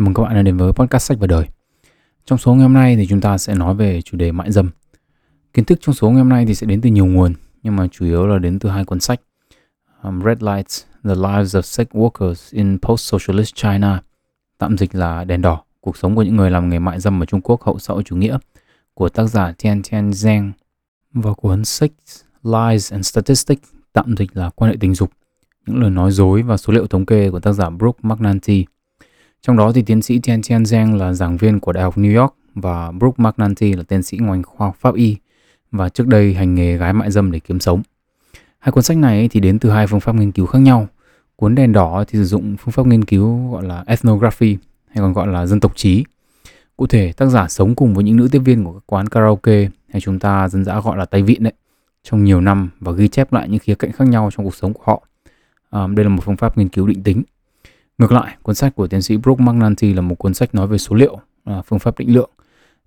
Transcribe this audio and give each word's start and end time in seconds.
Chào 0.00 0.04
mừng 0.04 0.14
các 0.14 0.22
bạn 0.22 0.34
đã 0.34 0.42
đến 0.42 0.56
với 0.56 0.72
podcast 0.72 1.02
sách 1.02 1.18
và 1.20 1.26
đời. 1.26 1.46
Trong 2.24 2.38
số 2.38 2.54
ngày 2.54 2.62
hôm 2.62 2.72
nay 2.72 2.96
thì 2.96 3.06
chúng 3.06 3.20
ta 3.20 3.38
sẽ 3.38 3.54
nói 3.54 3.74
về 3.74 4.02
chủ 4.02 4.16
đề 4.16 4.32
mại 4.32 4.52
dâm. 4.52 4.70
Kiến 5.52 5.64
thức 5.64 5.78
trong 5.80 5.94
số 5.94 6.10
ngày 6.10 6.18
hôm 6.18 6.28
nay 6.28 6.46
thì 6.46 6.54
sẽ 6.54 6.66
đến 6.66 6.80
từ 6.80 6.90
nhiều 6.90 7.06
nguồn, 7.06 7.34
nhưng 7.62 7.76
mà 7.76 7.86
chủ 7.92 8.04
yếu 8.04 8.26
là 8.26 8.38
đến 8.38 8.58
từ 8.58 8.68
hai 8.68 8.84
cuốn 8.84 9.00
sách. 9.00 9.20
Um, 10.02 10.22
Red 10.24 10.42
Lights, 10.42 10.84
The 11.04 11.14
Lives 11.14 11.56
of 11.56 11.60
Sex 11.60 11.86
Workers 11.86 12.56
in 12.56 12.78
Post-Socialist 12.82 13.54
China, 13.54 14.02
tạm 14.58 14.78
dịch 14.78 14.94
là 14.94 15.24
Đèn 15.24 15.42
đỏ, 15.42 15.62
cuộc 15.80 15.96
sống 15.96 16.16
của 16.16 16.22
những 16.22 16.36
người 16.36 16.50
làm 16.50 16.68
nghề 16.68 16.78
mại 16.78 17.00
dâm 17.00 17.22
ở 17.22 17.26
Trung 17.26 17.40
Quốc 17.40 17.62
hậu 17.62 17.78
xã 17.78 17.94
hội 17.94 18.02
chủ 18.02 18.16
nghĩa, 18.16 18.38
của 18.94 19.08
tác 19.08 19.24
giả 19.24 19.52
Tian 19.62 19.82
Tian 19.82 20.10
Zhang, 20.10 20.50
và 21.12 21.32
cuốn 21.34 21.64
Sex, 21.64 21.90
Lies 22.42 22.92
and 22.92 23.06
Statistics, 23.06 23.68
tạm 23.92 24.16
dịch 24.16 24.36
là 24.36 24.50
quan 24.50 24.70
hệ 24.70 24.76
tình 24.80 24.94
dục, 24.94 25.10
những 25.66 25.80
lời 25.80 25.90
nói 25.90 26.10
dối 26.10 26.42
và 26.42 26.56
số 26.56 26.72
liệu 26.72 26.86
thống 26.86 27.06
kê 27.06 27.30
của 27.30 27.40
tác 27.40 27.52
giả 27.52 27.70
Brooke 27.70 28.00
McNulty. 28.02 28.64
Trong 29.42 29.56
đó 29.56 29.72
thì 29.72 29.82
tiến 29.82 30.02
sĩ 30.02 30.18
Tian 30.18 30.42
Tian 30.42 30.62
Zhang 30.62 30.96
là 30.96 31.12
giảng 31.12 31.36
viên 31.36 31.60
của 31.60 31.72
Đại 31.72 31.84
học 31.84 31.98
New 31.98 32.20
York 32.20 32.34
và 32.54 32.92
Brooke 32.92 33.24
McNulty 33.24 33.72
là 33.72 33.82
tiến 33.82 34.02
sĩ 34.02 34.18
ngành 34.20 34.42
khoa 34.42 34.66
học 34.66 34.76
pháp 34.80 34.94
y 34.94 35.16
và 35.70 35.88
trước 35.88 36.06
đây 36.06 36.34
hành 36.34 36.54
nghề 36.54 36.76
gái 36.76 36.92
mại 36.92 37.10
dâm 37.10 37.32
để 37.32 37.38
kiếm 37.38 37.60
sống. 37.60 37.82
Hai 38.58 38.72
cuốn 38.72 38.82
sách 38.82 38.96
này 38.96 39.28
thì 39.28 39.40
đến 39.40 39.58
từ 39.58 39.70
hai 39.70 39.86
phương 39.86 40.00
pháp 40.00 40.14
nghiên 40.14 40.32
cứu 40.32 40.46
khác 40.46 40.58
nhau. 40.58 40.88
Cuốn 41.36 41.54
đèn 41.54 41.72
đỏ 41.72 42.04
thì 42.08 42.18
sử 42.18 42.24
dụng 42.24 42.56
phương 42.56 42.72
pháp 42.72 42.86
nghiên 42.86 43.04
cứu 43.04 43.50
gọi 43.52 43.64
là 43.64 43.84
ethnography 43.86 44.56
hay 44.88 44.96
còn 44.96 45.12
gọi 45.12 45.26
là 45.26 45.46
dân 45.46 45.60
tộc 45.60 45.76
trí. 45.76 46.04
Cụ 46.76 46.86
thể, 46.86 47.12
tác 47.12 47.26
giả 47.26 47.48
sống 47.48 47.74
cùng 47.74 47.94
với 47.94 48.04
những 48.04 48.16
nữ 48.16 48.28
tiếp 48.32 48.38
viên 48.38 48.64
của 48.64 48.72
các 48.72 48.82
quán 48.86 49.06
karaoke 49.06 49.68
hay 49.92 50.00
chúng 50.00 50.18
ta 50.18 50.48
dân 50.48 50.64
dã 50.64 50.80
gọi 50.80 50.96
là 50.96 51.04
tay 51.04 51.22
vịn 51.22 51.42
đấy 51.42 51.52
trong 52.02 52.24
nhiều 52.24 52.40
năm 52.40 52.70
và 52.80 52.92
ghi 52.92 53.08
chép 53.08 53.32
lại 53.32 53.48
những 53.48 53.58
khía 53.58 53.74
cạnh 53.74 53.92
khác 53.92 54.08
nhau 54.08 54.30
trong 54.36 54.44
cuộc 54.44 54.54
sống 54.54 54.72
của 54.72 54.82
họ. 54.86 55.02
À, 55.70 55.86
đây 55.86 56.04
là 56.04 56.08
một 56.08 56.22
phương 56.24 56.36
pháp 56.36 56.58
nghiên 56.58 56.68
cứu 56.68 56.86
định 56.86 57.02
tính. 57.02 57.22
Ngược 58.00 58.12
lại, 58.12 58.36
cuốn 58.42 58.54
sách 58.54 58.74
của 58.76 58.86
tiến 58.86 59.02
sĩ 59.02 59.16
Brooke 59.16 59.44
McNulty 59.44 59.92
là 59.92 60.00
một 60.00 60.14
cuốn 60.14 60.34
sách 60.34 60.54
nói 60.54 60.66
về 60.66 60.78
số 60.78 60.96
liệu, 60.96 61.18
à, 61.44 61.62
phương 61.66 61.78
pháp 61.78 61.98
định 61.98 62.14
lượng. 62.14 62.30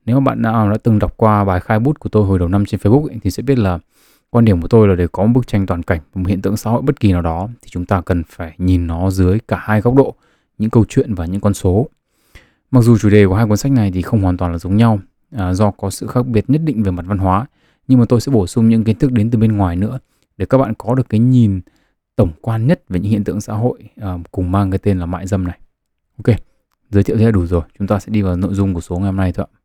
Nếu 0.06 0.20
mà 0.20 0.32
bạn 0.32 0.42
nào 0.42 0.72
đã 0.72 0.78
từng 0.84 1.00
đọc 1.00 1.14
qua 1.18 1.44
bài 1.44 1.60
khai 1.60 1.80
bút 1.80 2.00
của 2.00 2.10
tôi 2.10 2.26
hồi 2.26 2.40
đầu 2.40 2.48
năm 2.48 2.66
trên 2.66 2.80
Facebook 2.80 3.08
ấy, 3.08 3.20
thì 3.24 3.32
sẽ 3.32 3.44
biết 3.44 3.60
là 3.60 3.80
quan 4.30 4.46
điểm 4.46 4.62
của 4.62 4.68
tôi 4.68 4.88
là 4.88 4.96
để 4.96 5.08
có 5.12 5.26
một 5.26 5.32
bức 5.36 5.48
tranh 5.48 5.66
toàn 5.66 5.84
cảnh 5.84 6.00
một 6.16 6.28
hiện 6.28 6.42
tượng 6.42 6.58
xã 6.58 6.70
hội 6.72 6.82
bất 6.82 7.00
kỳ 7.00 7.12
nào 7.12 7.22
đó 7.22 7.50
thì 7.62 7.70
chúng 7.72 7.86
ta 7.86 8.02
cần 8.02 8.24
phải 8.30 8.54
nhìn 8.58 8.88
nó 8.88 9.10
dưới 9.10 9.40
cả 9.48 9.58
hai 9.62 9.82
góc 9.82 9.96
độ, 9.96 10.16
những 10.58 10.70
câu 10.70 10.86
chuyện 10.90 11.14
và 11.14 11.26
những 11.26 11.42
con 11.42 11.54
số. 11.54 11.88
Mặc 12.72 12.82
dù 12.82 12.98
chủ 12.98 13.10
đề 13.10 13.28
của 13.28 13.36
hai 13.36 13.46
cuốn 13.46 13.58
sách 13.58 13.72
này 13.72 13.92
thì 13.92 14.02
không 14.02 14.22
hoàn 14.22 14.38
toàn 14.38 14.52
là 14.52 14.58
giống 14.58 14.78
nhau 14.78 15.00
à, 15.32 15.54
do 15.54 15.72
có 15.72 15.90
sự 15.90 16.08
khác 16.08 16.28
biệt 16.28 16.50
nhất 16.50 16.62
định 16.66 16.84
về 16.84 16.92
mặt 16.92 17.06
văn 17.08 17.18
hóa, 17.18 17.46
nhưng 17.88 18.00
mà 18.00 18.06
tôi 18.10 18.22
sẽ 18.22 18.32
bổ 18.32 18.48
sung 18.48 18.70
những 18.70 18.84
kiến 18.84 18.98
thức 18.98 19.12
đến 19.12 19.32
từ 19.32 19.40
bên 19.40 19.58
ngoài 19.58 19.76
nữa 19.76 20.00
để 20.38 20.46
các 20.46 20.58
bạn 20.58 20.74
có 20.78 20.96
được 20.96 21.10
cái 21.10 21.20
nhìn 21.20 21.62
tổng 22.16 22.32
quan 22.42 22.68
nhất 22.68 22.84
về 22.90 23.00
những 23.00 23.12
hiện 23.12 23.24
tượng 23.24 23.42
xã 23.42 23.54
hội 23.54 23.90
uh, 24.02 24.22
cùng 24.32 24.52
mang 24.52 24.72
cái 24.72 24.80
tên 24.80 25.00
là 25.00 25.06
mại 25.06 25.28
dâm 25.28 25.44
này. 25.44 25.60
Ok, 26.18 26.38
giới 26.90 27.04
thiệu 27.04 27.18
thế 27.18 27.26
là 27.26 27.32
đủ 27.32 27.46
rồi. 27.46 27.62
Chúng 27.80 27.88
ta 27.88 28.00
sẽ 28.00 28.12
đi 28.12 28.22
vào 28.22 28.36
nội 28.36 28.54
dung 28.54 28.74
của 28.74 28.82
số 28.82 28.96
ngày 28.96 29.06
hôm 29.06 29.16
nay 29.16 29.32
thôi 29.32 29.46
ạ. 29.52 29.60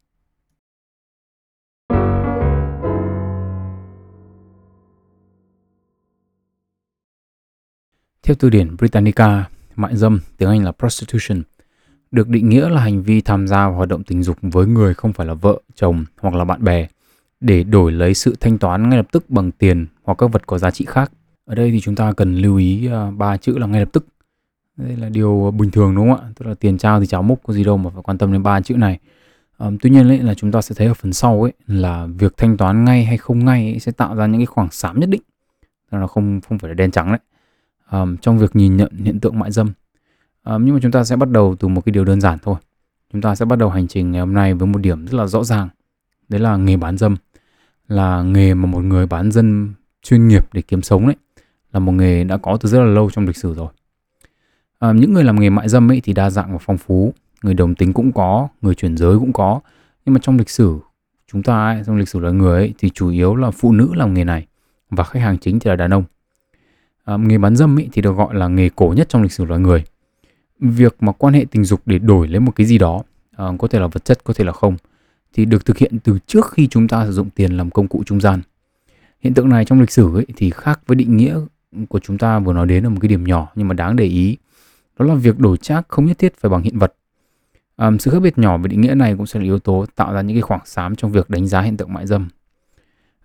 Theo 8.22 8.36
từ 8.38 8.50
điển 8.50 8.76
Britannica, 8.76 9.48
mại 9.76 9.96
dâm, 9.96 10.20
tiếng 10.36 10.48
Anh 10.48 10.64
là 10.64 10.72
prostitution, 10.72 11.42
được 12.10 12.28
định 12.28 12.48
nghĩa 12.48 12.68
là 12.68 12.80
hành 12.80 13.02
vi 13.02 13.20
tham 13.20 13.48
gia 13.48 13.68
vào 13.68 13.76
hoạt 13.76 13.88
động 13.88 14.04
tình 14.04 14.22
dục 14.22 14.38
với 14.42 14.66
người 14.66 14.94
không 14.94 15.12
phải 15.12 15.26
là 15.26 15.34
vợ, 15.34 15.60
chồng 15.74 16.04
hoặc 16.20 16.34
là 16.34 16.44
bạn 16.44 16.64
bè 16.64 16.88
để 17.40 17.64
đổi 17.64 17.92
lấy 17.92 18.14
sự 18.14 18.36
thanh 18.40 18.58
toán 18.58 18.88
ngay 18.88 18.96
lập 18.96 19.06
tức 19.12 19.30
bằng 19.30 19.50
tiền 19.50 19.86
hoặc 20.02 20.18
các 20.18 20.26
vật 20.32 20.46
có 20.46 20.58
giá 20.58 20.70
trị 20.70 20.84
khác. 20.88 21.12
Ở 21.48 21.54
đây 21.54 21.70
thì 21.70 21.80
chúng 21.80 21.94
ta 21.94 22.12
cần 22.12 22.34
lưu 22.34 22.56
ý 22.56 22.86
à, 22.86 23.10
ba 23.10 23.36
chữ 23.36 23.58
là 23.58 23.66
ngay 23.66 23.80
lập 23.80 23.88
tức. 23.92 24.06
Đây 24.76 24.96
là 24.96 25.08
điều 25.08 25.54
bình 25.58 25.70
thường 25.70 25.94
đúng 25.94 26.10
không 26.10 26.20
ạ? 26.20 26.32
Tức 26.36 26.46
là 26.46 26.54
tiền 26.54 26.78
trao 26.78 27.00
thì 27.00 27.06
cháo 27.06 27.22
múc 27.22 27.42
có 27.42 27.52
gì 27.52 27.64
đâu 27.64 27.76
mà 27.76 27.90
phải 27.90 28.02
quan 28.02 28.18
tâm 28.18 28.32
đến 28.32 28.42
ba 28.42 28.60
chữ 28.60 28.76
này. 28.76 28.98
Um, 29.58 29.76
tuy 29.80 29.90
nhiên 29.90 30.08
ấy, 30.08 30.18
là 30.18 30.34
chúng 30.34 30.52
ta 30.52 30.62
sẽ 30.62 30.74
thấy 30.74 30.86
ở 30.86 30.94
phần 30.94 31.12
sau 31.12 31.42
ấy 31.42 31.52
là 31.66 32.06
việc 32.18 32.36
thanh 32.36 32.56
toán 32.56 32.84
ngay 32.84 33.04
hay 33.04 33.16
không 33.16 33.44
ngay 33.44 33.64
ấy 33.72 33.78
sẽ 33.78 33.92
tạo 33.92 34.14
ra 34.14 34.26
những 34.26 34.40
cái 34.40 34.46
khoảng 34.46 34.70
xám 34.70 35.00
nhất 35.00 35.10
định. 35.10 35.22
Là 35.90 36.06
không 36.06 36.40
không 36.48 36.58
phải 36.58 36.68
là 36.68 36.74
đen 36.74 36.90
trắng 36.90 37.08
đấy. 37.08 37.20
Um, 37.90 38.16
trong 38.16 38.38
việc 38.38 38.56
nhìn 38.56 38.76
nhận 38.76 38.92
hiện 39.04 39.20
tượng 39.20 39.38
mại 39.38 39.52
dâm. 39.52 39.72
Um, 40.44 40.64
nhưng 40.64 40.74
mà 40.74 40.80
chúng 40.82 40.92
ta 40.92 41.04
sẽ 41.04 41.16
bắt 41.16 41.30
đầu 41.30 41.56
từ 41.58 41.68
một 41.68 41.80
cái 41.80 41.92
điều 41.92 42.04
đơn 42.04 42.20
giản 42.20 42.38
thôi. 42.42 42.56
Chúng 43.12 43.22
ta 43.22 43.34
sẽ 43.34 43.44
bắt 43.44 43.58
đầu 43.58 43.70
hành 43.70 43.88
trình 43.88 44.12
ngày 44.12 44.20
hôm 44.20 44.34
nay 44.34 44.54
với 44.54 44.66
một 44.66 44.78
điểm 44.78 45.06
rất 45.06 45.14
là 45.18 45.26
rõ 45.26 45.44
ràng. 45.44 45.68
Đấy 46.28 46.40
là 46.40 46.56
nghề 46.56 46.76
bán 46.76 46.98
dâm. 46.98 47.16
Là 47.88 48.22
nghề 48.22 48.54
mà 48.54 48.66
một 48.66 48.80
người 48.80 49.06
bán 49.06 49.32
dâm 49.32 49.74
chuyên 50.02 50.28
nghiệp 50.28 50.52
để 50.52 50.62
kiếm 50.62 50.82
sống 50.82 51.06
đấy 51.06 51.16
là 51.72 51.80
một 51.80 51.92
nghề 51.92 52.24
đã 52.24 52.36
có 52.36 52.56
từ 52.56 52.68
rất 52.68 52.78
là 52.78 52.86
lâu 52.86 53.10
trong 53.10 53.26
lịch 53.26 53.36
sử 53.36 53.54
rồi. 53.54 53.68
À, 54.78 54.92
những 54.92 55.12
người 55.12 55.24
làm 55.24 55.40
nghề 55.40 55.50
mại 55.50 55.68
dâm 55.68 55.90
ấy 55.90 56.00
thì 56.00 56.12
đa 56.12 56.30
dạng 56.30 56.52
và 56.52 56.58
phong 56.60 56.78
phú, 56.78 57.14
người 57.42 57.54
đồng 57.54 57.74
tính 57.74 57.92
cũng 57.92 58.12
có, 58.12 58.48
người 58.62 58.74
chuyển 58.74 58.96
giới 58.96 59.18
cũng 59.18 59.32
có. 59.32 59.60
Nhưng 60.04 60.12
mà 60.14 60.20
trong 60.22 60.38
lịch 60.38 60.50
sử 60.50 60.78
chúng 61.32 61.42
ta 61.42 61.66
ấy, 61.66 61.82
trong 61.86 61.96
lịch 61.96 62.08
sử 62.08 62.18
loài 62.18 62.34
người 62.34 62.60
ấy, 62.60 62.74
thì 62.78 62.90
chủ 62.90 63.10
yếu 63.10 63.36
là 63.36 63.50
phụ 63.50 63.72
nữ 63.72 63.90
làm 63.94 64.14
nghề 64.14 64.24
này 64.24 64.46
và 64.90 65.04
khách 65.04 65.20
hàng 65.20 65.38
chính 65.38 65.60
thì 65.60 65.68
là 65.68 65.76
đàn 65.76 65.90
ông. 65.90 66.04
À, 67.04 67.16
nghề 67.16 67.38
bán 67.38 67.56
dâm 67.56 67.78
ấy 67.78 67.88
thì 67.92 68.02
được 68.02 68.12
gọi 68.12 68.34
là 68.34 68.48
nghề 68.48 68.68
cổ 68.68 68.94
nhất 68.96 69.08
trong 69.08 69.22
lịch 69.22 69.32
sử 69.32 69.44
loài 69.44 69.60
người. 69.60 69.84
Việc 70.60 70.96
mà 71.00 71.12
quan 71.12 71.34
hệ 71.34 71.44
tình 71.50 71.64
dục 71.64 71.80
để 71.86 71.98
đổi 71.98 72.28
lấy 72.28 72.40
một 72.40 72.52
cái 72.56 72.66
gì 72.66 72.78
đó, 72.78 73.02
à, 73.36 73.46
có 73.58 73.68
thể 73.68 73.80
là 73.80 73.86
vật 73.86 74.04
chất, 74.04 74.24
có 74.24 74.34
thể 74.34 74.44
là 74.44 74.52
không, 74.52 74.76
thì 75.32 75.44
được 75.44 75.66
thực 75.66 75.78
hiện 75.78 75.98
từ 76.04 76.18
trước 76.26 76.50
khi 76.50 76.68
chúng 76.68 76.88
ta 76.88 77.06
sử 77.06 77.12
dụng 77.12 77.30
tiền 77.30 77.56
làm 77.56 77.70
công 77.70 77.88
cụ 77.88 78.02
trung 78.06 78.20
gian. 78.20 78.40
Hiện 79.20 79.34
tượng 79.34 79.48
này 79.48 79.64
trong 79.64 79.80
lịch 79.80 79.90
sử 79.90 80.14
ấy 80.14 80.26
thì 80.36 80.50
khác 80.50 80.80
với 80.86 80.94
định 80.94 81.16
nghĩa 81.16 81.40
của 81.88 81.98
chúng 81.98 82.18
ta 82.18 82.38
vừa 82.38 82.52
nói 82.52 82.66
đến 82.66 82.84
là 82.84 82.90
một 82.90 82.98
cái 83.00 83.08
điểm 83.08 83.24
nhỏ 83.24 83.48
nhưng 83.54 83.68
mà 83.68 83.74
đáng 83.74 83.96
để 83.96 84.04
ý 84.04 84.36
đó 84.98 85.06
là 85.06 85.14
việc 85.14 85.38
đổi 85.38 85.56
trác 85.56 85.88
không 85.88 86.04
nhất 86.04 86.18
thiết 86.18 86.36
phải 86.36 86.50
bằng 86.50 86.62
hiện 86.62 86.78
vật. 86.78 86.94
À, 87.76 87.90
sự 87.98 88.10
khác 88.10 88.20
biệt 88.22 88.38
nhỏ 88.38 88.58
về 88.58 88.68
định 88.68 88.80
nghĩa 88.80 88.94
này 88.94 89.14
cũng 89.16 89.26
sẽ 89.26 89.40
là 89.40 89.44
yếu 89.44 89.58
tố 89.58 89.86
tạo 89.96 90.12
ra 90.12 90.20
những 90.20 90.36
cái 90.36 90.42
khoảng 90.42 90.60
xám 90.64 90.96
trong 90.96 91.12
việc 91.12 91.30
đánh 91.30 91.46
giá 91.46 91.60
hiện 91.60 91.76
tượng 91.76 91.92
mại 91.92 92.06
dâm. 92.06 92.28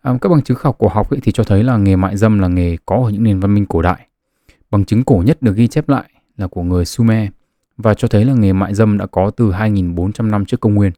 À, 0.01 0.13
các 0.21 0.29
bằng 0.29 0.41
chứng 0.41 0.57
khảo 0.57 0.73
cổ 0.73 0.87
học 0.87 1.09
ấy 1.09 1.19
thì 1.23 1.31
cho 1.31 1.43
thấy 1.43 1.63
là 1.63 1.77
nghề 1.77 1.95
mại 1.95 2.17
dâm 2.17 2.39
là 2.39 2.47
nghề 2.47 2.77
có 2.85 2.95
ở 3.05 3.09
những 3.09 3.23
nền 3.23 3.39
văn 3.39 3.53
minh 3.53 3.65
cổ 3.65 3.81
đại. 3.81 4.07
Bằng 4.71 4.85
chứng 4.85 5.03
cổ 5.03 5.23
nhất 5.25 5.41
được 5.41 5.55
ghi 5.55 5.67
chép 5.67 5.89
lại 5.89 6.09
là 6.37 6.47
của 6.47 6.63
người 6.63 6.85
Sumer 6.85 7.29
và 7.77 7.93
cho 7.93 8.07
thấy 8.07 8.25
là 8.25 8.33
nghề 8.33 8.53
mại 8.53 8.73
dâm 8.73 8.97
đã 8.97 9.05
có 9.05 9.29
từ 9.29 9.51
2.400 9.51 10.29
năm 10.29 10.45
trước 10.45 10.59
công 10.59 10.75
nguyên. 10.75 10.91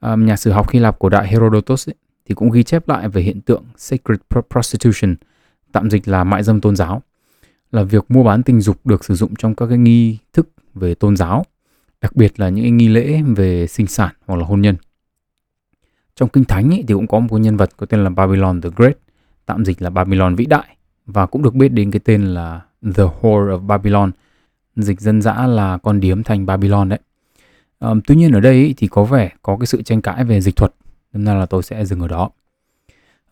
À, 0.00 0.16
nhà 0.16 0.36
sử 0.36 0.50
học 0.50 0.70
Hy 0.70 0.78
Lạp 0.78 0.98
cổ 0.98 1.08
đại 1.08 1.28
Herodotus 1.28 1.88
ấy, 1.88 1.94
thì 2.28 2.34
cũng 2.34 2.50
ghi 2.50 2.62
chép 2.62 2.88
lại 2.88 3.08
về 3.08 3.22
hiện 3.22 3.40
tượng 3.40 3.64
sacred 3.76 4.20
prostitution– 4.50 5.14
tạm 5.72 5.90
dịch 5.90 6.08
là 6.08 6.24
mại 6.24 6.42
dâm 6.42 6.60
tôn 6.60 6.76
giáo, 6.76 7.02
là 7.72 7.82
việc 7.82 8.10
mua 8.10 8.24
bán 8.24 8.42
tình 8.42 8.60
dục 8.60 8.86
được 8.86 9.04
sử 9.04 9.14
dụng 9.14 9.34
trong 9.38 9.54
các 9.54 9.66
cái 9.66 9.78
nghi 9.78 10.18
thức 10.32 10.48
về 10.74 10.94
tôn 10.94 11.16
giáo, 11.16 11.44
đặc 12.00 12.16
biệt 12.16 12.40
là 12.40 12.48
những 12.48 12.76
nghi 12.76 12.88
lễ 12.88 13.22
về 13.36 13.66
sinh 13.66 13.86
sản 13.86 14.14
hoặc 14.26 14.36
là 14.36 14.44
hôn 14.44 14.60
nhân. 14.60 14.76
Trong 16.16 16.28
kinh 16.28 16.44
thánh 16.44 16.70
ấy, 16.70 16.84
thì 16.88 16.94
cũng 16.94 17.06
có 17.06 17.18
một 17.20 17.38
nhân 17.38 17.56
vật 17.56 17.70
có 17.76 17.86
tên 17.86 18.04
là 18.04 18.10
Babylon 18.10 18.60
the 18.60 18.70
Great, 18.76 18.98
tạm 19.46 19.64
dịch 19.64 19.82
là 19.82 19.90
Babylon 19.90 20.34
vĩ 20.34 20.46
đại 20.46 20.76
và 21.06 21.26
cũng 21.26 21.42
được 21.42 21.54
biết 21.54 21.68
đến 21.68 21.90
cái 21.90 22.00
tên 22.04 22.22
là 22.22 22.60
The 22.94 23.04
Whore 23.04 23.48
of 23.48 23.66
Babylon, 23.66 24.10
dịch 24.76 25.00
dân 25.00 25.22
dã 25.22 25.46
là 25.46 25.78
con 25.78 26.00
điếm 26.00 26.22
thành 26.22 26.46
Babylon 26.46 26.88
đấy. 26.88 26.98
Um, 27.80 28.00
tuy 28.06 28.16
nhiên 28.16 28.32
ở 28.32 28.40
đây 28.40 28.54
ấy, 28.54 28.74
thì 28.76 28.86
có 28.86 29.04
vẻ 29.04 29.30
có 29.42 29.56
cái 29.56 29.66
sự 29.66 29.82
tranh 29.82 30.02
cãi 30.02 30.24
về 30.24 30.40
dịch 30.40 30.56
thuật, 30.56 30.74
nên 31.12 31.38
là 31.38 31.46
tôi 31.46 31.62
sẽ 31.62 31.84
dừng 31.84 32.00
ở 32.00 32.08
đó. 32.08 32.30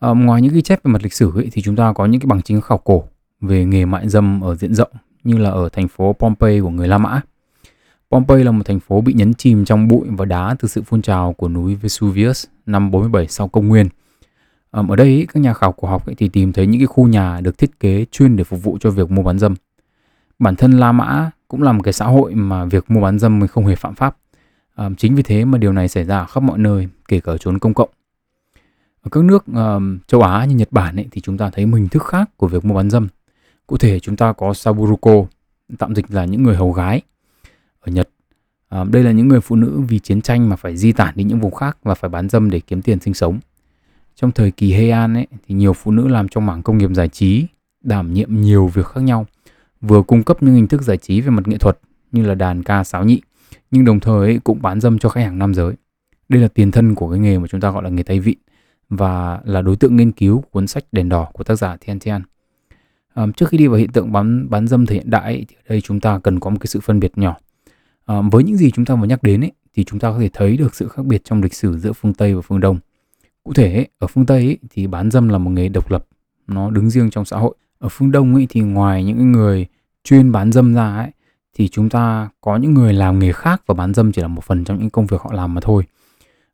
À, 0.01 0.09
ngoài 0.09 0.41
những 0.41 0.53
ghi 0.53 0.61
chép 0.61 0.83
về 0.83 0.91
mặt 0.91 1.03
lịch 1.03 1.13
sử 1.13 1.31
ấy, 1.35 1.49
thì 1.51 1.61
chúng 1.61 1.75
ta 1.75 1.93
có 1.93 2.05
những 2.05 2.21
cái 2.21 2.27
bằng 2.27 2.41
chứng 2.41 2.61
khảo 2.61 2.77
cổ 2.77 3.03
về 3.41 3.65
nghề 3.65 3.85
mại 3.85 4.09
dâm 4.09 4.41
ở 4.41 4.55
diện 4.55 4.75
rộng 4.75 4.91
như 5.23 5.37
là 5.37 5.49
ở 5.49 5.69
thành 5.69 5.87
phố 5.87 6.13
Pompeii 6.19 6.59
của 6.59 6.69
người 6.69 6.87
La 6.87 6.97
Mã. 6.97 7.21
Pompeii 8.11 8.43
là 8.43 8.51
một 8.51 8.63
thành 8.65 8.79
phố 8.79 9.01
bị 9.01 9.13
nhấn 9.13 9.33
chìm 9.33 9.65
trong 9.65 9.87
bụi 9.87 10.07
và 10.09 10.25
đá 10.25 10.55
từ 10.59 10.67
sự 10.67 10.81
phun 10.81 11.01
trào 11.01 11.33
của 11.33 11.49
núi 11.49 11.75
Vesuvius 11.75 12.45
năm 12.65 12.91
47 12.91 13.27
sau 13.27 13.47
công 13.47 13.67
nguyên. 13.67 13.89
À, 14.71 14.81
ở 14.89 14.95
đây 14.95 15.27
các 15.33 15.39
nhà 15.39 15.53
khảo 15.53 15.71
cổ 15.71 15.87
học 15.87 16.05
ấy, 16.05 16.15
thì 16.15 16.29
tìm 16.29 16.53
thấy 16.53 16.67
những 16.67 16.81
cái 16.81 16.87
khu 16.87 17.07
nhà 17.07 17.41
được 17.41 17.57
thiết 17.57 17.79
kế 17.79 18.05
chuyên 18.11 18.35
để 18.35 18.43
phục 18.43 18.63
vụ 18.63 18.77
cho 18.81 18.89
việc 18.89 19.11
mua 19.11 19.23
bán 19.23 19.39
dâm. 19.39 19.55
Bản 20.39 20.55
thân 20.55 20.71
La 20.71 20.91
Mã 20.91 21.31
cũng 21.47 21.61
là 21.61 21.71
một 21.71 21.81
cái 21.83 21.93
xã 21.93 22.05
hội 22.05 22.35
mà 22.35 22.65
việc 22.65 22.91
mua 22.91 23.01
bán 23.01 23.19
dâm 23.19 23.47
không 23.47 23.65
hề 23.65 23.75
phạm 23.75 23.95
pháp. 23.95 24.17
À, 24.75 24.89
chính 24.97 25.15
vì 25.15 25.23
thế 25.23 25.45
mà 25.45 25.57
điều 25.57 25.73
này 25.73 25.87
xảy 25.87 26.03
ra 26.03 26.19
ở 26.19 26.25
khắp 26.25 26.43
mọi 26.43 26.57
nơi, 26.57 26.87
kể 27.07 27.19
cả 27.19 27.33
chốn 27.39 27.59
công 27.59 27.73
cộng. 27.73 27.89
Ở 29.01 29.09
các 29.11 29.23
nước 29.23 29.45
uh, 29.51 30.07
châu 30.07 30.21
Á 30.21 30.45
như 30.45 30.55
Nhật 30.55 30.71
Bản 30.71 30.95
ấy, 30.95 31.07
thì 31.11 31.21
chúng 31.21 31.37
ta 31.37 31.49
thấy 31.49 31.65
một 31.65 31.77
hình 31.77 31.89
thức 31.89 32.03
khác 32.03 32.29
của 32.37 32.47
việc 32.47 32.65
mua 32.65 32.75
bán 32.75 32.89
dâm. 32.89 33.07
Cụ 33.67 33.77
thể 33.77 33.99
chúng 33.99 34.15
ta 34.15 34.33
có 34.33 34.53
Saburuko, 34.53 35.25
tạm 35.77 35.95
dịch 35.95 36.05
là 36.11 36.25
những 36.25 36.43
người 36.43 36.55
hầu 36.55 36.71
gái. 36.71 37.01
Ở 37.79 37.91
Nhật, 37.91 38.09
uh, 38.81 38.89
đây 38.89 39.03
là 39.03 39.11
những 39.11 39.27
người 39.27 39.41
phụ 39.41 39.55
nữ 39.55 39.81
vì 39.87 39.99
chiến 39.99 40.21
tranh 40.21 40.49
mà 40.49 40.55
phải 40.55 40.77
di 40.77 40.91
tản 40.91 41.13
đi 41.15 41.23
những 41.23 41.39
vùng 41.39 41.53
khác 41.53 41.77
và 41.83 41.95
phải 41.95 42.09
bán 42.09 42.29
dâm 42.29 42.49
để 42.49 42.59
kiếm 42.59 42.81
tiền 42.81 42.99
sinh 42.99 43.13
sống. 43.13 43.39
Trong 44.15 44.31
thời 44.31 44.51
kỳ 44.51 44.73
Heian 44.73 45.13
ấy, 45.13 45.27
thì 45.47 45.55
nhiều 45.55 45.73
phụ 45.73 45.91
nữ 45.91 46.07
làm 46.07 46.27
trong 46.27 46.45
mảng 46.45 46.63
công 46.63 46.77
nghiệp 46.77 46.89
giải 46.93 47.07
trí, 47.07 47.45
đảm 47.83 48.13
nhiệm 48.13 48.41
nhiều 48.41 48.67
việc 48.67 48.85
khác 48.85 49.01
nhau, 49.01 49.25
vừa 49.81 50.01
cung 50.01 50.23
cấp 50.23 50.43
những 50.43 50.55
hình 50.55 50.67
thức 50.67 50.81
giải 50.81 50.97
trí 50.97 51.21
về 51.21 51.29
mặt 51.29 51.47
nghệ 51.47 51.57
thuật 51.57 51.79
như 52.11 52.25
là 52.25 52.35
đàn 52.35 52.63
ca 52.63 52.83
sáo 52.83 53.05
nhị, 53.05 53.21
nhưng 53.71 53.85
đồng 53.85 53.99
thời 53.99 54.27
ấy, 54.27 54.39
cũng 54.43 54.61
bán 54.61 54.81
dâm 54.81 54.99
cho 54.99 55.09
khách 55.09 55.21
hàng 55.21 55.39
nam 55.39 55.53
giới. 55.53 55.73
Đây 56.29 56.41
là 56.41 56.47
tiền 56.47 56.71
thân 56.71 56.95
của 56.95 57.09
cái 57.09 57.19
nghề 57.19 57.37
mà 57.37 57.47
chúng 57.47 57.61
ta 57.61 57.71
gọi 57.71 57.83
là 57.83 57.89
nghề 57.89 58.03
tay 58.03 58.19
vịn 58.19 58.37
và 58.91 59.39
là 59.43 59.61
đối 59.61 59.75
tượng 59.75 59.95
nghiên 59.95 60.11
cứu 60.11 60.43
cuốn 60.51 60.67
sách 60.67 60.83
Đèn 60.91 61.09
đỏ 61.09 61.29
của 61.33 61.43
tác 61.43 61.55
giả 61.55 61.77
Tian 61.85 61.99
Tian. 61.99 62.21
À, 63.13 63.25
trước 63.37 63.49
khi 63.49 63.57
đi 63.57 63.67
vào 63.67 63.77
hiện 63.77 63.91
tượng 63.91 64.11
bán 64.11 64.49
bán 64.49 64.67
dâm 64.67 64.85
thời 64.85 64.97
hiện 64.97 65.09
đại 65.09 65.45
thì 65.49 65.55
ở 65.55 65.63
đây 65.69 65.81
chúng 65.81 65.99
ta 65.99 66.19
cần 66.19 66.39
có 66.39 66.49
một 66.49 66.57
cái 66.59 66.67
sự 66.67 66.79
phân 66.79 66.99
biệt 66.99 67.17
nhỏ. 67.17 67.37
À, 68.05 68.21
với 68.31 68.43
những 68.43 68.57
gì 68.57 68.71
chúng 68.71 68.85
ta 68.85 68.95
vừa 68.95 69.07
nhắc 69.07 69.23
đến 69.23 69.41
ấy, 69.41 69.51
thì 69.75 69.83
chúng 69.83 69.99
ta 69.99 70.11
có 70.11 70.19
thể 70.19 70.29
thấy 70.33 70.57
được 70.57 70.75
sự 70.75 70.87
khác 70.87 71.05
biệt 71.05 71.21
trong 71.23 71.41
lịch 71.41 71.53
sử 71.53 71.77
giữa 71.77 71.93
phương 71.93 72.13
Tây 72.13 72.35
và 72.35 72.41
phương 72.41 72.59
Đông. 72.59 72.79
Cụ 73.43 73.53
thể 73.53 73.73
ấy, 73.73 73.87
ở 73.99 74.07
phương 74.07 74.25
Tây 74.25 74.37
ấy, 74.37 74.57
thì 74.69 74.87
bán 74.87 75.11
dâm 75.11 75.29
là 75.29 75.37
một 75.37 75.49
nghề 75.49 75.69
độc 75.69 75.91
lập, 75.91 76.05
nó 76.47 76.69
đứng 76.69 76.89
riêng 76.89 77.09
trong 77.09 77.25
xã 77.25 77.37
hội. 77.37 77.55
Ở 77.79 77.89
phương 77.91 78.11
Đông 78.11 78.35
ấy, 78.35 78.47
thì 78.49 78.61
ngoài 78.61 79.03
những 79.03 79.31
người 79.31 79.65
chuyên 80.03 80.31
bán 80.31 80.51
dâm 80.51 80.73
ra 80.73 80.95
ấy, 80.95 81.11
thì 81.53 81.67
chúng 81.67 81.89
ta 81.89 82.29
có 82.41 82.57
những 82.57 82.73
người 82.73 82.93
làm 82.93 83.19
nghề 83.19 83.31
khác 83.31 83.63
và 83.65 83.73
bán 83.73 83.93
dâm 83.93 84.11
chỉ 84.11 84.21
là 84.21 84.27
một 84.27 84.43
phần 84.43 84.63
trong 84.63 84.79
những 84.79 84.89
công 84.89 85.05
việc 85.05 85.21
họ 85.21 85.33
làm 85.33 85.53
mà 85.53 85.61
thôi. 85.61 85.83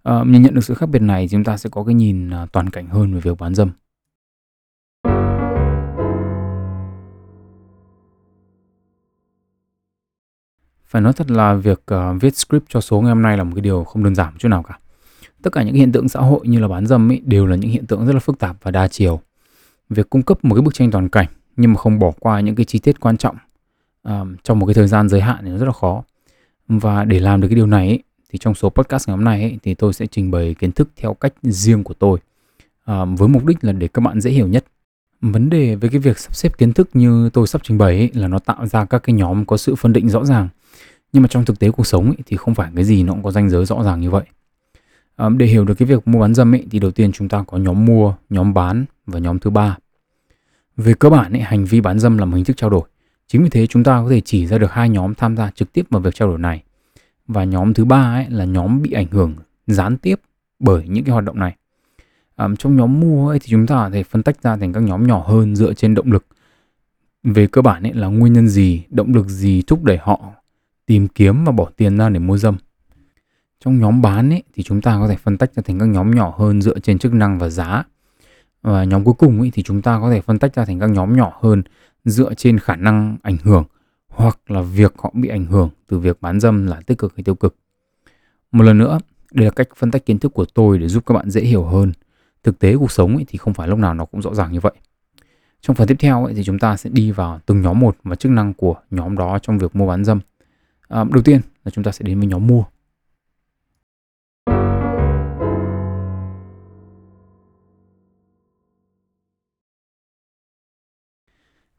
À, 0.07 0.23
nhìn 0.25 0.41
nhận 0.41 0.53
được 0.53 0.63
sự 0.63 0.73
khác 0.73 0.89
biệt 0.89 1.01
này 1.01 1.27
chúng 1.31 1.43
ta 1.43 1.57
sẽ 1.57 1.69
có 1.69 1.83
cái 1.83 1.93
nhìn 1.93 2.29
à, 2.29 2.45
toàn 2.51 2.69
cảnh 2.69 2.87
hơn 2.87 3.13
về 3.13 3.19
việc 3.19 3.37
bán 3.39 3.55
dâm. 3.55 3.69
Phải 10.85 11.01
nói 11.01 11.13
thật 11.13 11.31
là 11.31 11.53
việc 11.53 11.83
uh, 11.93 12.21
viết 12.21 12.37
script 12.37 12.65
cho 12.69 12.81
số 12.81 13.01
ngày 13.01 13.09
hôm 13.09 13.21
nay 13.21 13.37
là 13.37 13.43
một 13.43 13.51
cái 13.55 13.61
điều 13.61 13.83
không 13.83 14.03
đơn 14.03 14.15
giản 14.15 14.33
chút 14.37 14.47
nào 14.47 14.63
cả. 14.63 14.79
Tất 15.41 15.53
cả 15.53 15.63
những 15.63 15.75
hiện 15.75 15.91
tượng 15.91 16.09
xã 16.09 16.19
hội 16.19 16.47
như 16.47 16.59
là 16.59 16.67
bán 16.67 16.87
dâm 16.87 17.11
ấy 17.11 17.21
đều 17.25 17.45
là 17.45 17.55
những 17.55 17.71
hiện 17.71 17.85
tượng 17.85 18.05
rất 18.05 18.13
là 18.13 18.19
phức 18.19 18.39
tạp 18.39 18.57
và 18.61 18.71
đa 18.71 18.87
chiều. 18.87 19.19
Việc 19.89 20.09
cung 20.09 20.21
cấp 20.21 20.45
một 20.45 20.55
cái 20.55 20.61
bức 20.61 20.73
tranh 20.73 20.91
toàn 20.91 21.09
cảnh 21.09 21.27
nhưng 21.57 21.73
mà 21.73 21.77
không 21.77 21.99
bỏ 21.99 22.11
qua 22.19 22.39
những 22.39 22.55
cái 22.55 22.65
chi 22.65 22.79
tiết 22.79 22.99
quan 22.99 23.17
trọng 23.17 23.35
uh, 24.09 24.27
trong 24.43 24.59
một 24.59 24.65
cái 24.65 24.73
thời 24.73 24.87
gian 24.87 25.09
giới 25.09 25.21
hạn 25.21 25.37
thì 25.41 25.49
nó 25.49 25.57
rất 25.57 25.65
là 25.65 25.73
khó. 25.73 26.03
Và 26.67 27.05
để 27.05 27.19
làm 27.19 27.41
được 27.41 27.47
cái 27.47 27.55
điều 27.55 27.67
này 27.67 27.87
ấy, 27.87 28.03
thì 28.29 28.39
trong 28.39 28.55
số 28.55 28.69
podcast 28.69 29.07
ngày 29.07 29.17
hôm 29.17 29.23
nay 29.23 29.41
ấy, 29.41 29.59
thì 29.63 29.73
tôi 29.73 29.93
sẽ 29.93 30.05
trình 30.05 30.31
bày 30.31 30.55
kiến 30.59 30.71
thức 30.71 30.89
theo 30.95 31.13
cách 31.13 31.33
riêng 31.41 31.83
của 31.83 31.93
tôi 31.93 32.19
à, 32.85 33.05
với 33.05 33.27
mục 33.27 33.45
đích 33.45 33.63
là 33.63 33.71
để 33.71 33.87
các 33.87 34.01
bạn 34.01 34.21
dễ 34.21 34.31
hiểu 34.31 34.47
nhất. 34.47 34.65
Vấn 35.21 35.49
đề 35.49 35.75
với 35.75 35.89
cái 35.89 35.99
việc 35.99 36.19
sắp 36.19 36.35
xếp 36.35 36.57
kiến 36.57 36.73
thức 36.73 36.89
như 36.93 37.29
tôi 37.33 37.47
sắp 37.47 37.61
trình 37.63 37.77
bày 37.77 37.97
ấy, 37.97 38.09
là 38.13 38.27
nó 38.27 38.39
tạo 38.39 38.67
ra 38.67 38.85
các 38.85 39.03
cái 39.03 39.13
nhóm 39.13 39.45
có 39.45 39.57
sự 39.57 39.75
phân 39.75 39.93
định 39.93 40.09
rõ 40.09 40.25
ràng. 40.25 40.49
Nhưng 41.13 41.23
mà 41.23 41.27
trong 41.27 41.45
thực 41.45 41.59
tế 41.59 41.71
cuộc 41.71 41.87
sống 41.87 42.05
ấy, 42.05 42.17
thì 42.25 42.37
không 42.37 42.55
phải 42.55 42.71
cái 42.75 42.83
gì 42.83 43.03
nó 43.03 43.13
cũng 43.13 43.23
có 43.23 43.31
ranh 43.31 43.49
giới 43.49 43.65
rõ 43.65 43.83
ràng 43.83 44.01
như 44.01 44.09
vậy. 44.09 44.23
À, 45.15 45.29
để 45.29 45.45
hiểu 45.45 45.65
được 45.65 45.73
cái 45.73 45.87
việc 45.87 46.07
mua 46.07 46.19
bán 46.19 46.33
dâm 46.33 46.55
ấy, 46.55 46.65
thì 46.71 46.79
đầu 46.79 46.91
tiên 46.91 47.11
chúng 47.11 47.29
ta 47.29 47.43
có 47.47 47.57
nhóm 47.57 47.85
mua 47.85 48.13
nhóm 48.29 48.53
bán 48.53 48.85
và 49.05 49.19
nhóm 49.19 49.39
thứ 49.39 49.49
ba. 49.49 49.77
Về 50.77 50.93
cơ 50.93 51.09
bản 51.09 51.31
ấy, 51.33 51.41
hành 51.41 51.65
vi 51.65 51.81
bán 51.81 51.99
dâm 51.99 52.17
là 52.17 52.25
một 52.25 52.35
hình 52.35 52.45
thức 52.45 52.57
trao 52.57 52.69
đổi. 52.69 52.83
Chính 53.27 53.43
vì 53.43 53.49
thế 53.49 53.67
chúng 53.67 53.83
ta 53.83 54.01
có 54.03 54.09
thể 54.09 54.21
chỉ 54.21 54.47
ra 54.47 54.57
được 54.57 54.71
hai 54.71 54.89
nhóm 54.89 55.15
tham 55.15 55.37
gia 55.37 55.51
trực 55.51 55.73
tiếp 55.73 55.85
vào 55.89 56.01
việc 56.01 56.15
trao 56.15 56.27
đổi 56.27 56.39
này 56.39 56.63
và 57.27 57.43
nhóm 57.43 57.73
thứ 57.73 57.85
ba 57.85 58.13
ấy, 58.15 58.29
là 58.29 58.45
nhóm 58.45 58.81
bị 58.81 58.91
ảnh 58.91 59.07
hưởng 59.11 59.35
gián 59.67 59.97
tiếp 59.97 60.21
bởi 60.59 60.87
những 60.87 61.03
cái 61.03 61.13
hoạt 61.13 61.25
động 61.25 61.39
này. 61.39 61.55
Um, 62.37 62.55
trong 62.55 62.75
nhóm 62.75 62.99
mua 62.99 63.29
ấy, 63.29 63.39
thì 63.39 63.47
chúng 63.49 63.67
ta 63.67 63.75
có 63.75 63.89
thể 63.93 64.03
phân 64.03 64.23
tách 64.23 64.41
ra 64.41 64.57
thành 64.57 64.73
các 64.73 64.79
nhóm 64.83 65.07
nhỏ 65.07 65.23
hơn 65.27 65.55
dựa 65.55 65.73
trên 65.73 65.93
động 65.93 66.11
lực. 66.11 66.25
Về 67.23 67.47
cơ 67.47 67.61
bản 67.61 67.83
ấy 67.83 67.93
là 67.93 68.07
nguyên 68.07 68.33
nhân 68.33 68.47
gì 68.47 68.83
động 68.89 69.13
lực 69.13 69.27
gì 69.27 69.63
thúc 69.67 69.83
đẩy 69.83 69.97
họ 69.97 70.21
tìm 70.85 71.07
kiếm 71.07 71.45
và 71.45 71.51
bỏ 71.51 71.69
tiền 71.77 71.97
ra 71.97 72.09
để 72.09 72.19
mua 72.19 72.37
dâm? 72.37 72.57
Trong 73.59 73.79
nhóm 73.79 74.01
bán 74.01 74.29
ấy, 74.29 74.43
thì 74.53 74.63
chúng 74.63 74.81
ta 74.81 74.97
có 74.99 75.07
thể 75.07 75.15
phân 75.15 75.37
tách 75.37 75.53
ra 75.55 75.63
thành 75.65 75.79
các 75.79 75.85
nhóm 75.85 76.11
nhỏ 76.11 76.35
hơn 76.37 76.61
dựa 76.61 76.79
trên 76.79 76.99
chức 76.99 77.13
năng 77.13 77.39
và 77.39 77.49
giá. 77.49 77.83
Và 78.61 78.83
nhóm 78.83 79.03
cuối 79.03 79.13
cùng 79.13 79.39
ấy, 79.39 79.51
thì 79.53 79.63
chúng 79.63 79.81
ta 79.81 79.99
có 80.01 80.09
thể 80.09 80.21
phân 80.21 80.39
tách 80.39 80.55
ra 80.55 80.65
thành 80.65 80.79
các 80.79 80.89
nhóm 80.89 81.17
nhỏ 81.17 81.39
hơn 81.41 81.63
dựa 82.05 82.33
trên 82.33 82.59
khả 82.59 82.75
năng 82.75 83.17
ảnh 83.21 83.37
hưởng 83.43 83.63
hoặc 84.17 84.51
là 84.51 84.61
việc 84.61 84.93
họ 84.97 85.11
bị 85.13 85.29
ảnh 85.29 85.45
hưởng 85.45 85.69
từ 85.87 85.99
việc 85.99 86.21
bán 86.21 86.39
dâm 86.39 86.67
là 86.67 86.81
tích 86.85 86.97
cực 86.97 87.15
hay 87.15 87.23
tiêu 87.23 87.35
cực. 87.35 87.55
Một 88.51 88.63
lần 88.63 88.77
nữa 88.77 88.99
đây 89.31 89.45
là 89.45 89.51
cách 89.51 89.67
phân 89.75 89.91
tách 89.91 90.05
kiến 90.05 90.19
thức 90.19 90.33
của 90.33 90.45
tôi 90.45 90.77
để 90.77 90.87
giúp 90.87 91.05
các 91.05 91.13
bạn 91.13 91.29
dễ 91.29 91.41
hiểu 91.41 91.63
hơn. 91.63 91.91
Thực 92.43 92.59
tế 92.59 92.75
cuộc 92.77 92.91
sống 92.91 93.15
ấy 93.15 93.25
thì 93.27 93.37
không 93.37 93.53
phải 93.53 93.67
lúc 93.67 93.79
nào 93.79 93.93
nó 93.93 94.05
cũng 94.05 94.21
rõ 94.21 94.33
ràng 94.33 94.51
như 94.51 94.59
vậy. 94.59 94.73
Trong 95.61 95.75
phần 95.75 95.87
tiếp 95.87 95.95
theo 95.99 96.25
ấy, 96.25 96.33
thì 96.33 96.43
chúng 96.43 96.59
ta 96.59 96.77
sẽ 96.77 96.89
đi 96.93 97.11
vào 97.11 97.39
từng 97.45 97.61
nhóm 97.61 97.79
một 97.79 97.97
và 98.03 98.15
chức 98.15 98.31
năng 98.31 98.53
của 98.53 98.75
nhóm 98.91 99.17
đó 99.17 99.39
trong 99.41 99.57
việc 99.57 99.75
mua 99.75 99.87
bán 99.87 100.05
dâm. 100.05 100.19
À, 100.87 101.03
đầu 101.11 101.23
tiên 101.23 101.41
là 101.65 101.71
chúng 101.71 101.83
ta 101.83 101.91
sẽ 101.91 102.05
đến 102.05 102.19
với 102.19 102.27
nhóm 102.27 102.47
mua. 102.47 102.63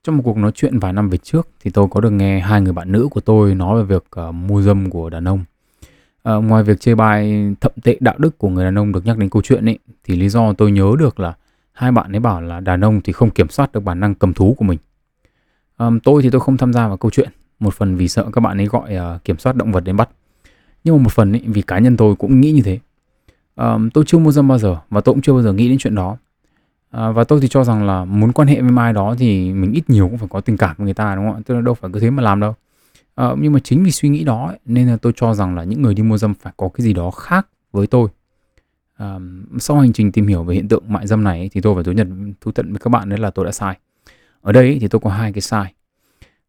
Trong 0.04 0.16
một 0.16 0.22
cuộc 0.24 0.36
nói 0.36 0.52
chuyện 0.54 0.78
vài 0.78 0.92
năm 0.92 1.10
về 1.10 1.18
trước 1.18 1.48
thì 1.60 1.70
tôi 1.70 1.88
có 1.90 2.00
được 2.00 2.10
nghe 2.10 2.40
hai 2.40 2.60
người 2.60 2.72
bạn 2.72 2.92
nữ 2.92 3.08
của 3.10 3.20
tôi 3.20 3.54
nói 3.54 3.82
về 3.82 3.84
việc 3.84 4.04
uh, 4.28 4.34
mua 4.34 4.62
dâm 4.62 4.90
của 4.90 5.10
đàn 5.10 5.28
ông. 5.28 5.44
Uh, 6.28 6.44
ngoài 6.44 6.62
việc 6.62 6.80
chê 6.80 6.94
bai 6.94 7.54
thậm 7.60 7.72
tệ 7.82 7.96
đạo 8.00 8.14
đức 8.18 8.38
của 8.38 8.48
người 8.48 8.64
đàn 8.64 8.78
ông 8.78 8.92
được 8.92 9.06
nhắc 9.06 9.18
đến 9.18 9.30
câu 9.30 9.42
chuyện 9.42 9.68
ấy 9.68 9.78
thì 10.04 10.16
lý 10.16 10.28
do 10.28 10.52
tôi 10.52 10.70
nhớ 10.70 10.92
được 10.98 11.20
là 11.20 11.34
hai 11.72 11.92
bạn 11.92 12.12
ấy 12.12 12.20
bảo 12.20 12.40
là 12.40 12.60
đàn 12.60 12.84
ông 12.84 13.00
thì 13.00 13.12
không 13.12 13.30
kiểm 13.30 13.48
soát 13.48 13.72
được 13.72 13.80
bản 13.80 14.00
năng 14.00 14.14
cầm 14.14 14.34
thú 14.34 14.54
của 14.58 14.64
mình. 14.64 14.78
Um, 15.78 15.98
tôi 15.98 16.22
thì 16.22 16.30
tôi 16.30 16.40
không 16.40 16.56
tham 16.56 16.72
gia 16.72 16.88
vào 16.88 16.96
câu 16.96 17.10
chuyện, 17.10 17.28
một 17.58 17.74
phần 17.74 17.96
vì 17.96 18.08
sợ 18.08 18.26
các 18.32 18.40
bạn 18.40 18.60
ấy 18.60 18.66
gọi 18.66 18.96
uh, 18.96 19.24
kiểm 19.24 19.38
soát 19.38 19.56
động 19.56 19.72
vật 19.72 19.80
đến 19.80 19.96
bắt. 19.96 20.08
Nhưng 20.84 20.96
mà 20.96 21.02
một 21.02 21.12
phần 21.12 21.32
ấy, 21.32 21.42
vì 21.46 21.62
cá 21.62 21.78
nhân 21.78 21.96
tôi 21.96 22.14
cũng 22.14 22.40
nghĩ 22.40 22.52
như 22.52 22.62
thế. 22.62 22.78
Um, 23.56 23.90
tôi 23.90 24.04
chưa 24.06 24.18
mua 24.18 24.32
dâm 24.32 24.48
bao 24.48 24.58
giờ 24.58 24.76
và 24.90 25.00
tôi 25.00 25.14
cũng 25.14 25.22
chưa 25.22 25.32
bao 25.32 25.42
giờ 25.42 25.52
nghĩ 25.52 25.68
đến 25.68 25.78
chuyện 25.78 25.94
đó. 25.94 26.16
À, 26.90 27.11
và 27.11 27.25
tôi 27.25 27.40
thì 27.40 27.49
cho 27.49 27.64
rằng 27.64 27.87
là 27.87 28.05
muốn 28.05 28.32
quan 28.32 28.49
hệ 28.49 28.61
với 28.61 28.70
ai 28.76 28.93
đó 28.93 29.14
thì 29.19 29.52
mình 29.52 29.73
ít 29.73 29.90
nhiều 29.90 30.08
cũng 30.08 30.19
phải 30.19 30.29
có 30.29 30.40
tình 30.40 30.56
cảm 30.56 30.75
với 30.79 30.85
người 30.85 30.94
ta 30.94 31.14
đúng 31.14 31.26
không 31.26 31.35
ạ? 31.35 31.40
Tức 31.46 31.55
là 31.55 31.61
đâu 31.61 31.75
phải 31.75 31.90
cứ 31.94 32.00
thế 32.00 32.11
mà 32.11 32.23
làm 32.23 32.40
đâu. 32.40 32.55
À, 33.14 33.29
nhưng 33.38 33.52
mà 33.52 33.58
chính 33.64 33.85
vì 33.85 33.90
suy 33.90 34.08
nghĩ 34.08 34.25
đó 34.25 34.46
ấy, 34.46 34.58
nên 34.64 34.88
là 34.88 34.96
tôi 34.96 35.12
cho 35.17 35.35
rằng 35.35 35.55
là 35.56 35.64
những 35.64 35.82
người 35.82 35.94
đi 35.94 36.02
mua 36.02 36.19
dâm 36.19 36.35
phải 36.35 36.52
có 36.56 36.69
cái 36.69 36.85
gì 36.85 36.93
đó 36.93 37.11
khác 37.11 37.46
với 37.73 37.87
tôi. 37.87 38.08
À, 38.96 39.19
sau 39.58 39.79
hành 39.79 39.93
trình 39.93 40.12
tìm 40.12 40.26
hiểu 40.26 40.44
về 40.44 40.55
hiện 40.55 40.69
tượng 40.69 40.93
mại 40.93 41.06
dâm 41.06 41.25
này 41.25 41.38
ấy, 41.38 41.49
thì 41.52 41.61
tôi 41.61 41.75
phải 41.75 41.85
thú 41.85 41.93
nhận 41.93 42.35
thú 42.40 42.52
tận 42.52 42.73
với 42.73 42.79
các 42.79 42.88
bạn 42.88 43.08
đấy 43.08 43.19
là 43.19 43.31
tôi 43.31 43.44
đã 43.44 43.52
sai. 43.52 43.79
Ở 44.41 44.52
đây 44.52 44.64
ấy, 44.64 44.79
thì 44.81 44.88
tôi 44.88 45.00
có 45.00 45.11
hai 45.11 45.32
cái 45.32 45.41
sai. 45.41 45.75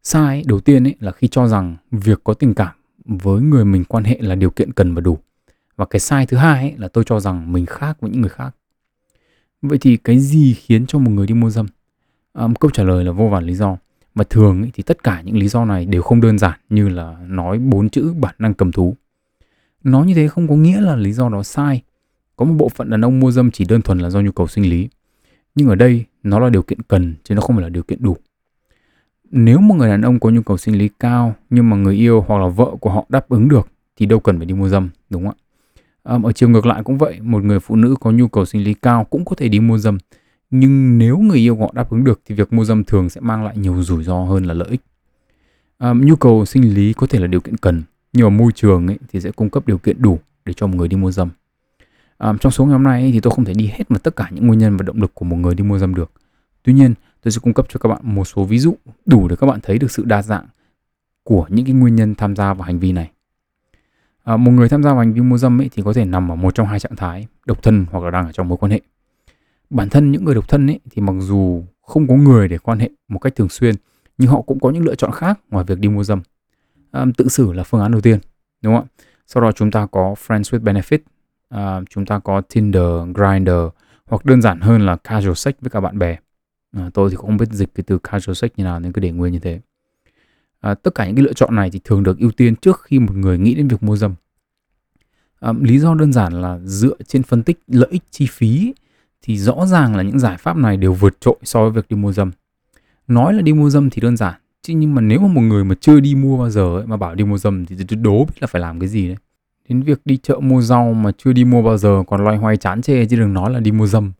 Sai 0.02 0.42
đầu 0.46 0.60
tiên 0.60 0.86
ấy 0.86 0.94
là 1.00 1.12
khi 1.12 1.28
cho 1.28 1.46
rằng 1.46 1.76
việc 1.90 2.20
có 2.24 2.34
tình 2.34 2.54
cảm 2.54 2.74
với 3.04 3.42
người 3.42 3.64
mình 3.64 3.84
quan 3.84 4.04
hệ 4.04 4.18
là 4.20 4.34
điều 4.34 4.50
kiện 4.50 4.72
cần 4.72 4.94
và 4.94 5.00
đủ. 5.00 5.18
Và 5.76 5.84
cái 5.84 6.00
sai 6.00 6.26
thứ 6.26 6.36
hai 6.36 6.62
ấy 6.62 6.74
là 6.76 6.88
tôi 6.88 7.04
cho 7.04 7.20
rằng 7.20 7.52
mình 7.52 7.66
khác 7.66 8.00
với 8.00 8.10
những 8.10 8.20
người 8.20 8.30
khác 8.30 8.56
Vậy 9.62 9.78
thì 9.78 9.96
cái 9.96 10.18
gì 10.18 10.54
khiến 10.54 10.86
cho 10.86 10.98
một 10.98 11.10
người 11.10 11.26
đi 11.26 11.34
mua 11.34 11.50
dâm? 11.50 11.66
À, 12.32 12.48
câu 12.60 12.70
trả 12.70 12.82
lời 12.82 13.04
là 13.04 13.12
vô 13.12 13.28
vàn 13.28 13.44
lý 13.44 13.54
do. 13.54 13.76
Và 14.14 14.24
thường 14.24 14.62
ý, 14.62 14.70
thì 14.74 14.82
tất 14.82 15.02
cả 15.02 15.22
những 15.24 15.36
lý 15.36 15.48
do 15.48 15.64
này 15.64 15.86
đều 15.86 16.02
không 16.02 16.20
đơn 16.20 16.38
giản 16.38 16.60
như 16.70 16.88
là 16.88 17.16
nói 17.26 17.58
bốn 17.58 17.88
chữ 17.88 18.14
bản 18.20 18.34
năng 18.38 18.54
cầm 18.54 18.72
thú. 18.72 18.96
Nói 19.84 20.06
như 20.06 20.14
thế 20.14 20.28
không 20.28 20.48
có 20.48 20.54
nghĩa 20.54 20.80
là 20.80 20.96
lý 20.96 21.12
do 21.12 21.28
đó 21.28 21.42
sai. 21.42 21.82
Có 22.36 22.44
một 22.44 22.54
bộ 22.58 22.68
phận 22.68 22.90
đàn 22.90 23.04
ông 23.04 23.20
mua 23.20 23.30
dâm 23.30 23.50
chỉ 23.50 23.64
đơn 23.64 23.82
thuần 23.82 23.98
là 23.98 24.10
do 24.10 24.20
nhu 24.20 24.32
cầu 24.32 24.46
sinh 24.46 24.70
lý. 24.70 24.88
Nhưng 25.54 25.68
ở 25.68 25.74
đây 25.74 26.04
nó 26.22 26.38
là 26.38 26.48
điều 26.48 26.62
kiện 26.62 26.82
cần 26.82 27.14
chứ 27.24 27.34
nó 27.34 27.40
không 27.40 27.56
phải 27.56 27.62
là 27.62 27.68
điều 27.68 27.82
kiện 27.82 28.02
đủ. 28.02 28.16
Nếu 29.30 29.58
một 29.58 29.74
người 29.74 29.88
đàn 29.88 30.02
ông 30.02 30.20
có 30.20 30.30
nhu 30.30 30.42
cầu 30.42 30.56
sinh 30.56 30.78
lý 30.78 30.88
cao 30.98 31.34
nhưng 31.50 31.70
mà 31.70 31.76
người 31.76 31.96
yêu 31.96 32.24
hoặc 32.28 32.38
là 32.38 32.48
vợ 32.48 32.76
của 32.80 32.90
họ 32.90 33.04
đáp 33.08 33.28
ứng 33.28 33.48
được 33.48 33.68
thì 33.96 34.06
đâu 34.06 34.20
cần 34.20 34.36
phải 34.36 34.46
đi 34.46 34.54
mua 34.54 34.68
dâm, 34.68 34.88
đúng 35.10 35.24
không 35.24 35.34
ạ? 35.38 35.49
Ở 36.02 36.32
chiều 36.34 36.48
ngược 36.48 36.66
lại 36.66 36.82
cũng 36.82 36.98
vậy, 36.98 37.20
một 37.20 37.44
người 37.44 37.60
phụ 37.60 37.76
nữ 37.76 37.94
có 38.00 38.10
nhu 38.10 38.28
cầu 38.28 38.44
sinh 38.44 38.64
lý 38.64 38.74
cao 38.74 39.04
cũng 39.04 39.24
có 39.24 39.36
thể 39.36 39.48
đi 39.48 39.60
mua 39.60 39.78
dâm. 39.78 39.98
Nhưng 40.50 40.98
nếu 40.98 41.18
người 41.18 41.38
yêu 41.38 41.56
họ 41.56 41.72
đáp 41.74 41.90
ứng 41.90 42.04
được 42.04 42.20
thì 42.26 42.34
việc 42.34 42.52
mua 42.52 42.64
dâm 42.64 42.84
thường 42.84 43.10
sẽ 43.10 43.20
mang 43.20 43.44
lại 43.44 43.56
nhiều 43.56 43.82
rủi 43.82 44.04
ro 44.04 44.24
hơn 44.24 44.44
là 44.44 44.54
lợi 44.54 44.68
ích. 44.70 44.80
Um, 45.78 46.06
nhu 46.06 46.16
cầu 46.16 46.44
sinh 46.44 46.74
lý 46.74 46.92
có 46.92 47.06
thể 47.06 47.18
là 47.18 47.26
điều 47.26 47.40
kiện 47.40 47.56
cần, 47.56 47.82
nhưng 48.12 48.24
mà 48.24 48.38
môi 48.38 48.52
trường 48.52 48.86
ấy 48.86 48.98
thì 49.08 49.20
sẽ 49.20 49.30
cung 49.30 49.50
cấp 49.50 49.66
điều 49.66 49.78
kiện 49.78 50.02
đủ 50.02 50.18
để 50.44 50.52
cho 50.52 50.66
một 50.66 50.76
người 50.76 50.88
đi 50.88 50.96
mua 50.96 51.10
dâm. 51.10 51.28
Um, 52.18 52.38
trong 52.38 52.52
số 52.52 52.64
ngày 52.64 52.72
hôm 52.72 52.82
nay 52.82 53.02
ấy, 53.02 53.12
thì 53.12 53.20
tôi 53.20 53.30
không 53.30 53.44
thể 53.44 53.54
đi 53.54 53.66
hết 53.66 53.88
vào 53.88 53.98
tất 53.98 54.16
cả 54.16 54.28
những 54.30 54.46
nguyên 54.46 54.58
nhân 54.58 54.76
và 54.76 54.82
động 54.82 55.00
lực 55.00 55.14
của 55.14 55.24
một 55.24 55.36
người 55.36 55.54
đi 55.54 55.64
mua 55.64 55.78
dâm 55.78 55.94
được. 55.94 56.10
Tuy 56.62 56.72
nhiên, 56.72 56.94
tôi 57.22 57.32
sẽ 57.32 57.40
cung 57.42 57.54
cấp 57.54 57.66
cho 57.68 57.78
các 57.78 57.88
bạn 57.88 58.00
một 58.02 58.24
số 58.24 58.44
ví 58.44 58.58
dụ 58.58 58.74
đủ 59.06 59.28
để 59.28 59.36
các 59.36 59.46
bạn 59.46 59.60
thấy 59.62 59.78
được 59.78 59.90
sự 59.90 60.04
đa 60.04 60.22
dạng 60.22 60.46
của 61.22 61.46
những 61.48 61.66
cái 61.66 61.74
nguyên 61.74 61.96
nhân 61.96 62.14
tham 62.14 62.36
gia 62.36 62.54
vào 62.54 62.66
hành 62.66 62.78
vi 62.78 62.92
này. 62.92 63.10
À, 64.24 64.36
một 64.36 64.50
người 64.50 64.68
tham 64.68 64.82
gia 64.82 64.90
vào 64.90 64.98
hành 64.98 65.12
vi 65.12 65.20
mua 65.20 65.38
dâm 65.38 65.60
ấy 65.60 65.70
thì 65.72 65.82
có 65.82 65.92
thể 65.92 66.04
nằm 66.04 66.32
ở 66.32 66.36
một 66.36 66.54
trong 66.54 66.66
hai 66.66 66.80
trạng 66.80 66.96
thái, 66.96 67.26
độc 67.46 67.62
thân 67.62 67.86
hoặc 67.90 68.04
là 68.04 68.10
đang 68.10 68.26
ở 68.26 68.32
trong 68.32 68.48
mối 68.48 68.58
quan 68.58 68.72
hệ. 68.72 68.80
Bản 69.70 69.88
thân 69.88 70.12
những 70.12 70.24
người 70.24 70.34
độc 70.34 70.48
thân 70.48 70.66
ấy 70.70 70.80
thì 70.90 71.02
mặc 71.02 71.14
dù 71.18 71.64
không 71.82 72.08
có 72.08 72.14
người 72.14 72.48
để 72.48 72.58
quan 72.58 72.78
hệ 72.78 72.90
một 73.08 73.18
cách 73.18 73.36
thường 73.36 73.48
xuyên, 73.48 73.74
nhưng 74.18 74.30
họ 74.30 74.40
cũng 74.42 74.60
có 74.60 74.70
những 74.70 74.84
lựa 74.84 74.94
chọn 74.94 75.12
khác 75.12 75.40
ngoài 75.50 75.64
việc 75.68 75.78
đi 75.78 75.88
mua 75.88 76.04
dâm. 76.04 76.22
À, 76.90 77.06
tự 77.16 77.28
xử 77.28 77.52
là 77.52 77.62
phương 77.62 77.80
án 77.80 77.92
đầu 77.92 78.00
tiên, 78.00 78.18
đúng 78.62 78.74
không 78.74 78.84
ạ? 78.84 79.04
Sau 79.26 79.42
đó 79.42 79.52
chúng 79.52 79.70
ta 79.70 79.86
có 79.86 80.14
Friends 80.26 80.42
with 80.42 80.60
Benefit, 80.60 80.98
à, 81.48 81.80
chúng 81.90 82.06
ta 82.06 82.18
có 82.18 82.40
Tinder, 82.40 82.84
Grindr 83.14 83.50
hoặc 84.06 84.24
đơn 84.24 84.42
giản 84.42 84.60
hơn 84.60 84.86
là 84.86 84.96
casual 84.96 85.34
sex 85.34 85.54
với 85.60 85.70
các 85.70 85.80
bạn 85.80 85.98
bè. 85.98 86.16
À, 86.76 86.90
tôi 86.94 87.10
thì 87.10 87.16
cũng 87.16 87.26
không 87.26 87.36
biết 87.36 87.48
dịch 87.50 87.74
cái 87.74 87.84
từ 87.86 87.98
casual 87.98 88.34
sex 88.34 88.50
như 88.56 88.64
nào 88.64 88.80
nên 88.80 88.92
cứ 88.92 89.00
để 89.00 89.10
nguyên 89.10 89.32
như 89.32 89.38
thế 89.38 89.60
à, 90.60 90.74
tất 90.74 90.94
cả 90.94 91.06
những 91.06 91.16
cái 91.16 91.24
lựa 91.24 91.32
chọn 91.32 91.54
này 91.54 91.70
thì 91.70 91.80
thường 91.84 92.02
được 92.02 92.18
ưu 92.18 92.30
tiên 92.30 92.56
trước 92.56 92.80
khi 92.82 92.98
một 92.98 93.16
người 93.16 93.38
nghĩ 93.38 93.54
đến 93.54 93.68
việc 93.68 93.82
mua 93.82 93.96
dâm. 93.96 94.14
À, 95.40 95.52
lý 95.60 95.78
do 95.78 95.94
đơn 95.94 96.12
giản 96.12 96.32
là 96.32 96.58
dựa 96.64 96.96
trên 97.06 97.22
phân 97.22 97.42
tích 97.42 97.60
lợi 97.66 97.88
ích 97.90 98.02
chi 98.10 98.26
phí 98.30 98.74
thì 99.22 99.38
rõ 99.38 99.66
ràng 99.66 99.96
là 99.96 100.02
những 100.02 100.18
giải 100.18 100.36
pháp 100.36 100.56
này 100.56 100.76
đều 100.76 100.92
vượt 100.92 101.20
trội 101.20 101.36
so 101.42 101.62
với 101.62 101.70
việc 101.70 101.86
đi 101.88 101.96
mua 101.96 102.12
dâm. 102.12 102.30
Nói 103.08 103.34
là 103.34 103.42
đi 103.42 103.52
mua 103.52 103.70
dâm 103.70 103.90
thì 103.90 104.02
đơn 104.02 104.16
giản 104.16 104.34
chứ 104.62 104.74
nhưng 104.76 104.94
mà 104.94 105.00
nếu 105.00 105.20
mà 105.20 105.28
một 105.28 105.40
người 105.40 105.64
mà 105.64 105.74
chưa 105.80 106.00
đi 106.00 106.14
mua 106.14 106.38
bao 106.38 106.50
giờ 106.50 106.76
ấy, 106.76 106.86
mà 106.86 106.96
bảo 106.96 107.14
đi 107.14 107.24
mua 107.24 107.38
dâm 107.38 107.66
thì 107.66 107.96
đố 107.96 108.24
biết 108.24 108.34
là 108.40 108.46
phải 108.46 108.62
làm 108.62 108.80
cái 108.80 108.88
gì 108.88 109.08
đấy. 109.08 109.16
Đến 109.68 109.82
việc 109.82 110.00
đi 110.04 110.16
chợ 110.16 110.36
mua 110.40 110.60
rau 110.60 110.92
mà 110.92 111.10
chưa 111.18 111.32
đi 111.32 111.44
mua 111.44 111.62
bao 111.62 111.76
giờ 111.78 112.02
còn 112.06 112.24
loay 112.24 112.36
hoay 112.36 112.56
chán 112.56 112.82
chê 112.82 113.06
chứ 113.06 113.16
đừng 113.16 113.34
nói 113.34 113.50
là 113.52 113.60
đi 113.60 113.72
mua 113.72 113.86
dâm. 113.86 114.12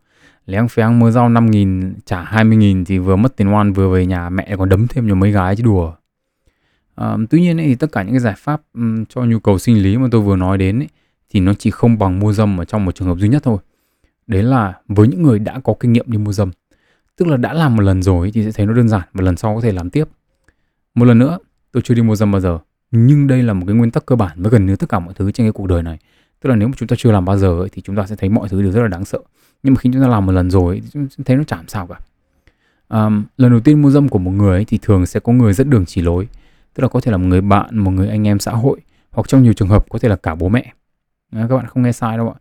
Léng 0.46 0.68
phéng 0.68 0.98
mua 0.98 1.10
rau 1.10 1.28
5 1.28 1.50
nghìn 1.50 1.94
trả 2.06 2.22
20 2.22 2.56
nghìn 2.56 2.84
thì 2.84 2.98
vừa 2.98 3.16
mất 3.16 3.36
tiền 3.36 3.54
oan 3.54 3.72
vừa 3.72 3.88
về 3.88 4.06
nhà 4.06 4.28
mẹ 4.28 4.56
còn 4.58 4.68
đấm 4.68 4.86
thêm 4.88 5.08
cho 5.08 5.14
mấy 5.14 5.30
gái 5.30 5.56
chứ 5.56 5.62
đùa. 5.62 5.92
Um, 7.00 7.26
tuy 7.26 7.40
nhiên 7.40 7.60
ấy, 7.60 7.66
thì 7.66 7.74
tất 7.74 7.92
cả 7.92 8.02
những 8.02 8.12
cái 8.12 8.20
giải 8.20 8.34
pháp 8.38 8.62
um, 8.74 9.04
cho 9.04 9.24
nhu 9.24 9.38
cầu 9.38 9.58
sinh 9.58 9.82
lý 9.82 9.96
mà 9.96 10.08
tôi 10.10 10.20
vừa 10.20 10.36
nói 10.36 10.58
đến 10.58 10.78
ấy, 10.78 10.88
thì 11.30 11.40
nó 11.40 11.54
chỉ 11.54 11.70
không 11.70 11.98
bằng 11.98 12.18
mua 12.18 12.32
dâm 12.32 12.60
ở 12.60 12.64
trong 12.64 12.84
một 12.84 12.94
trường 12.94 13.08
hợp 13.08 13.18
duy 13.18 13.28
nhất 13.28 13.42
thôi. 13.42 13.58
Đấy 14.26 14.42
là 14.42 14.74
với 14.88 15.08
những 15.08 15.22
người 15.22 15.38
đã 15.38 15.60
có 15.64 15.74
kinh 15.80 15.92
nghiệm 15.92 16.10
đi 16.10 16.18
mua 16.18 16.32
dâm. 16.32 16.50
Tức 17.16 17.28
là 17.28 17.36
đã 17.36 17.52
làm 17.52 17.76
một 17.76 17.82
lần 17.82 18.02
rồi 18.02 18.30
thì 18.34 18.44
sẽ 18.44 18.52
thấy 18.52 18.66
nó 18.66 18.72
đơn 18.72 18.88
giản 18.88 19.02
và 19.14 19.24
lần 19.24 19.36
sau 19.36 19.54
có 19.54 19.60
thể 19.60 19.72
làm 19.72 19.90
tiếp. 19.90 20.04
Một 20.94 21.04
lần 21.04 21.18
nữa, 21.18 21.38
tôi 21.72 21.82
chưa 21.82 21.94
đi 21.94 22.02
mua 22.02 22.16
dâm 22.16 22.32
bao 22.32 22.40
giờ. 22.40 22.58
Nhưng 22.90 23.26
đây 23.26 23.42
là 23.42 23.52
một 23.52 23.64
cái 23.66 23.76
nguyên 23.76 23.90
tắc 23.90 24.06
cơ 24.06 24.16
bản 24.16 24.42
với 24.42 24.50
gần 24.50 24.66
như 24.66 24.76
tất 24.76 24.88
cả 24.88 24.98
mọi 24.98 25.14
thứ 25.14 25.32
trên 25.32 25.44
cái 25.44 25.52
cuộc 25.52 25.66
đời 25.66 25.82
này. 25.82 25.98
Tức 26.40 26.50
là 26.50 26.56
nếu 26.56 26.68
mà 26.68 26.74
chúng 26.76 26.88
ta 26.88 26.96
chưa 26.98 27.12
làm 27.12 27.24
bao 27.24 27.38
giờ 27.38 27.60
ấy, 27.60 27.68
thì 27.72 27.82
chúng 27.82 27.96
ta 27.96 28.06
sẽ 28.06 28.16
thấy 28.16 28.28
mọi 28.28 28.48
thứ 28.48 28.62
đều 28.62 28.72
rất 28.72 28.82
là 28.82 28.88
đáng 28.88 29.04
sợ. 29.04 29.18
Nhưng 29.62 29.74
mà 29.74 29.78
khi 29.78 29.90
chúng 29.92 30.02
ta 30.02 30.08
làm 30.08 30.26
một 30.26 30.32
lần 30.32 30.50
rồi 30.50 30.80
thì 30.80 30.88
chúng 30.92 31.08
ta 31.08 31.22
thấy 31.24 31.36
nó 31.36 31.44
chả 31.44 31.58
sao 31.68 31.86
cả. 31.86 31.98
Um, 32.88 33.24
lần 33.36 33.50
đầu 33.50 33.60
tiên 33.60 33.82
mua 33.82 33.90
dâm 33.90 34.08
của 34.08 34.18
một 34.18 34.30
người 34.30 34.56
ấy, 34.58 34.64
thì 34.64 34.78
thường 34.82 35.06
sẽ 35.06 35.20
có 35.20 35.32
người 35.32 35.52
dẫn 35.52 35.70
đường 35.70 35.86
chỉ 35.86 36.02
lối 36.02 36.28
tức 36.80 36.84
là 36.84 36.88
có 36.88 37.00
thể 37.00 37.12
là 37.12 37.18
một 37.18 37.26
người 37.26 37.40
bạn 37.40 37.78
một 37.78 37.90
người 37.90 38.08
anh 38.08 38.26
em 38.26 38.38
xã 38.38 38.52
hội 38.52 38.80
hoặc 39.10 39.28
trong 39.28 39.42
nhiều 39.42 39.52
trường 39.52 39.68
hợp 39.68 39.86
có 39.88 39.98
thể 39.98 40.08
là 40.08 40.16
cả 40.16 40.34
bố 40.34 40.48
mẹ. 40.48 40.72
À, 41.30 41.46
các 41.48 41.56
bạn 41.56 41.66
không 41.66 41.82
nghe 41.82 41.92
sai 41.92 42.16
đâu 42.16 42.28
ạ. 42.28 42.34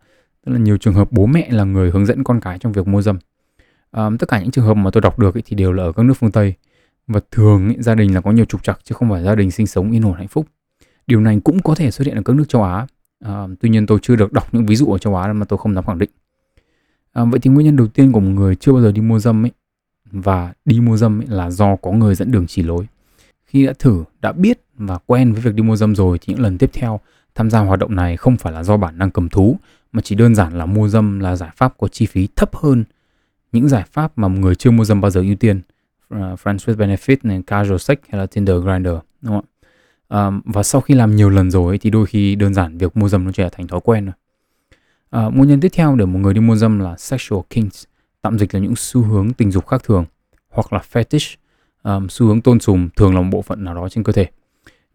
Tức 0.46 0.52
là 0.52 0.58
nhiều 0.58 0.76
trường 0.76 0.94
hợp 0.94 1.12
bố 1.12 1.26
mẹ 1.26 1.48
là 1.50 1.64
người 1.64 1.90
hướng 1.90 2.06
dẫn 2.06 2.24
con 2.24 2.40
cái 2.40 2.58
trong 2.58 2.72
việc 2.72 2.88
mua 2.88 3.02
dâm. 3.02 3.18
À, 3.90 4.10
tất 4.18 4.28
cả 4.28 4.40
những 4.40 4.50
trường 4.50 4.64
hợp 4.64 4.74
mà 4.74 4.90
tôi 4.90 5.00
đọc 5.00 5.18
được 5.18 5.36
ấy, 5.36 5.42
thì 5.46 5.56
đều 5.56 5.72
là 5.72 5.82
ở 5.82 5.92
các 5.92 6.02
nước 6.02 6.14
phương 6.14 6.30
tây. 6.30 6.54
Và 7.06 7.20
thường 7.30 7.68
ấy, 7.68 7.76
gia 7.78 7.94
đình 7.94 8.14
là 8.14 8.20
có 8.20 8.30
nhiều 8.30 8.44
trục 8.44 8.62
trặc 8.62 8.78
chứ 8.84 8.94
không 8.94 9.10
phải 9.10 9.24
gia 9.24 9.34
đình 9.34 9.50
sinh 9.50 9.66
sống 9.66 9.90
yên 9.90 10.06
ổn 10.06 10.14
hạnh 10.14 10.28
phúc. 10.28 10.46
Điều 11.06 11.20
này 11.20 11.40
cũng 11.44 11.62
có 11.62 11.74
thể 11.74 11.90
xuất 11.90 12.06
hiện 12.06 12.16
ở 12.16 12.22
các 12.24 12.36
nước 12.36 12.48
châu 12.48 12.62
á. 12.62 12.86
À, 13.24 13.46
tuy 13.60 13.68
nhiên 13.68 13.86
tôi 13.86 13.98
chưa 14.02 14.16
được 14.16 14.32
đọc 14.32 14.54
những 14.54 14.66
ví 14.66 14.76
dụ 14.76 14.86
ở 14.86 14.98
châu 14.98 15.16
á 15.16 15.32
mà 15.32 15.44
tôi 15.44 15.58
không 15.58 15.74
dám 15.74 15.84
khẳng 15.84 15.98
định. 15.98 16.10
À, 17.12 17.24
vậy 17.24 17.40
thì 17.40 17.50
nguyên 17.50 17.66
nhân 17.66 17.76
đầu 17.76 17.86
tiên 17.86 18.12
của 18.12 18.20
một 18.20 18.30
người 18.30 18.56
chưa 18.56 18.72
bao 18.72 18.82
giờ 18.82 18.92
đi 18.92 19.00
mua 19.00 19.18
dâm 19.18 19.44
ấy 19.44 19.52
và 20.10 20.52
đi 20.64 20.80
mua 20.80 20.96
dâm 20.96 21.20
ấy 21.20 21.26
là 21.28 21.50
do 21.50 21.76
có 21.76 21.92
người 21.92 22.14
dẫn 22.14 22.30
đường 22.30 22.46
chỉ 22.46 22.62
lối 22.62 22.86
khi 23.50 23.66
đã 23.66 23.72
thử, 23.78 24.04
đã 24.20 24.32
biết 24.32 24.60
và 24.74 24.98
quen 25.06 25.32
với 25.32 25.42
việc 25.42 25.54
đi 25.54 25.62
mua 25.62 25.76
dâm 25.76 25.94
rồi 25.94 26.18
thì 26.18 26.34
những 26.34 26.42
lần 26.42 26.58
tiếp 26.58 26.70
theo 26.72 27.00
tham 27.34 27.50
gia 27.50 27.60
hoạt 27.60 27.78
động 27.78 27.96
này 27.96 28.16
không 28.16 28.36
phải 28.36 28.52
là 28.52 28.62
do 28.62 28.76
bản 28.76 28.98
năng 28.98 29.10
cầm 29.10 29.28
thú 29.28 29.58
mà 29.92 30.02
chỉ 30.02 30.14
đơn 30.14 30.34
giản 30.34 30.58
là 30.58 30.66
mua 30.66 30.88
dâm 30.88 31.20
là 31.20 31.36
giải 31.36 31.50
pháp 31.56 31.74
có 31.78 31.88
chi 31.88 32.06
phí 32.06 32.28
thấp 32.36 32.56
hơn 32.56 32.84
những 33.52 33.68
giải 33.68 33.84
pháp 33.92 34.18
mà 34.18 34.28
người 34.28 34.54
chưa 34.54 34.70
mua 34.70 34.84
dâm 34.84 35.00
bao 35.00 35.10
giờ 35.10 35.20
ưu 35.20 35.34
tiên 35.34 35.60
uh, 36.14 36.18
Friends 36.18 36.58
with 36.58 36.76
Benefit 36.76 37.16
này, 37.22 37.42
Casual 37.46 37.78
Sex 37.78 37.98
hay 38.08 38.20
là 38.20 38.26
Tinder 38.26 38.56
Grinder, 38.62 38.94
đúng 39.22 39.40
không 39.40 39.44
ạ? 40.08 40.30
Và 40.44 40.62
sau 40.62 40.80
khi 40.80 40.94
làm 40.94 41.16
nhiều 41.16 41.30
lần 41.30 41.50
rồi 41.50 41.78
thì 41.78 41.90
đôi 41.90 42.06
khi 42.06 42.34
đơn 42.34 42.54
giản 42.54 42.78
việc 42.78 42.96
mua 42.96 43.08
dâm 43.08 43.24
nó 43.24 43.32
trở 43.32 43.48
thành 43.48 43.66
thói 43.66 43.80
quen 43.84 44.04
rồi. 44.04 44.12
Uh, 44.12 45.24
ờ, 45.24 45.30
nguyên 45.30 45.48
nhân 45.48 45.60
tiếp 45.60 45.68
theo 45.72 45.96
để 45.96 46.04
một 46.04 46.18
người 46.18 46.34
đi 46.34 46.40
mua 46.40 46.56
dâm 46.56 46.78
là 46.78 46.96
sexual 46.96 47.40
kinks, 47.50 47.84
tạm 48.22 48.38
dịch 48.38 48.54
là 48.54 48.60
những 48.60 48.76
xu 48.76 49.02
hướng 49.02 49.32
tình 49.32 49.50
dục 49.50 49.66
khác 49.66 49.82
thường 49.84 50.04
hoặc 50.48 50.72
là 50.72 50.82
fetish 50.92 51.36
um, 51.82 52.06
xu 52.08 52.26
hướng 52.26 52.40
tôn 52.40 52.60
sùng 52.60 52.88
thường 52.96 53.14
là 53.14 53.20
một 53.20 53.28
bộ 53.32 53.42
phận 53.42 53.64
nào 53.64 53.74
đó 53.74 53.88
trên 53.88 54.04
cơ 54.04 54.12
thể. 54.12 54.26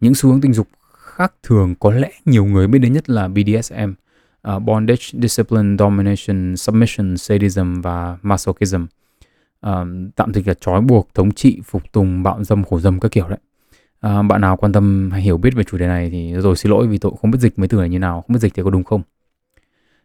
Những 0.00 0.14
xu 0.14 0.30
hướng 0.30 0.40
tình 0.40 0.52
dục 0.52 0.68
khác 0.98 1.34
thường 1.42 1.74
có 1.80 1.90
lẽ 1.90 2.10
nhiều 2.24 2.44
người 2.44 2.66
biết 2.66 2.78
đến 2.78 2.92
nhất 2.92 3.10
là 3.10 3.28
BDSM 3.28 3.90
uh, 3.90 3.96
ờ, 4.42 4.58
bondage, 4.58 5.04
discipline, 5.12 5.76
domination, 5.78 6.56
submission, 6.56 7.16
sadism 7.16 7.80
và 7.80 8.18
masochism. 8.22 8.84
Um, 9.60 10.10
tạm 10.10 10.34
dịch 10.34 10.48
là 10.48 10.54
trói 10.54 10.80
buộc, 10.80 11.08
thống 11.14 11.32
trị, 11.32 11.60
phục 11.64 11.92
tùng, 11.92 12.22
bạo 12.22 12.44
dâm, 12.44 12.64
khổ 12.64 12.80
dâm 12.80 13.00
các 13.00 13.10
kiểu 13.10 13.28
đấy. 13.28 13.38
À, 14.00 14.22
bạn 14.22 14.40
nào 14.40 14.56
quan 14.56 14.72
tâm 14.72 15.10
hay 15.12 15.22
hiểu 15.22 15.36
biết 15.36 15.54
về 15.54 15.64
chủ 15.64 15.78
đề 15.78 15.86
này 15.86 16.10
thì 16.10 16.32
rồi 16.32 16.56
xin 16.56 16.70
lỗi 16.70 16.86
vì 16.86 16.98
tôi 16.98 17.12
không 17.20 17.30
biết 17.30 17.38
dịch 17.40 17.58
mấy 17.58 17.68
từ 17.68 17.78
này 17.78 17.88
như 17.88 17.98
nào 17.98 18.24
không 18.26 18.34
biết 18.34 18.40
dịch 18.40 18.54
thì 18.54 18.62
có 18.62 18.70
đúng 18.70 18.84
không? 18.84 19.02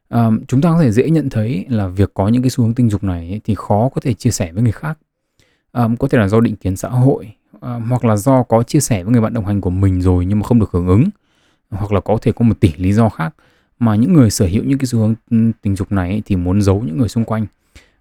À, 0.10 0.30
chúng 0.48 0.62
ta 0.62 0.70
có 0.70 0.82
thể 0.82 0.92
dễ 0.92 1.10
nhận 1.10 1.30
thấy 1.30 1.66
là 1.70 1.88
việc 1.88 2.12
có 2.14 2.28
những 2.28 2.44
cái 2.44 2.50
xu 2.50 2.64
hướng 2.64 2.74
tình 2.74 2.90
dục 2.90 3.04
này 3.04 3.30
ấy, 3.30 3.42
thì 3.44 3.56
khó 3.56 3.90
có 3.96 4.02
thể 4.02 4.14
chia 4.14 4.32
sẻ 4.32 4.52
với 4.52 4.64
người 4.64 4.72
khác 4.72 4.98
um, 5.74 5.96
có 5.96 6.08
thể 6.08 6.18
là 6.18 6.28
do 6.28 6.40
định 6.40 6.56
kiến 6.56 6.76
xã 6.76 6.90
hội 6.90 7.34
um, 7.62 7.90
hoặc 7.90 8.06
là 8.06 8.16
do 8.16 8.44
có 8.44 8.64
chia 8.64 8.80
sẻ 8.80 9.04
với 9.04 9.12
người 9.12 9.22
bạn 9.22 9.34
đồng 9.34 9.46
hành 9.46 9.62
của 9.62 9.70
mình 9.70 10.02
rồi 10.02 10.26
nhưng 10.26 10.40
mà 10.40 10.44
không 10.44 10.60
được 10.60 10.72
hưởng 10.72 10.88
ứng 10.88 11.10
hoặc 11.72 11.92
là 11.92 12.00
có 12.00 12.18
thể 12.22 12.32
có 12.32 12.46
một 12.46 12.60
tỷ 12.60 12.74
lý 12.78 12.94
do 12.94 13.10
khác. 13.10 13.36
Mà 13.80 13.96
những 13.96 14.14
người 14.14 14.30
sở 14.30 14.46
hữu 14.46 14.64
những 14.64 14.80
cái 14.80 14.86
xu 14.86 15.00
hướng 15.00 15.16
tình 15.62 15.76
dục 15.76 15.92
này 15.92 16.22
thì 16.26 16.36
muốn 16.36 16.62
giấu 16.62 16.84
những 16.86 16.98
người 16.98 17.08
xung 17.08 17.26
quanh. 17.26 17.46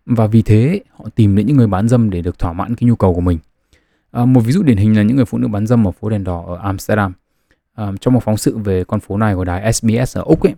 Và 0.07 0.27
vì 0.27 0.43
thế 0.43 0.81
họ 0.91 1.05
tìm 1.15 1.37
đến 1.37 1.47
những 1.47 1.57
người 1.57 1.67
bán 1.67 1.89
dâm 1.89 2.11
để 2.11 2.23
được 2.23 2.39
thỏa 2.39 2.53
mãn 2.53 2.75
cái 2.75 2.89
nhu 2.89 2.97
cầu 2.97 3.15
của 3.15 3.21
mình. 3.21 3.39
À, 4.11 4.25
một 4.25 4.41
ví 4.41 4.53
dụ 4.53 4.63
điển 4.63 4.77
hình 4.77 4.97
là 4.97 5.03
những 5.03 5.17
người 5.17 5.25
phụ 5.25 5.39
nữ 5.39 5.49
bán 5.49 5.67
dâm 5.67 5.89
ở 5.89 5.91
phố 5.91 6.11
đèn 6.11 6.25
đỏ 6.25 6.45
ở 6.47 6.57
Amsterdam. 6.57 7.13
À, 7.75 7.93
trong 8.01 8.15
một 8.15 8.21
phóng 8.25 8.37
sự 8.37 8.59
về 8.59 8.85
con 8.85 9.01
phố 9.01 9.17
này 9.17 9.35
của 9.35 9.45
đài 9.45 9.73
SBS 9.73 10.19
ở 10.19 10.23
Úc 10.23 10.43
ấy 10.43 10.55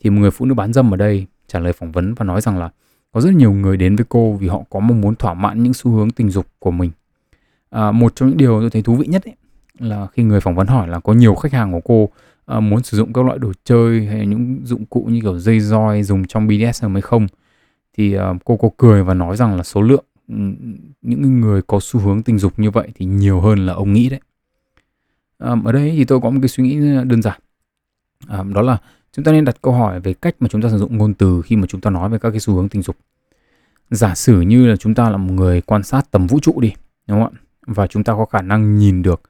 thì 0.00 0.10
một 0.10 0.20
người 0.20 0.30
phụ 0.30 0.46
nữ 0.46 0.54
bán 0.54 0.72
dâm 0.72 0.94
ở 0.94 0.96
đây 0.96 1.26
trả 1.48 1.58
lời 1.58 1.72
phỏng 1.72 1.92
vấn 1.92 2.14
và 2.14 2.24
nói 2.24 2.40
rằng 2.40 2.58
là 2.58 2.70
có 3.12 3.20
rất 3.20 3.34
nhiều 3.34 3.52
người 3.52 3.76
đến 3.76 3.96
với 3.96 4.04
cô 4.08 4.32
vì 4.32 4.48
họ 4.48 4.62
có 4.70 4.80
mong 4.80 5.00
muốn 5.00 5.16
thỏa 5.16 5.34
mãn 5.34 5.62
những 5.62 5.74
xu 5.74 5.90
hướng 5.90 6.10
tình 6.10 6.30
dục 6.30 6.46
của 6.58 6.70
mình. 6.70 6.90
À, 7.70 7.92
một 7.92 8.16
trong 8.16 8.28
những 8.28 8.38
điều 8.38 8.60
tôi 8.60 8.70
thấy 8.70 8.82
thú 8.82 8.96
vị 8.96 9.06
nhất 9.06 9.24
ấy, 9.24 9.34
là 9.78 10.06
khi 10.06 10.22
người 10.22 10.40
phỏng 10.40 10.54
vấn 10.54 10.66
hỏi 10.66 10.88
là 10.88 11.00
có 11.00 11.12
nhiều 11.12 11.34
khách 11.34 11.52
hàng 11.52 11.72
của 11.72 11.80
cô 11.84 12.08
à, 12.46 12.60
muốn 12.60 12.82
sử 12.82 12.96
dụng 12.96 13.12
các 13.12 13.24
loại 13.24 13.38
đồ 13.38 13.52
chơi 13.64 14.06
hay 14.06 14.26
những 14.26 14.60
dụng 14.64 14.86
cụ 14.86 15.06
như 15.10 15.20
kiểu 15.20 15.38
dây 15.38 15.60
roi 15.60 16.02
dùng 16.02 16.26
trong 16.26 16.48
BDSM 16.48 16.92
hay 16.92 17.02
không. 17.02 17.26
Thì 17.96 18.14
à, 18.14 18.34
cô 18.44 18.56
có 18.56 18.68
cười 18.76 19.02
và 19.02 19.14
nói 19.14 19.36
rằng 19.36 19.56
là 19.56 19.62
số 19.62 19.82
lượng 19.82 20.04
ừ, 20.28 20.34
những 21.02 21.40
người 21.40 21.62
có 21.62 21.78
xu 21.82 22.00
hướng 22.00 22.22
tình 22.22 22.38
dục 22.38 22.58
như 22.58 22.70
vậy 22.70 22.88
thì 22.94 23.06
nhiều 23.06 23.40
hơn 23.40 23.66
là 23.66 23.72
ông 23.72 23.92
nghĩ 23.92 24.08
đấy. 24.08 24.20
À, 25.38 25.54
ở 25.64 25.72
đây 25.72 25.94
thì 25.96 26.04
tôi 26.04 26.20
có 26.20 26.30
một 26.30 26.38
cái 26.42 26.48
suy 26.48 26.64
nghĩ 26.64 26.76
đơn 27.04 27.22
giản. 27.22 27.40
À, 28.28 28.42
đó 28.54 28.62
là 28.62 28.78
chúng 29.16 29.24
ta 29.24 29.32
nên 29.32 29.44
đặt 29.44 29.56
câu 29.62 29.74
hỏi 29.74 30.00
về 30.00 30.14
cách 30.14 30.36
mà 30.40 30.48
chúng 30.48 30.62
ta 30.62 30.68
sử 30.68 30.78
dụng 30.78 30.98
ngôn 30.98 31.14
từ 31.14 31.42
khi 31.42 31.56
mà 31.56 31.66
chúng 31.66 31.80
ta 31.80 31.90
nói 31.90 32.08
về 32.08 32.18
các 32.18 32.30
cái 32.30 32.40
xu 32.40 32.54
hướng 32.54 32.68
tình 32.68 32.82
dục. 32.82 32.96
Giả 33.90 34.14
sử 34.14 34.40
như 34.40 34.66
là 34.66 34.76
chúng 34.76 34.94
ta 34.94 35.10
là 35.10 35.16
một 35.16 35.32
người 35.32 35.60
quan 35.60 35.82
sát 35.82 36.10
tầm 36.10 36.26
vũ 36.26 36.40
trụ 36.40 36.60
đi 36.60 36.72
đúng 37.06 37.22
không 37.22 37.34
ạ? 37.34 37.40
Và 37.66 37.86
chúng 37.86 38.04
ta 38.04 38.12
có 38.12 38.24
khả 38.24 38.42
năng 38.42 38.76
nhìn 38.76 39.02
được 39.02 39.22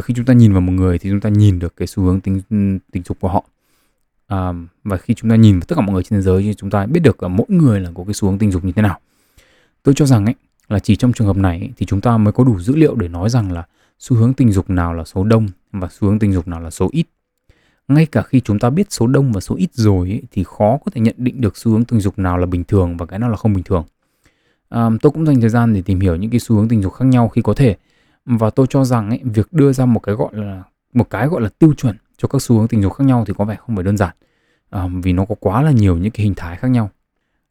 khi 0.00 0.14
chúng 0.14 0.24
ta 0.24 0.34
nhìn 0.34 0.52
vào 0.52 0.60
một 0.60 0.72
người 0.72 0.98
thì 0.98 1.10
chúng 1.10 1.20
ta 1.20 1.28
nhìn 1.28 1.58
được 1.58 1.76
cái 1.76 1.86
xu 1.86 2.02
hướng 2.02 2.20
tình 2.20 2.40
tình 2.92 3.02
dục 3.02 3.20
của 3.20 3.28
họ. 3.28 3.44
À, 4.26 4.52
và 4.84 4.96
khi 4.96 5.14
chúng 5.14 5.30
ta 5.30 5.36
nhìn 5.36 5.58
vào 5.58 5.64
tất 5.68 5.74
cả 5.76 5.80
mọi 5.80 5.94
người 5.94 6.02
trên 6.02 6.18
thế 6.18 6.22
giới 6.22 6.42
thì 6.42 6.54
chúng 6.54 6.70
ta 6.70 6.86
biết 6.86 7.00
được 7.00 7.22
là 7.22 7.28
mỗi 7.28 7.46
người 7.48 7.80
là 7.80 7.90
có 7.94 8.04
cái 8.04 8.14
xu 8.14 8.28
hướng 8.28 8.38
tình 8.38 8.50
dục 8.50 8.64
như 8.64 8.72
thế 8.72 8.82
nào. 8.82 8.98
Tôi 9.82 9.94
cho 9.94 10.06
rằng 10.06 10.24
ấy 10.24 10.34
là 10.68 10.78
chỉ 10.78 10.96
trong 10.96 11.12
trường 11.12 11.26
hợp 11.26 11.36
này 11.36 11.58
ấy, 11.58 11.70
thì 11.76 11.86
chúng 11.86 12.00
ta 12.00 12.16
mới 12.16 12.32
có 12.32 12.44
đủ 12.44 12.60
dữ 12.60 12.76
liệu 12.76 12.94
để 12.94 13.08
nói 13.08 13.30
rằng 13.30 13.52
là 13.52 13.66
xu 13.98 14.16
hướng 14.16 14.34
tình 14.34 14.52
dục 14.52 14.70
nào 14.70 14.94
là 14.94 15.04
số 15.04 15.24
đông 15.24 15.48
và 15.72 15.88
xu 15.90 16.08
hướng 16.08 16.18
tình 16.18 16.32
dục 16.32 16.48
nào 16.48 16.60
là 16.60 16.70
số 16.70 16.88
ít 16.92 17.06
ngay 17.88 18.06
cả 18.06 18.22
khi 18.22 18.40
chúng 18.40 18.58
ta 18.58 18.70
biết 18.70 18.92
số 18.92 19.06
đông 19.06 19.32
và 19.32 19.40
số 19.40 19.56
ít 19.56 19.70
rồi 19.72 20.08
ấy, 20.08 20.22
thì 20.32 20.44
khó 20.44 20.78
có 20.84 20.90
thể 20.94 21.00
nhận 21.00 21.14
định 21.18 21.40
được 21.40 21.56
xu 21.56 21.72
hướng 21.72 21.84
tình 21.84 22.00
dục 22.00 22.18
nào 22.18 22.38
là 22.38 22.46
bình 22.46 22.64
thường 22.64 22.96
và 22.96 23.06
cái 23.06 23.18
nào 23.18 23.30
là 23.30 23.36
không 23.36 23.52
bình 23.52 23.64
thường. 23.64 23.84
À, 24.68 24.90
tôi 25.00 25.12
cũng 25.12 25.26
dành 25.26 25.40
thời 25.40 25.50
gian 25.50 25.74
để 25.74 25.82
tìm 25.82 26.00
hiểu 26.00 26.16
những 26.16 26.30
cái 26.30 26.40
xu 26.40 26.56
hướng 26.56 26.68
tình 26.68 26.82
dục 26.82 26.92
khác 26.92 27.04
nhau 27.04 27.28
khi 27.28 27.42
có 27.42 27.54
thể. 27.54 27.76
Và 28.24 28.50
tôi 28.50 28.66
cho 28.70 28.84
rằng 28.84 29.08
ấy, 29.08 29.20
việc 29.24 29.52
đưa 29.52 29.72
ra 29.72 29.86
một 29.86 30.00
cái 30.00 30.14
gọi 30.14 30.30
là 30.32 30.62
một 30.92 31.10
cái 31.10 31.26
gọi 31.26 31.40
là 31.40 31.48
tiêu 31.58 31.74
chuẩn 31.74 31.96
cho 32.16 32.28
các 32.28 32.42
xu 32.42 32.58
hướng 32.58 32.68
tình 32.68 32.82
dục 32.82 32.92
khác 32.92 33.04
nhau 33.04 33.24
thì 33.26 33.34
có 33.38 33.44
vẻ 33.44 33.56
không 33.66 33.76
phải 33.76 33.84
đơn 33.84 33.96
giản. 33.96 34.16
À, 34.70 34.88
vì 35.02 35.12
nó 35.12 35.24
có 35.24 35.34
quá 35.40 35.62
là 35.62 35.70
nhiều 35.70 35.96
những 35.96 36.10
cái 36.10 36.24
hình 36.24 36.34
thái 36.34 36.56
khác 36.56 36.68
nhau. 36.68 36.90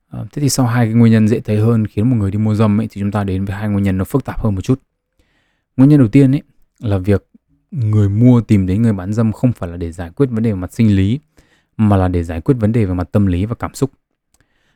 À, 0.09 0.19
thế 0.31 0.41
thì 0.41 0.49
sau 0.49 0.65
hai 0.65 0.85
cái 0.85 0.93
nguyên 0.93 1.11
nhân 1.11 1.27
dễ 1.27 1.39
thấy 1.39 1.59
hơn 1.59 1.87
khiến 1.87 2.09
một 2.09 2.15
người 2.15 2.31
đi 2.31 2.37
mua 2.37 2.55
dâm 2.55 2.81
ấy 2.81 2.87
thì 2.91 3.01
chúng 3.01 3.11
ta 3.11 3.23
đến 3.23 3.45
với 3.45 3.55
hai 3.55 3.69
nguyên 3.69 3.83
nhân 3.83 3.97
nó 3.97 4.03
phức 4.03 4.25
tạp 4.25 4.41
hơn 4.41 4.55
một 4.55 4.61
chút. 4.61 4.79
Nguyên 5.77 5.89
nhân 5.89 5.99
đầu 5.99 6.07
tiên 6.07 6.31
ấy 6.31 6.41
là 6.79 6.97
việc 6.97 7.27
người 7.71 8.09
mua 8.09 8.41
tìm 8.41 8.67
đến 8.67 8.81
người 8.81 8.93
bán 8.93 9.13
dâm 9.13 9.31
không 9.31 9.51
phải 9.51 9.69
là 9.69 9.77
để 9.77 9.91
giải 9.91 10.11
quyết 10.15 10.29
vấn 10.29 10.43
đề 10.43 10.51
về 10.51 10.55
mặt 10.55 10.73
sinh 10.73 10.95
lý 10.95 11.19
mà 11.77 11.97
là 11.97 12.07
để 12.07 12.23
giải 12.23 12.41
quyết 12.41 12.55
vấn 12.59 12.71
đề 12.71 12.85
về 12.85 12.93
mặt 12.93 13.09
tâm 13.11 13.25
lý 13.25 13.45
và 13.45 13.55
cảm 13.55 13.73
xúc. 13.73 13.91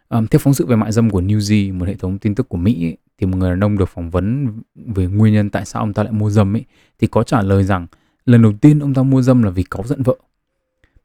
Um, 0.09 0.27
theo 0.27 0.39
phóng 0.39 0.53
sự 0.53 0.65
về 0.65 0.75
mại 0.75 0.91
dâm 0.91 1.09
của 1.09 1.21
Newsy, 1.21 1.77
một 1.77 1.87
hệ 1.87 1.95
thống 1.95 2.17
tin 2.17 2.35
tức 2.35 2.49
của 2.49 2.57
Mỹ, 2.57 2.85
ấy, 2.85 2.97
thì 3.17 3.27
một 3.27 3.37
người 3.37 3.49
đàn 3.49 3.63
ông 3.63 3.77
được 3.77 3.89
phỏng 3.89 4.09
vấn 4.09 4.47
về 4.75 5.07
nguyên 5.07 5.33
nhân 5.33 5.49
tại 5.49 5.65
sao 5.65 5.81
ông 5.81 5.93
ta 5.93 6.03
lại 6.03 6.11
mua 6.11 6.29
dâm 6.29 6.55
ấy, 6.55 6.65
thì 6.99 7.07
có 7.07 7.23
trả 7.23 7.41
lời 7.41 7.63
rằng 7.63 7.87
lần 8.25 8.41
đầu 8.41 8.53
tiên 8.61 8.79
ông 8.79 8.93
ta 8.93 9.03
mua 9.03 9.21
dâm 9.21 9.43
là 9.43 9.49
vì 9.49 9.63
cáu 9.63 9.83
giận 9.83 10.03
vợ. 10.03 10.15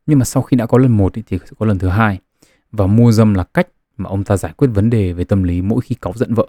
Nhưng 0.07 0.19
mà 0.19 0.25
sau 0.25 0.43
khi 0.43 0.57
đã 0.57 0.67
có 0.67 0.79
lần 0.79 0.97
một 0.97 1.19
ấy, 1.19 1.23
thì 1.27 1.39
sẽ 1.39 1.53
có 1.59 1.67
lần 1.67 1.79
thứ 1.79 1.89
hai. 1.89 2.19
Và 2.73 2.87
mua 2.87 3.13
dâm 3.13 3.35
là 3.35 3.45
cách 3.45 3.69
mà 3.97 4.11
ông 4.11 4.25
ta 4.25 4.37
giải 4.37 4.53
quyết 4.57 4.69
vấn 4.75 4.91
đề 4.91 5.13
về 5.13 5.25
tâm 5.25 5.43
lý 5.43 5.63
mỗi 5.63 5.81
khi 5.81 5.95
cáu 5.95 6.13
giận 6.17 6.35
vợ. 6.35 6.47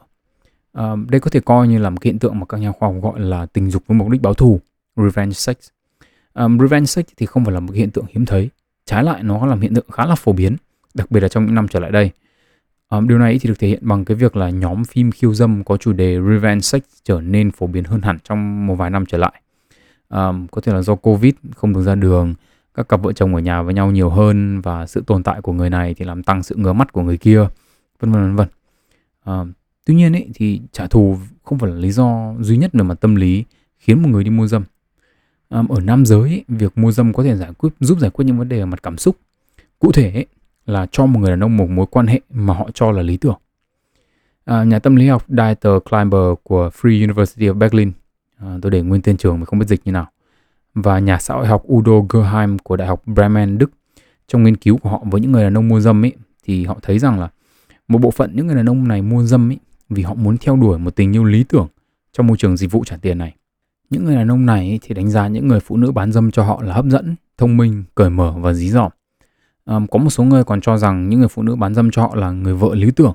Um, 0.74 1.08
đây 1.10 1.22
có 1.22 1.30
thể 1.30 1.40
coi 1.40 1.68
như 1.68 1.78
là 1.78 1.90
một 1.90 2.04
hiện 2.04 2.20
tượng 2.20 2.40
mà 2.40 2.46
các 2.46 2.58
nhà 2.58 2.72
khoa 2.72 2.90
học 2.90 3.04
gọi 3.04 3.20
là 3.20 3.46
tình 3.46 3.72
dục 3.72 3.84
với 3.88 3.98
mục 3.98 4.10
đích 4.10 4.22
báo 4.22 4.34
thù 4.34 4.60
revenge 4.96 5.34
sex. 5.34 5.56
Um, 6.34 6.60
revenge 6.60 6.86
sex 6.86 7.06
thì 7.18 7.26
không 7.26 7.46
phải 7.46 7.54
là 7.54 7.60
một 7.60 7.74
hiện 7.74 7.92
tượng 7.92 8.06
hiếm 8.10 8.26
thấy, 8.26 8.50
trái 8.86 9.04
lại 9.04 9.24
nó 9.24 9.46
là 9.46 9.56
một 9.56 9.62
hiện 9.62 9.76
tượng 9.76 9.92
khá 9.92 10.06
là 10.06 10.16
phổ 10.16 10.34
biến, 10.34 10.56
đặc 10.94 11.12
biệt 11.12 11.20
là 11.20 11.28
trong 11.28 11.46
những 11.46 11.56
năm 11.56 11.68
trở 11.68 11.80
lại 11.80 11.92
đây. 11.92 12.12
Um, 12.90 13.08
điều 13.08 13.18
này 13.18 13.40
thì 13.42 13.50
được 13.50 13.60
thể 13.60 13.68
hiện 13.68 13.80
bằng 13.82 14.06
cái 14.06 14.18
việc 14.18 14.36
là 14.36 14.50
nhóm 14.50 14.84
phim 14.84 15.12
khiêu 15.12 15.34
dâm 15.34 15.64
có 15.64 15.78
chủ 15.78 15.94
đề 15.94 16.20
revenge 16.22 16.62
sex 16.62 16.82
trở 17.04 17.22
nên 17.22 17.52
phổ 17.52 17.68
biến 17.68 17.84
hơn 17.84 18.02
hẳn 18.02 18.18
trong 18.24 18.68
một 18.68 18.76
vài 18.76 18.90
năm 18.90 19.06
trở 19.06 19.18
lại. 19.18 19.42
Um, 20.10 20.48
có 20.48 20.62
thể 20.62 20.74
là 20.74 20.82
do 20.82 20.96
covid 20.96 21.34
không 21.56 21.74
được 21.74 21.82
ra 21.82 21.96
đường, 21.96 22.34
các 22.74 22.90
cặp 22.90 23.02
vợ 23.04 23.14
chồng 23.14 23.36
ở 23.36 23.42
nhà 23.42 23.62
với 23.62 23.74
nhau 23.74 23.92
nhiều 23.92 24.10
hơn 24.10 24.62
và 24.62 24.88
sự 24.88 25.04
tồn 25.08 25.24
tại 25.24 25.42
của 25.42 25.54
người 25.54 25.70
này 25.70 25.94
thì 25.94 26.06
làm 26.06 26.24
tăng 26.24 26.44
sự 26.44 26.56
ngứa 26.56 26.74
mắt 26.74 26.92
của 26.92 27.02
người 27.02 27.18
kia, 27.18 27.48
vân 28.00 28.12
vân 28.12 28.22
vân 28.22 28.36
vân. 28.36 28.48
Um, 29.26 29.54
tuy 29.86 29.96
nhiên 29.96 30.16
ấy 30.16 30.30
thì 30.36 30.62
trả 30.72 30.88
thù 30.88 31.18
không 31.44 31.60
phải 31.60 31.72
là 31.72 31.76
lý 31.76 31.92
do 31.92 32.34
duy 32.40 32.58
nhất 32.58 32.72
về 32.74 32.84
mặt 32.84 32.96
tâm 33.02 33.16
lý 33.16 33.44
khiến 33.80 34.02
một 34.02 34.10
người 34.10 34.24
đi 34.24 34.30
mua 34.30 34.48
dâm 34.48 34.64
ở 35.52 35.80
nam 35.84 36.06
giới 36.06 36.22
ấy, 36.22 36.44
việc 36.48 36.78
mua 36.78 36.92
dâm 36.92 37.14
có 37.14 37.24
thể 37.24 37.36
giải 37.36 37.54
quyết 37.54 37.70
giúp 37.80 38.00
giải 38.00 38.12
quyết 38.12 38.26
những 38.26 38.38
vấn 38.38 38.50
đề 38.50 38.60
ở 38.60 38.66
mặt 38.66 38.84
cảm 38.84 38.98
xúc 38.98 39.18
cụ 39.80 39.92
thể 39.92 40.14
ấy, 40.14 40.26
là 40.66 40.88
cho 40.92 41.06
một 41.06 41.20
người 41.20 41.30
đàn 41.30 41.44
ông 41.44 41.58
một 41.58 41.70
mối 41.70 41.86
quan 41.92 42.08
hệ 42.08 42.20
mà 42.30 42.54
họ 42.54 42.70
cho 42.74 42.92
là 42.92 43.02
lý 43.02 43.18
tưởng 43.18 43.38
à, 44.46 44.64
nhà 44.64 44.80
tâm 44.80 44.96
lý 44.96 45.08
học 45.08 45.26
Dieter 45.28 45.74
Kleiber 45.90 46.34
của 46.44 46.70
Free 46.82 47.04
University 47.04 47.46
of 47.46 47.54
Berlin 47.54 47.92
à, 48.38 48.58
tôi 48.62 48.72
để 48.72 48.82
nguyên 48.82 49.02
tên 49.02 49.18
trường 49.18 49.40
mà 49.40 49.46
không 49.46 49.60
biết 49.60 49.68
dịch 49.68 49.82
như 49.86 49.92
nào 49.92 50.08
và 50.74 51.00
nhà 51.00 51.18
xã 51.18 51.34
hội 51.34 51.48
học 51.48 51.64
Udo 51.74 51.92
Gerheim 52.10 52.60
của 52.60 52.76
Đại 52.76 52.88
học 52.88 53.08
Bremen, 53.08 53.58
Đức. 53.58 53.72
Trong 54.28 54.44
nghiên 54.44 54.58
cứu 54.58 54.78
của 54.78 54.90
họ 54.90 55.04
với 55.12 55.22
những 55.22 55.32
người 55.32 55.44
đàn 55.44 55.58
ông 55.58 55.68
mua 55.68 55.80
dâm 55.80 56.06
ấy, 56.06 56.14
thì 56.44 56.66
họ 56.66 56.80
thấy 56.82 57.00
rằng 57.00 57.20
là 57.20 57.30
một 57.88 57.98
bộ 57.98 58.12
phận 58.12 58.32
những 58.36 58.48
người 58.48 58.56
đàn 58.56 58.70
ông 58.70 58.88
này 58.88 59.02
mua 59.02 59.24
dâm 59.24 59.52
ấy, 59.52 59.60
vì 59.90 60.04
họ 60.04 60.14
muốn 60.14 60.38
theo 60.38 60.56
đuổi 60.56 60.80
một 60.80 60.96
tình 60.96 61.16
yêu 61.16 61.24
lý 61.24 61.44
tưởng 61.44 61.68
trong 62.14 62.28
môi 62.28 62.38
trường 62.38 62.58
dịch 62.58 62.72
vụ 62.72 62.84
trả 62.84 62.98
tiền 62.98 63.18
này. 63.18 63.36
Những 63.92 64.06
người 64.06 64.16
đàn 64.16 64.32
ông 64.32 64.46
này 64.46 64.80
thì 64.82 64.96
đánh 64.96 65.10
giá 65.10 65.28
những 65.28 65.48
người 65.48 65.60
phụ 65.60 65.78
nữ 65.78 65.92
bán 65.92 66.12
dâm 66.12 66.32
cho 66.32 66.44
họ 66.44 66.62
là 66.62 66.74
hấp 66.74 66.86
dẫn, 66.86 67.16
thông 67.38 67.58
minh, 67.58 67.84
cởi 67.96 68.10
mở 68.10 68.34
và 68.38 68.54
dí 68.54 68.70
dỏm. 68.70 68.92
À, 69.66 69.80
có 69.92 70.00
một 70.00 70.10
số 70.10 70.24
người 70.24 70.44
còn 70.44 70.62
cho 70.62 70.78
rằng 70.78 71.10
những 71.10 71.20
người 71.20 71.28
phụ 71.28 71.44
nữ 71.44 71.56
bán 71.56 71.74
dâm 71.74 71.92
cho 71.92 72.02
họ 72.02 72.16
là 72.16 72.32
người 72.32 72.54
vợ 72.54 72.76
lý 72.76 72.92
tưởng. 72.92 73.14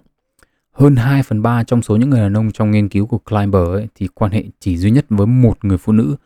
Hơn 0.72 0.96
2 0.96 1.22
phần 1.22 1.42
3 1.42 1.64
trong 1.64 1.82
số 1.82 1.96
những 1.96 2.10
người 2.10 2.20
đàn 2.20 2.36
ông 2.36 2.52
trong 2.52 2.70
nghiên 2.70 2.88
cứu 2.88 3.06
của 3.06 3.18
Climber 3.18 3.62
ấy, 3.68 3.88
thì 3.94 4.08
quan 4.14 4.32
hệ 4.32 4.44
chỉ 4.60 4.76
duy 4.76 4.90
nhất 4.90 5.06
với 5.08 5.26
một 5.26 5.64
người 5.64 5.78
phụ 5.78 5.92
nữ 5.92 6.16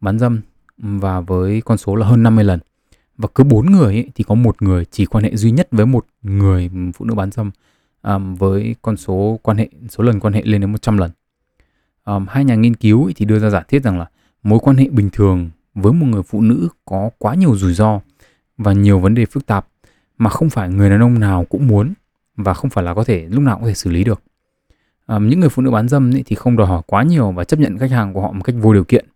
bán 0.00 0.18
dâm 0.18 0.40
và 0.78 1.20
với 1.20 1.62
con 1.64 1.78
số 1.78 1.94
là 1.96 2.06
hơn 2.06 2.22
50 2.22 2.44
lần. 2.44 2.60
Và 3.16 3.28
cứ 3.34 3.44
bốn 3.44 3.72
người 3.72 3.94
ấy, 3.94 4.10
thì 4.14 4.24
có 4.24 4.34
một 4.34 4.62
người 4.62 4.84
chỉ 4.84 5.06
quan 5.06 5.24
hệ 5.24 5.36
duy 5.36 5.50
nhất 5.50 5.68
với 5.70 5.86
một 5.86 6.06
người 6.22 6.70
phụ 6.94 7.04
nữ 7.04 7.14
bán 7.14 7.30
dâm 7.30 7.50
à, 8.02 8.18
với 8.18 8.76
con 8.82 8.96
số 8.96 9.38
quan 9.42 9.56
hệ 9.56 9.68
số 9.88 10.04
lần 10.04 10.20
quan 10.20 10.32
hệ 10.32 10.42
lên 10.44 10.60
đến 10.60 10.72
100 10.72 10.98
lần. 10.98 11.10
Um, 12.04 12.26
hai 12.28 12.44
nhà 12.44 12.54
nghiên 12.54 12.76
cứu 12.76 13.12
thì 13.16 13.24
đưa 13.24 13.38
ra 13.38 13.50
giả 13.50 13.62
thiết 13.68 13.82
rằng 13.82 13.98
là 13.98 14.06
mối 14.42 14.58
quan 14.62 14.76
hệ 14.76 14.88
bình 14.88 15.10
thường 15.12 15.50
với 15.74 15.92
một 15.92 16.06
người 16.06 16.22
phụ 16.22 16.40
nữ 16.40 16.68
có 16.84 17.10
quá 17.18 17.34
nhiều 17.34 17.56
rủi 17.56 17.74
ro 17.74 18.00
và 18.56 18.72
nhiều 18.72 18.98
vấn 18.98 19.14
đề 19.14 19.26
phức 19.26 19.46
tạp 19.46 19.66
mà 20.18 20.30
không 20.30 20.50
phải 20.50 20.68
người 20.68 20.90
đàn 20.90 21.00
ông 21.00 21.20
nào 21.20 21.44
cũng 21.44 21.66
muốn 21.66 21.92
và 22.36 22.54
không 22.54 22.70
phải 22.70 22.84
là 22.84 22.94
có 22.94 23.04
thể 23.04 23.26
lúc 23.30 23.42
nào 23.42 23.54
cũng 23.54 23.62
có 23.62 23.68
thể 23.68 23.74
xử 23.74 23.90
lý 23.90 24.04
được. 24.04 24.22
Um, 25.06 25.28
những 25.28 25.40
người 25.40 25.48
phụ 25.48 25.62
nữ 25.62 25.70
bán 25.70 25.88
dâm 25.88 26.14
ấy 26.14 26.22
thì 26.26 26.36
không 26.36 26.56
đòi 26.56 26.66
hỏi 26.66 26.82
quá 26.86 27.02
nhiều 27.02 27.32
và 27.32 27.44
chấp 27.44 27.60
nhận 27.60 27.78
khách 27.78 27.90
hàng 27.90 28.14
của 28.14 28.20
họ 28.20 28.32
một 28.32 28.42
cách 28.42 28.56
vô 28.58 28.72
điều 28.72 28.84
kiện. 28.84 29.06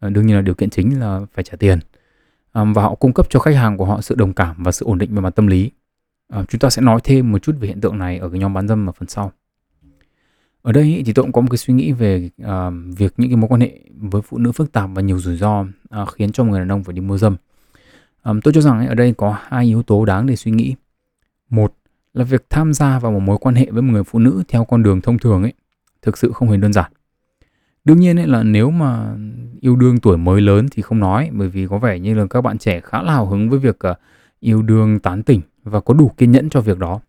Ờ, 0.00 0.10
đương 0.10 0.26
nhiên 0.26 0.36
là 0.36 0.42
điều 0.42 0.54
kiện 0.54 0.70
chính 0.70 1.00
là 1.00 1.20
phải 1.34 1.44
trả 1.44 1.56
tiền. 1.56 1.78
Um, 2.52 2.72
và 2.72 2.82
họ 2.82 2.94
cung 2.94 3.12
cấp 3.12 3.26
cho 3.30 3.40
khách 3.40 3.54
hàng 3.56 3.76
của 3.76 3.84
họ 3.84 4.00
sự 4.00 4.14
đồng 4.14 4.32
cảm 4.32 4.62
và 4.62 4.72
sự 4.72 4.86
ổn 4.86 4.98
định 4.98 5.14
về 5.14 5.20
mặt 5.20 5.30
tâm 5.30 5.46
lý. 5.46 5.70
À, 6.28 6.44
chúng 6.48 6.58
ta 6.58 6.70
sẽ 6.70 6.82
nói 6.82 7.00
thêm 7.04 7.32
một 7.32 7.38
chút 7.38 7.56
về 7.60 7.68
hiện 7.68 7.80
tượng 7.80 7.98
này 7.98 8.18
ở 8.18 8.28
cái 8.28 8.38
nhóm 8.38 8.54
bán 8.54 8.68
dâm 8.68 8.88
ở 8.88 8.92
phần 8.92 9.08
sau. 9.08 9.32
Ở 10.68 10.72
đây 10.72 11.02
thì 11.06 11.12
tôi 11.12 11.22
cũng 11.22 11.32
có 11.32 11.40
một 11.40 11.48
cái 11.50 11.58
suy 11.58 11.74
nghĩ 11.74 11.92
về 11.92 12.30
uh, 12.42 12.48
việc 12.98 13.14
những 13.16 13.30
cái 13.30 13.36
mối 13.36 13.48
quan 13.48 13.60
hệ 13.60 13.80
với 13.96 14.22
phụ 14.22 14.38
nữ 14.38 14.52
phức 14.52 14.72
tạp 14.72 14.90
và 14.94 15.02
nhiều 15.02 15.18
rủi 15.18 15.36
ro 15.36 15.60
uh, 15.60 16.08
khiến 16.08 16.32
cho 16.32 16.44
một 16.44 16.50
người 16.50 16.60
đàn 16.60 16.72
ông 16.72 16.84
phải 16.84 16.92
đi 16.92 17.00
mua 17.00 17.18
dâm. 17.18 17.36
Um, 18.24 18.40
tôi 18.40 18.54
cho 18.54 18.60
rằng 18.60 18.78
ấy, 18.78 18.86
ở 18.86 18.94
đây 18.94 19.14
có 19.16 19.36
hai 19.40 19.66
yếu 19.66 19.82
tố 19.82 20.04
đáng 20.04 20.26
để 20.26 20.36
suy 20.36 20.50
nghĩ. 20.50 20.74
Một 21.50 21.74
là 22.14 22.24
việc 22.24 22.46
tham 22.50 22.72
gia 22.72 22.98
vào 22.98 23.12
một 23.12 23.18
mối 23.18 23.38
quan 23.40 23.54
hệ 23.54 23.66
với 23.70 23.82
một 23.82 23.92
người 23.92 24.04
phụ 24.04 24.18
nữ 24.18 24.42
theo 24.48 24.64
con 24.64 24.82
đường 24.82 25.00
thông 25.00 25.18
thường 25.18 25.42
ấy 25.42 25.52
thực 26.02 26.18
sự 26.18 26.32
không 26.32 26.48
hề 26.48 26.56
đơn 26.56 26.72
giản. 26.72 26.92
Đương 27.84 28.00
nhiên 28.00 28.18
ấy 28.18 28.26
là 28.26 28.42
nếu 28.42 28.70
mà 28.70 29.16
yêu 29.60 29.76
đương 29.76 29.98
tuổi 29.98 30.16
mới 30.16 30.40
lớn 30.40 30.66
thì 30.70 30.82
không 30.82 31.00
nói 31.00 31.30
bởi 31.32 31.48
vì 31.48 31.66
có 31.66 31.78
vẻ 31.78 31.98
như 31.98 32.14
là 32.14 32.26
các 32.30 32.40
bạn 32.40 32.58
trẻ 32.58 32.80
khá 32.80 33.02
là 33.02 33.12
hào 33.12 33.26
hứng 33.26 33.50
với 33.50 33.58
việc 33.58 33.78
uh, 33.90 33.96
yêu 34.40 34.62
đương 34.62 34.98
tán 34.98 35.22
tỉnh 35.22 35.40
và 35.62 35.80
có 35.80 35.94
đủ 35.94 36.08
kiên 36.16 36.30
nhẫn 36.30 36.50
cho 36.50 36.60
việc 36.60 36.78
đó. 36.78 37.00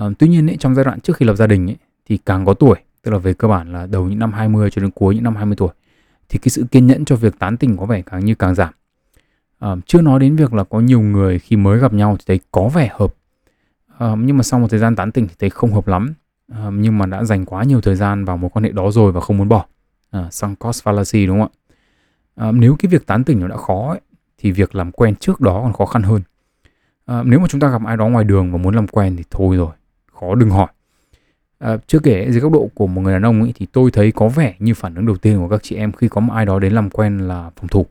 uh, 0.00 0.12
tuy 0.18 0.28
nhiên 0.28 0.50
ấy, 0.50 0.56
trong 0.56 0.74
giai 0.74 0.84
đoạn 0.84 1.00
trước 1.00 1.16
khi 1.16 1.26
lập 1.26 1.34
gia 1.34 1.46
đình 1.46 1.70
ấy, 1.70 1.76
thì 2.06 2.16
càng 2.16 2.44
có 2.44 2.54
tuổi, 2.54 2.76
tức 3.02 3.10
là 3.10 3.18
về 3.18 3.34
cơ 3.34 3.48
bản 3.48 3.72
là 3.72 3.86
đầu 3.86 4.06
những 4.06 4.18
năm 4.18 4.32
20 4.32 4.70
cho 4.70 4.82
đến 4.82 4.90
cuối 4.90 5.14
những 5.14 5.24
năm 5.24 5.36
20 5.36 5.56
tuổi, 5.56 5.68
thì 6.28 6.38
cái 6.38 6.48
sự 6.48 6.64
kiên 6.70 6.86
nhẫn 6.86 7.04
cho 7.04 7.16
việc 7.16 7.38
tán 7.38 7.56
tỉnh 7.56 7.76
có 7.76 7.86
vẻ 7.86 8.02
càng 8.02 8.24
như 8.24 8.34
càng 8.34 8.54
giảm. 8.54 8.74
À, 9.58 9.76
chưa 9.86 10.00
nói 10.00 10.20
đến 10.20 10.36
việc 10.36 10.54
là 10.54 10.64
có 10.64 10.80
nhiều 10.80 11.00
người 11.00 11.38
khi 11.38 11.56
mới 11.56 11.78
gặp 11.78 11.92
nhau 11.92 12.16
thì 12.18 12.24
thấy 12.26 12.40
có 12.52 12.68
vẻ 12.68 12.90
hợp, 12.92 13.14
à, 13.98 14.14
nhưng 14.18 14.36
mà 14.36 14.42
sau 14.42 14.60
một 14.60 14.66
thời 14.70 14.80
gian 14.80 14.96
tán 14.96 15.12
tỉnh 15.12 15.28
thì 15.28 15.34
thấy 15.38 15.50
không 15.50 15.72
hợp 15.72 15.88
lắm, 15.88 16.14
à, 16.52 16.70
nhưng 16.72 16.98
mà 16.98 17.06
đã 17.06 17.24
dành 17.24 17.44
quá 17.44 17.64
nhiều 17.64 17.80
thời 17.80 17.96
gian 17.96 18.24
vào 18.24 18.36
một 18.36 18.56
quan 18.56 18.64
hệ 18.64 18.70
đó 18.70 18.90
rồi 18.90 19.12
và 19.12 19.20
không 19.20 19.36
muốn 19.36 19.48
bỏ. 19.48 19.66
À, 20.10 20.28
sunk 20.30 20.58
cost 20.58 20.86
fallacy 20.86 21.26
đúng 21.26 21.40
không 21.40 21.48
ạ? 21.48 21.56
À, 22.34 22.52
nếu 22.52 22.76
cái 22.78 22.90
việc 22.90 23.06
tán 23.06 23.24
tỉnh 23.24 23.40
nó 23.40 23.48
đã 23.48 23.56
khó 23.56 23.88
ấy, 23.90 24.00
thì 24.38 24.50
việc 24.50 24.74
làm 24.74 24.92
quen 24.92 25.14
trước 25.14 25.40
đó 25.40 25.60
còn 25.62 25.72
khó 25.72 25.86
khăn 25.86 26.02
hơn 26.02 26.22
à, 27.06 27.22
nếu 27.24 27.40
mà 27.40 27.46
chúng 27.48 27.60
ta 27.60 27.68
gặp 27.68 27.82
ai 27.86 27.96
đó 27.96 28.08
ngoài 28.08 28.24
đường 28.24 28.52
và 28.52 28.58
muốn 28.58 28.74
làm 28.74 28.88
quen 28.88 29.16
thì 29.16 29.24
thôi 29.30 29.56
rồi 29.56 29.70
khó 30.12 30.34
đừng 30.34 30.50
hỏi 30.50 30.68
à, 31.58 31.76
chưa 31.86 31.98
kể 31.98 32.30
dưới 32.30 32.40
góc 32.40 32.52
độ 32.52 32.70
của 32.74 32.86
một 32.86 33.02
người 33.02 33.12
đàn 33.12 33.22
ông 33.22 33.42
ấy, 33.42 33.52
thì 33.56 33.66
tôi 33.72 33.90
thấy 33.90 34.12
có 34.12 34.28
vẻ 34.28 34.54
như 34.58 34.74
phản 34.74 34.94
ứng 34.94 35.06
đầu 35.06 35.16
tiên 35.16 35.38
của 35.38 35.48
các 35.48 35.62
chị 35.62 35.76
em 35.76 35.92
khi 35.92 36.08
có 36.08 36.20
một 36.20 36.34
ai 36.34 36.46
đó 36.46 36.58
đến 36.58 36.72
làm 36.72 36.90
quen 36.90 37.18
là 37.18 37.50
phòng 37.56 37.68
thủ. 37.68 37.86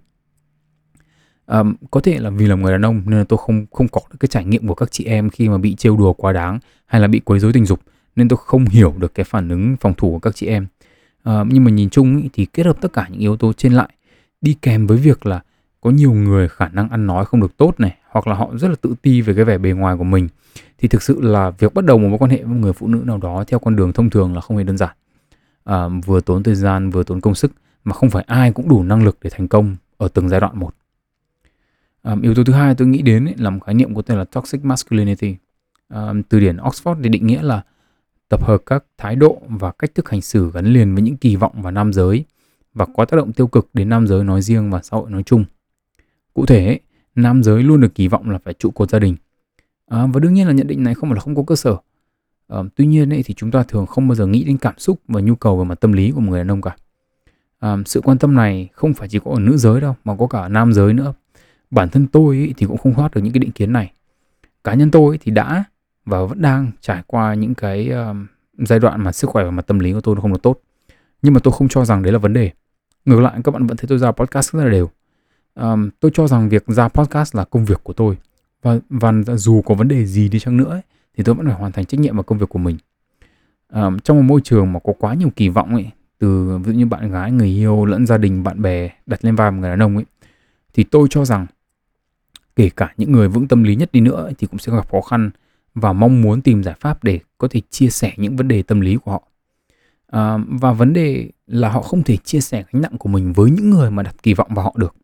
À, 1.46 1.64
có 1.92 2.00
thể 2.00 2.20
là 2.20 2.30
vì 2.30 2.48
là 2.48 2.56
người 2.56 2.72
đàn 2.72 2.86
ông 2.86 3.02
nên 3.06 3.20
là 3.20 3.26
tôi 3.30 3.40
không 3.42 3.66
không 3.72 3.88
có 3.88 4.02
được 4.12 4.18
cái 4.20 4.28
trải 4.28 4.46
nghiệm 4.46 4.68
của 4.68 4.76
các 4.76 4.92
chị 4.92 5.06
em 5.06 5.30
khi 5.30 5.50
mà 5.50 5.58
bị 5.58 5.76
trêu 5.76 5.98
đùa 5.98 6.14
quá 6.14 6.32
đáng 6.32 6.60
hay 6.86 7.02
là 7.02 7.08
bị 7.08 7.20
quấy 7.20 7.40
rối 7.40 7.54
tình 7.54 7.66
dục 7.66 7.80
nên 8.16 8.28
tôi 8.30 8.38
không 8.46 8.66
hiểu 8.66 8.94
được 8.98 9.14
cái 9.16 9.24
phản 9.24 9.50
ứng 9.50 9.76
phòng 9.80 9.94
thủ 9.94 10.12
của 10.12 10.20
các 10.20 10.36
chị 10.36 10.48
em. 10.48 10.68
À, 11.24 11.44
nhưng 11.50 11.64
mà 11.64 11.72
nhìn 11.72 11.90
chung 11.90 12.22
ý, 12.22 12.30
thì 12.34 12.46
kết 12.46 12.66
hợp 12.66 12.82
tất 12.82 12.94
cả 12.94 13.08
những 13.10 13.20
yếu 13.20 13.38
tố 13.38 13.54
trên 13.54 13.74
lại 13.74 13.90
đi 14.42 14.56
kèm 14.62 14.88
với 14.88 14.98
việc 14.98 15.26
là 15.26 15.42
có 15.82 15.90
nhiều 15.90 16.14
người 16.14 16.50
khả 16.50 16.68
năng 16.68 16.90
ăn 16.90 17.08
nói 17.08 17.26
không 17.26 17.42
được 17.42 17.58
tốt 17.58 17.80
này 17.80 17.98
hoặc 18.10 18.28
là 18.28 18.36
họ 18.36 18.50
rất 18.56 18.68
là 18.68 18.76
tự 18.82 18.96
ti 19.02 19.22
về 19.22 19.34
cái 19.34 19.46
vẻ 19.46 19.58
bề 19.58 19.72
ngoài 19.72 19.98
của 19.98 20.04
mình 20.04 20.28
thì 20.78 20.88
thực 20.88 21.04
sự 21.04 21.22
là 21.22 21.50
việc 21.50 21.74
bắt 21.74 21.86
đầu 21.86 21.98
một 21.98 22.08
mối 22.08 22.18
quan 22.18 22.32
hệ 22.32 22.38
với 22.38 22.54
một 22.54 22.60
người 22.60 22.74
phụ 22.74 22.88
nữ 22.88 23.02
nào 23.06 23.18
đó 23.18 23.44
theo 23.48 23.60
con 23.60 23.76
đường 23.76 23.94
thông 23.94 24.10
thường 24.10 24.34
là 24.34 24.42
không 24.42 24.58
hề 24.58 24.64
đơn 24.64 24.78
giản. 24.78 24.96
À, 25.64 25.88
vừa 26.06 26.22
tốn 26.22 26.44
thời 26.44 26.56
gian 26.56 26.90
vừa 26.90 27.04
tốn 27.04 27.22
công 27.22 27.36
sức 27.36 27.52
mà 27.84 27.94
không 27.94 28.10
phải 28.10 28.24
ai 28.28 28.52
cũng 28.52 28.70
đủ 28.70 28.84
năng 28.84 29.04
lực 29.04 29.18
để 29.22 29.30
thành 29.34 29.48
công 29.48 29.76
ở 29.98 30.08
từng 30.08 30.30
giai 30.30 30.40
đoạn 30.40 30.60
một. 30.60 30.76
À, 32.02 32.16
yếu 32.22 32.36
tố 32.36 32.44
thứ 32.44 32.54
hai 32.54 32.76
tôi 32.76 32.88
nghĩ 32.88 33.02
đến 33.02 33.26
ấy, 33.26 33.36
là 33.38 33.50
một 33.50 33.60
khái 33.66 33.76
niệm 33.76 33.96
có 33.96 34.02
tên 34.02 34.18
là 34.18 34.24
toxic 34.24 34.66
masculinity. 34.66 35.36
À, 35.88 36.14
từ 36.30 36.40
điển 36.40 36.58
Oxford 36.58 37.04
thì 37.04 37.10
định 37.10 37.28
nghĩa 37.28 37.42
là 37.42 37.64
tập 38.30 38.44
hợp 38.44 38.62
các 38.66 38.84
thái 38.98 39.16
độ 39.16 39.42
và 39.50 39.72
cách 39.72 39.96
thức 39.96 40.10
hành 40.10 40.22
xử 40.22 40.52
gắn 40.52 40.66
liền 40.66 40.96
với 40.96 41.04
những 41.04 41.18
kỳ 41.18 41.36
vọng 41.36 41.62
vào 41.62 41.72
nam 41.72 41.94
giới 41.94 42.26
và 42.74 42.86
có 42.96 43.06
tác 43.06 43.18
động 43.18 43.34
tiêu 43.34 43.48
cực 43.48 43.70
đến 43.74 43.90
nam 43.90 44.08
giới 44.08 44.24
nói 44.24 44.42
riêng 44.42 44.72
và 44.72 44.82
xã 44.82 44.98
hội 44.98 45.10
nói 45.10 45.24
chung. 45.24 45.46
Cụ 46.34 46.46
thể, 46.46 46.80
nam 47.16 47.44
giới 47.44 47.64
luôn 47.64 47.82
được 47.82 47.96
kỳ 47.96 48.08
vọng 48.08 48.30
là 48.30 48.38
phải 48.38 48.54
trụ 48.54 48.72
cột 48.72 48.90
gia 48.90 49.00
đình. 49.00 49.16
À, 49.88 50.08
và 50.14 50.20
đương 50.20 50.34
nhiên 50.34 50.48
là 50.48 50.54
nhận 50.54 50.68
định 50.68 50.84
này 50.84 50.94
không 50.94 51.10
phải 51.10 51.16
là 51.16 51.22
không 51.22 51.36
có 51.36 51.44
cơ 51.48 51.56
sở. 51.56 51.78
À, 52.48 52.58
tuy 52.76 52.86
nhiên 52.86 53.14
ấy, 53.14 53.24
thì 53.26 53.34
chúng 53.34 53.52
ta 53.52 53.64
thường 53.64 53.86
không 53.86 54.08
bao 54.08 54.16
giờ 54.16 54.28
nghĩ 54.28 54.44
đến 54.44 54.58
cảm 54.58 54.74
xúc 54.78 55.00
và 55.08 55.22
nhu 55.22 55.36
cầu 55.36 55.58
về 55.58 55.64
mặt 55.64 55.80
tâm 55.80 55.94
lý 55.94 56.12
của 56.12 56.20
một 56.20 56.30
người 56.30 56.40
đàn 56.40 56.52
ông 56.52 56.62
cả. 56.62 56.76
À, 57.60 57.78
sự 57.86 58.02
quan 58.02 58.18
tâm 58.18 58.36
này 58.36 58.70
không 58.74 58.94
phải 58.94 59.08
chỉ 59.08 59.20
có 59.20 59.32
ở 59.32 59.40
nữ 59.40 59.58
giới 59.58 59.82
đâu 59.82 59.96
mà 60.04 60.16
có 60.20 60.28
cả 60.28 60.48
nam 60.48 60.74
giới 60.74 60.94
nữa. 60.94 61.14
Bản 61.72 61.90
thân 61.90 62.08
tôi 62.08 62.38
ấy, 62.38 62.54
thì 62.58 62.66
cũng 62.66 62.78
không 62.78 62.94
thoát 62.94 63.14
được 63.16 63.22
những 63.22 63.34
cái 63.34 63.40
định 63.40 63.52
kiến 63.52 63.74
này. 63.74 63.92
Cá 64.64 64.74
nhân 64.74 64.92
tôi 64.92 65.14
ấy, 65.14 65.18
thì 65.22 65.32
đã 65.32 65.64
và 66.06 66.26
vẫn 66.26 66.42
đang 66.42 66.72
trải 66.82 67.04
qua 67.08 67.34
những 67.34 67.54
cái 67.54 67.92
uh, 68.12 68.16
giai 68.68 68.80
đoạn 68.80 69.02
mà 69.02 69.12
sức 69.12 69.30
khỏe 69.30 69.44
và 69.44 69.52
mặt 69.52 69.68
tâm 69.68 69.80
lý 69.80 69.94
của 69.94 70.02
tôi 70.02 70.16
nó 70.16 70.22
không 70.22 70.32
được 70.32 70.42
tốt. 70.44 70.62
Nhưng 71.22 71.34
mà 71.34 71.40
tôi 71.40 71.54
không 71.54 71.68
cho 71.68 71.86
rằng 71.86 72.04
đấy 72.04 72.14
là 72.14 72.20
vấn 72.20 72.34
đề. 72.34 72.52
Ngược 73.06 73.20
lại 73.20 73.40
các 73.44 73.52
bạn 73.52 73.68
vẫn 73.68 73.78
thấy 73.78 73.88
tôi 73.88 73.98
ra 73.98 74.12
podcast 74.12 74.54
rất 74.54 74.64
là 74.64 74.70
đều 74.70 74.90
um, 75.56 75.90
tôi 76.00 76.12
cho 76.14 76.28
rằng 76.28 76.50
việc 76.50 76.68
ra 76.68 76.88
podcast 76.88 77.36
là 77.36 77.46
công 77.46 77.66
việc 77.66 77.84
của 77.84 77.94
tôi 77.94 78.18
và 78.66 78.80
và 78.90 79.36
dù 79.36 79.62
có 79.62 79.76
vấn 79.76 79.88
đề 79.88 80.06
gì 80.06 80.30
đi 80.30 80.40
chăng 80.40 80.58
nữa 80.58 80.70
ấy, 80.70 80.82
thì 81.18 81.24
tôi 81.24 81.36
vẫn 81.36 81.46
phải 81.46 81.56
hoàn 81.56 81.72
thành 81.72 81.86
trách 81.86 82.00
nhiệm 82.00 82.18
và 82.18 82.24
công 82.24 82.38
việc 82.38 82.50
của 82.50 82.60
mình. 82.60 82.78
À, 83.68 83.90
trong 84.04 84.18
một 84.18 84.24
môi 84.24 84.42
trường 84.44 84.74
mà 84.74 84.80
có 84.84 84.94
quá 85.00 85.14
nhiều 85.14 85.30
kỳ 85.36 85.50
vọng 85.50 85.74
ấy 85.74 85.92
từ 86.20 86.58
ví 86.58 86.72
dụ 86.72 86.80
như 86.80 86.86
bạn 86.86 87.12
gái 87.12 87.32
người 87.32 87.48
yêu 87.48 87.86
lẫn 87.86 88.06
gia 88.06 88.18
đình 88.18 88.44
bạn 88.44 88.62
bè 88.62 88.90
đặt 89.06 89.26
lên 89.26 89.36
vai 89.36 89.52
một 89.52 89.58
người 89.60 89.70
đàn 89.70 89.82
ông 89.82 89.96
ấy 89.96 90.06
thì 90.74 90.84
tôi 90.84 91.08
cho 91.10 91.26
rằng 91.26 91.46
kể 92.56 92.70
cả 92.70 92.94
những 92.98 93.12
người 93.12 93.28
vững 93.28 93.48
tâm 93.48 93.64
lý 93.64 93.76
nhất 93.76 93.92
đi 93.92 94.02
nữa 94.02 94.30
thì 94.38 94.48
cũng 94.48 94.60
sẽ 94.60 94.72
gặp 94.72 94.92
khó 94.92 95.02
khăn 95.02 95.30
và 95.76 95.94
mong 95.94 96.22
muốn 96.22 96.42
tìm 96.42 96.64
giải 96.64 96.76
pháp 96.80 97.04
để 97.04 97.20
có 97.38 97.48
thể 97.52 97.62
chia 97.70 97.90
sẻ 97.90 98.14
những 98.18 98.36
vấn 98.36 98.48
đề 98.48 98.62
tâm 98.62 98.82
lý 98.82 98.96
của 98.96 99.12
họ. 99.12 99.24
À, 100.08 100.38
và 100.48 100.72
vấn 100.72 100.94
đề 100.94 101.30
là 101.48 101.70
họ 101.70 101.82
không 101.82 102.04
thể 102.04 102.18
chia 102.18 102.40
sẻ 102.40 102.64
gánh 102.72 102.82
nặng 102.82 102.98
của 102.98 103.10
mình 103.10 103.34
với 103.34 103.52
những 103.52 103.70
người 103.70 103.92
mà 103.92 104.04
đặt 104.04 104.24
kỳ 104.24 104.34
vọng 104.34 104.52
vào 104.56 104.66
họ 104.66 104.74
được 104.78 104.96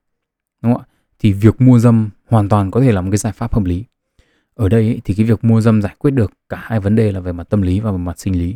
đúng 0.62 0.74
không 0.74 0.82
ạ? 0.82 0.88
Thì 1.20 1.34
việc 1.34 1.62
mua 1.62 1.80
dâm 1.80 2.10
hoàn 2.32 2.50
toàn 2.50 2.72
có 2.72 2.82
thể 2.82 2.92
là 2.92 3.02
một 3.02 3.12
cái 3.12 3.18
giải 3.18 3.34
pháp 3.34 3.54
hợp 3.54 3.64
lý. 3.64 3.84
Ở 4.56 4.70
đây 4.70 4.88
ấy, 4.88 5.02
thì 5.06 5.14
cái 5.14 5.26
việc 5.26 5.44
mua 5.44 5.62
dâm 5.62 5.82
giải 5.82 5.96
quyết 6.00 6.12
được 6.12 6.32
cả 6.50 6.58
hai 6.62 6.80
vấn 6.80 6.96
đề 6.96 7.12
là 7.12 7.20
về 7.20 7.32
mặt 7.32 7.44
tâm 7.50 7.62
lý 7.62 7.80
và 7.80 7.92
về 7.92 7.98
mặt 7.98 8.20
sinh 8.20 8.40
lý. 8.40 8.56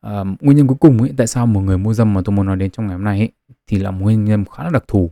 À, 0.00 0.24
nguyên 0.40 0.56
nhân 0.56 0.66
cuối 0.66 0.76
cùng 0.80 1.02
ấy 1.02 1.12
tại 1.16 1.26
sao 1.26 1.46
một 1.46 1.60
người 1.60 1.78
mua 1.78 1.94
dâm 1.94 2.14
mà 2.14 2.20
tôi 2.24 2.36
muốn 2.36 2.46
nói 2.46 2.56
đến 2.56 2.70
trong 2.70 2.86
ngày 2.86 2.96
hôm 2.96 3.04
nay 3.04 3.18
ấy, 3.18 3.30
thì 3.66 3.78
là 3.78 3.90
một 3.90 3.98
nguyên 4.00 4.24
nhân 4.24 4.44
khá 4.44 4.64
là 4.64 4.70
đặc 4.70 4.84
thù. 4.88 5.10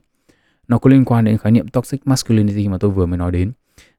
Nó 0.68 0.79
có 0.79 0.90
liên 0.90 1.05
quan 1.05 1.24
đến 1.24 1.38
khái 1.38 1.53
niệm 1.53 1.68
toxic 1.68 2.07
masculinity 2.07 2.68
mà 2.68 2.79
tôi 2.79 2.90
vừa 2.90 3.07
mới 3.07 3.18
nói 3.18 3.33
đến. 3.33 3.53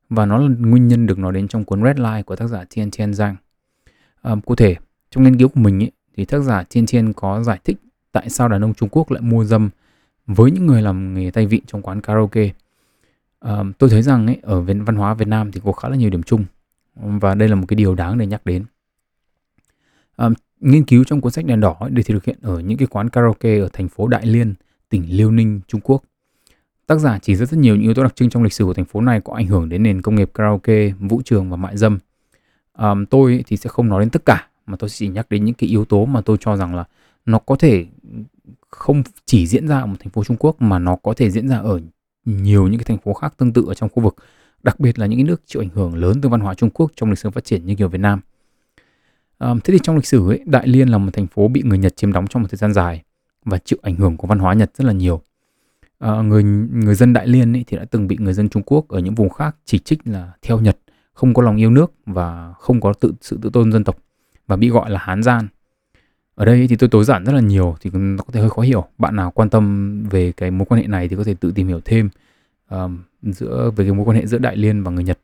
Và 0.09 0.25
nó 0.25 0.37
là 0.37 0.49
nguyên 0.59 0.87
nhân 0.87 1.05
được 1.05 1.19
nói 1.19 1.33
đến 1.33 1.47
trong 1.47 1.65
cuốn 1.65 1.83
Red 1.83 1.97
Line 1.97 2.23
của 2.23 2.35
tác 2.35 2.47
giả 2.47 2.63
Tien 2.75 2.91
Tien 2.91 3.13
Giang. 3.13 3.35
À, 4.21 4.35
cụ 4.45 4.55
thể, 4.55 4.75
trong 5.11 5.23
nghiên 5.23 5.37
cứu 5.37 5.47
của 5.47 5.59
mình 5.59 5.83
ấy, 5.83 5.91
thì 6.17 6.25
tác 6.25 6.39
giả 6.39 6.63
Tien 6.63 6.85
Tien 6.91 7.13
có 7.13 7.43
giải 7.43 7.59
thích 7.63 7.77
tại 8.11 8.29
sao 8.29 8.47
đàn 8.47 8.63
ông 8.63 8.73
Trung 8.73 8.89
Quốc 8.91 9.11
lại 9.11 9.21
mua 9.21 9.43
dâm 9.43 9.69
với 10.27 10.51
những 10.51 10.65
người 10.65 10.81
làm 10.81 11.13
nghề 11.13 11.31
tay 11.31 11.45
vịn 11.45 11.63
trong 11.67 11.81
quán 11.81 12.01
karaoke 12.01 12.49
tôi 13.77 13.89
thấy 13.89 14.01
rằng 14.01 14.27
ấy, 14.27 14.37
ở 14.41 14.61
văn 14.61 14.95
hóa 14.95 15.13
Việt 15.13 15.27
Nam 15.27 15.51
thì 15.51 15.61
có 15.63 15.71
khá 15.71 15.89
là 15.89 15.95
nhiều 15.95 16.09
điểm 16.09 16.23
chung 16.23 16.45
và 16.95 17.35
đây 17.35 17.49
là 17.49 17.55
một 17.55 17.65
cái 17.67 17.75
điều 17.75 17.95
đáng 17.95 18.17
để 18.17 18.25
nhắc 18.25 18.45
đến. 18.45 18.65
Uh, 20.25 20.33
nghiên 20.59 20.83
cứu 20.83 21.03
trong 21.03 21.21
cuốn 21.21 21.31
sách 21.31 21.45
đèn 21.45 21.59
đỏ 21.59 21.77
ấy, 21.79 21.89
được 21.89 22.03
thực 22.05 22.25
hiện 22.25 22.37
ở 22.41 22.59
những 22.59 22.77
cái 22.77 22.87
quán 22.87 23.09
karaoke 23.09 23.59
ở 23.59 23.69
thành 23.73 23.89
phố 23.89 24.07
Đại 24.07 24.25
Liên 24.25 24.53
tỉnh 24.89 25.05
Liêu 25.09 25.31
Ninh 25.31 25.61
Trung 25.67 25.81
Quốc. 25.81 26.03
Tác 26.87 26.99
giả 26.99 27.19
chỉ 27.21 27.35
rất 27.35 27.49
rất 27.49 27.57
nhiều 27.57 27.75
những 27.75 27.83
yếu 27.83 27.93
tố 27.93 28.03
đặc 28.03 28.15
trưng 28.15 28.29
trong 28.29 28.43
lịch 28.43 28.53
sử 28.53 28.65
của 28.65 28.73
thành 28.73 28.85
phố 28.85 29.01
này 29.01 29.21
có 29.21 29.33
ảnh 29.33 29.47
hưởng 29.47 29.69
đến 29.69 29.83
nền 29.83 30.01
công 30.01 30.15
nghiệp 30.15 30.31
karaoke 30.33 30.89
vũ 30.89 31.21
trường 31.25 31.49
và 31.49 31.57
mại 31.57 31.77
dâm. 31.77 31.99
Um, 32.77 33.05
tôi 33.05 33.43
thì 33.47 33.57
sẽ 33.57 33.69
không 33.69 33.89
nói 33.89 34.01
đến 34.01 34.09
tất 34.09 34.25
cả 34.25 34.47
mà 34.65 34.77
tôi 34.77 34.89
chỉ 34.89 35.07
nhắc 35.07 35.29
đến 35.29 35.45
những 35.45 35.55
cái 35.55 35.69
yếu 35.69 35.85
tố 35.85 36.05
mà 36.05 36.21
tôi 36.21 36.37
cho 36.39 36.55
rằng 36.55 36.75
là 36.75 36.83
nó 37.25 37.39
có 37.39 37.55
thể 37.55 37.85
không 38.69 39.03
chỉ 39.25 39.47
diễn 39.47 39.67
ra 39.67 39.79
ở 39.79 39.85
một 39.85 39.95
thành 39.99 40.09
phố 40.09 40.23
Trung 40.23 40.37
Quốc 40.39 40.61
mà 40.61 40.79
nó 40.79 40.95
có 40.95 41.13
thể 41.13 41.31
diễn 41.31 41.47
ra 41.47 41.57
ở 41.57 41.79
nhiều 42.37 42.67
những 42.67 42.77
cái 42.77 42.85
thành 42.85 42.97
phố 42.97 43.13
khác 43.13 43.33
tương 43.37 43.53
tự 43.53 43.65
ở 43.67 43.73
trong 43.73 43.89
khu 43.89 44.03
vực, 44.03 44.15
đặc 44.63 44.79
biệt 44.79 44.99
là 44.99 45.05
những 45.05 45.19
cái 45.19 45.23
nước 45.23 45.41
chịu 45.45 45.61
ảnh 45.61 45.69
hưởng 45.73 45.95
lớn 45.95 46.21
từ 46.21 46.29
văn 46.29 46.39
hóa 46.39 46.53
Trung 46.53 46.69
Quốc 46.69 46.91
trong 46.95 47.09
lịch 47.09 47.19
sử 47.19 47.29
phát 47.29 47.43
triển 47.43 47.65
như 47.65 47.75
kiểu 47.75 47.89
Việt 47.89 48.01
Nam. 48.01 48.21
À, 49.37 49.53
thế 49.63 49.71
thì 49.71 49.79
trong 49.83 49.95
lịch 49.95 50.05
sử 50.05 50.29
ấy, 50.29 50.43
Đại 50.45 50.67
Liên 50.67 50.87
là 50.87 50.97
một 50.97 51.11
thành 51.13 51.27
phố 51.27 51.47
bị 51.47 51.61
người 51.65 51.77
Nhật 51.77 51.95
chiếm 51.95 52.13
đóng 52.13 52.27
trong 52.27 52.41
một 52.41 52.47
thời 52.51 52.57
gian 52.57 52.73
dài 52.73 53.03
và 53.45 53.57
chịu 53.57 53.79
ảnh 53.81 53.95
hưởng 53.95 54.17
của 54.17 54.27
văn 54.27 54.39
hóa 54.39 54.53
Nhật 54.53 54.71
rất 54.77 54.85
là 54.85 54.93
nhiều. 54.93 55.21
À, 55.99 56.21
người 56.21 56.43
người 56.43 56.95
dân 56.95 57.13
Đại 57.13 57.27
Liên 57.27 57.55
ấy 57.55 57.63
thì 57.67 57.77
đã 57.77 57.85
từng 57.85 58.07
bị 58.07 58.17
người 58.19 58.33
dân 58.33 58.49
Trung 58.49 58.63
Quốc 58.65 58.87
ở 58.87 58.99
những 58.99 59.15
vùng 59.15 59.29
khác 59.29 59.55
chỉ 59.65 59.79
trích 59.79 59.99
là 60.05 60.31
theo 60.41 60.59
Nhật, 60.59 60.77
không 61.13 61.33
có 61.33 61.41
lòng 61.41 61.55
yêu 61.55 61.71
nước 61.71 61.91
và 62.05 62.53
không 62.59 62.81
có 62.81 62.93
tự 62.93 63.13
sự 63.21 63.39
tự 63.41 63.49
tôn 63.53 63.71
dân 63.71 63.83
tộc 63.83 63.97
và 64.47 64.55
bị 64.55 64.69
gọi 64.69 64.89
là 64.89 64.99
Hán 64.99 65.23
gian. 65.23 65.47
Ở 66.39 66.45
đây 66.45 66.67
thì 66.67 66.75
tôi 66.75 66.89
tối 66.89 67.03
giản 67.03 67.23
rất 67.23 67.33
là 67.33 67.39
nhiều 67.39 67.75
thì 67.81 67.89
nó 67.93 68.23
có 68.23 68.33
thể 68.33 68.39
hơi 68.39 68.49
khó 68.49 68.61
hiểu. 68.61 68.85
Bạn 68.97 69.15
nào 69.15 69.31
quan 69.31 69.49
tâm 69.49 70.03
về 70.09 70.31
cái 70.31 70.51
mối 70.51 70.65
quan 70.65 70.81
hệ 70.81 70.87
này 70.87 71.07
thì 71.07 71.15
có 71.15 71.23
thể 71.23 71.33
tự 71.33 71.51
tìm 71.51 71.67
hiểu 71.67 71.79
thêm 71.85 72.09
um, 72.69 72.99
giữa 73.23 73.71
về 73.75 73.85
cái 73.85 73.93
mối 73.93 74.05
quan 74.05 74.17
hệ 74.17 74.25
giữa 74.25 74.37
Đại 74.37 74.57
Liên 74.57 74.83
và 74.83 74.91
người 74.91 75.03
Nhật. 75.03 75.19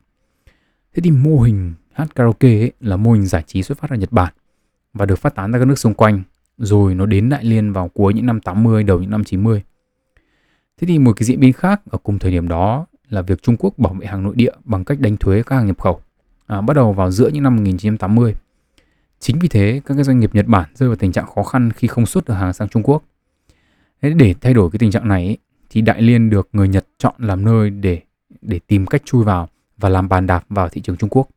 Thế 0.94 1.00
thì 1.04 1.10
mô 1.10 1.40
hình 1.40 1.74
hát 1.92 2.14
karaoke 2.14 2.48
ấy 2.48 2.72
là 2.80 2.96
mô 2.96 3.12
hình 3.12 3.26
giải 3.26 3.42
trí 3.46 3.62
xuất 3.62 3.78
phát 3.78 3.90
ở 3.90 3.96
Nhật 3.96 4.12
Bản 4.12 4.32
và 4.94 5.06
được 5.06 5.18
phát 5.18 5.34
tán 5.34 5.52
ra 5.52 5.58
các 5.58 5.64
nước 5.64 5.78
xung 5.78 5.94
quanh 5.94 6.22
rồi 6.58 6.94
nó 6.94 7.06
đến 7.06 7.28
Đại 7.28 7.44
Liên 7.44 7.72
vào 7.72 7.88
cuối 7.88 8.14
những 8.14 8.26
năm 8.26 8.40
80 8.40 8.82
đầu 8.82 9.00
những 9.00 9.10
năm 9.10 9.24
90. 9.24 9.62
Thế 10.80 10.86
thì 10.86 10.98
một 10.98 11.12
cái 11.16 11.24
diễn 11.24 11.40
biến 11.40 11.52
khác 11.52 11.80
ở 11.90 11.98
cùng 11.98 12.18
thời 12.18 12.30
điểm 12.30 12.48
đó 12.48 12.86
là 13.08 13.22
việc 13.22 13.42
Trung 13.42 13.56
Quốc 13.58 13.78
bảo 13.78 13.94
vệ 13.94 14.06
hàng 14.06 14.22
nội 14.22 14.34
địa 14.36 14.52
bằng 14.64 14.84
cách 14.84 15.00
đánh 15.00 15.16
thuế 15.16 15.42
các 15.42 15.56
hàng 15.56 15.66
nhập 15.66 15.80
khẩu. 15.80 16.00
À, 16.46 16.60
bắt 16.60 16.74
đầu 16.74 16.92
vào 16.92 17.10
giữa 17.10 17.28
những 17.28 17.42
năm 17.42 17.56
1980. 17.56 18.34
Chính 19.20 19.38
vì 19.38 19.48
thế, 19.48 19.80
các 19.86 19.94
cái 19.94 20.04
doanh 20.04 20.20
nghiệp 20.20 20.34
Nhật 20.34 20.46
Bản 20.46 20.70
rơi 20.74 20.88
vào 20.88 20.96
tình 20.96 21.12
trạng 21.12 21.26
khó 21.26 21.42
khăn 21.42 21.70
khi 21.72 21.88
không 21.88 22.06
xuất 22.06 22.24
được 22.24 22.34
hàng 22.34 22.52
sang 22.52 22.68
Trung 22.68 22.82
Quốc. 22.82 23.02
Để 24.02 24.34
thay 24.40 24.54
đổi 24.54 24.70
cái 24.70 24.78
tình 24.78 24.90
trạng 24.90 25.08
này 25.08 25.36
thì 25.70 25.80
Đại 25.80 26.02
Liên 26.02 26.30
được 26.30 26.48
người 26.52 26.68
Nhật 26.68 26.86
chọn 26.98 27.14
làm 27.18 27.44
nơi 27.44 27.70
để 27.70 28.00
để 28.40 28.60
tìm 28.66 28.86
cách 28.86 29.02
chui 29.04 29.24
vào 29.24 29.48
và 29.78 29.88
làm 29.88 30.08
bàn 30.08 30.26
đạp 30.26 30.44
vào 30.48 30.68
thị 30.68 30.80
trường 30.80 30.96
Trung 30.96 31.10
Quốc. 31.10 31.28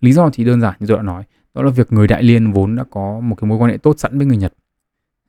Lý 0.00 0.12
do 0.12 0.30
thì 0.32 0.44
đơn 0.44 0.60
giản 0.60 0.74
như 0.80 0.86
tôi 0.86 0.96
đã 0.96 1.02
nói, 1.02 1.24
đó 1.54 1.62
là 1.62 1.70
việc 1.70 1.92
người 1.92 2.06
Đại 2.06 2.22
Liên 2.22 2.52
vốn 2.52 2.76
đã 2.76 2.84
có 2.90 3.20
một 3.20 3.34
cái 3.34 3.48
mối 3.48 3.58
quan 3.58 3.70
hệ 3.70 3.76
tốt 3.76 3.94
sẵn 3.98 4.18
với 4.18 4.26
người 4.26 4.36
Nhật. 4.36 4.54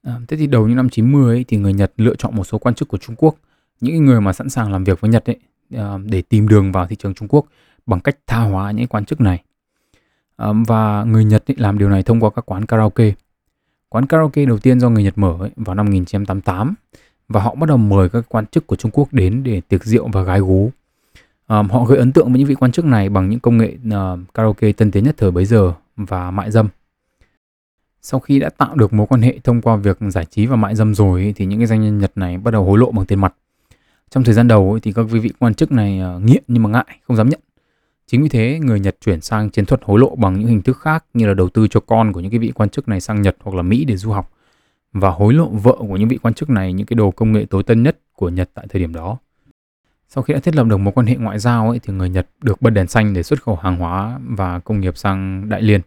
À, 0.03 0.19
thế 0.27 0.37
thì 0.37 0.47
đầu 0.47 0.67
những 0.67 0.77
năm 0.77 0.89
90 0.89 1.35
ấy, 1.35 1.45
thì 1.47 1.57
người 1.57 1.73
Nhật 1.73 1.91
lựa 1.97 2.15
chọn 2.15 2.35
một 2.35 2.43
số 2.43 2.57
quan 2.57 2.75
chức 2.75 2.87
của 2.87 2.97
Trung 2.97 3.15
Quốc, 3.17 3.35
những 3.81 4.05
người 4.05 4.21
mà 4.21 4.33
sẵn 4.33 4.49
sàng 4.49 4.71
làm 4.71 4.83
việc 4.83 5.01
với 5.01 5.11
Nhật 5.11 5.29
ấy, 5.29 5.39
à, 5.75 5.97
để 6.05 6.21
tìm 6.21 6.47
đường 6.47 6.71
vào 6.71 6.87
thị 6.87 6.95
trường 6.95 7.13
Trung 7.13 7.27
Quốc 7.27 7.45
bằng 7.85 7.99
cách 7.99 8.17
tha 8.27 8.39
hóa 8.39 8.71
những 8.71 8.87
quan 8.87 9.05
chức 9.05 9.21
này. 9.21 9.43
Và 10.37 11.03
người 11.03 11.25
Nhật 11.25 11.51
ấy, 11.51 11.55
làm 11.57 11.77
điều 11.77 11.89
này 11.89 12.03
thông 12.03 12.19
qua 12.19 12.29
các 12.35 12.45
quán 12.45 12.65
karaoke. 12.65 13.13
Quán 13.89 14.05
karaoke 14.05 14.45
đầu 14.45 14.57
tiên 14.57 14.79
do 14.79 14.89
người 14.89 15.03
Nhật 15.03 15.17
mở 15.17 15.35
ấy, 15.39 15.51
vào 15.55 15.75
năm 15.75 15.85
1988 15.85 16.75
và 17.29 17.41
họ 17.41 17.55
bắt 17.55 17.69
đầu 17.69 17.77
mời 17.77 18.09
các 18.09 18.25
quan 18.29 18.45
chức 18.45 18.67
của 18.67 18.75
Trung 18.75 18.91
Quốc 18.91 19.13
đến 19.13 19.43
để 19.43 19.61
tiệc 19.61 19.83
rượu 19.83 20.07
và 20.07 20.23
gái 20.23 20.39
gú. 20.39 20.71
Um, 21.47 21.69
họ 21.69 21.85
gây 21.85 21.97
ấn 21.97 22.11
tượng 22.11 22.31
với 22.31 22.39
những 22.39 22.47
vị 22.47 22.55
quan 22.55 22.71
chức 22.71 22.85
này 22.85 23.09
bằng 23.09 23.29
những 23.29 23.39
công 23.39 23.57
nghệ 23.57 23.77
uh, 23.87 24.33
karaoke 24.33 24.71
tân 24.71 24.91
tiến 24.91 25.03
nhất 25.03 25.15
thời 25.17 25.31
bấy 25.31 25.45
giờ 25.45 25.73
và 25.95 26.31
mại 26.31 26.51
dâm. 26.51 26.67
Sau 28.01 28.19
khi 28.19 28.39
đã 28.39 28.49
tạo 28.49 28.75
được 28.75 28.93
mối 28.93 29.07
quan 29.07 29.21
hệ 29.21 29.39
thông 29.43 29.61
qua 29.61 29.75
việc 29.75 29.97
giải 30.09 30.25
trí 30.25 30.45
và 30.45 30.55
mại 30.55 30.75
dâm 30.75 30.95
rồi 30.95 31.33
thì 31.35 31.45
những 31.45 31.59
cái 31.59 31.67
doanh 31.67 31.81
nhân 31.81 31.97
Nhật 31.97 32.11
này 32.15 32.37
bắt 32.37 32.51
đầu 32.51 32.63
hối 32.63 32.77
lộ 32.77 32.91
bằng 32.91 33.05
tiền 33.05 33.19
mặt. 33.19 33.33
Trong 34.09 34.23
thời 34.23 34.33
gian 34.33 34.47
đầu 34.47 34.79
thì 34.83 34.91
các 34.93 35.03
vị 35.03 35.31
quan 35.39 35.53
chức 35.53 35.71
này 35.71 36.01
uh, 36.15 36.23
nghiện 36.23 36.43
nhưng 36.47 36.63
mà 36.63 36.69
ngại, 36.69 36.99
không 37.07 37.17
dám 37.17 37.29
nhận. 37.29 37.39
Chính 38.11 38.23
vì 38.23 38.29
thế 38.29 38.59
người 38.61 38.79
Nhật 38.79 38.97
chuyển 39.01 39.21
sang 39.21 39.49
chiến 39.49 39.65
thuật 39.65 39.81
hối 39.83 39.99
lộ 39.99 40.15
bằng 40.15 40.39
những 40.39 40.47
hình 40.47 40.61
thức 40.61 40.79
khác 40.79 41.05
như 41.13 41.27
là 41.27 41.33
đầu 41.33 41.49
tư 41.49 41.67
cho 41.67 41.79
con 41.79 42.13
của 42.13 42.19
những 42.19 42.31
cái 42.31 42.39
vị 42.39 42.51
quan 42.55 42.69
chức 42.69 42.87
này 42.87 43.01
sang 43.01 43.21
Nhật 43.21 43.37
hoặc 43.43 43.55
là 43.55 43.61
Mỹ 43.61 43.85
để 43.85 43.97
du 43.97 44.11
học 44.11 44.31
và 44.93 45.09
hối 45.09 45.33
lộ 45.33 45.49
vợ 45.49 45.75
của 45.79 45.97
những 45.97 46.07
vị 46.07 46.19
quan 46.21 46.33
chức 46.33 46.49
này 46.49 46.73
những 46.73 46.87
cái 46.87 46.95
đồ 46.95 47.11
công 47.11 47.31
nghệ 47.31 47.45
tối 47.49 47.63
tân 47.63 47.83
nhất 47.83 47.99
của 48.13 48.29
Nhật 48.29 48.49
tại 48.53 48.67
thời 48.69 48.81
điểm 48.81 48.93
đó. 48.93 49.17
Sau 50.09 50.23
khi 50.23 50.33
đã 50.33 50.39
thiết 50.39 50.55
lập 50.55 50.63
được 50.63 50.77
mối 50.77 50.91
quan 50.91 51.07
hệ 51.07 51.15
ngoại 51.15 51.39
giao 51.39 51.69
ấy, 51.69 51.79
thì 51.79 51.93
người 51.93 52.09
Nhật 52.09 52.27
được 52.41 52.61
bật 52.61 52.69
đèn 52.69 52.87
xanh 52.87 53.13
để 53.13 53.23
xuất 53.23 53.43
khẩu 53.43 53.55
hàng 53.55 53.77
hóa 53.77 54.19
và 54.23 54.59
công 54.59 54.79
nghiệp 54.79 54.97
sang 54.97 55.49
Đại 55.49 55.61
Liên. 55.61 55.81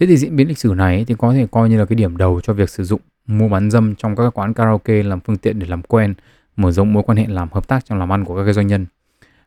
Thế 0.00 0.06
thì 0.06 0.16
diễn 0.16 0.36
biến 0.36 0.48
lịch 0.48 0.58
sử 0.58 0.74
này 0.76 1.04
thì 1.08 1.14
có 1.18 1.32
thể 1.32 1.46
coi 1.50 1.68
như 1.68 1.78
là 1.78 1.84
cái 1.84 1.96
điểm 1.96 2.16
đầu 2.16 2.40
cho 2.40 2.52
việc 2.52 2.70
sử 2.70 2.84
dụng 2.84 3.00
mua 3.26 3.48
bán 3.48 3.70
dâm 3.70 3.94
trong 3.94 4.16
các 4.16 4.38
quán 4.38 4.54
karaoke 4.54 5.02
làm 5.02 5.20
phương 5.20 5.36
tiện 5.36 5.58
để 5.58 5.66
làm 5.66 5.82
quen, 5.82 6.14
mở 6.56 6.72
rộng 6.72 6.92
mối 6.92 7.02
quan 7.02 7.18
hệ 7.18 7.26
làm 7.26 7.48
hợp 7.52 7.68
tác 7.68 7.84
trong 7.84 7.98
làm 7.98 8.12
ăn 8.12 8.24
của 8.24 8.36
các 8.36 8.44
cái 8.44 8.54
doanh 8.54 8.66
nhân. 8.66 8.86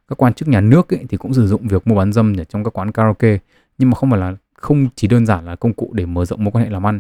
Các 0.10 0.17
quan 0.17 0.34
chức 0.34 0.48
nhà 0.48 0.62
nước 0.62 0.93
ấy, 0.93 1.06
thì 1.10 1.17
cũng 1.17 1.34
sử 1.34 1.48
dụng 1.48 1.67
việc 1.67 1.88
mua 1.88 1.95
bán 1.95 2.13
dâm 2.13 2.36
ở 2.38 2.43
trong 2.43 2.63
các 2.63 2.78
quán 2.78 2.91
karaoke, 2.91 3.38
nhưng 3.78 3.89
mà 3.89 3.95
không 3.95 4.10
phải 4.12 4.19
là 4.19 4.36
không 4.54 4.88
chỉ 4.95 5.08
đơn 5.08 5.26
giản 5.26 5.45
là 5.45 5.56
công 5.56 5.74
cụ 5.74 5.91
để 5.93 6.06
mở 6.06 6.26
rộng 6.26 6.43
mối 6.43 6.52
quan 6.52 6.65
hệ 6.65 6.72
làm 6.72 6.88
ăn, 6.88 7.00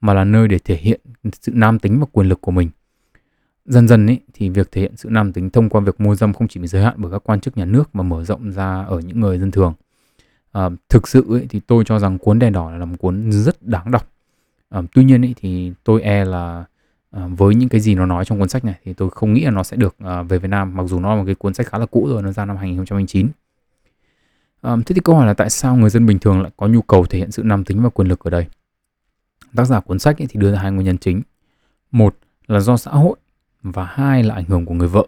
mà 0.00 0.14
là 0.14 0.24
nơi 0.24 0.48
để 0.48 0.58
thể 0.58 0.76
hiện 0.76 1.00
sự 1.40 1.52
nam 1.54 1.78
tính 1.78 2.00
và 2.00 2.06
quyền 2.12 2.28
lực 2.28 2.40
của 2.40 2.52
mình. 2.52 2.70
Dần 3.64 3.88
dần 3.88 4.06
ấy, 4.06 4.20
thì 4.34 4.48
việc 4.48 4.72
thể 4.72 4.80
hiện 4.80 4.96
sự 4.96 5.08
nam 5.10 5.32
tính 5.32 5.50
thông 5.50 5.68
qua 5.68 5.80
việc 5.80 6.00
mua 6.00 6.14
dâm 6.14 6.32
không 6.32 6.48
chỉ 6.48 6.60
bị 6.60 6.66
giới 6.66 6.82
hạn 6.82 6.94
bởi 6.96 7.12
các 7.12 7.22
quan 7.24 7.40
chức 7.40 7.56
nhà 7.56 7.64
nước 7.64 7.94
mà 7.94 8.02
mở 8.02 8.24
rộng 8.24 8.52
ra 8.52 8.82
ở 8.82 9.00
những 9.00 9.20
người 9.20 9.38
dân 9.38 9.50
thường. 9.50 9.74
À, 10.52 10.70
thực 10.88 11.08
sự 11.08 11.24
ấy, 11.28 11.46
thì 11.50 11.60
tôi 11.60 11.84
cho 11.84 11.98
rằng 11.98 12.18
cuốn 12.18 12.38
đèn 12.38 12.52
đỏ 12.52 12.70
là 12.70 12.84
một 12.84 12.96
cuốn 12.98 13.32
rất 13.32 13.62
đáng 13.62 13.90
đọc. 13.90 14.08
À, 14.68 14.82
tuy 14.94 15.04
nhiên 15.04 15.24
ấy, 15.24 15.34
thì 15.40 15.72
tôi 15.84 16.02
e 16.02 16.24
là 16.24 16.64
Ờ, 17.16 17.28
với 17.36 17.54
những 17.54 17.68
cái 17.68 17.80
gì 17.80 17.94
nó 17.94 18.06
nói 18.06 18.24
trong 18.24 18.38
cuốn 18.38 18.48
sách 18.48 18.64
này 18.64 18.74
thì 18.84 18.92
tôi 18.92 19.10
không 19.10 19.34
nghĩ 19.34 19.44
là 19.44 19.50
nó 19.50 19.62
sẽ 19.62 19.76
được 19.76 19.96
ờ, 19.98 20.22
về 20.22 20.38
Việt 20.38 20.48
Nam 20.48 20.76
mặc 20.76 20.82
dù 20.86 21.00
nó 21.00 21.10
là 21.10 21.16
một 21.16 21.22
cái 21.26 21.34
cuốn 21.34 21.54
sách 21.54 21.66
khá 21.66 21.78
là 21.78 21.86
cũ 21.86 22.06
rồi 22.08 22.22
nó 22.22 22.32
ra 22.32 22.44
năm 22.44 22.56
2009. 22.56 23.26
À, 23.26 23.30
ờ, 24.60 24.76
thế 24.86 24.94
thì 24.94 25.00
câu 25.04 25.16
hỏi 25.16 25.26
là 25.26 25.34
tại 25.34 25.50
sao 25.50 25.76
người 25.76 25.90
dân 25.90 26.06
bình 26.06 26.18
thường 26.18 26.42
lại 26.42 26.50
có 26.56 26.66
nhu 26.66 26.82
cầu 26.82 27.06
thể 27.06 27.18
hiện 27.18 27.30
sự 27.30 27.42
nam 27.42 27.64
tính 27.64 27.82
và 27.82 27.88
quyền 27.88 28.08
lực 28.08 28.20
ở 28.24 28.30
đây? 28.30 28.46
Tác 29.54 29.64
giả 29.64 29.80
cuốn 29.80 29.98
sách 29.98 30.16
thì 30.18 30.26
đưa 30.40 30.52
ra 30.52 30.58
hai 30.58 30.72
nguyên 30.72 30.86
nhân 30.86 30.98
chính. 30.98 31.22
Một 31.90 32.16
là 32.46 32.60
do 32.60 32.76
xã 32.76 32.90
hội 32.90 33.16
và 33.62 33.84
hai 33.84 34.22
là 34.22 34.34
ảnh 34.34 34.44
hưởng 34.44 34.66
của 34.66 34.74
người 34.74 34.88
vợ. 34.88 35.06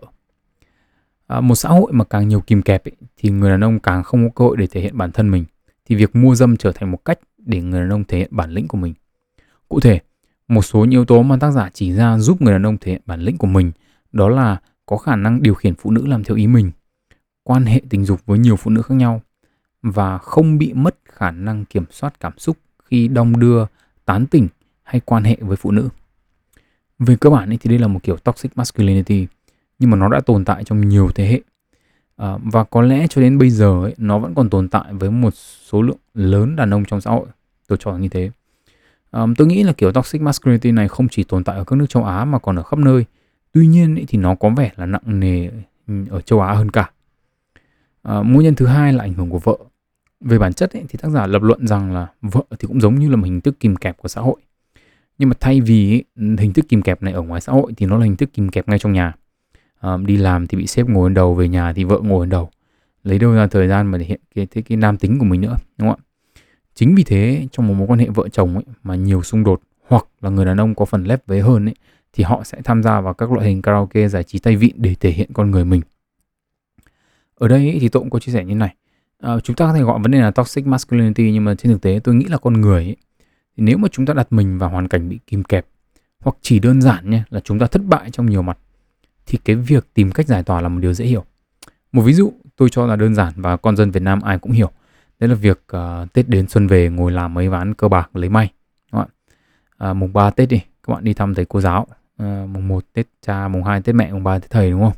À, 1.26 1.40
một 1.40 1.54
xã 1.54 1.68
hội 1.68 1.92
mà 1.92 2.04
càng 2.04 2.28
nhiều 2.28 2.40
kìm 2.40 2.62
kẹp 2.62 2.84
ấy, 2.84 2.96
thì 3.16 3.30
người 3.30 3.50
đàn 3.50 3.64
ông 3.64 3.78
càng 3.78 4.02
không 4.02 4.28
có 4.28 4.32
cơ 4.36 4.44
hội 4.44 4.56
để 4.56 4.66
thể 4.66 4.80
hiện 4.80 4.98
bản 4.98 5.12
thân 5.12 5.30
mình. 5.30 5.44
Thì 5.84 5.94
việc 5.94 6.16
mua 6.16 6.34
dâm 6.34 6.56
trở 6.56 6.72
thành 6.72 6.90
một 6.90 7.04
cách 7.04 7.18
để 7.38 7.60
người 7.60 7.80
đàn 7.80 7.90
ông 7.90 8.04
thể 8.04 8.18
hiện 8.18 8.28
bản 8.30 8.50
lĩnh 8.50 8.68
của 8.68 8.78
mình. 8.78 8.94
Cụ 9.68 9.80
thể, 9.80 10.00
một 10.48 10.62
số 10.62 10.80
những 10.80 10.90
yếu 10.90 11.04
tố 11.04 11.22
mà 11.22 11.36
tác 11.36 11.50
giả 11.50 11.70
chỉ 11.74 11.92
ra 11.92 12.18
giúp 12.18 12.42
người 12.42 12.52
đàn 12.52 12.66
ông 12.66 12.76
thể 12.78 12.92
hiện 12.92 13.02
bản 13.06 13.20
lĩnh 13.20 13.38
của 13.38 13.46
mình 13.46 13.72
đó 14.12 14.28
là 14.28 14.60
có 14.86 14.96
khả 14.96 15.16
năng 15.16 15.42
điều 15.42 15.54
khiển 15.54 15.74
phụ 15.74 15.90
nữ 15.90 16.06
làm 16.06 16.24
theo 16.24 16.36
ý 16.36 16.46
mình, 16.46 16.70
quan 17.42 17.64
hệ 17.64 17.80
tình 17.88 18.04
dục 18.04 18.20
với 18.26 18.38
nhiều 18.38 18.56
phụ 18.56 18.70
nữ 18.70 18.82
khác 18.82 18.94
nhau 18.94 19.22
và 19.82 20.18
không 20.18 20.58
bị 20.58 20.72
mất 20.72 20.96
khả 21.12 21.30
năng 21.30 21.64
kiểm 21.64 21.84
soát 21.90 22.20
cảm 22.20 22.38
xúc 22.38 22.56
khi 22.84 23.08
đong 23.08 23.40
đưa 23.40 23.64
tán 24.04 24.26
tỉnh 24.26 24.48
hay 24.82 25.00
quan 25.04 25.24
hệ 25.24 25.36
với 25.40 25.56
phụ 25.56 25.70
nữ. 25.70 25.88
Về 26.98 27.16
cơ 27.16 27.30
bản 27.30 27.56
thì 27.60 27.70
đây 27.70 27.78
là 27.78 27.88
một 27.88 28.02
kiểu 28.02 28.16
toxic 28.16 28.56
masculinity 28.56 29.26
nhưng 29.78 29.90
mà 29.90 29.96
nó 29.96 30.08
đã 30.08 30.20
tồn 30.20 30.44
tại 30.44 30.64
trong 30.64 30.88
nhiều 30.88 31.10
thế 31.14 31.26
hệ. 31.26 31.40
À, 32.16 32.38
và 32.42 32.64
có 32.64 32.82
lẽ 32.82 33.06
cho 33.10 33.20
đến 33.20 33.38
bây 33.38 33.50
giờ 33.50 33.82
ấy, 33.82 33.94
nó 33.98 34.18
vẫn 34.18 34.34
còn 34.34 34.50
tồn 34.50 34.68
tại 34.68 34.92
với 34.92 35.10
một 35.10 35.34
số 35.70 35.82
lượng 35.82 35.98
lớn 36.14 36.56
đàn 36.56 36.74
ông 36.74 36.84
trong 36.84 37.00
xã 37.00 37.10
hội. 37.10 37.26
Tôi 37.66 37.78
cho 37.80 37.92
là 37.92 37.98
như 37.98 38.08
thế. 38.08 38.30
Um, 39.12 39.34
tôi 39.34 39.46
nghĩ 39.46 39.62
là 39.62 39.72
kiểu 39.72 39.92
toxic 39.92 40.22
masculinity 40.22 40.72
này 40.72 40.88
không 40.88 41.08
chỉ 41.08 41.24
tồn 41.24 41.44
tại 41.44 41.56
ở 41.56 41.64
các 41.64 41.76
nước 41.76 41.86
châu 41.88 42.04
Á 42.04 42.24
mà 42.24 42.38
còn 42.38 42.56
ở 42.56 42.62
khắp 42.62 42.78
nơi. 42.78 43.04
Tuy 43.52 43.66
nhiên 43.66 43.94
ý, 43.94 44.04
thì 44.08 44.18
nó 44.18 44.34
có 44.34 44.50
vẻ 44.50 44.70
là 44.76 44.86
nặng 44.86 45.20
nề 45.20 45.48
ở 46.10 46.20
châu 46.20 46.40
Á 46.40 46.54
hơn 46.54 46.70
cả. 46.70 46.90
Ờ, 48.02 48.20
à, 48.20 48.22
nguyên 48.22 48.44
nhân 48.44 48.54
thứ 48.54 48.66
hai 48.66 48.92
là 48.92 49.04
ảnh 49.04 49.14
hưởng 49.14 49.30
của 49.30 49.38
vợ. 49.38 49.56
Về 50.20 50.38
bản 50.38 50.52
chất 50.52 50.72
ý, 50.72 50.80
thì 50.88 50.98
tác 51.02 51.08
giả 51.08 51.26
lập 51.26 51.42
luận 51.42 51.66
rằng 51.66 51.92
là 51.92 52.06
vợ 52.22 52.42
thì 52.58 52.68
cũng 52.68 52.80
giống 52.80 52.94
như 52.94 53.08
là 53.08 53.16
một 53.16 53.24
hình 53.24 53.40
thức 53.40 53.60
kìm 53.60 53.76
kẹp 53.76 53.96
của 53.96 54.08
xã 54.08 54.20
hội. 54.20 54.36
Nhưng 55.18 55.28
mà 55.28 55.34
thay 55.40 55.60
vì 55.60 55.90
ý, 55.90 56.04
hình 56.16 56.52
thức 56.52 56.64
kìm 56.68 56.82
kẹp 56.82 57.02
này 57.02 57.12
ở 57.12 57.22
ngoài 57.22 57.40
xã 57.40 57.52
hội 57.52 57.72
thì 57.76 57.86
nó 57.86 57.98
là 57.98 58.04
hình 58.04 58.16
thức 58.16 58.32
kìm 58.32 58.48
kẹp 58.48 58.68
ngay 58.68 58.78
trong 58.78 58.92
nhà. 58.92 59.12
À, 59.80 59.96
đi 59.96 60.16
làm 60.16 60.46
thì 60.46 60.58
bị 60.58 60.66
sếp 60.66 60.88
ngồi 60.88 61.10
lên 61.10 61.14
đầu 61.14 61.34
về 61.34 61.48
nhà 61.48 61.72
thì 61.72 61.84
vợ 61.84 62.00
ngồi 62.02 62.26
lên 62.26 62.30
đầu. 62.30 62.50
Lấy 63.04 63.18
đâu 63.18 63.32
ra 63.32 63.46
thời 63.46 63.68
gian 63.68 63.86
mà 63.86 63.98
để 63.98 64.04
hiện 64.04 64.20
cái 64.34 64.46
cái, 64.46 64.62
cái 64.62 64.76
nam 64.76 64.96
tính 64.96 65.18
của 65.18 65.24
mình 65.24 65.40
nữa 65.40 65.56
đúng 65.78 65.88
không 65.88 66.00
ạ? 66.02 66.07
Chính 66.78 66.94
vì 66.94 67.04
thế 67.04 67.48
trong 67.52 67.68
một 67.68 67.74
mối 67.74 67.86
quan 67.86 67.98
hệ 67.98 68.08
vợ 68.08 68.28
chồng 68.28 68.54
ấy, 68.54 68.64
mà 68.82 68.94
nhiều 68.94 69.22
xung 69.22 69.44
đột 69.44 69.60
hoặc 69.86 70.06
là 70.20 70.30
người 70.30 70.44
đàn 70.44 70.60
ông 70.60 70.74
có 70.74 70.84
phần 70.84 71.04
lép 71.04 71.26
vế 71.26 71.40
hơn 71.40 71.68
ấy, 71.68 71.74
thì 72.12 72.24
họ 72.24 72.44
sẽ 72.44 72.58
tham 72.64 72.82
gia 72.82 73.00
vào 73.00 73.14
các 73.14 73.32
loại 73.32 73.46
hình 73.46 73.62
karaoke 73.62 74.08
giải 74.08 74.24
trí 74.24 74.38
tay 74.38 74.56
vịn 74.56 74.74
để 74.76 74.94
thể 75.00 75.10
hiện 75.10 75.30
con 75.32 75.50
người 75.50 75.64
mình. 75.64 75.80
Ở 77.34 77.48
đây 77.48 77.58
ấy, 77.58 77.78
thì 77.80 77.88
tôi 77.88 78.00
cũng 78.00 78.10
có 78.10 78.18
chia 78.18 78.32
sẻ 78.32 78.44
như 78.44 78.54
này. 78.54 78.74
À, 79.18 79.38
chúng 79.44 79.56
ta 79.56 79.66
có 79.66 79.72
thể 79.72 79.82
gọi 79.82 79.98
vấn 80.02 80.10
đề 80.10 80.20
là 80.20 80.30
toxic 80.30 80.66
masculinity 80.66 81.32
nhưng 81.32 81.44
mà 81.44 81.54
trên 81.54 81.72
thực 81.72 81.82
tế 81.82 82.00
tôi 82.04 82.14
nghĩ 82.14 82.24
là 82.24 82.38
con 82.38 82.60
người 82.60 82.84
ấy, 82.84 82.96
thì 83.56 83.62
nếu 83.64 83.78
mà 83.78 83.88
chúng 83.92 84.06
ta 84.06 84.14
đặt 84.14 84.32
mình 84.32 84.58
vào 84.58 84.70
hoàn 84.70 84.88
cảnh 84.88 85.08
bị 85.08 85.18
kìm 85.26 85.44
kẹp 85.44 85.66
hoặc 86.20 86.36
chỉ 86.42 86.58
đơn 86.58 86.82
giản 86.82 87.10
nhé 87.10 87.22
là 87.30 87.40
chúng 87.40 87.58
ta 87.58 87.66
thất 87.66 87.82
bại 87.84 88.10
trong 88.10 88.26
nhiều 88.26 88.42
mặt 88.42 88.58
thì 89.26 89.38
cái 89.44 89.56
việc 89.56 89.86
tìm 89.94 90.12
cách 90.12 90.26
giải 90.26 90.42
tỏa 90.42 90.60
là 90.60 90.68
một 90.68 90.80
điều 90.80 90.94
dễ 90.94 91.04
hiểu. 91.04 91.24
Một 91.92 92.02
ví 92.02 92.12
dụ 92.12 92.32
tôi 92.56 92.68
cho 92.70 92.86
là 92.86 92.96
đơn 92.96 93.14
giản 93.14 93.32
và 93.36 93.56
con 93.56 93.76
dân 93.76 93.90
Việt 93.90 94.02
Nam 94.02 94.20
ai 94.20 94.38
cũng 94.38 94.52
hiểu 94.52 94.70
đấy 95.18 95.28
là 95.28 95.34
việc 95.34 95.64
uh, 95.76 96.12
Tết 96.12 96.28
đến 96.28 96.48
xuân 96.48 96.66
về 96.66 96.88
ngồi 96.88 97.12
làm 97.12 97.34
mấy 97.34 97.48
ván 97.48 97.74
cơ 97.74 97.88
bạc 97.88 98.16
lấy 98.16 98.28
may 98.28 98.52
các 98.92 98.98
bạn 98.98 99.08
à, 99.78 99.92
mùng 99.92 100.12
3 100.12 100.30
Tết 100.30 100.48
đi 100.48 100.60
các 100.82 100.92
bạn 100.94 101.04
đi 101.04 101.14
thăm 101.14 101.34
thầy 101.34 101.44
cô 101.44 101.60
giáo. 101.60 101.86
À, 102.16 102.46
mùng 102.52 102.68
1 102.68 102.84
Tết 102.92 103.06
cha 103.22 103.48
mùng 103.48 103.64
2 103.64 103.80
Tết 103.80 103.94
mẹ 103.94 104.12
mùng 104.12 104.24
3 104.24 104.38
Tết 104.38 104.50
thầy 104.50 104.70
đúng 104.70 104.80
không? 104.80 104.92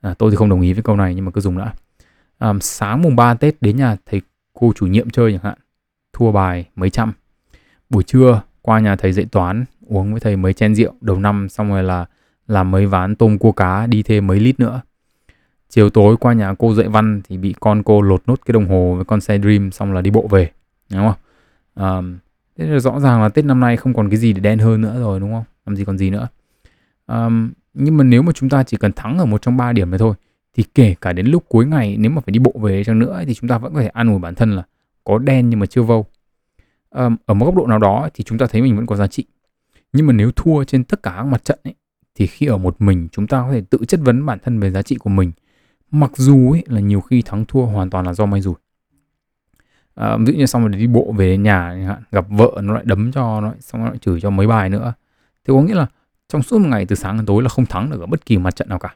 À, 0.00 0.14
tôi 0.18 0.30
thì 0.30 0.36
không 0.36 0.48
đồng 0.48 0.60
ý 0.60 0.72
với 0.72 0.82
câu 0.82 0.96
này 0.96 1.14
nhưng 1.14 1.24
mà 1.24 1.30
cứ 1.30 1.40
dùng 1.40 1.58
đã. 1.58 1.72
À, 2.38 2.52
sáng 2.60 3.02
mùng 3.02 3.16
3 3.16 3.34
Tết 3.34 3.54
đến 3.60 3.76
nhà 3.76 3.96
thầy 4.06 4.22
cô 4.52 4.72
chủ 4.76 4.86
nhiệm 4.86 5.10
chơi 5.10 5.32
chẳng 5.32 5.44
hạn 5.44 5.58
thua 6.12 6.32
bài 6.32 6.68
mấy 6.76 6.90
trăm. 6.90 7.12
Buổi 7.90 8.02
trưa 8.02 8.42
qua 8.62 8.80
nhà 8.80 8.96
thầy 8.96 9.12
dạy 9.12 9.26
toán 9.32 9.64
uống 9.86 10.12
với 10.12 10.20
thầy 10.20 10.36
mấy 10.36 10.52
chén 10.52 10.74
rượu 10.74 10.94
đầu 11.00 11.18
năm 11.18 11.48
xong 11.48 11.68
rồi 11.68 11.82
là 11.82 12.06
làm 12.46 12.70
mấy 12.70 12.86
ván 12.86 13.16
tôm 13.16 13.38
cua 13.38 13.52
cá 13.52 13.86
đi 13.86 14.02
thêm 14.02 14.26
mấy 14.26 14.40
lít 14.40 14.60
nữa 14.60 14.80
chiều 15.74 15.90
tối 15.90 16.16
qua 16.16 16.32
nhà 16.32 16.54
cô 16.58 16.74
dạy 16.74 16.88
văn 16.88 17.20
thì 17.28 17.36
bị 17.36 17.54
con 17.60 17.82
cô 17.82 18.02
lột 18.02 18.22
nốt 18.26 18.40
cái 18.46 18.52
đồng 18.52 18.68
hồ 18.68 18.94
với 18.94 19.04
con 19.04 19.20
xe 19.20 19.38
Dream 19.38 19.70
xong 19.70 19.92
là 19.92 20.00
đi 20.00 20.10
bộ 20.10 20.28
về 20.30 20.50
đúng 20.90 21.08
không? 21.08 21.18
À, 21.74 22.18
thế 22.58 22.66
là 22.66 22.78
rõ 22.78 23.00
ràng 23.00 23.22
là 23.22 23.28
Tết 23.28 23.44
năm 23.44 23.60
nay 23.60 23.76
không 23.76 23.94
còn 23.94 24.10
cái 24.10 24.16
gì 24.16 24.32
để 24.32 24.40
đen 24.40 24.58
hơn 24.58 24.80
nữa 24.80 25.00
rồi 25.00 25.20
đúng 25.20 25.32
không? 25.32 25.44
Làm 25.66 25.76
gì 25.76 25.84
còn 25.84 25.98
gì 25.98 26.10
nữa. 26.10 26.28
À, 27.06 27.28
nhưng 27.74 27.96
mà 27.96 28.04
nếu 28.04 28.22
mà 28.22 28.32
chúng 28.32 28.48
ta 28.48 28.62
chỉ 28.62 28.76
cần 28.76 28.92
thắng 28.92 29.18
ở 29.18 29.24
một 29.24 29.42
trong 29.42 29.56
ba 29.56 29.72
điểm 29.72 29.90
này 29.90 29.98
thôi 29.98 30.14
thì 30.56 30.64
kể 30.74 30.94
cả 31.00 31.12
đến 31.12 31.26
lúc 31.26 31.44
cuối 31.48 31.66
ngày 31.66 31.96
nếu 31.98 32.10
mà 32.10 32.20
phải 32.20 32.32
đi 32.32 32.38
bộ 32.38 32.52
về 32.62 32.84
chăng 32.84 32.98
nữa 32.98 33.22
thì 33.26 33.34
chúng 33.34 33.48
ta 33.48 33.58
vẫn 33.58 33.74
có 33.74 33.80
thể 33.80 33.88
an 33.88 34.08
ủi 34.08 34.18
bản 34.18 34.34
thân 34.34 34.56
là 34.56 34.62
có 35.04 35.18
đen 35.18 35.50
nhưng 35.50 35.60
mà 35.60 35.66
chưa 35.66 35.82
vâu. 35.82 36.06
À, 36.90 37.10
ở 37.26 37.34
một 37.34 37.46
góc 37.46 37.54
độ 37.54 37.66
nào 37.66 37.78
đó 37.78 38.08
thì 38.14 38.24
chúng 38.24 38.38
ta 38.38 38.46
thấy 38.46 38.62
mình 38.62 38.76
vẫn 38.76 38.86
có 38.86 38.96
giá 38.96 39.06
trị. 39.06 39.24
Nhưng 39.92 40.06
mà 40.06 40.12
nếu 40.12 40.30
thua 40.30 40.64
trên 40.64 40.84
tất 40.84 41.02
cả 41.02 41.14
các 41.16 41.26
mặt 41.26 41.44
trận 41.44 41.58
ấy, 41.64 41.74
thì 42.14 42.26
khi 42.26 42.46
ở 42.46 42.56
một 42.56 42.80
mình 42.80 43.08
chúng 43.12 43.26
ta 43.26 43.42
có 43.42 43.52
thể 43.52 43.62
tự 43.70 43.78
chất 43.88 44.00
vấn 44.04 44.26
bản 44.26 44.38
thân 44.44 44.60
về 44.60 44.70
giá 44.70 44.82
trị 44.82 44.96
của 44.96 45.10
mình 45.10 45.32
mặc 45.92 46.10
dù 46.16 46.52
ấy 46.52 46.64
là 46.66 46.80
nhiều 46.80 47.00
khi 47.00 47.22
thắng 47.22 47.44
thua 47.44 47.62
hoàn 47.62 47.90
toàn 47.90 48.06
là 48.06 48.14
do 48.14 48.26
may 48.26 48.40
rủi 48.40 48.54
à, 49.94 50.16
ví 50.16 50.24
dụ 50.26 50.32
như 50.32 50.46
xong 50.46 50.62
rồi 50.62 50.80
đi 50.80 50.86
bộ 50.86 51.12
về 51.16 51.36
nhà 51.36 51.98
gặp 52.10 52.26
vợ 52.28 52.60
nó 52.62 52.74
lại 52.74 52.82
đấm 52.86 53.12
cho 53.12 53.40
nó 53.40 53.48
lại, 53.48 53.56
xong 53.60 53.80
nó 53.80 53.88
lại 53.88 53.98
chửi 53.98 54.20
cho 54.20 54.30
mấy 54.30 54.46
bài 54.46 54.70
nữa 54.70 54.92
thì 55.44 55.52
có 55.52 55.62
nghĩa 55.62 55.74
là 55.74 55.86
trong 56.28 56.42
suốt 56.42 56.58
một 56.58 56.68
ngày 56.68 56.86
từ 56.86 56.96
sáng 56.96 57.16
đến 57.16 57.26
tối 57.26 57.42
là 57.42 57.48
không 57.48 57.66
thắng 57.66 57.90
được 57.90 58.00
ở 58.00 58.06
bất 58.06 58.26
kỳ 58.26 58.38
mặt 58.38 58.56
trận 58.56 58.68
nào 58.68 58.78
cả 58.78 58.94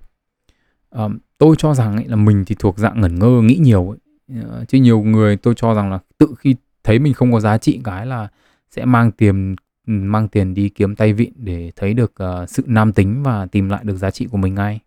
à, 0.90 1.04
tôi 1.38 1.56
cho 1.58 1.74
rằng 1.74 1.96
ấy 1.96 2.04
là 2.04 2.16
mình 2.16 2.44
thì 2.46 2.54
thuộc 2.58 2.78
dạng 2.78 3.00
ngẩn 3.00 3.18
ngơ 3.18 3.42
nghĩ 3.42 3.56
nhiều 3.60 3.90
ấy. 3.90 3.98
À, 4.42 4.64
chứ 4.68 4.78
nhiều 4.78 5.02
người 5.02 5.36
tôi 5.36 5.54
cho 5.56 5.74
rằng 5.74 5.90
là 5.90 5.98
tự 6.18 6.34
khi 6.38 6.56
thấy 6.84 6.98
mình 6.98 7.14
không 7.14 7.32
có 7.32 7.40
giá 7.40 7.58
trị 7.58 7.80
cái 7.84 8.06
là 8.06 8.28
sẽ 8.70 8.84
mang 8.84 9.10
tiền 9.10 9.56
mang 9.86 10.28
tiền 10.28 10.54
đi 10.54 10.68
kiếm 10.68 10.96
tay 10.96 11.12
vịn 11.12 11.32
để 11.36 11.72
thấy 11.76 11.94
được 11.94 12.14
uh, 12.42 12.50
sự 12.50 12.62
nam 12.66 12.92
tính 12.92 13.22
và 13.22 13.46
tìm 13.46 13.68
lại 13.68 13.84
được 13.84 13.96
giá 13.96 14.10
trị 14.10 14.26
của 14.26 14.36
mình 14.36 14.54
ngay. 14.54 14.80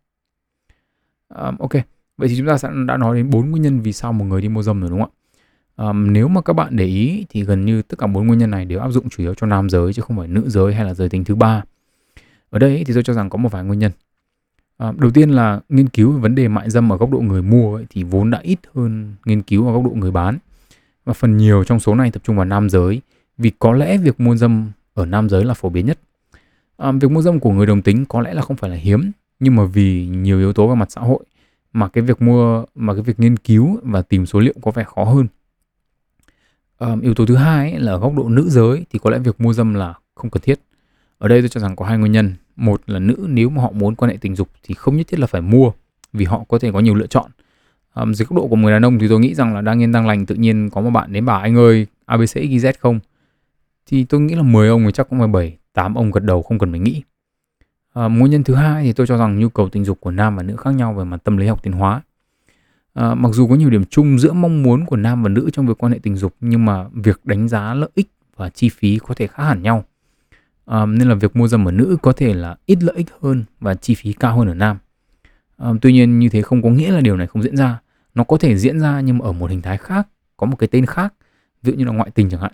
Um, 1.35 1.57
ok, 1.57 1.71
vậy 2.19 2.29
thì 2.29 2.37
chúng 2.37 2.47
ta 2.47 2.57
sẽ 2.57 2.69
đã 2.87 2.97
nói 2.97 3.17
đến 3.17 3.29
bốn 3.29 3.51
nguyên 3.51 3.63
nhân 3.63 3.81
vì 3.81 3.93
sao 3.93 4.13
một 4.13 4.25
người 4.25 4.41
đi 4.41 4.49
mua 4.49 4.63
dâm 4.63 4.81
rồi 4.81 4.89
đúng 4.89 4.99
không 4.99 5.09
ạ? 5.09 5.15
Um, 5.89 6.13
nếu 6.13 6.27
mà 6.27 6.41
các 6.41 6.53
bạn 6.53 6.75
để 6.75 6.85
ý 6.85 7.25
thì 7.29 7.43
gần 7.43 7.65
như 7.65 7.81
tất 7.81 7.99
cả 7.99 8.07
bốn 8.07 8.27
nguyên 8.27 8.39
nhân 8.39 8.51
này 8.51 8.65
đều 8.65 8.79
áp 8.79 8.91
dụng 8.91 9.09
chủ 9.09 9.23
yếu 9.23 9.33
cho 9.33 9.47
nam 9.47 9.69
giới 9.69 9.93
chứ 9.93 10.01
không 10.01 10.17
phải 10.17 10.27
nữ 10.27 10.43
giới 10.49 10.73
hay 10.73 10.85
là 10.85 10.93
giới 10.93 11.09
tính 11.09 11.23
thứ 11.23 11.35
ba. 11.35 11.63
Ở 12.49 12.59
đây 12.59 12.83
thì 12.87 12.93
tôi 12.93 13.03
cho 13.03 13.13
rằng 13.13 13.29
có 13.29 13.37
một 13.37 13.51
vài 13.51 13.63
nguyên 13.63 13.79
nhân. 13.79 13.91
Um, 14.77 14.99
đầu 14.99 15.11
tiên 15.11 15.29
là 15.29 15.59
nghiên 15.69 15.89
cứu 15.89 16.11
về 16.11 16.19
vấn 16.19 16.35
đề 16.35 16.47
mại 16.47 16.69
dâm 16.69 16.93
ở 16.93 16.97
góc 16.97 17.11
độ 17.11 17.19
người 17.19 17.41
mua 17.41 17.75
ấy, 17.75 17.85
thì 17.89 18.03
vốn 18.03 18.29
đã 18.29 18.39
ít 18.43 18.59
hơn 18.75 19.13
nghiên 19.25 19.41
cứu 19.41 19.67
ở 19.67 19.73
góc 19.73 19.83
độ 19.83 19.91
người 19.91 20.11
bán 20.11 20.37
và 21.05 21.13
phần 21.13 21.37
nhiều 21.37 21.63
trong 21.63 21.79
số 21.79 21.95
này 21.95 22.11
tập 22.11 22.21
trung 22.25 22.35
vào 22.35 22.45
nam 22.45 22.69
giới 22.69 23.01
vì 23.37 23.51
có 23.59 23.73
lẽ 23.73 23.97
việc 23.97 24.19
mua 24.19 24.35
dâm 24.35 24.71
ở 24.93 25.05
nam 25.05 25.29
giới 25.29 25.45
là 25.45 25.53
phổ 25.53 25.69
biến 25.69 25.85
nhất. 25.85 25.99
Um, 26.77 26.99
việc 26.99 27.11
mua 27.11 27.21
dâm 27.21 27.39
của 27.39 27.51
người 27.51 27.65
đồng 27.65 27.81
tính 27.81 28.05
có 28.05 28.21
lẽ 28.21 28.33
là 28.33 28.41
không 28.41 28.57
phải 28.57 28.69
là 28.69 28.75
hiếm 28.75 29.11
nhưng 29.39 29.55
mà 29.55 29.65
vì 29.65 30.07
nhiều 30.07 30.37
yếu 30.37 30.53
tố 30.53 30.67
về 30.67 30.75
mặt 30.75 30.91
xã 30.91 31.01
hội 31.01 31.23
mà 31.73 31.87
cái 31.87 32.01
việc 32.01 32.21
mua 32.21 32.65
mà 32.75 32.93
cái 32.93 33.03
việc 33.03 33.19
nghiên 33.19 33.37
cứu 33.37 33.79
và 33.83 34.01
tìm 34.01 34.25
số 34.25 34.39
liệu 34.39 34.53
có 34.61 34.71
vẻ 34.71 34.83
khó 34.83 35.03
hơn. 35.03 35.27
À, 36.77 36.95
yếu 37.01 37.13
tố 37.13 37.25
thứ 37.25 37.35
hai 37.35 37.71
ấy 37.71 37.81
là 37.81 37.91
ở 37.91 37.97
góc 37.97 38.13
độ 38.15 38.29
nữ 38.29 38.49
giới 38.49 38.85
thì 38.91 38.99
có 38.99 39.09
lẽ 39.09 39.19
việc 39.19 39.41
mua 39.41 39.53
dâm 39.53 39.73
là 39.73 39.93
không 40.15 40.29
cần 40.29 40.41
thiết. 40.41 40.59
Ở 41.17 41.27
đây 41.27 41.41
tôi 41.41 41.49
cho 41.49 41.59
rằng 41.59 41.75
có 41.75 41.85
hai 41.85 41.97
nguyên 41.97 42.11
nhân. 42.11 42.33
Một 42.55 42.81
là 42.85 42.99
nữ 42.99 43.25
nếu 43.29 43.49
mà 43.49 43.61
họ 43.61 43.71
muốn 43.71 43.95
quan 43.95 44.11
hệ 44.11 44.17
tình 44.21 44.35
dục 44.35 44.49
thì 44.63 44.73
không 44.73 44.97
nhất 44.97 45.07
thiết 45.07 45.19
là 45.19 45.27
phải 45.27 45.41
mua 45.41 45.71
vì 46.13 46.25
họ 46.25 46.43
có 46.47 46.59
thể 46.59 46.71
có 46.71 46.79
nhiều 46.79 46.95
lựa 46.95 47.07
chọn. 47.07 47.31
Um, 47.95 48.13
dưới 48.13 48.25
góc 48.25 48.37
độ 48.37 48.47
của 48.47 48.55
người 48.55 48.71
đàn 48.71 48.85
ông 48.85 48.99
thì 48.99 49.07
tôi 49.07 49.19
nghĩ 49.19 49.35
rằng 49.35 49.55
là 49.55 49.61
đang 49.61 49.81
yên 49.81 49.91
đang 49.91 50.07
lành 50.07 50.25
tự 50.25 50.35
nhiên 50.35 50.69
có 50.69 50.81
một 50.81 50.89
bạn 50.89 51.13
đến 51.13 51.25
bảo 51.25 51.39
anh 51.39 51.55
ơi 51.55 51.87
ABC 52.05 52.35
XYZ 52.35 52.73
không 52.79 52.99
thì 53.85 54.03
tôi 54.03 54.21
nghĩ 54.21 54.35
là 54.35 54.41
10 54.41 54.69
ông 54.69 54.85
thì 54.85 54.91
chắc 54.91 55.09
cũng 55.09 55.19
phải 55.19 55.27
7, 55.27 55.57
8 55.73 55.95
ông 55.95 56.11
gật 56.11 56.23
đầu 56.23 56.41
không 56.41 56.59
cần 56.59 56.71
phải 56.71 56.79
nghĩ. 56.79 57.01
À, 57.99 58.07
nguyên 58.07 58.31
nhân 58.31 58.43
thứ 58.43 58.55
hai 58.55 58.83
thì 58.83 58.93
tôi 58.93 59.07
cho 59.07 59.17
rằng 59.17 59.39
nhu 59.39 59.49
cầu 59.49 59.69
tình 59.69 59.85
dục 59.85 60.01
của 60.01 60.11
nam 60.11 60.35
và 60.35 60.43
nữ 60.43 60.55
khác 60.55 60.71
nhau 60.71 60.93
về 60.93 61.03
mặt 61.03 61.23
tâm 61.23 61.37
lý 61.37 61.47
học 61.47 61.63
tiến 61.63 61.73
hóa. 61.73 62.01
À, 62.93 63.13
mặc 63.15 63.29
dù 63.33 63.47
có 63.47 63.55
nhiều 63.55 63.69
điểm 63.69 63.85
chung 63.85 64.19
giữa 64.19 64.33
mong 64.33 64.63
muốn 64.63 64.85
của 64.85 64.95
nam 64.95 65.23
và 65.23 65.29
nữ 65.29 65.49
trong 65.53 65.67
việc 65.67 65.83
quan 65.83 65.91
hệ 65.91 65.99
tình 66.03 66.15
dục 66.15 66.35
nhưng 66.39 66.65
mà 66.65 66.85
việc 66.93 67.25
đánh 67.25 67.47
giá 67.47 67.73
lợi 67.73 67.89
ích 67.95 68.11
và 68.35 68.49
chi 68.49 68.69
phí 68.69 68.99
có 68.99 69.13
thể 69.13 69.27
khác 69.27 69.43
hẳn 69.43 69.61
nhau. 69.61 69.83
À, 70.65 70.85
nên 70.85 71.09
là 71.09 71.15
việc 71.15 71.35
mua 71.35 71.47
dâm 71.47 71.67
ở 71.67 71.71
nữ 71.71 71.97
có 72.01 72.11
thể 72.11 72.33
là 72.33 72.55
ít 72.65 72.83
lợi 72.83 72.95
ích 72.95 73.07
hơn 73.21 73.43
và 73.59 73.75
chi 73.75 73.95
phí 73.95 74.13
cao 74.13 74.37
hơn 74.37 74.47
ở 74.47 74.53
nam. 74.53 74.77
À, 75.57 75.69
tuy 75.81 75.93
nhiên 75.93 76.19
như 76.19 76.29
thế 76.29 76.41
không 76.41 76.61
có 76.61 76.69
nghĩa 76.69 76.91
là 76.91 77.01
điều 77.01 77.17
này 77.17 77.27
không 77.27 77.43
diễn 77.43 77.57
ra. 77.57 77.79
Nó 78.15 78.23
có 78.23 78.37
thể 78.37 78.57
diễn 78.57 78.79
ra 78.79 79.01
nhưng 79.01 79.17
mà 79.17 79.25
ở 79.25 79.31
một 79.31 79.49
hình 79.49 79.61
thái 79.61 79.77
khác, 79.77 80.07
có 80.37 80.47
một 80.47 80.55
cái 80.55 80.67
tên 80.67 80.85
khác, 80.85 81.13
ví 81.63 81.71
dụ 81.71 81.77
như 81.77 81.85
là 81.85 81.91
ngoại 81.91 82.11
tình 82.11 82.29
chẳng 82.29 82.41
hạn. 82.41 82.51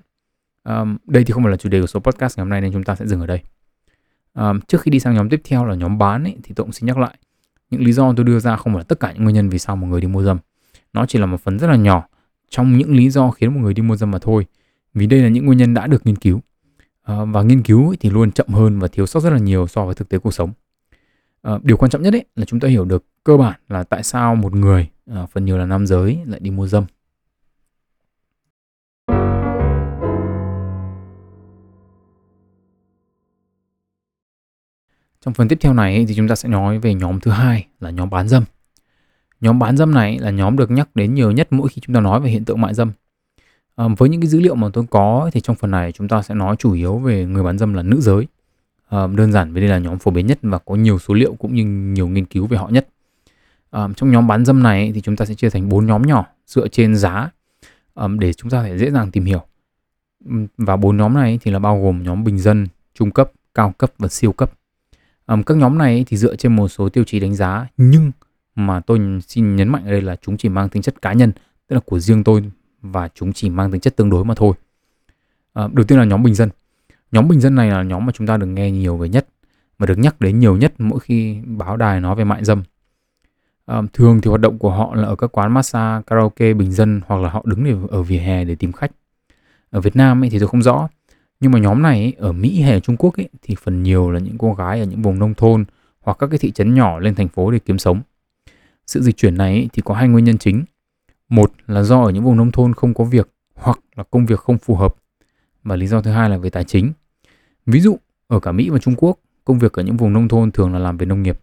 à, 0.63 0.85
đây 1.07 1.23
thì 1.23 1.33
không 1.33 1.43
phải 1.43 1.51
là 1.51 1.57
chủ 1.57 1.69
đề 1.69 1.81
của 1.81 1.87
số 1.87 1.99
podcast 1.99 2.37
ngày 2.37 2.41
hôm 2.41 2.49
nay 2.49 2.61
nên 2.61 2.73
chúng 2.73 2.83
ta 2.83 2.95
sẽ 2.95 3.07
dừng 3.07 3.21
ở 3.21 3.27
đây. 3.27 3.41
Um, 4.39 4.59
trước 4.67 4.81
khi 4.81 4.91
đi 4.91 4.99
sang 4.99 5.15
nhóm 5.15 5.29
tiếp 5.29 5.41
theo 5.43 5.65
là 5.65 5.75
nhóm 5.75 5.97
bán 5.97 6.23
ấy, 6.23 6.35
thì 6.43 6.53
tôi 6.55 6.63
cũng 6.63 6.73
xin 6.73 6.87
nhắc 6.87 6.97
lại 6.97 7.17
những 7.69 7.81
lý 7.81 7.91
do 7.91 8.13
tôi 8.13 8.25
đưa 8.25 8.39
ra 8.39 8.55
không 8.55 8.73
phải 8.73 8.79
là 8.79 8.83
tất 8.83 8.99
cả 8.99 9.11
những 9.11 9.23
nguyên 9.23 9.35
nhân 9.35 9.49
vì 9.49 9.59
sao 9.59 9.75
một 9.75 9.87
người 9.87 10.01
đi 10.01 10.07
mua 10.07 10.23
dâm. 10.23 10.37
Nó 10.93 11.05
chỉ 11.05 11.19
là 11.19 11.25
một 11.25 11.41
phần 11.41 11.59
rất 11.59 11.67
là 11.67 11.75
nhỏ 11.75 12.07
trong 12.49 12.77
những 12.77 12.95
lý 12.95 13.09
do 13.09 13.31
khiến 13.31 13.53
một 13.53 13.59
người 13.59 13.73
đi 13.73 13.81
mua 13.81 13.95
dâm 13.95 14.11
mà 14.11 14.19
thôi. 14.19 14.45
Vì 14.93 15.07
đây 15.07 15.19
là 15.19 15.29
những 15.29 15.45
nguyên 15.45 15.57
nhân 15.57 15.73
đã 15.73 15.87
được 15.87 16.05
nghiên 16.05 16.15
cứu. 16.15 16.37
Uh, 16.37 17.27
và 17.27 17.41
nghiên 17.41 17.63
cứu 17.63 17.95
thì 17.99 18.09
luôn 18.09 18.31
chậm 18.31 18.47
hơn 18.47 18.79
và 18.79 18.87
thiếu 18.87 19.05
sót 19.05 19.19
rất 19.19 19.29
là 19.29 19.39
nhiều 19.39 19.67
so 19.67 19.85
với 19.85 19.95
thực 19.95 20.09
tế 20.09 20.17
cuộc 20.17 20.33
sống. 20.33 20.51
Uh, 21.51 21.63
điều 21.63 21.77
quan 21.77 21.91
trọng 21.91 22.01
nhất 22.01 22.13
ấy 22.13 22.25
là 22.35 22.45
chúng 22.45 22.59
ta 22.59 22.67
hiểu 22.67 22.85
được 22.85 23.05
cơ 23.23 23.37
bản 23.37 23.59
là 23.69 23.83
tại 23.83 24.03
sao 24.03 24.35
một 24.35 24.53
người, 24.53 24.89
uh, 25.11 25.29
phần 25.29 25.45
nhiều 25.45 25.57
là 25.57 25.65
nam 25.65 25.87
giới 25.87 26.19
lại 26.25 26.39
đi 26.39 26.51
mua 26.51 26.67
dâm 26.67 26.85
Trong 35.25 35.33
phần 35.33 35.47
tiếp 35.47 35.57
theo 35.61 35.73
này 35.73 36.05
thì 36.07 36.15
chúng 36.15 36.27
ta 36.27 36.35
sẽ 36.35 36.49
nói 36.49 36.79
về 36.79 36.93
nhóm 36.93 37.19
thứ 37.19 37.31
hai 37.31 37.67
là 37.79 37.89
nhóm 37.89 38.09
bán 38.09 38.27
dâm. 38.27 38.43
Nhóm 39.41 39.59
bán 39.59 39.77
dâm 39.77 39.93
này 39.93 40.19
là 40.19 40.29
nhóm 40.29 40.57
được 40.57 40.71
nhắc 40.71 40.95
đến 40.95 41.13
nhiều 41.13 41.31
nhất 41.31 41.47
mỗi 41.51 41.69
khi 41.69 41.81
chúng 41.85 41.95
ta 41.95 42.01
nói 42.01 42.19
về 42.19 42.29
hiện 42.29 42.45
tượng 42.45 42.61
mại 42.61 42.73
dâm. 42.73 42.91
À, 43.75 43.85
với 43.97 44.09
những 44.09 44.21
cái 44.21 44.27
dữ 44.27 44.39
liệu 44.39 44.55
mà 44.55 44.67
tôi 44.73 44.85
có 44.89 45.29
thì 45.33 45.41
trong 45.41 45.55
phần 45.55 45.71
này 45.71 45.91
chúng 45.91 46.07
ta 46.07 46.21
sẽ 46.21 46.35
nói 46.35 46.55
chủ 46.55 46.73
yếu 46.73 46.97
về 46.97 47.25
người 47.25 47.43
bán 47.43 47.57
dâm 47.57 47.73
là 47.73 47.83
nữ 47.83 48.01
giới. 48.01 48.27
À, 48.89 49.07
đơn 49.07 49.31
giản 49.31 49.53
vì 49.53 49.61
đây 49.61 49.69
là 49.69 49.77
nhóm 49.77 49.99
phổ 49.99 50.11
biến 50.11 50.27
nhất 50.27 50.39
và 50.41 50.57
có 50.57 50.75
nhiều 50.75 50.99
số 50.99 51.13
liệu 51.13 51.33
cũng 51.33 51.55
như 51.55 51.65
nhiều 51.65 52.07
nghiên 52.07 52.25
cứu 52.25 52.47
về 52.47 52.57
họ 52.57 52.69
nhất. 52.69 52.87
À, 53.71 53.87
trong 53.95 54.11
nhóm 54.11 54.27
bán 54.27 54.45
dâm 54.45 54.63
này 54.63 54.91
thì 54.95 55.01
chúng 55.01 55.15
ta 55.15 55.25
sẽ 55.25 55.33
chia 55.33 55.49
thành 55.49 55.69
bốn 55.69 55.85
nhóm 55.85 56.01
nhỏ 56.01 56.25
dựa 56.47 56.67
trên 56.67 56.95
giá 56.95 57.29
um, 57.93 58.19
để 58.19 58.33
chúng 58.33 58.49
ta 58.49 58.63
thể 58.63 58.77
dễ 58.77 58.91
dàng 58.91 59.11
tìm 59.11 59.25
hiểu. 59.25 59.41
Và 60.57 60.75
bốn 60.75 60.97
nhóm 60.97 61.13
này 61.13 61.39
thì 61.41 61.51
là 61.51 61.59
bao 61.59 61.81
gồm 61.81 62.03
nhóm 62.03 62.23
bình 62.23 62.39
dân, 62.39 62.67
trung 62.93 63.11
cấp, 63.11 63.31
cao 63.53 63.73
cấp 63.77 63.91
và 63.99 64.07
siêu 64.07 64.31
cấp. 64.31 64.51
Um, 65.27 65.43
các 65.43 65.57
nhóm 65.57 65.77
này 65.77 66.05
thì 66.07 66.17
dựa 66.17 66.35
trên 66.35 66.55
một 66.55 66.67
số 66.67 66.89
tiêu 66.89 67.03
chí 67.03 67.19
đánh 67.19 67.35
giá 67.35 67.67
nhưng 67.77 68.11
mà 68.55 68.79
tôi 68.79 68.99
xin 69.27 69.55
nhấn 69.55 69.69
mạnh 69.69 69.85
ở 69.85 69.91
đây 69.91 70.01
là 70.01 70.15
chúng 70.15 70.37
chỉ 70.37 70.49
mang 70.49 70.69
tính 70.69 70.81
chất 70.81 71.01
cá 71.01 71.13
nhân, 71.13 71.31
tức 71.67 71.73
là 71.73 71.79
của 71.85 71.99
riêng 71.99 72.23
tôi 72.23 72.43
và 72.81 73.09
chúng 73.15 73.33
chỉ 73.33 73.49
mang 73.49 73.71
tính 73.71 73.81
chất 73.81 73.95
tương 73.95 74.09
đối 74.09 74.25
mà 74.25 74.33
thôi. 74.35 74.53
À, 75.53 75.67
đầu 75.73 75.85
tiên 75.85 75.99
là 75.99 76.05
nhóm 76.05 76.23
bình 76.23 76.33
dân. 76.35 76.49
Nhóm 77.11 77.27
bình 77.27 77.39
dân 77.39 77.55
này 77.55 77.71
là 77.71 77.83
nhóm 77.83 78.05
mà 78.05 78.11
chúng 78.11 78.27
ta 78.27 78.37
được 78.37 78.45
nghe 78.45 78.71
nhiều 78.71 78.97
về 78.97 79.09
nhất 79.09 79.27
mà 79.79 79.85
được 79.85 79.97
nhắc 79.97 80.21
đến 80.21 80.39
nhiều 80.39 80.57
nhất 80.57 80.73
mỗi 80.77 80.99
khi 80.99 81.37
báo 81.45 81.77
đài 81.77 82.01
nói 82.01 82.15
về 82.15 82.23
mại 82.23 82.45
dâm. 82.45 82.63
À, 83.65 83.81
thường 83.93 84.21
thì 84.21 84.29
hoạt 84.29 84.41
động 84.41 84.57
của 84.57 84.71
họ 84.71 84.95
là 84.95 85.07
ở 85.07 85.15
các 85.15 85.31
quán 85.31 85.53
massage, 85.53 86.03
karaoke 86.07 86.53
bình 86.53 86.71
dân 86.71 87.01
hoặc 87.05 87.21
là 87.21 87.29
họ 87.29 87.43
đứng 87.45 87.63
để, 87.63 87.75
ở 87.89 88.03
vỉa 88.03 88.17
hè 88.17 88.45
để 88.45 88.55
tìm 88.55 88.71
khách. 88.71 88.91
Ở 89.69 89.81
Việt 89.81 89.95
Nam 89.95 90.23
ấy 90.23 90.29
thì 90.29 90.39
tôi 90.39 90.47
không 90.47 90.61
rõ, 90.61 90.87
nhưng 91.45 91.51
mà 91.51 91.59
nhóm 91.59 91.81
này 91.81 91.99
ấy, 91.99 92.13
ở 92.17 92.31
Mỹ 92.31 92.61
hay 92.61 92.73
ở 92.73 92.79
Trung 92.79 92.97
Quốc 92.97 93.17
ấy, 93.17 93.29
thì 93.41 93.55
phần 93.63 93.83
nhiều 93.83 94.11
là 94.11 94.19
những 94.19 94.37
cô 94.37 94.53
gái 94.53 94.79
ở 94.79 94.85
những 94.85 95.01
vùng 95.01 95.19
nông 95.19 95.33
thôn 95.33 95.65
hoặc 95.99 96.17
các 96.19 96.27
cái 96.27 96.39
thị 96.39 96.51
trấn 96.51 96.73
nhỏ 96.73 96.99
lên 96.99 97.15
thành 97.15 97.27
phố 97.27 97.51
để 97.51 97.59
kiếm 97.59 97.77
sống. 97.77 98.01
Sự 98.87 99.01
dịch 99.01 99.17
chuyển 99.17 99.37
này 99.37 99.53
ấy, 99.53 99.69
thì 99.73 99.81
có 99.85 99.93
hai 99.93 100.07
nguyên 100.07 100.25
nhân 100.25 100.37
chính. 100.37 100.63
Một 101.29 101.51
là 101.67 101.83
do 101.83 102.03
ở 102.03 102.11
những 102.11 102.23
vùng 102.23 102.37
nông 102.37 102.51
thôn 102.51 102.73
không 102.73 102.93
có 102.93 103.03
việc 103.03 103.29
hoặc 103.55 103.79
là 103.95 104.03
công 104.11 104.25
việc 104.25 104.39
không 104.39 104.57
phù 104.57 104.75
hợp. 104.75 104.95
Và 105.63 105.75
lý 105.75 105.87
do 105.87 106.01
thứ 106.01 106.11
hai 106.11 106.29
là 106.29 106.37
về 106.37 106.49
tài 106.49 106.63
chính. 106.63 106.91
Ví 107.65 107.79
dụ 107.79 107.97
ở 108.27 108.39
cả 108.39 108.51
Mỹ 108.51 108.69
và 108.69 108.77
Trung 108.77 108.95
Quốc, 108.97 109.19
công 109.43 109.59
việc 109.59 109.73
ở 109.73 109.83
những 109.83 109.97
vùng 109.97 110.13
nông 110.13 110.27
thôn 110.27 110.51
thường 110.51 110.73
là 110.73 110.79
làm 110.79 110.97
về 110.97 111.05
nông 111.05 111.23
nghiệp. 111.23 111.39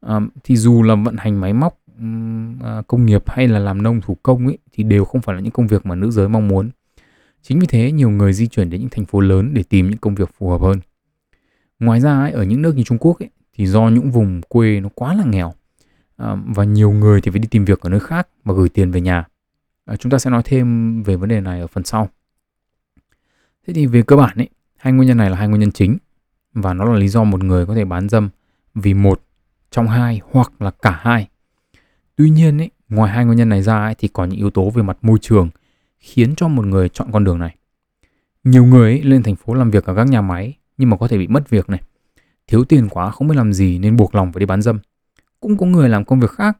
À, 0.00 0.20
thì 0.44 0.56
dù 0.56 0.82
là 0.82 0.94
vận 0.94 1.16
hành 1.16 1.40
máy 1.40 1.52
móc 1.52 1.78
à, 2.62 2.82
công 2.86 3.06
nghiệp 3.06 3.22
hay 3.26 3.48
là 3.48 3.58
làm 3.58 3.82
nông 3.82 4.00
thủ 4.00 4.16
công 4.22 4.46
ấy 4.46 4.58
thì 4.72 4.84
đều 4.84 5.04
không 5.04 5.20
phải 5.20 5.34
là 5.34 5.40
những 5.40 5.52
công 5.52 5.66
việc 5.66 5.86
mà 5.86 5.94
nữ 5.94 6.10
giới 6.10 6.28
mong 6.28 6.48
muốn. 6.48 6.70
Chính 7.48 7.58
vì 7.58 7.66
thế 7.66 7.92
nhiều 7.92 8.10
người 8.10 8.32
di 8.32 8.46
chuyển 8.46 8.70
đến 8.70 8.80
những 8.80 8.90
thành 8.90 9.04
phố 9.04 9.20
lớn 9.20 9.54
để 9.54 9.62
tìm 9.62 9.90
những 9.90 9.98
công 9.98 10.14
việc 10.14 10.30
phù 10.38 10.50
hợp 10.50 10.60
hơn. 10.60 10.80
Ngoài 11.78 12.00
ra 12.00 12.18
ấy, 12.18 12.30
ở 12.30 12.42
những 12.42 12.62
nước 12.62 12.76
như 12.76 12.82
Trung 12.82 12.98
Quốc 12.98 13.18
ấy, 13.18 13.30
thì 13.54 13.66
do 13.66 13.88
những 13.88 14.10
vùng 14.10 14.40
quê 14.48 14.80
nó 14.80 14.88
quá 14.94 15.14
là 15.14 15.24
nghèo 15.24 15.54
à, 16.16 16.36
và 16.46 16.64
nhiều 16.64 16.90
người 16.90 17.20
thì 17.20 17.30
phải 17.30 17.38
đi 17.38 17.48
tìm 17.50 17.64
việc 17.64 17.80
ở 17.80 17.90
nơi 17.90 18.00
khác 18.00 18.28
và 18.44 18.54
gửi 18.54 18.68
tiền 18.68 18.90
về 18.90 19.00
nhà. 19.00 19.24
À, 19.84 19.96
chúng 19.96 20.10
ta 20.10 20.18
sẽ 20.18 20.30
nói 20.30 20.42
thêm 20.44 21.02
về 21.02 21.16
vấn 21.16 21.28
đề 21.28 21.40
này 21.40 21.60
ở 21.60 21.66
phần 21.66 21.84
sau. 21.84 22.08
Thế 23.66 23.74
thì 23.74 23.86
về 23.86 24.02
cơ 24.02 24.16
bản 24.16 24.36
ấy, 24.36 24.48
hai 24.76 24.92
nguyên 24.92 25.08
nhân 25.08 25.16
này 25.16 25.30
là 25.30 25.36
hai 25.36 25.48
nguyên 25.48 25.60
nhân 25.60 25.72
chính 25.72 25.96
và 26.52 26.74
nó 26.74 26.84
là 26.84 26.98
lý 26.98 27.08
do 27.08 27.24
một 27.24 27.44
người 27.44 27.66
có 27.66 27.74
thể 27.74 27.84
bán 27.84 28.08
dâm 28.08 28.28
vì 28.74 28.94
một 28.94 29.22
trong 29.70 29.88
hai 29.88 30.20
hoặc 30.30 30.52
là 30.62 30.70
cả 30.70 31.00
hai. 31.02 31.28
Tuy 32.16 32.30
nhiên 32.30 32.58
ấy, 32.58 32.70
ngoài 32.88 33.12
hai 33.12 33.24
nguyên 33.24 33.38
nhân 33.38 33.48
này 33.48 33.62
ra 33.62 33.84
ấy, 33.84 33.94
thì 33.98 34.08
có 34.08 34.24
những 34.24 34.38
yếu 34.38 34.50
tố 34.50 34.70
về 34.70 34.82
mặt 34.82 34.98
môi 35.02 35.18
trường 35.18 35.50
khiến 36.06 36.34
cho 36.36 36.48
một 36.48 36.66
người 36.66 36.88
chọn 36.88 37.08
con 37.12 37.24
đường 37.24 37.38
này. 37.38 37.56
Nhiều 38.44 38.64
người 38.64 38.90
ấy 38.90 39.02
lên 39.02 39.22
thành 39.22 39.36
phố 39.36 39.54
làm 39.54 39.70
việc 39.70 39.84
ở 39.84 39.94
các 39.94 40.04
nhà 40.04 40.20
máy 40.20 40.54
nhưng 40.78 40.90
mà 40.90 40.96
có 40.96 41.08
thể 41.08 41.18
bị 41.18 41.26
mất 41.26 41.50
việc 41.50 41.70
này. 41.70 41.82
Thiếu 42.46 42.64
tiền 42.64 42.88
quá 42.88 43.10
không 43.10 43.28
biết 43.28 43.34
làm 43.36 43.52
gì 43.52 43.78
nên 43.78 43.96
buộc 43.96 44.14
lòng 44.14 44.32
phải 44.32 44.40
đi 44.40 44.46
bán 44.46 44.62
dâm. 44.62 44.78
Cũng 45.40 45.56
có 45.56 45.66
người 45.66 45.88
làm 45.88 46.04
công 46.04 46.20
việc 46.20 46.30
khác 46.30 46.58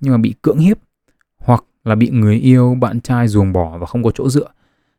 nhưng 0.00 0.12
mà 0.12 0.18
bị 0.18 0.34
cưỡng 0.42 0.58
hiếp 0.58 0.78
hoặc 1.38 1.64
là 1.84 1.94
bị 1.94 2.10
người 2.10 2.36
yêu, 2.36 2.74
bạn 2.80 3.00
trai 3.00 3.28
ruồng 3.28 3.52
bỏ 3.52 3.78
và 3.78 3.86
không 3.86 4.02
có 4.02 4.10
chỗ 4.10 4.28
dựa. 4.28 4.48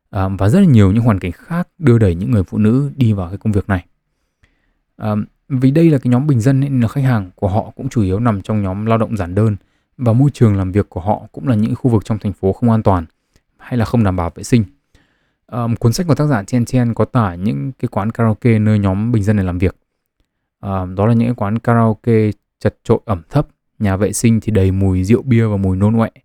À, 0.09 0.27
và 0.27 0.49
rất 0.49 0.59
là 0.59 0.65
nhiều 0.65 0.91
những 0.91 1.03
hoàn 1.03 1.19
cảnh 1.19 1.31
khác 1.31 1.67
đưa 1.77 1.97
đẩy 1.97 2.15
những 2.15 2.31
người 2.31 2.43
phụ 2.43 2.57
nữ 2.57 2.91
đi 2.95 3.13
vào 3.13 3.29
cái 3.29 3.37
công 3.37 3.53
việc 3.53 3.69
này. 3.69 3.85
À, 4.97 5.15
vì 5.49 5.71
đây 5.71 5.91
là 5.91 5.97
cái 5.97 6.11
nhóm 6.11 6.27
bình 6.27 6.39
dân 6.39 6.59
nên 6.59 6.81
là 6.81 6.87
khách 6.87 7.03
hàng 7.03 7.31
của 7.35 7.47
họ 7.47 7.71
cũng 7.75 7.89
chủ 7.89 8.01
yếu 8.01 8.19
nằm 8.19 8.41
trong 8.41 8.61
nhóm 8.61 8.85
lao 8.85 8.97
động 8.97 9.17
giản 9.17 9.35
đơn 9.35 9.55
và 9.97 10.13
môi 10.13 10.29
trường 10.33 10.55
làm 10.55 10.71
việc 10.71 10.89
của 10.89 11.01
họ 11.01 11.27
cũng 11.31 11.47
là 11.47 11.55
những 11.55 11.75
khu 11.75 11.91
vực 11.91 12.05
trong 12.05 12.17
thành 12.19 12.33
phố 12.33 12.53
không 12.53 12.71
an 12.71 12.83
toàn 12.83 13.05
hay 13.65 13.77
là 13.77 13.85
không 13.85 14.03
đảm 14.03 14.15
bảo 14.15 14.31
vệ 14.35 14.43
sinh. 14.43 14.63
Um, 15.47 15.75
cuốn 15.75 15.93
sách 15.93 16.07
của 16.07 16.15
tác 16.15 16.25
giả 16.25 16.43
Chen 16.43 16.65
Chen 16.65 16.93
có 16.93 17.05
tải 17.05 17.37
những 17.37 17.71
cái 17.71 17.89
quán 17.91 18.11
karaoke 18.11 18.59
nơi 18.59 18.79
nhóm 18.79 19.11
bình 19.11 19.23
dân 19.23 19.35
này 19.35 19.45
làm 19.45 19.57
việc. 19.57 19.75
Um, 20.61 20.95
đó 20.95 21.05
là 21.05 21.13
những 21.13 21.27
cái 21.27 21.35
quán 21.35 21.59
karaoke 21.59 22.31
chật 22.59 22.77
trội 22.83 22.99
ẩm 23.05 23.21
thấp, 23.29 23.47
nhà 23.79 23.95
vệ 23.97 24.13
sinh 24.13 24.39
thì 24.39 24.51
đầy 24.51 24.71
mùi 24.71 25.03
rượu 25.03 25.21
bia 25.21 25.45
và 25.45 25.57
mùi 25.57 25.77
nôn 25.77 25.97
ọe. 25.97 26.07
Uh, 26.07 26.21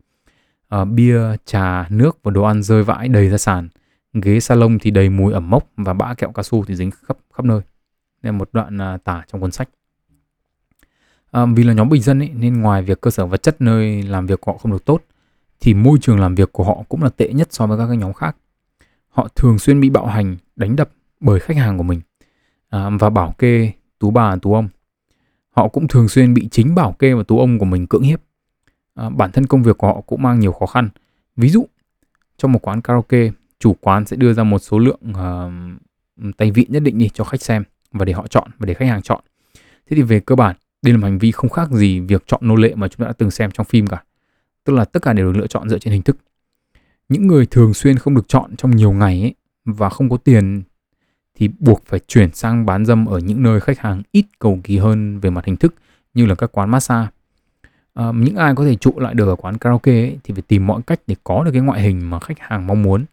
ờ, 0.68 0.85
bia, 0.85 1.20
trà, 1.44 1.88
nước 1.88 2.18
và 2.22 2.31
đồ 2.31 2.42
ăn 2.42 2.62
rơi 2.62 2.83
vãi 2.83 3.09
đầy 3.09 3.29
ra 3.29 3.38
sàn. 3.38 3.68
Ghế 4.12 4.40
salon 4.40 4.79
thì 4.79 4.90
đầy 4.90 5.09
mùi 5.09 5.33
ẩm 5.33 5.50
mốc 5.50 5.70
và 5.76 5.94
bã 5.94 6.14
kẹo 6.14 6.33
cao 6.33 6.42
su 6.42 6.64
thì 6.64 6.76
dính 6.76 6.90
khắp 6.90 7.18
khắp 7.35 7.44
nơi. 7.44 7.61
Đây 8.22 8.33
là 8.33 8.38
một 8.38 8.48
đoạn 8.53 8.94
uh, 8.94 9.05
tả 9.05 9.22
trong 9.33 9.40
cuốn 9.40 9.53
sách. 9.53 9.68
Um, 11.33 11.55
vì 11.55 11.64
là 11.64 11.72
nhóm 11.72 11.88
bình 11.88 12.03
dân 12.03 12.18
ấy, 12.18 12.31
nên 12.35 12.61
ngoài 12.61 12.83
việc 12.83 13.00
cơ 13.00 13.11
sở 13.11 13.26
vật 13.26 13.42
chất 13.42 13.61
nơi 13.61 14.03
làm 14.03 14.26
việc 14.26 14.40
của 14.40 14.53
họ 14.53 14.59
không 14.59 14.72
được 14.72 14.85
tốt 14.85 15.03
thì 15.61 15.75
môi 15.75 15.99
trường 16.01 16.20
làm 16.20 16.35
việc 16.35 16.53
của 16.53 16.64
họ 16.64 16.83
cũng 16.88 17.03
là 17.03 17.09
tệ 17.09 17.33
nhất 17.33 17.49
so 17.51 17.66
với 17.66 17.79
các 17.79 17.87
cái 17.87 17.96
nhóm 17.96 18.12
khác. 18.12 18.37
Họ 19.09 19.29
thường 19.37 19.59
xuyên 19.59 19.81
bị 19.81 19.90
bạo 19.90 20.07
hành, 20.07 20.37
đánh 20.57 20.77
đập 20.77 20.90
bởi 21.20 21.40
khách 21.40 21.57
hàng 21.57 21.77
của 21.77 21.83
mình 21.83 22.01
à, 22.68 22.90
và 23.01 23.11
bảo 23.11 23.35
kê 23.38 23.73
tú 23.99 24.11
bà 24.11 24.37
tú 24.37 24.55
ông. 24.55 24.68
Họ 25.51 25.68
cũng 25.68 25.88
thường 25.88 26.09
xuyên 26.09 26.35
bị 26.35 26.49
chính 26.49 26.75
bảo 26.75 26.92
kê 26.92 27.14
và 27.14 27.23
tú 27.23 27.38
ông 27.38 27.59
của 27.59 27.64
mình 27.64 27.87
cưỡng 27.87 28.03
hiếp. 28.03 28.20
À, 28.94 29.11
bản 29.11 29.33
thân 29.33 29.46
công 29.46 29.62
việc 29.62 29.79
của 29.79 29.87
họ 29.87 30.01
cũng 30.01 30.23
mang 30.23 30.40
nhiều 30.40 30.53
khó 30.53 30.66
khăn. 30.66 30.88
Ví 31.37 31.49
dụ, 31.49 31.66
trong 32.37 32.53
một 32.53 32.59
quán 32.62 32.83
karaoke, 32.83 33.31
chủ 33.59 33.77
quán 33.81 34.07
sẽ 34.07 34.16
đưa 34.16 34.33
ra 34.33 34.44
một 34.44 34.59
số 34.59 34.79
lượng 34.79 35.01
uh, 35.11 36.37
tay 36.37 36.51
vịn 36.51 36.73
nhất 36.73 36.83
định 36.83 36.99
đi 36.99 37.09
cho 37.14 37.25
khách 37.25 37.42
xem 37.42 37.64
và 37.92 38.05
để 38.05 38.12
họ 38.12 38.27
chọn 38.27 38.51
và 38.59 38.66
để 38.66 38.75
khách 38.75 38.88
hàng 38.88 39.03
chọn. 39.03 39.20
Thế 39.55 39.96
thì 39.96 40.03
về 40.03 40.20
cơ 40.20 40.35
bản, 40.35 40.57
đây 40.83 40.92
là 40.92 40.99
một 40.99 41.05
hành 41.05 41.18
vi 41.18 41.33
không 41.33 41.51
khác 41.51 41.70
gì 41.70 42.01
việc 42.01 42.23
chọn 42.27 42.40
nô 42.44 42.57
lệ 42.57 42.75
mà 42.75 42.88
chúng 42.88 43.05
ta 43.05 43.07
đã 43.07 43.12
từng 43.12 43.31
xem 43.31 43.51
trong 43.51 43.66
phim 43.66 43.87
cả. 43.87 44.03
Tức 44.64 44.73
là 44.73 44.85
tất 44.85 45.03
cả 45.03 45.12
đều 45.12 45.33
được 45.33 45.38
lựa 45.38 45.46
chọn 45.46 45.68
dựa 45.68 45.79
trên 45.79 45.92
hình 45.92 46.03
thức. 46.03 46.16
Những 47.09 47.27
người 47.27 47.46
thường 47.46 47.75
xuyên 47.75 47.96
không 47.96 48.14
được 48.14 48.29
chọn 48.29 48.57
trong 48.57 48.77
nhiều 48.77 48.92
ngày 48.92 49.20
ấy, 49.20 49.35
và 49.64 49.88
không 49.88 50.09
có 50.09 50.16
tiền 50.16 50.62
thì 51.35 51.49
buộc 51.59 51.83
phải 51.87 52.01
chuyển 52.09 52.33
sang 52.33 52.66
bán 52.66 52.87
dâm 52.87 53.07
ở 53.07 53.18
những 53.18 53.42
nơi 53.42 53.61
khách 53.61 53.79
hàng 53.79 54.03
ít 54.12 54.25
cầu 54.38 54.61
kỳ 54.64 54.79
hơn 54.79 55.20
về 55.20 55.31
mặt 55.31 55.44
hình 55.44 55.57
thức 55.57 55.75
như 56.14 56.27
là 56.27 56.35
các 56.35 56.53
quán 56.53 56.70
massage. 56.70 57.09
À, 57.94 58.12
những 58.14 58.37
ai 58.37 58.55
có 58.55 58.64
thể 58.64 58.77
trụ 58.77 58.92
lại 58.96 59.14
được 59.14 59.29
ở 59.29 59.37
quán 59.37 59.59
karaoke 59.59 59.92
ấy, 59.92 60.18
thì 60.25 60.35
phải 60.35 60.42
tìm 60.42 60.66
mọi 60.66 60.83
cách 60.83 61.01
để 61.07 61.16
có 61.25 61.44
được 61.44 61.51
cái 61.53 61.62
ngoại 61.62 61.83
hình 61.83 62.11
mà 62.11 62.20
khách 62.20 62.38
hàng 62.38 62.66
mong 62.66 62.83
muốn. 62.83 63.05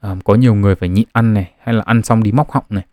À, 0.00 0.16
có 0.24 0.34
nhiều 0.34 0.54
người 0.54 0.74
phải 0.74 0.88
nhịn 0.88 1.08
ăn 1.12 1.34
này 1.34 1.52
hay 1.60 1.74
là 1.74 1.82
ăn 1.86 2.02
xong 2.02 2.22
đi 2.22 2.32
móc 2.32 2.50
họng 2.50 2.64
này, 2.68 2.86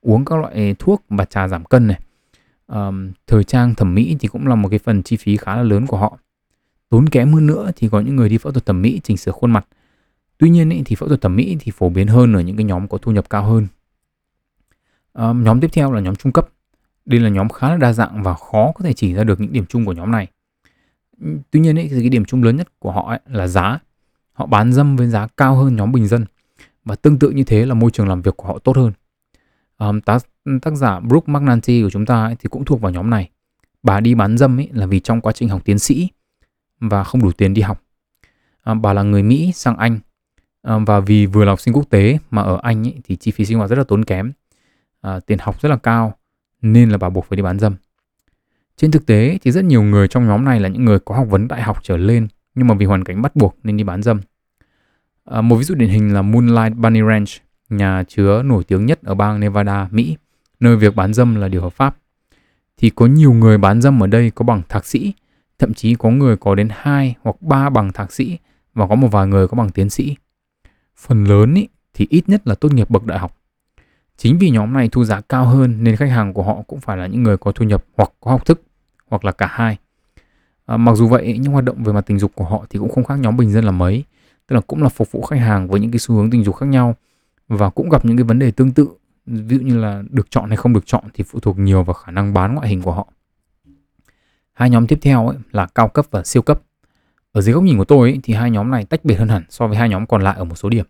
uống 0.00 0.24
các 0.24 0.38
loại 0.38 0.74
thuốc 0.78 1.04
và 1.08 1.24
trà 1.24 1.48
giảm 1.48 1.64
cân 1.64 1.86
này. 1.86 2.00
À, 2.66 2.90
thời 3.26 3.44
trang 3.44 3.74
thẩm 3.74 3.94
mỹ 3.94 4.16
thì 4.20 4.28
cũng 4.28 4.46
là 4.46 4.54
một 4.54 4.68
cái 4.68 4.78
phần 4.78 5.02
chi 5.02 5.16
phí 5.16 5.36
khá 5.36 5.56
là 5.56 5.62
lớn 5.62 5.86
của 5.86 5.96
họ. 5.96 6.18
Tốn 6.96 7.08
kém 7.08 7.32
hơn 7.32 7.46
nữa 7.46 7.70
thì 7.76 7.88
có 7.88 8.00
những 8.00 8.16
người 8.16 8.28
đi 8.28 8.38
phẫu 8.38 8.52
thuật 8.52 8.66
thẩm 8.66 8.82
mỹ 8.82 9.00
chỉnh 9.04 9.16
sửa 9.16 9.32
khuôn 9.32 9.50
mặt 9.50 9.66
Tuy 10.38 10.50
nhiên 10.50 10.70
ý, 10.70 10.82
thì 10.84 10.96
phẫu 10.96 11.08
thuật 11.08 11.20
thẩm 11.20 11.36
mỹ 11.36 11.56
thì 11.60 11.72
phổ 11.72 11.88
biến 11.88 12.08
hơn 12.08 12.32
ở 12.32 12.40
những 12.40 12.56
cái 12.56 12.64
nhóm 12.64 12.88
có 12.88 12.98
thu 12.98 13.12
nhập 13.12 13.30
cao 13.30 13.44
hơn. 13.44 13.66
À, 15.12 15.32
nhóm 15.32 15.60
tiếp 15.60 15.70
theo 15.72 15.92
là 15.92 16.00
nhóm 16.00 16.16
trung 16.16 16.32
cấp. 16.32 16.48
Đây 17.04 17.20
là 17.20 17.28
nhóm 17.28 17.48
khá 17.48 17.70
là 17.70 17.76
đa 17.76 17.92
dạng 17.92 18.22
và 18.22 18.34
khó 18.34 18.72
có 18.74 18.84
thể 18.84 18.92
chỉ 18.92 19.14
ra 19.14 19.24
được 19.24 19.40
những 19.40 19.52
điểm 19.52 19.66
chung 19.66 19.84
của 19.84 19.92
nhóm 19.92 20.10
này. 20.10 20.26
Tuy 21.50 21.60
nhiên 21.60 21.76
ý, 21.76 21.88
thì 21.88 22.00
cái 22.00 22.08
điểm 22.08 22.24
chung 22.24 22.42
lớn 22.42 22.56
nhất 22.56 22.68
của 22.78 22.92
họ 22.92 23.08
ấy 23.08 23.20
là 23.26 23.46
giá. 23.46 23.78
Họ 24.32 24.46
bán 24.46 24.72
dâm 24.72 24.96
với 24.96 25.08
giá 25.08 25.26
cao 25.36 25.56
hơn 25.56 25.76
nhóm 25.76 25.92
bình 25.92 26.06
dân 26.06 26.24
và 26.84 26.94
tương 26.94 27.18
tự 27.18 27.30
như 27.30 27.44
thế 27.44 27.66
là 27.66 27.74
môi 27.74 27.90
trường 27.90 28.08
làm 28.08 28.22
việc 28.22 28.36
của 28.36 28.48
họ 28.48 28.58
tốt 28.58 28.76
hơn. 28.76 28.92
Um, 29.78 30.00
tác, 30.00 30.26
tác 30.62 30.74
giả 30.74 31.00
Brooke 31.00 31.32
McNulty 31.32 31.82
của 31.82 31.90
chúng 31.90 32.06
ta 32.06 32.24
ấy, 32.24 32.36
thì 32.38 32.48
cũng 32.48 32.64
thuộc 32.64 32.80
vào 32.80 32.92
nhóm 32.92 33.10
này. 33.10 33.30
Bà 33.82 34.00
đi 34.00 34.14
bán 34.14 34.38
dâm 34.38 34.60
ấy 34.60 34.68
là 34.72 34.86
vì 34.86 35.00
trong 35.00 35.20
quá 35.20 35.32
trình 35.32 35.48
học 35.48 35.62
tiến 35.64 35.78
sĩ 35.78 36.08
và 36.80 37.04
không 37.04 37.22
đủ 37.22 37.32
tiền 37.32 37.54
đi 37.54 37.62
học. 37.62 37.82
À, 38.62 38.74
bà 38.74 38.92
là 38.92 39.02
người 39.02 39.22
Mỹ 39.22 39.52
sang 39.54 39.76
Anh 39.76 39.98
à, 40.62 40.78
và 40.86 41.00
vì 41.00 41.26
vừa 41.26 41.44
là 41.44 41.52
học 41.52 41.60
sinh 41.60 41.74
quốc 41.74 41.90
tế 41.90 42.18
mà 42.30 42.42
ở 42.42 42.58
Anh 42.62 42.86
ấy, 42.86 42.94
thì 43.04 43.16
chi 43.16 43.30
phí 43.30 43.44
sinh 43.44 43.58
hoạt 43.58 43.70
rất 43.70 43.78
là 43.78 43.84
tốn 43.84 44.04
kém. 44.04 44.32
À, 45.00 45.20
tiền 45.20 45.38
học 45.40 45.60
rất 45.60 45.68
là 45.68 45.76
cao 45.76 46.14
nên 46.62 46.90
là 46.90 46.98
bà 46.98 47.10
buộc 47.10 47.24
phải 47.24 47.36
đi 47.36 47.42
bán 47.42 47.58
dâm. 47.58 47.74
Trên 48.76 48.90
thực 48.90 49.06
tế 49.06 49.38
thì 49.42 49.50
rất 49.50 49.64
nhiều 49.64 49.82
người 49.82 50.08
trong 50.08 50.26
nhóm 50.26 50.44
này 50.44 50.60
là 50.60 50.68
những 50.68 50.84
người 50.84 50.98
có 50.98 51.14
học 51.14 51.26
vấn 51.30 51.48
đại 51.48 51.62
học 51.62 51.78
trở 51.82 51.96
lên 51.96 52.28
nhưng 52.54 52.66
mà 52.66 52.74
vì 52.74 52.86
hoàn 52.86 53.04
cảnh 53.04 53.22
bắt 53.22 53.36
buộc 53.36 53.56
nên 53.62 53.76
đi 53.76 53.84
bán 53.84 54.02
dâm. 54.02 54.20
À, 55.24 55.40
một 55.40 55.56
ví 55.56 55.64
dụ 55.64 55.74
điển 55.74 55.88
hình 55.88 56.14
là 56.14 56.22
Moonlight 56.22 56.76
Bunny 56.76 57.00
Ranch 57.08 57.28
nhà 57.68 58.02
chứa 58.08 58.42
nổi 58.42 58.64
tiếng 58.64 58.86
nhất 58.86 59.02
ở 59.02 59.14
bang 59.14 59.40
Nevada 59.40 59.88
Mỹ 59.90 60.16
nơi 60.60 60.76
việc 60.76 60.96
bán 60.96 61.14
dâm 61.14 61.34
là 61.34 61.48
điều 61.48 61.62
hợp 61.62 61.72
pháp. 61.72 61.96
Thì 62.76 62.90
có 62.90 63.06
nhiều 63.06 63.32
người 63.32 63.58
bán 63.58 63.82
dâm 63.82 64.02
ở 64.02 64.06
đây 64.06 64.30
có 64.30 64.44
bằng 64.44 64.62
thạc 64.68 64.86
sĩ 64.86 65.12
thậm 65.58 65.74
chí 65.74 65.94
có 65.94 66.10
người 66.10 66.36
có 66.36 66.54
đến 66.54 66.68
2 66.72 67.14
hoặc 67.22 67.36
3 67.42 67.70
bằng 67.70 67.92
thạc 67.92 68.12
sĩ 68.12 68.38
và 68.74 68.86
có 68.86 68.94
một 68.94 69.08
vài 69.08 69.26
người 69.26 69.48
có 69.48 69.56
bằng 69.56 69.70
tiến 69.70 69.90
sĩ 69.90 70.16
phần 70.96 71.24
lớn 71.24 71.54
ý, 71.54 71.68
thì 71.94 72.06
ít 72.10 72.28
nhất 72.28 72.46
là 72.46 72.54
tốt 72.54 72.72
nghiệp 72.72 72.90
bậc 72.90 73.04
đại 73.04 73.18
học. 73.18 73.36
Chính 74.16 74.38
vì 74.38 74.50
nhóm 74.50 74.72
này 74.72 74.88
thu 74.88 75.04
giá 75.04 75.20
cao 75.20 75.44
hơn 75.44 75.84
nên 75.84 75.96
khách 75.96 76.10
hàng 76.10 76.32
của 76.32 76.42
họ 76.42 76.62
cũng 76.66 76.80
phải 76.80 76.96
là 76.96 77.06
những 77.06 77.22
người 77.22 77.36
có 77.36 77.52
thu 77.52 77.64
nhập 77.64 77.84
hoặc 77.96 78.12
có 78.20 78.30
học 78.30 78.46
thức 78.46 78.62
hoặc 79.06 79.24
là 79.24 79.32
cả 79.32 79.46
hai. 79.50 79.78
À, 80.66 80.76
mặc 80.76 80.94
dù 80.94 81.08
vậy 81.08 81.38
những 81.38 81.52
hoạt 81.52 81.64
động 81.64 81.84
về 81.84 81.92
mặt 81.92 82.06
tình 82.06 82.18
dục 82.18 82.32
của 82.34 82.44
họ 82.44 82.66
thì 82.70 82.78
cũng 82.78 82.90
không 82.90 83.04
khác 83.04 83.18
nhóm 83.18 83.36
bình 83.36 83.52
dân 83.52 83.64
là 83.64 83.70
mấy, 83.70 84.04
tức 84.46 84.54
là 84.54 84.60
cũng 84.60 84.82
là 84.82 84.88
phục 84.88 85.12
vụ 85.12 85.22
khách 85.22 85.40
hàng 85.40 85.68
với 85.68 85.80
những 85.80 85.90
cái 85.90 85.98
xu 85.98 86.14
hướng 86.14 86.30
tình 86.30 86.44
dục 86.44 86.56
khác 86.56 86.66
nhau 86.66 86.96
và 87.48 87.70
cũng 87.70 87.88
gặp 87.88 88.04
những 88.04 88.16
cái 88.16 88.24
vấn 88.24 88.38
đề 88.38 88.50
tương 88.50 88.72
tự 88.72 88.88
ví 89.26 89.58
dụ 89.58 89.64
như 89.64 89.78
là 89.78 90.02
được 90.10 90.30
chọn 90.30 90.48
hay 90.48 90.56
không 90.56 90.72
được 90.72 90.86
chọn 90.86 91.04
thì 91.14 91.24
phụ 91.24 91.40
thuộc 91.40 91.58
nhiều 91.58 91.82
vào 91.82 91.94
khả 91.94 92.12
năng 92.12 92.34
bán 92.34 92.54
ngoại 92.54 92.68
hình 92.68 92.82
của 92.82 92.92
họ. 92.92 93.08
Hai 94.56 94.70
nhóm 94.70 94.86
tiếp 94.86 94.98
theo 95.02 95.28
ấy 95.28 95.36
là 95.52 95.66
cao 95.74 95.88
cấp 95.88 96.06
và 96.10 96.22
siêu 96.22 96.42
cấp. 96.42 96.60
Ở 97.32 97.40
dưới 97.40 97.54
góc 97.54 97.64
nhìn 97.64 97.78
của 97.78 97.84
tôi 97.84 98.10
ấy, 98.10 98.20
thì 98.22 98.34
hai 98.34 98.50
nhóm 98.50 98.70
này 98.70 98.84
tách 98.84 99.04
biệt 99.04 99.14
hơn 99.14 99.28
hẳn 99.28 99.44
so 99.48 99.66
với 99.66 99.76
hai 99.76 99.88
nhóm 99.88 100.06
còn 100.06 100.22
lại 100.22 100.36
ở 100.38 100.44
một 100.44 100.54
số 100.54 100.68
điểm. 100.68 100.84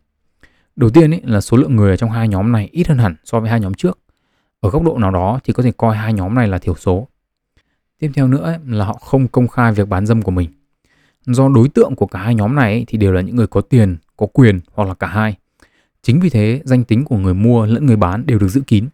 Đầu 0.77 0.91
tiên 0.91 1.11
ấy, 1.11 1.21
là 1.25 1.41
số 1.41 1.57
lượng 1.57 1.77
người 1.77 1.91
ở 1.91 1.97
trong 1.97 2.11
hai 2.11 2.29
nhóm 2.29 2.53
này 2.53 2.69
ít 2.73 2.89
hơn 2.89 2.99
hẳn 2.99 3.17
so 3.25 3.41
với 3.41 3.51
hai 3.51 3.61
nhóm 3.61 3.75
trước. 3.75 3.99
Ở 4.61 4.71
góc 4.71 4.83
độ 4.83 4.99
nào 4.99 5.11
đó 5.11 5.41
thì 5.45 5.53
có 5.53 5.63
thể 5.63 5.73
coi 5.77 5.97
hai 5.97 6.13
nhóm 6.13 6.35
này 6.35 6.49
là 6.49 6.59
thiểu 6.59 6.75
số. 6.75 7.09
Tiếp 7.99 8.11
theo 8.15 8.29
nữa 8.29 8.43
ấy, 8.43 8.59
là 8.67 8.85
họ 8.85 8.93
không 8.93 9.29
công 9.29 9.49
khai 9.49 9.73
việc 9.73 9.89
bán 9.89 10.07
dâm 10.07 10.23
của 10.23 10.31
mình. 10.31 10.51
Do 11.27 11.49
đối 11.49 11.69
tượng 11.69 11.97
của 11.97 12.07
cả 12.07 12.19
hai 12.19 12.35
nhóm 12.35 12.55
này 12.55 12.73
ấy, 12.73 12.85
thì 12.89 12.99
đều 12.99 13.13
là 13.13 13.21
những 13.21 13.37
người 13.37 13.47
có 13.47 13.61
tiền, 13.61 13.97
có 14.17 14.27
quyền 14.27 14.61
hoặc 14.73 14.89
là 14.89 14.95
cả 14.95 15.07
hai. 15.07 15.37
Chính 16.03 16.21
vì 16.21 16.31
thế 16.31 16.61
danh 16.65 16.85
tính 16.85 17.05
của 17.05 17.17
người 17.17 17.35
mua 17.35 17.67
lẫn 17.67 17.87
người 17.87 17.97
bán 17.97 18.27
đều 18.27 18.39
được 18.39 18.49
giữ 18.49 18.61
kín. 18.67 18.89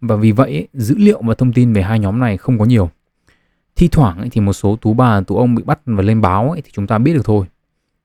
Và 0.00 0.16
vì 0.16 0.32
vậy 0.32 0.50
ấy, 0.52 0.68
dữ 0.72 0.94
liệu 0.98 1.22
và 1.22 1.34
thông 1.34 1.52
tin 1.52 1.72
về 1.72 1.82
hai 1.82 1.98
nhóm 1.98 2.20
này 2.20 2.36
không 2.36 2.58
có 2.58 2.64
nhiều 2.64 2.90
thi 3.78 3.88
thoảng 3.88 4.18
ấy, 4.18 4.28
thì 4.30 4.40
một 4.40 4.52
số 4.52 4.76
tú 4.76 4.94
bà 4.94 5.20
tú 5.20 5.36
ông 5.36 5.54
bị 5.54 5.62
bắt 5.62 5.80
và 5.86 6.02
lên 6.02 6.20
báo 6.20 6.50
ấy, 6.50 6.62
thì 6.62 6.70
chúng 6.72 6.86
ta 6.86 6.98
biết 6.98 7.14
được 7.14 7.24
thôi. 7.24 7.46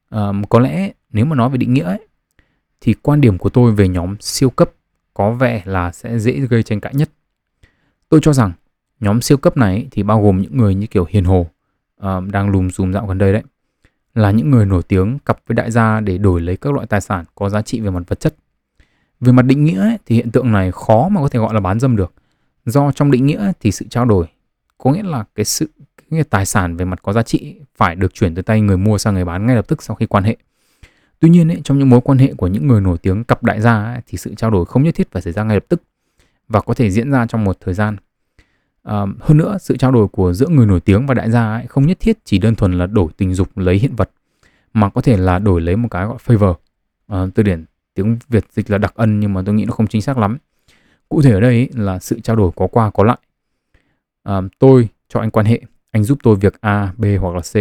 À, 0.10 0.32
có 0.50 0.60
lẽ 0.60 0.92
nếu 1.12 1.26
mà 1.26 1.36
nói 1.36 1.50
về 1.50 1.58
định 1.58 1.74
nghĩa 1.74 1.84
ấy, 1.84 2.08
thì 2.82 2.94
quan 2.94 3.22
điểm 3.22 3.38
của 3.38 3.50
tôi 3.50 3.72
về 3.72 3.88
nhóm 3.88 4.16
siêu 4.20 4.50
cấp 4.50 4.72
có 5.14 5.32
vẻ 5.32 5.62
là 5.66 5.92
sẽ 5.92 6.20
dễ 6.20 6.40
gây 6.40 6.64
tranh 6.64 6.82
cãi 6.82 6.94
nhất. 6.96 7.10
Tôi 8.10 8.20
cho 8.24 8.34
rằng 8.34 8.52
nhóm 9.00 9.22
siêu 9.22 9.38
cấp 9.38 9.58
này 9.58 9.88
thì 9.92 10.04
bao 10.04 10.22
gồm 10.22 10.42
những 10.42 10.58
người 10.58 10.76
như 10.76 10.88
kiểu 10.88 11.06
hiền 11.10 11.24
hồ 11.24 11.48
à, 12.00 12.20
đang 12.32 12.50
lùm 12.50 12.70
xùm 12.70 12.94
dạo 12.94 13.08
gần 13.08 13.18
đây 13.18 13.34
đấy 13.34 13.44
là 14.16 14.32
những 14.32 14.52
người 14.52 14.66
nổi 14.66 14.84
tiếng 14.84 15.20
cặp 15.20 15.38
với 15.48 15.56
đại 15.56 15.72
gia 15.72 16.00
để 16.00 16.18
đổi 16.18 16.42
lấy 16.42 16.58
các 16.58 16.74
loại 16.74 16.88
tài 16.88 17.02
sản 17.02 17.26
có 17.36 17.50
giá 17.50 17.62
trị 17.62 17.80
về 17.80 17.90
mặt 17.90 18.04
vật 18.08 18.20
chất. 18.20 18.36
Về 19.20 19.32
mặt 19.32 19.42
định 19.42 19.64
nghĩa 19.64 19.80
ấy, 19.80 19.98
thì 20.06 20.16
hiện 20.16 20.32
tượng 20.32 20.52
này 20.52 20.72
khó 20.72 21.10
mà 21.10 21.22
có 21.22 21.30
thể 21.30 21.40
gọi 21.40 21.54
là 21.54 21.60
bán 21.60 21.80
dâm 21.80 21.96
được. 21.96 22.14
Do 22.66 22.92
trong 22.92 23.12
định 23.12 23.26
nghĩa 23.26 23.52
thì 23.60 23.72
sự 23.72 23.86
trao 23.90 24.06
đổi 24.06 24.26
có 24.84 24.92
nghĩa 24.92 25.04
là 25.04 25.24
cái 25.36 25.46
sự 25.46 25.70
cái 26.12 26.24
tài 26.24 26.46
sản 26.46 26.78
về 26.78 26.86
mặt 26.86 27.00
có 27.04 27.14
giá 27.14 27.24
trị 27.24 27.56
phải 27.76 27.96
được 27.96 28.14
chuyển 28.14 28.36
từ 28.36 28.42
tay 28.42 28.62
người 28.62 28.78
mua 28.78 28.98
sang 28.98 29.14
người 29.14 29.26
bán 29.26 29.46
ngay 29.46 29.56
lập 29.56 29.68
tức 29.68 29.84
sau 29.84 29.96
khi 29.96 30.06
quan 30.06 30.24
hệ. 30.24 30.38
Tuy 31.20 31.30
nhiên 31.30 31.52
ấy, 31.52 31.62
trong 31.64 31.80
những 31.80 31.90
mối 31.90 32.02
quan 32.02 32.18
hệ 32.18 32.34
của 32.34 32.48
những 32.48 32.68
người 32.68 32.82
nổi 32.82 32.98
tiếng 32.98 33.24
cặp 33.24 33.44
đại 33.44 33.62
gia 33.62 33.84
ấy, 33.84 34.02
thì 34.08 34.18
sự 34.18 34.36
trao 34.36 34.52
đổi 34.52 34.66
không 34.66 34.84
nhất 34.84 34.96
thiết 34.96 35.12
phải 35.12 35.22
xảy 35.22 35.34
ra 35.34 35.44
ngay 35.44 35.56
lập 35.56 35.66
tức 35.70 35.82
và 36.48 36.62
có 36.62 36.74
thể 36.74 36.90
diễn 36.90 37.12
ra 37.12 37.26
trong 37.28 37.44
một 37.44 37.58
thời 37.62 37.74
gian. 37.74 37.98
À, 38.84 39.06
hơn 39.20 39.38
nữa 39.38 39.58
sự 39.62 39.78
trao 39.78 39.92
đổi 39.92 40.08
của 40.08 40.34
giữa 40.34 40.48
người 40.48 40.66
nổi 40.66 40.80
tiếng 40.80 41.06
và 41.06 41.14
đại 41.14 41.32
gia 41.32 41.54
ấy, 41.54 41.68
không 41.68 41.88
nhất 41.88 41.98
thiết 42.00 42.18
chỉ 42.26 42.38
đơn 42.38 42.56
thuần 42.56 42.78
là 42.78 42.88
đổi 42.88 43.08
tình 43.18 43.34
dục 43.34 43.58
lấy 43.58 43.78
hiện 43.78 43.96
vật 43.96 44.10
mà 44.74 44.90
có 44.90 45.02
thể 45.02 45.18
là 45.18 45.40
đổi 45.40 45.62
lấy 45.62 45.76
một 45.76 45.88
cái 45.92 46.06
gọi 46.06 46.18
favor 46.26 46.54
à, 47.08 47.26
từ 47.36 47.44
điển 47.44 47.66
tiếng 47.94 48.18
việt 48.30 48.46
dịch 48.52 48.72
là 48.72 48.78
đặc 48.78 48.94
ân 48.96 49.20
nhưng 49.20 49.34
mà 49.34 49.42
tôi 49.46 49.56
nghĩ 49.56 49.66
nó 49.66 49.72
không 49.72 49.88
chính 49.88 50.02
xác 50.02 50.18
lắm. 50.18 50.38
Cụ 51.10 51.22
thể 51.22 51.32
ở 51.32 51.40
đây 51.40 51.50
ấy, 51.50 51.70
là 51.74 52.00
sự 52.00 52.20
trao 52.20 52.36
đổi 52.36 52.52
có 52.56 52.68
qua 52.68 52.90
có 52.90 53.04
lại 53.04 53.18
um, 54.24 54.50
tôi 54.60 54.90
cho 55.10 55.20
anh 55.20 55.32
quan 55.32 55.46
hệ 55.46 55.62
anh 55.92 56.04
giúp 56.04 56.18
tôi 56.24 56.36
việc 56.36 56.62
A, 56.62 56.94
B 56.98 57.06
hoặc 57.22 57.36
là 57.36 57.42
C. 57.42 57.56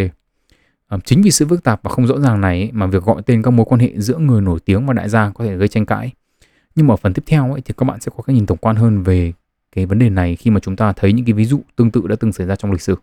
um, 0.91 1.01
chính 1.01 1.23
vì 1.23 1.31
sự 1.31 1.47
phức 1.47 1.63
tạp 1.63 1.83
và 1.83 1.91
không 1.91 2.07
rõ 2.07 2.21
ràng 2.21 2.41
này 2.41 2.71
mà 2.73 2.87
việc 2.87 3.03
gọi 3.03 3.23
tên 3.23 3.43
các 3.43 3.51
mối 3.51 3.67
quan 3.69 3.81
hệ 3.81 3.93
giữa 3.97 4.19
người 4.19 4.41
nổi 4.41 4.61
tiếng 4.65 4.87
và 4.87 4.95
đại 4.95 5.09
gia 5.09 5.31
có 5.31 5.45
thể 5.45 5.57
gây 5.57 5.69
tranh 5.69 5.87
cãi. 5.87 6.13
Nhưng 6.75 6.87
mà 6.87 6.95
ở 6.95 6.97
phần 6.97 7.15
tiếp 7.15 7.23
theo 7.27 7.53
ấy, 7.53 7.61
thì 7.61 7.75
các 7.77 7.85
bạn 7.85 8.01
sẽ 8.01 8.13
có 8.17 8.23
cái 8.23 8.37
nhìn 8.37 8.47
tổng 8.47 8.59
quan 8.59 8.77
hơn 8.77 9.03
về 9.03 9.33
cái 9.73 9.87
vấn 9.87 9.99
đề 9.99 10.11
này 10.11 10.37
khi 10.37 10.51
mà 10.51 10.61
chúng 10.61 10.77
ta 10.77 10.93
thấy 10.93 11.13
những 11.13 11.25
cái 11.27 11.33
ví 11.33 11.45
dụ 11.45 11.61
tương 11.77 11.91
tự 11.91 12.07
đã 12.07 12.17
từng 12.17 12.33
xảy 12.33 12.47
ra 12.47 12.57
trong 12.57 12.73
lịch 12.73 12.83
sử. 12.83 12.97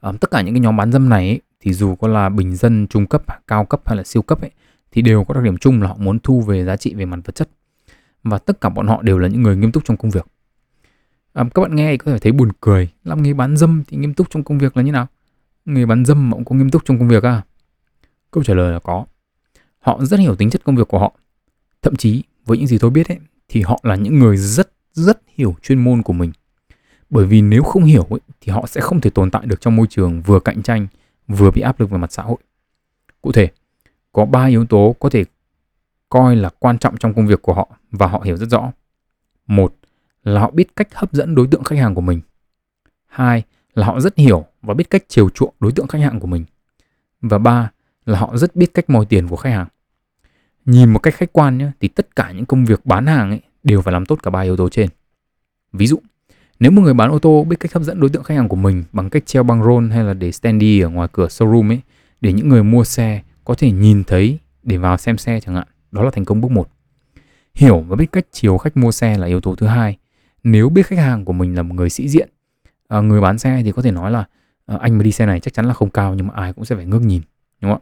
um, 0.00 0.18
tất 0.18 0.30
cả 0.30 0.42
những 0.42 0.54
cái 0.54 0.60
nhóm 0.60 0.76
bán 0.76 0.92
dâm 0.92 1.08
này 1.08 1.28
ấy, 1.28 1.40
thì 1.60 1.72
dù 1.72 1.94
có 1.94 2.08
là 2.08 2.28
bình 2.28 2.56
dân, 2.56 2.86
trung 2.86 3.06
cấp, 3.06 3.46
cao 3.46 3.64
cấp 3.64 3.80
hay 3.86 3.96
là 3.96 4.02
siêu 4.02 4.22
cấp 4.22 4.40
ấy, 4.40 4.50
thì 4.92 5.02
đều 5.02 5.24
có 5.24 5.34
đặc 5.34 5.44
điểm 5.44 5.58
chung 5.58 5.82
là 5.82 5.88
họ 5.88 5.96
muốn 5.98 6.18
thu 6.18 6.40
về 6.40 6.64
giá 6.64 6.76
trị 6.76 6.94
về 6.94 7.04
mặt 7.04 7.18
vật 7.24 7.34
chất. 7.34 7.48
Và 8.22 8.38
tất 8.38 8.60
cả 8.60 8.68
bọn 8.68 8.86
họ 8.86 9.02
đều 9.02 9.18
là 9.18 9.28
những 9.28 9.42
người 9.42 9.56
nghiêm 9.56 9.72
túc 9.72 9.84
trong 9.84 9.96
công 9.96 10.10
việc. 10.10 10.26
À, 11.32 11.44
các 11.54 11.62
bạn 11.62 11.76
nghe 11.76 11.96
có 11.96 12.12
thể 12.12 12.18
thấy 12.18 12.32
buồn 12.32 12.48
cười, 12.60 12.88
làm 13.04 13.22
nghề 13.22 13.32
bán 13.32 13.56
dâm 13.56 13.82
thì 13.88 13.96
nghiêm 13.96 14.14
túc 14.14 14.30
trong 14.30 14.44
công 14.44 14.58
việc 14.58 14.76
là 14.76 14.82
như 14.82 14.92
nào? 14.92 15.06
Nghề 15.64 15.86
bán 15.86 16.04
dâm 16.04 16.30
mà 16.30 16.34
cũng 16.34 16.44
có 16.44 16.54
nghiêm 16.56 16.70
túc 16.70 16.84
trong 16.84 16.98
công 16.98 17.08
việc 17.08 17.22
à? 17.22 17.42
Câu 18.30 18.44
trả 18.44 18.54
lời 18.54 18.72
là 18.72 18.78
có. 18.78 19.06
Họ 19.78 20.04
rất 20.04 20.20
hiểu 20.20 20.36
tính 20.36 20.50
chất 20.50 20.64
công 20.64 20.76
việc 20.76 20.88
của 20.88 20.98
họ. 20.98 21.12
Thậm 21.82 21.96
chí 21.96 22.22
với 22.44 22.58
những 22.58 22.66
gì 22.66 22.78
tôi 22.78 22.90
biết 22.90 23.08
ấy, 23.08 23.18
thì 23.48 23.62
họ 23.62 23.80
là 23.82 23.94
những 23.94 24.18
người 24.18 24.36
rất 24.36 24.72
rất 24.92 25.22
hiểu 25.34 25.54
chuyên 25.62 25.84
môn 25.84 26.02
của 26.02 26.12
mình. 26.12 26.32
Bởi 27.10 27.26
vì 27.26 27.42
nếu 27.42 27.62
không 27.62 27.84
hiểu 27.84 28.06
ấy, 28.10 28.20
thì 28.40 28.52
họ 28.52 28.66
sẽ 28.66 28.80
không 28.80 29.00
thể 29.00 29.10
tồn 29.10 29.30
tại 29.30 29.46
được 29.46 29.60
trong 29.60 29.76
môi 29.76 29.86
trường 29.90 30.22
vừa 30.22 30.40
cạnh 30.40 30.62
tranh 30.62 30.86
vừa 31.28 31.50
bị 31.50 31.60
áp 31.60 31.80
lực 31.80 31.90
về 31.90 31.98
mặt 31.98 32.12
xã 32.12 32.22
hội. 32.22 32.38
Cụ 33.22 33.32
thể, 33.32 33.48
có 34.12 34.24
ba 34.24 34.46
yếu 34.46 34.66
tố 34.66 34.96
có 35.00 35.10
thể 35.10 35.24
coi 36.08 36.36
là 36.36 36.50
quan 36.58 36.78
trọng 36.78 36.96
trong 36.96 37.14
công 37.14 37.26
việc 37.26 37.42
của 37.42 37.54
họ 37.54 37.68
và 37.90 38.06
họ 38.06 38.20
hiểu 38.24 38.36
rất 38.36 38.48
rõ. 38.50 38.72
Một 39.46 39.74
là 40.24 40.40
họ 40.40 40.50
biết 40.50 40.76
cách 40.76 40.88
hấp 40.94 41.12
dẫn 41.12 41.34
đối 41.34 41.46
tượng 41.46 41.64
khách 41.64 41.78
hàng 41.78 41.94
của 41.94 42.00
mình. 42.00 42.20
Hai 43.06 43.42
là 43.74 43.86
họ 43.86 44.00
rất 44.00 44.16
hiểu 44.16 44.46
và 44.62 44.74
biết 44.74 44.90
cách 44.90 45.04
chiều 45.08 45.30
chuộng 45.30 45.54
đối 45.60 45.72
tượng 45.72 45.86
khách 45.86 45.98
hàng 45.98 46.20
của 46.20 46.26
mình. 46.26 46.44
Và 47.20 47.38
ba 47.38 47.70
là 48.06 48.18
họ 48.18 48.36
rất 48.36 48.56
biết 48.56 48.74
cách 48.74 48.90
moi 48.90 49.06
tiền 49.06 49.28
của 49.28 49.36
khách 49.36 49.50
hàng. 49.50 49.66
Nhìn 50.64 50.90
một 50.90 50.98
cách 50.98 51.14
khách 51.14 51.32
quan 51.32 51.58
nhé, 51.58 51.70
thì 51.80 51.88
tất 51.88 52.16
cả 52.16 52.32
những 52.32 52.46
công 52.46 52.64
việc 52.64 52.86
bán 52.86 53.06
hàng 53.06 53.30
ấy 53.30 53.40
đều 53.62 53.82
phải 53.82 53.92
làm 53.92 54.06
tốt 54.06 54.18
cả 54.22 54.30
ba 54.30 54.40
yếu 54.40 54.56
tố 54.56 54.68
trên. 54.68 54.88
Ví 55.72 55.86
dụ, 55.86 55.98
nếu 56.60 56.70
một 56.70 56.82
người 56.82 56.94
bán 56.94 57.10
ô 57.10 57.18
tô 57.18 57.44
biết 57.44 57.56
cách 57.60 57.72
hấp 57.72 57.82
dẫn 57.82 58.00
đối 58.00 58.10
tượng 58.10 58.22
khách 58.22 58.34
hàng 58.34 58.48
của 58.48 58.56
mình 58.56 58.84
bằng 58.92 59.10
cách 59.10 59.26
treo 59.26 59.42
băng 59.42 59.62
rôn 59.64 59.90
hay 59.90 60.04
là 60.04 60.14
để 60.14 60.32
standee 60.32 60.80
ở 60.80 60.88
ngoài 60.88 61.08
cửa 61.12 61.26
showroom 61.26 61.70
ấy 61.70 61.80
để 62.20 62.32
những 62.32 62.48
người 62.48 62.62
mua 62.62 62.84
xe 62.84 63.22
có 63.44 63.54
thể 63.54 63.70
nhìn 63.70 64.04
thấy 64.04 64.38
để 64.62 64.76
vào 64.76 64.96
xem 64.96 65.18
xe 65.18 65.40
chẳng 65.40 65.54
hạn, 65.54 65.66
đó 65.90 66.02
là 66.02 66.10
thành 66.10 66.24
công 66.24 66.40
bước 66.40 66.50
1. 66.50 66.68
Hiểu 67.54 67.80
và 67.80 67.96
biết 67.96 68.12
cách 68.12 68.26
chiều 68.32 68.58
khách 68.58 68.76
mua 68.76 68.92
xe 68.92 69.18
là 69.18 69.26
yếu 69.26 69.40
tố 69.40 69.54
thứ 69.54 69.66
hai. 69.66 69.96
Nếu 70.44 70.68
biết 70.68 70.86
khách 70.86 70.98
hàng 70.98 71.24
của 71.24 71.32
mình 71.32 71.54
là 71.56 71.62
một 71.62 71.74
người 71.74 71.90
sĩ 71.90 72.08
diện, 72.08 72.28
à, 72.88 73.00
người 73.00 73.20
bán 73.20 73.38
xe 73.38 73.62
thì 73.64 73.72
có 73.72 73.82
thể 73.82 73.90
nói 73.90 74.10
là 74.10 74.24
à, 74.66 74.76
anh 74.80 74.98
mà 74.98 75.04
đi 75.04 75.12
xe 75.12 75.26
này 75.26 75.40
chắc 75.40 75.54
chắn 75.54 75.66
là 75.66 75.74
không 75.74 75.90
cao 75.90 76.14
nhưng 76.14 76.26
mà 76.26 76.34
ai 76.36 76.52
cũng 76.52 76.64
sẽ 76.64 76.76
phải 76.76 76.84
ngước 76.84 77.02
nhìn, 77.02 77.22
đúng 77.60 77.72
không 77.72 77.80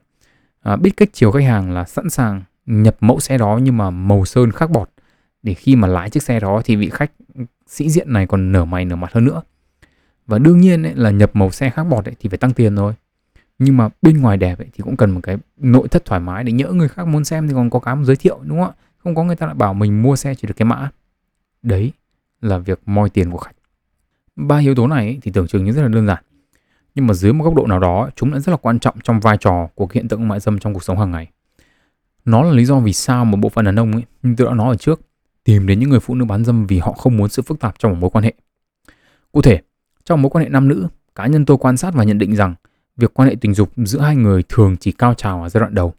ạ? 0.62 0.72
À, 0.72 0.76
biết 0.76 0.90
cách 0.96 1.08
chiều 1.12 1.30
khách 1.30 1.44
hàng 1.44 1.72
là 1.72 1.84
sẵn 1.84 2.10
sàng 2.10 2.42
nhập 2.66 2.96
mẫu 3.00 3.20
xe 3.20 3.38
đó 3.38 3.58
nhưng 3.62 3.76
mà 3.76 3.90
màu 3.90 4.24
sơn 4.24 4.52
khác 4.52 4.70
bọt 4.70 4.90
để 5.42 5.54
khi 5.54 5.76
mà 5.76 5.88
lái 5.88 6.10
chiếc 6.10 6.22
xe 6.22 6.40
đó 6.40 6.62
thì 6.64 6.76
vị 6.76 6.90
khách 6.90 7.12
sĩ 7.66 7.90
diện 7.90 8.12
này 8.12 8.26
còn 8.26 8.52
nở 8.52 8.64
mày 8.64 8.84
nở 8.84 8.96
mặt 8.96 9.12
hơn 9.12 9.24
nữa. 9.24 9.42
Và 10.26 10.38
đương 10.38 10.60
nhiên 10.60 10.82
ấy, 10.82 10.94
là 10.94 11.10
nhập 11.10 11.30
màu 11.34 11.50
xe 11.50 11.70
khác 11.70 11.84
bọt 11.84 12.04
ấy, 12.04 12.14
thì 12.20 12.28
phải 12.28 12.38
tăng 12.38 12.52
tiền 12.52 12.76
thôi. 12.76 12.94
Nhưng 13.58 13.76
mà 13.76 13.88
bên 14.02 14.20
ngoài 14.20 14.36
đẹp 14.36 14.58
ấy, 14.58 14.68
thì 14.72 14.82
cũng 14.82 14.96
cần 14.96 15.10
một 15.10 15.20
cái 15.22 15.38
nội 15.56 15.88
thất 15.88 16.04
thoải 16.04 16.20
mái 16.20 16.44
để 16.44 16.52
nhỡ 16.52 16.72
người 16.72 16.88
khác 16.88 17.06
muốn 17.06 17.24
xem 17.24 17.48
thì 17.48 17.54
còn 17.54 17.70
có 17.70 17.78
cái 17.78 17.96
giới 18.02 18.16
thiệu 18.16 18.40
đúng 18.42 18.58
không 18.58 18.70
ạ? 18.70 18.82
Không 18.98 19.14
có 19.14 19.24
người 19.24 19.36
ta 19.36 19.46
lại 19.46 19.54
bảo 19.54 19.74
mình 19.74 20.02
mua 20.02 20.16
xe 20.16 20.34
chỉ 20.34 20.48
được 20.48 20.54
cái 20.56 20.66
mã. 20.66 20.90
Đấy 21.62 21.92
là 22.40 22.58
việc 22.58 22.80
moi 22.86 23.10
tiền 23.10 23.30
của 23.30 23.38
khách 23.38 23.56
ba 24.36 24.58
yếu 24.58 24.74
tố 24.74 24.86
này 24.86 25.18
thì 25.22 25.30
tưởng 25.34 25.46
chừng 25.46 25.64
như 25.64 25.72
rất 25.72 25.82
là 25.82 25.88
đơn 25.88 26.06
giản 26.06 26.24
nhưng 26.94 27.06
mà 27.06 27.14
dưới 27.14 27.32
một 27.32 27.44
góc 27.44 27.54
độ 27.54 27.66
nào 27.66 27.78
đó 27.78 28.10
chúng 28.16 28.32
lại 28.32 28.40
rất 28.40 28.50
là 28.50 28.56
quan 28.56 28.78
trọng 28.78 29.00
trong 29.02 29.20
vai 29.20 29.36
trò 29.36 29.68
của 29.74 29.88
hiện 29.92 30.08
tượng 30.08 30.28
mại 30.28 30.40
dâm 30.40 30.58
trong 30.58 30.74
cuộc 30.74 30.84
sống 30.84 30.98
hàng 30.98 31.10
ngày 31.10 31.30
nó 32.24 32.42
là 32.42 32.52
lý 32.52 32.64
do 32.64 32.78
vì 32.78 32.92
sao 32.92 33.24
một 33.24 33.36
bộ 33.36 33.48
phận 33.48 33.64
đàn 33.64 33.78
ông 33.78 33.92
ấy 33.92 34.02
như 34.22 34.34
tôi 34.36 34.46
đã 34.46 34.54
nói 34.54 34.68
ở 34.68 34.76
trước 34.76 35.00
tìm 35.44 35.66
đến 35.66 35.80
những 35.80 35.90
người 35.90 36.00
phụ 36.00 36.14
nữ 36.14 36.24
bán 36.24 36.44
dâm 36.44 36.66
vì 36.66 36.78
họ 36.78 36.92
không 36.92 37.16
muốn 37.16 37.28
sự 37.28 37.42
phức 37.42 37.60
tạp 37.60 37.78
trong 37.78 37.92
một 37.92 37.98
mối 38.00 38.10
quan 38.10 38.24
hệ. 38.24 38.34
Cụ 39.32 39.42
thể, 39.42 39.60
trong 40.04 40.22
mối 40.22 40.30
quan 40.30 40.44
hệ 40.44 40.50
nam 40.50 40.68
nữ, 40.68 40.88
cá 41.14 41.26
nhân 41.26 41.44
tôi 41.44 41.56
quan 41.56 41.76
sát 41.76 41.94
và 41.94 42.04
nhận 42.04 42.18
định 42.18 42.36
rằng 42.36 42.54
việc 42.96 43.14
quan 43.14 43.28
hệ 43.28 43.36
tình 43.40 43.54
dục 43.54 43.70
giữa 43.76 44.00
hai 44.00 44.16
người 44.16 44.42
thường 44.48 44.76
chỉ 44.76 44.92
cao 44.92 45.14
trào 45.14 45.42
ở 45.42 45.48
giai 45.48 45.60
đoạn 45.60 45.74
đầu. 45.74 45.94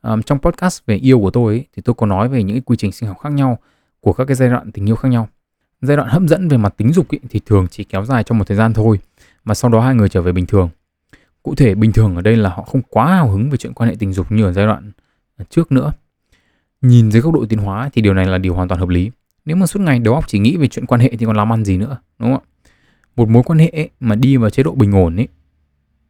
À, 0.00 0.16
trong 0.26 0.38
podcast 0.38 0.86
về 0.86 0.96
yêu 0.96 1.20
của 1.20 1.30
tôi 1.30 1.54
ấy, 1.54 1.66
thì 1.76 1.82
tôi 1.82 1.94
có 1.94 2.06
nói 2.06 2.28
về 2.28 2.42
những 2.42 2.62
quy 2.62 2.76
trình 2.76 2.92
sinh 2.92 3.08
học 3.08 3.18
khác 3.20 3.32
nhau 3.32 3.58
của 4.00 4.12
các 4.12 4.24
cái 4.24 4.34
giai 4.34 4.48
đoạn 4.48 4.72
tình 4.72 4.88
yêu 4.88 4.96
khác 4.96 5.08
nhau. 5.08 5.28
Giai 5.82 5.96
đoạn 5.96 6.08
hấp 6.08 6.22
dẫn 6.22 6.48
về 6.48 6.56
mặt 6.56 6.74
tính 6.76 6.92
dục 6.92 7.10
ý, 7.10 7.18
thì 7.30 7.40
thường 7.46 7.66
chỉ 7.70 7.84
kéo 7.84 8.04
dài 8.04 8.24
trong 8.24 8.38
một 8.38 8.44
thời 8.48 8.56
gian 8.56 8.74
thôi, 8.74 8.98
mà 9.44 9.54
sau 9.54 9.70
đó 9.70 9.80
hai 9.80 9.94
người 9.94 10.08
trở 10.08 10.22
về 10.22 10.32
bình 10.32 10.46
thường. 10.46 10.70
Cụ 11.42 11.54
thể 11.54 11.74
bình 11.74 11.92
thường 11.92 12.16
ở 12.16 12.22
đây 12.22 12.36
là 12.36 12.50
họ 12.50 12.62
không 12.62 12.82
quá 12.88 13.06
hào 13.06 13.30
hứng 13.30 13.50
về 13.50 13.56
chuyện 13.56 13.74
quan 13.74 13.90
hệ 13.90 13.96
tình 13.98 14.12
dục 14.12 14.32
như 14.32 14.44
ở 14.44 14.52
giai 14.52 14.66
đoạn 14.66 14.92
à, 15.36 15.44
trước 15.50 15.72
nữa 15.72 15.92
Nhìn 16.82 17.10
dưới 17.10 17.22
góc 17.22 17.34
độ 17.34 17.46
tiến 17.48 17.58
hóa 17.58 17.90
thì 17.92 18.02
điều 18.02 18.14
này 18.14 18.26
là 18.26 18.38
điều 18.38 18.54
hoàn 18.54 18.68
toàn 18.68 18.80
hợp 18.80 18.88
lý. 18.88 19.10
Nếu 19.44 19.56
mà 19.56 19.66
suốt 19.66 19.80
ngày 19.80 19.98
đầu 19.98 20.14
óc 20.14 20.24
chỉ 20.28 20.38
nghĩ 20.38 20.56
về 20.56 20.68
chuyện 20.68 20.86
quan 20.86 21.00
hệ 21.00 21.16
thì 21.18 21.26
còn 21.26 21.36
làm 21.36 21.52
ăn 21.52 21.64
gì 21.64 21.78
nữa, 21.78 21.98
đúng 22.18 22.34
không 22.34 22.42
ạ? 22.42 22.48
Một 23.16 23.28
mối 23.28 23.42
quan 23.42 23.58
hệ 23.58 23.68
ấy, 23.68 23.90
mà 24.00 24.14
đi 24.14 24.36
vào 24.36 24.50
chế 24.50 24.62
độ 24.62 24.74
bình 24.74 24.92
ổn 24.92 25.16
ấy 25.16 25.28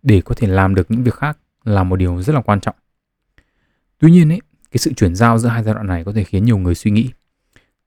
để 0.03 0.20
có 0.25 0.35
thể 0.35 0.47
làm 0.47 0.75
được 0.75 0.91
những 0.91 1.03
việc 1.03 1.14
khác 1.14 1.39
là 1.64 1.83
một 1.83 1.97
điều 1.97 2.23
rất 2.23 2.33
là 2.33 2.41
quan 2.41 2.61
trọng. 2.61 2.75
Tuy 3.99 4.11
nhiên 4.11 4.33
ấy, 4.33 4.41
cái 4.70 4.79
sự 4.79 4.93
chuyển 4.93 5.14
giao 5.14 5.39
giữa 5.39 5.49
hai 5.49 5.62
giai 5.62 5.75
đoạn 5.75 5.87
này 5.87 6.05
có 6.05 6.12
thể 6.12 6.25
khiến 6.25 6.45
nhiều 6.45 6.59
người 6.59 6.75
suy 6.75 6.91
nghĩ 6.91 7.11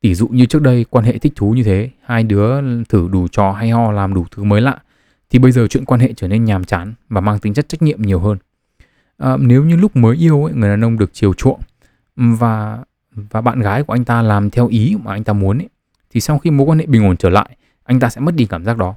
ví 0.07 0.15
dụ 0.15 0.27
như 0.27 0.45
trước 0.45 0.61
đây 0.61 0.85
quan 0.89 1.05
hệ 1.05 1.17
thích 1.17 1.33
thú 1.35 1.51
như 1.51 1.63
thế, 1.63 1.89
hai 2.03 2.23
đứa 2.23 2.61
thử 2.89 3.07
đủ 3.11 3.27
trò 3.27 3.51
hay 3.51 3.69
ho 3.69 3.91
làm 3.91 4.13
đủ 4.13 4.25
thứ 4.31 4.43
mới 4.43 4.61
lạ, 4.61 4.79
thì 5.29 5.39
bây 5.39 5.51
giờ 5.51 5.67
chuyện 5.67 5.85
quan 5.85 5.99
hệ 5.99 6.13
trở 6.13 6.27
nên 6.27 6.45
nhàm 6.45 6.63
chán 6.63 6.93
và 7.09 7.21
mang 7.21 7.39
tính 7.39 7.53
chất 7.53 7.69
trách 7.69 7.81
nhiệm 7.81 8.01
nhiều 8.01 8.19
hơn. 8.19 8.37
À, 9.17 9.37
nếu 9.39 9.63
như 9.63 9.75
lúc 9.75 9.95
mới 9.95 10.17
yêu 10.17 10.43
ấy, 10.43 10.53
người 10.53 10.69
đàn 10.69 10.83
ông 10.83 10.97
được 10.97 11.13
chiều 11.13 11.33
chuộng 11.33 11.59
và 12.15 12.79
và 13.15 13.41
bạn 13.41 13.59
gái 13.59 13.83
của 13.83 13.93
anh 13.93 14.05
ta 14.05 14.21
làm 14.21 14.49
theo 14.49 14.67
ý 14.67 14.95
mà 15.03 15.11
anh 15.11 15.23
ta 15.23 15.33
muốn 15.33 15.57
ấy, 15.57 15.69
thì 16.09 16.21
sau 16.21 16.39
khi 16.39 16.51
mối 16.51 16.67
quan 16.67 16.79
hệ 16.79 16.85
bình 16.85 17.07
ổn 17.07 17.17
trở 17.17 17.29
lại 17.29 17.57
anh 17.83 17.99
ta 17.99 18.09
sẽ 18.09 18.21
mất 18.21 18.35
đi 18.35 18.45
cảm 18.45 18.65
giác 18.65 18.77
đó 18.77 18.95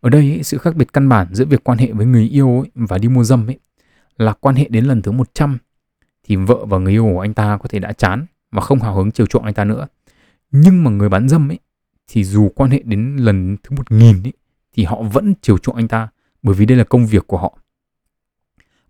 ở 0.00 0.10
đây 0.10 0.20
ấy, 0.20 0.42
sự 0.42 0.58
khác 0.58 0.76
biệt 0.76 0.92
căn 0.92 1.08
bản 1.08 1.26
giữa 1.32 1.44
việc 1.44 1.64
quan 1.64 1.78
hệ 1.78 1.92
với 1.92 2.06
người 2.06 2.28
yêu 2.28 2.60
ấy, 2.60 2.70
và 2.74 2.98
đi 2.98 3.08
mua 3.08 3.24
dâm 3.24 3.46
ấy 3.46 3.58
là 4.18 4.32
quan 4.32 4.54
hệ 4.54 4.66
đến 4.68 4.84
lần 4.84 5.02
thứ 5.02 5.12
100 5.12 5.58
thì 6.24 6.36
vợ 6.36 6.64
và 6.64 6.78
người 6.78 6.92
yêu 6.92 7.10
của 7.12 7.20
anh 7.20 7.34
ta 7.34 7.58
có 7.62 7.68
thể 7.68 7.78
đã 7.78 7.92
chán 7.92 8.26
và 8.52 8.60
không 8.60 8.80
hào 8.80 8.94
hứng 8.94 9.10
chiều 9.10 9.26
chuộng 9.26 9.44
anh 9.44 9.54
ta 9.54 9.64
nữa. 9.64 9.86
Nhưng 10.56 10.84
mà 10.84 10.90
người 10.90 11.08
bán 11.08 11.28
dâm 11.28 11.50
ấy, 11.50 11.58
thì 12.08 12.24
dù 12.24 12.52
quan 12.54 12.70
hệ 12.70 12.82
đến 12.84 13.16
lần 13.16 13.56
thứ 13.62 13.76
1000 13.76 14.22
ấy, 14.24 14.32
thì 14.76 14.84
họ 14.84 15.02
vẫn 15.02 15.34
chiều 15.42 15.58
chuộng 15.58 15.76
anh 15.76 15.88
ta, 15.88 16.08
bởi 16.42 16.54
vì 16.54 16.66
đây 16.66 16.78
là 16.78 16.84
công 16.84 17.06
việc 17.06 17.26
của 17.26 17.36
họ. 17.38 17.58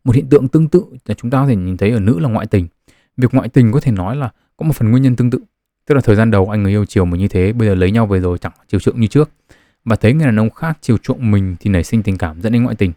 Một 0.04 0.14
hiện 0.14 0.28
tượng 0.28 0.48
tương 0.48 0.68
tự 0.68 0.84
là 1.06 1.14
chúng 1.14 1.30
ta 1.30 1.38
có 1.38 1.46
thể 1.46 1.56
nhìn 1.56 1.76
thấy 1.76 1.90
ở 1.90 2.00
nữ 2.00 2.18
là 2.18 2.28
ngoại 2.28 2.46
tình. 2.46 2.68
Việc 3.16 3.34
ngoại 3.34 3.48
tình 3.48 3.72
có 3.72 3.80
thể 3.80 3.92
nói 3.92 4.16
là 4.16 4.30
có 4.56 4.66
một 4.66 4.76
phần 4.76 4.90
nguyên 4.90 5.02
nhân 5.02 5.16
tương 5.16 5.30
tự. 5.30 5.38
Tức 5.86 5.94
là 5.94 6.00
thời 6.00 6.16
gian 6.16 6.30
đầu 6.30 6.50
anh 6.50 6.62
người 6.62 6.72
yêu 6.72 6.84
chiều 6.84 7.04
mình 7.04 7.20
như 7.20 7.28
thế, 7.28 7.52
bây 7.52 7.68
giờ 7.68 7.74
lấy 7.74 7.90
nhau 7.90 8.06
về 8.06 8.20
rồi 8.20 8.38
chẳng 8.38 8.52
chiều 8.68 8.80
chuộng 8.80 9.00
như 9.00 9.06
trước. 9.06 9.30
Và 9.84 9.96
thấy 9.96 10.12
người 10.12 10.26
đàn 10.26 10.38
ông 10.38 10.50
khác 10.50 10.78
chiều 10.80 10.98
chuộng 10.98 11.30
mình 11.30 11.56
thì 11.60 11.70
nảy 11.70 11.84
sinh 11.84 12.02
tình 12.02 12.18
cảm 12.18 12.42
dẫn 12.42 12.52
đến 12.52 12.62
ngoại 12.62 12.76
tình. 12.76 12.92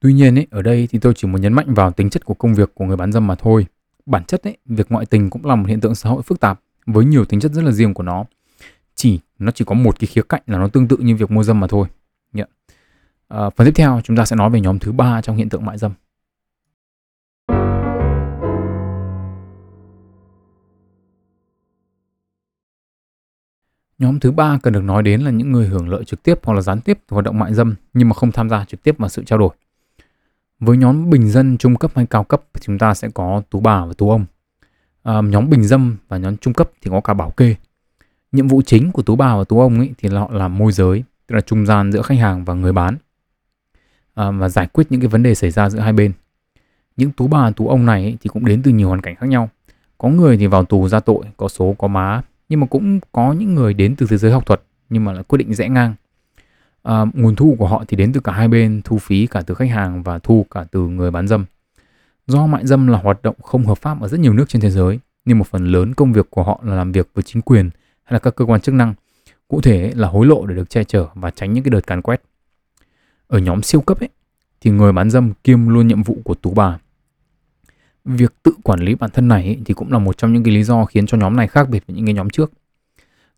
Tuy 0.00 0.12
nhiên 0.12 0.38
ấy, 0.38 0.46
ở 0.50 0.62
đây 0.62 0.88
thì 0.90 0.98
tôi 0.98 1.14
chỉ 1.14 1.28
muốn 1.28 1.40
nhấn 1.40 1.52
mạnh 1.52 1.74
vào 1.74 1.92
tính 1.92 2.10
chất 2.10 2.24
của 2.24 2.34
công 2.34 2.54
việc 2.54 2.74
của 2.74 2.84
người 2.84 2.96
bán 2.96 3.12
dâm 3.12 3.26
mà 3.26 3.34
thôi. 3.34 3.66
Bản 4.06 4.24
chất 4.24 4.42
ấy, 4.42 4.56
việc 4.64 4.86
ngoại 4.90 5.06
tình 5.06 5.30
cũng 5.30 5.46
là 5.46 5.54
một 5.54 5.68
hiện 5.68 5.80
tượng 5.80 5.94
xã 5.94 6.10
hội 6.10 6.22
phức 6.22 6.40
tạp 6.40 6.60
với 6.86 7.04
nhiều 7.04 7.24
tính 7.24 7.40
chất 7.40 7.52
rất 7.52 7.62
là 7.62 7.72
riêng 7.72 7.94
của 7.94 8.02
nó 8.02 8.24
chỉ 8.94 9.20
nó 9.38 9.50
chỉ 9.50 9.64
có 9.64 9.74
một 9.74 9.98
cái 9.98 10.06
khía 10.06 10.22
cạnh 10.28 10.42
là 10.46 10.58
nó 10.58 10.68
tương 10.68 10.88
tự 10.88 10.96
như 10.96 11.16
việc 11.16 11.30
mua 11.30 11.42
dâm 11.42 11.60
mà 11.60 11.66
thôi 11.66 11.88
yeah. 12.34 12.48
à, 13.28 13.36
ờ, 13.36 13.50
phần 13.50 13.64
tiếp 13.64 13.72
theo 13.74 14.00
chúng 14.04 14.16
ta 14.16 14.24
sẽ 14.24 14.36
nói 14.36 14.50
về 14.50 14.60
nhóm 14.60 14.78
thứ 14.78 14.92
ba 14.92 15.22
trong 15.22 15.36
hiện 15.36 15.48
tượng 15.48 15.64
mại 15.64 15.78
dâm 15.78 15.92
Nhóm 23.98 24.20
thứ 24.20 24.30
ba 24.30 24.58
cần 24.62 24.72
được 24.72 24.80
nói 24.80 25.02
đến 25.02 25.20
là 25.20 25.30
những 25.30 25.52
người 25.52 25.66
hưởng 25.66 25.88
lợi 25.88 26.04
trực 26.04 26.22
tiếp 26.22 26.38
hoặc 26.42 26.54
là 26.54 26.60
gián 26.60 26.80
tiếp 26.80 26.98
từ 27.08 27.14
hoạt 27.14 27.24
động 27.24 27.38
mại 27.38 27.54
dâm 27.54 27.74
nhưng 27.94 28.08
mà 28.08 28.14
không 28.14 28.32
tham 28.32 28.48
gia 28.48 28.64
trực 28.64 28.82
tiếp 28.82 28.98
vào 28.98 29.08
sự 29.08 29.24
trao 29.24 29.38
đổi. 29.38 29.50
Với 30.60 30.76
nhóm 30.76 31.10
bình 31.10 31.28
dân 31.30 31.58
trung 31.58 31.76
cấp 31.76 31.90
hay 31.94 32.06
cao 32.06 32.24
cấp 32.24 32.42
thì 32.54 32.60
chúng 32.64 32.78
ta 32.78 32.94
sẽ 32.94 33.08
có 33.14 33.42
tú 33.50 33.60
bà 33.60 33.84
và 33.84 33.92
tú 33.98 34.10
ông 34.10 34.24
um, 35.06 35.30
nhóm 35.30 35.50
bình 35.50 35.64
dâm 35.64 35.96
và 36.08 36.16
nhóm 36.16 36.36
trung 36.36 36.54
cấp 36.54 36.70
thì 36.82 36.90
có 36.90 37.00
cả 37.00 37.14
bảo 37.14 37.30
kê. 37.30 37.54
Nhiệm 38.32 38.48
vụ 38.48 38.62
chính 38.62 38.92
của 38.92 39.02
tú 39.02 39.16
bà 39.16 39.36
và 39.36 39.44
tú 39.44 39.60
ông 39.60 39.78
ấy 39.78 39.90
thì 39.98 40.08
là 40.08 40.20
họ 40.20 40.30
làm 40.32 40.58
môi 40.58 40.72
giới, 40.72 41.04
tức 41.26 41.34
là 41.34 41.40
trung 41.40 41.66
gian 41.66 41.92
giữa 41.92 42.02
khách 42.02 42.18
hàng 42.18 42.44
và 42.44 42.54
người 42.54 42.72
bán 42.72 42.96
um, 44.14 44.38
và 44.38 44.48
giải 44.48 44.66
quyết 44.72 44.86
những 44.90 45.00
cái 45.00 45.08
vấn 45.08 45.22
đề 45.22 45.34
xảy 45.34 45.50
ra 45.50 45.70
giữa 45.70 45.78
hai 45.78 45.92
bên. 45.92 46.12
Những 46.96 47.10
tú 47.10 47.28
bà 47.28 47.50
tú 47.50 47.68
ông 47.68 47.86
này 47.86 48.02
ấy, 48.02 48.16
thì 48.20 48.28
cũng 48.28 48.44
đến 48.44 48.62
từ 48.62 48.70
nhiều 48.70 48.88
hoàn 48.88 49.00
cảnh 49.00 49.14
khác 49.16 49.26
nhau. 49.26 49.50
Có 49.98 50.08
người 50.08 50.36
thì 50.36 50.46
vào 50.46 50.64
tù 50.64 50.88
ra 50.88 51.00
tội, 51.00 51.24
có 51.36 51.48
số 51.48 51.74
có 51.78 51.88
má 51.88 52.22
nhưng 52.48 52.60
mà 52.60 52.66
cũng 52.66 53.00
có 53.12 53.32
những 53.32 53.54
người 53.54 53.74
đến 53.74 53.96
từ 53.96 54.06
thế 54.10 54.16
giới 54.16 54.32
học 54.32 54.46
thuật 54.46 54.62
nhưng 54.88 55.04
mà 55.04 55.12
lại 55.12 55.22
quyết 55.22 55.36
định 55.36 55.54
rẽ 55.54 55.68
ngang 55.68 55.94
à, 56.82 57.04
nguồn 57.14 57.36
thu 57.36 57.56
của 57.58 57.66
họ 57.66 57.84
thì 57.88 57.96
đến 57.96 58.12
từ 58.12 58.20
cả 58.20 58.32
hai 58.32 58.48
bên 58.48 58.80
thu 58.84 58.98
phí 58.98 59.26
cả 59.26 59.42
từ 59.46 59.54
khách 59.54 59.70
hàng 59.70 60.02
và 60.02 60.18
thu 60.18 60.46
cả 60.50 60.64
từ 60.70 60.88
người 60.88 61.10
bán 61.10 61.28
dâm 61.28 61.44
do 62.26 62.46
mại 62.46 62.66
dâm 62.66 62.86
là 62.86 62.98
hoạt 62.98 63.22
động 63.22 63.36
không 63.42 63.66
hợp 63.66 63.78
pháp 63.78 64.00
ở 64.00 64.08
rất 64.08 64.20
nhiều 64.20 64.32
nước 64.32 64.48
trên 64.48 64.62
thế 64.62 64.70
giới 64.70 64.98
nhưng 65.24 65.38
một 65.38 65.46
phần 65.46 65.66
lớn 65.66 65.94
công 65.94 66.12
việc 66.12 66.30
của 66.30 66.42
họ 66.42 66.60
là 66.64 66.74
làm 66.74 66.92
việc 66.92 67.10
với 67.14 67.22
chính 67.22 67.42
quyền 67.42 67.70
hay 68.04 68.12
là 68.12 68.18
các 68.18 68.34
cơ 68.36 68.44
quan 68.44 68.60
chức 68.60 68.74
năng. 68.74 68.94
Cụ 69.48 69.60
thể 69.60 69.92
là 69.94 70.08
hối 70.08 70.26
lộ 70.26 70.46
để 70.46 70.54
được 70.54 70.70
che 70.70 70.84
chở 70.84 71.06
và 71.14 71.30
tránh 71.30 71.52
những 71.52 71.64
cái 71.64 71.70
đợt 71.70 71.86
càn 71.86 72.02
quét. 72.02 72.22
Ở 73.26 73.38
nhóm 73.38 73.62
siêu 73.62 73.80
cấp 73.80 74.00
ấy 74.00 74.08
thì 74.60 74.70
người 74.70 74.92
bán 74.92 75.10
dâm 75.10 75.32
kiêm 75.44 75.68
luôn 75.68 75.88
nhiệm 75.88 76.02
vụ 76.02 76.18
của 76.24 76.34
tú 76.34 76.50
bà. 76.54 76.78
Việc 78.04 78.34
tự 78.42 78.52
quản 78.62 78.80
lý 78.80 78.94
bản 78.94 79.10
thân 79.10 79.28
này 79.28 79.44
ấy, 79.44 79.58
thì 79.64 79.74
cũng 79.74 79.92
là 79.92 79.98
một 79.98 80.18
trong 80.18 80.32
những 80.32 80.42
cái 80.42 80.54
lý 80.54 80.62
do 80.62 80.84
khiến 80.84 81.06
cho 81.06 81.18
nhóm 81.18 81.36
này 81.36 81.48
khác 81.48 81.68
biệt 81.68 81.86
với 81.86 81.96
những 81.96 82.06
cái 82.06 82.14
nhóm 82.14 82.30
trước. 82.30 82.52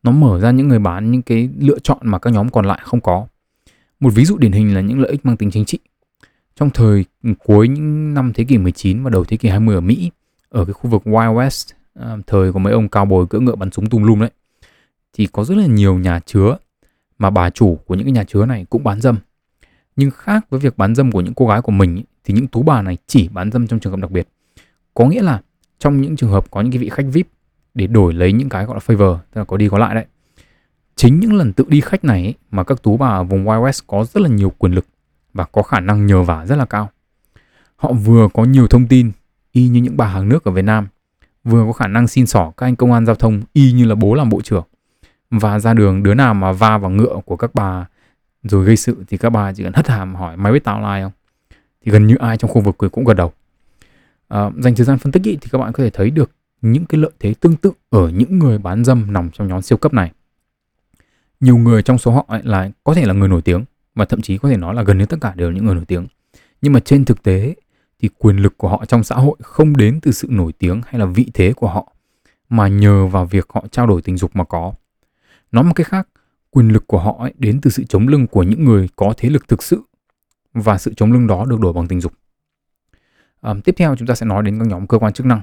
Nó 0.03 0.11
mở 0.11 0.41
ra 0.41 0.51
những 0.51 0.69
người 0.69 0.79
bán 0.79 1.11
những 1.11 1.23
cái 1.23 1.51
lựa 1.59 1.79
chọn 1.79 1.99
mà 2.03 2.19
các 2.19 2.33
nhóm 2.33 2.51
còn 2.51 2.65
lại 2.65 2.81
không 2.83 3.01
có. 3.01 3.27
Một 4.01 4.11
ví 4.15 4.25
dụ 4.25 4.39
điển 4.39 4.53
hình 4.53 4.75
là 4.75 4.81
những 4.81 5.01
lợi 5.01 5.11
ích 5.11 5.27
mang 5.27 5.37
tính 5.37 5.51
chính 5.51 5.65
trị 5.65 5.79
trong 6.59 6.71
thời 6.71 7.05
cuối 7.45 7.69
những 7.69 8.15
năm 8.15 8.33
thế 8.33 8.45
kỷ 8.45 8.59
19 8.59 9.03
và 9.03 9.11
đầu 9.11 9.25
thế 9.25 9.37
kỷ 9.37 9.49
20 9.49 9.75
ở 9.75 9.81
Mỹ, 9.81 10.11
ở 10.49 10.65
cái 10.65 10.73
khu 10.73 10.91
vực 10.91 11.03
Wild 11.05 11.35
West 11.35 11.73
ờ, 11.95 12.19
thời 12.27 12.53
của 12.53 12.59
mấy 12.59 12.73
ông 12.73 12.89
cao 12.89 13.05
bồi 13.05 13.27
cưỡi 13.27 13.41
ngựa 13.41 13.55
bắn 13.55 13.71
súng 13.71 13.87
tung 13.87 14.05
lum 14.05 14.21
đấy, 14.21 14.31
thì 15.13 15.27
có 15.27 15.45
rất 15.45 15.57
là 15.57 15.67
nhiều 15.67 15.99
nhà 15.99 16.21
chứa 16.27 16.57
mà 17.19 17.31
bà 17.31 17.51
chủ 17.51 17.79
của 17.87 17.95
những 17.95 18.05
cái 18.05 18.13
nhà 18.13 18.25
chứa 18.25 18.47
này 18.47 18.67
cũng 18.71 18.85
bán 18.85 19.01
dâm. 19.01 19.17
Nhưng 19.97 20.11
khác 20.11 20.51
với 20.51 20.61
việc 20.61 20.79
bán 20.79 20.95
dâm 20.95 21.13
của 21.13 21.21
những 21.21 21.35
cô 21.35 21.47
gái 21.47 21.63
của 21.63 21.73
mình 21.73 22.03
thì 22.25 22.35
những 22.35 22.47
tú 22.47 22.63
bà 22.63 22.83
này 22.83 22.97
chỉ 23.07 23.29
bán 23.29 23.53
dâm 23.53 23.67
trong 23.67 23.81
trường 23.81 23.93
hợp 23.93 24.01
đặc 24.01 24.11
biệt. 24.11 24.29
Có 24.95 25.07
nghĩa 25.07 25.23
là 25.23 25.41
trong 25.79 26.01
những 26.01 26.17
trường 26.17 26.31
hợp 26.31 26.51
có 26.51 26.61
những 26.61 26.73
cái 26.73 26.79
vị 26.79 26.89
khách 26.89 27.07
vip 27.13 27.29
để 27.75 27.87
đổi 27.87 28.13
lấy 28.13 28.33
những 28.33 28.49
cái 28.49 28.65
gọi 28.65 28.77
là 28.77 28.95
favor, 28.95 29.17
tức 29.17 29.41
là 29.41 29.45
có 29.45 29.57
đi 29.57 29.69
có 29.69 29.79
lại 29.79 29.95
đấy, 29.95 30.07
chính 30.97 31.21
những 31.21 31.35
lần 31.35 31.53
tự 31.53 31.65
đi 31.69 31.81
khách 31.81 32.05
này 32.05 32.35
mà 32.51 32.65
các 32.65 32.83
tú 32.83 32.97
bà 32.97 33.09
ở 33.09 33.25
vùng 33.25 33.45
Wild 33.45 33.63
West 33.63 33.83
có 33.87 34.05
rất 34.05 34.21
là 34.21 34.29
nhiều 34.29 34.51
quyền 34.51 34.73
lực 34.73 34.87
và 35.35 35.45
có 35.45 35.63
khả 35.63 35.81
năng 35.81 36.07
nhờ 36.07 36.23
vả 36.23 36.47
rất 36.47 36.57
là 36.57 36.65
cao. 36.65 36.91
Họ 37.77 37.93
vừa 37.93 38.29
có 38.35 38.45
nhiều 38.45 38.67
thông 38.67 38.87
tin 38.87 39.13
y 39.53 39.69
như 39.69 39.81
những 39.81 39.97
bà 39.97 40.07
hàng 40.07 40.29
nước 40.29 40.45
ở 40.45 40.53
Việt 40.53 40.63
Nam 40.63 40.89
vừa 41.45 41.65
có 41.67 41.73
khả 41.73 41.87
năng 41.87 42.09
xin 42.09 42.27
xỏ 42.27 42.53
các 42.57 42.67
anh 42.67 42.77
công 42.77 42.93
an 42.93 43.07
giao 43.07 43.15
thông 43.15 43.43
y 43.53 43.73
như 43.73 43.85
là 43.85 43.95
bố 43.95 44.15
làm 44.15 44.29
bộ 44.29 44.41
trưởng. 44.41 44.65
Và 45.31 45.59
ra 45.59 45.75
đường 45.75 46.03
đứa 46.03 46.15
nào 46.15 46.35
mà 46.35 46.53
va 46.53 46.79
vào 46.79 46.91
ngựa 46.91 47.21
của 47.25 47.37
các 47.37 47.55
bà 47.55 47.87
rồi 48.43 48.65
gây 48.65 48.77
sự 48.77 49.05
thì 49.09 49.17
các 49.17 49.31
bà 49.31 49.53
chỉ 49.53 49.65
cần 49.65 49.73
hất 49.73 49.89
hàm 49.89 50.15
hỏi 50.15 50.37
mày 50.37 50.53
biết 50.53 50.65
tao 50.65 50.81
là 50.81 50.89
ai 50.89 51.03
không? 51.03 51.13
Thì 51.85 51.93
gần 51.93 52.07
như 52.07 52.17
ai 52.17 52.37
trong 52.37 52.51
khu 52.51 52.61
vực 52.61 52.77
cũng 52.79 53.05
gật 53.05 53.15
đầu. 53.15 53.33
À, 54.29 54.51
dành 54.59 54.75
thời 54.75 54.87
gian 54.87 54.99
phân 54.99 55.13
tích 55.13 55.23
ý, 55.23 55.39
thì 55.41 55.49
các 55.53 55.59
bạn 55.59 55.73
có 55.73 55.85
thể 55.85 55.91
thấy 55.91 56.11
được 56.11 56.31
những 56.63 56.87
cái 56.87 57.01
lợi 57.01 57.11
thế 57.21 57.35
tương 57.41 57.57
tự 57.57 57.73
ở 57.91 58.09
những 58.09 58.39
người 58.39 58.59
bán 58.59 58.85
dâm 58.85 59.13
nằm 59.13 59.31
trong 59.31 59.49
nhóm 59.49 59.63
siêu 59.63 59.79
cấp 59.79 59.95
này. 59.95 60.13
Nhiều 61.41 61.57
người 61.57 61.83
trong 61.83 61.99
số 61.99 62.11
họ 62.11 62.25
ấy 62.29 62.43
là 62.45 62.71
có 62.85 62.95
thể 62.95 63.07
là 63.07 63.15
người 63.15 63.29
nổi 63.29 63.43
tiếng 63.43 63.65
và 63.99 64.05
thậm 64.05 64.21
chí 64.21 64.39
có 64.39 64.49
thể 64.49 64.57
nói 64.57 64.75
là 64.75 64.83
gần 64.83 64.99
như 64.99 65.07
tất 65.07 65.17
cả 65.21 65.33
đều 65.37 65.51
là 65.51 65.55
những 65.55 65.65
người 65.65 65.75
nổi 65.75 65.85
tiếng. 65.85 66.07
Nhưng 66.63 66.73
mà 66.73 66.81
trên 66.81 67.05
thực 67.05 67.23
tế 67.23 67.55
thì 68.01 68.09
quyền 68.19 68.37
lực 68.37 68.59
của 68.59 68.69
họ 68.69 68.85
trong 68.85 69.05
xã 69.05 69.15
hội 69.15 69.37
không 69.43 69.77
đến 69.77 70.01
từ 70.03 70.13
sự 70.13 70.29
nổi 70.31 70.53
tiếng 70.53 70.81
hay 70.87 70.99
là 70.99 71.07
vị 71.07 71.27
thế 71.35 71.53
của 71.53 71.69
họ 71.69 71.93
mà 72.49 72.69
nhờ 72.69 73.07
vào 73.07 73.27
việc 73.27 73.47
họ 73.49 73.65
trao 73.71 73.87
đổi 73.87 74.03
tình 74.03 74.17
dục 74.17 74.37
mà 74.37 74.45
có. 74.45 74.73
Nói 75.53 75.65
một 75.65 75.73
cách 75.75 75.87
khác 75.87 76.09
quyền 76.51 76.69
lực 76.69 76.87
của 76.87 76.99
họ 76.99 77.17
ấy 77.19 77.35
đến 77.39 77.61
từ 77.61 77.71
sự 77.71 77.85
chống 77.85 78.09
lưng 78.09 78.27
của 78.27 78.43
những 78.43 78.65
người 78.65 78.89
có 78.97 79.15
thế 79.17 79.29
lực 79.31 79.49
thực 79.49 79.63
sự 79.63 79.83
và 80.55 80.79
sự 80.79 80.95
chống 80.97 81.13
lưng 81.13 81.27
đó 81.27 81.45
được 81.45 81.61
đổi 81.61 81.73
bằng 81.73 81.89
tình 81.89 82.01
dục. 82.01 82.13
À, 83.41 83.55
tiếp 83.65 83.75
theo 83.79 83.97
chúng 83.97 84.09
ta 84.09 84.15
sẽ 84.15 84.27
nói 84.27 84.43
đến 84.43 84.59
các 84.59 84.69
nhóm 84.69 84.87
cơ 84.87 84.99
quan 84.99 85.13
chức 85.13 85.27
năng. 85.27 85.41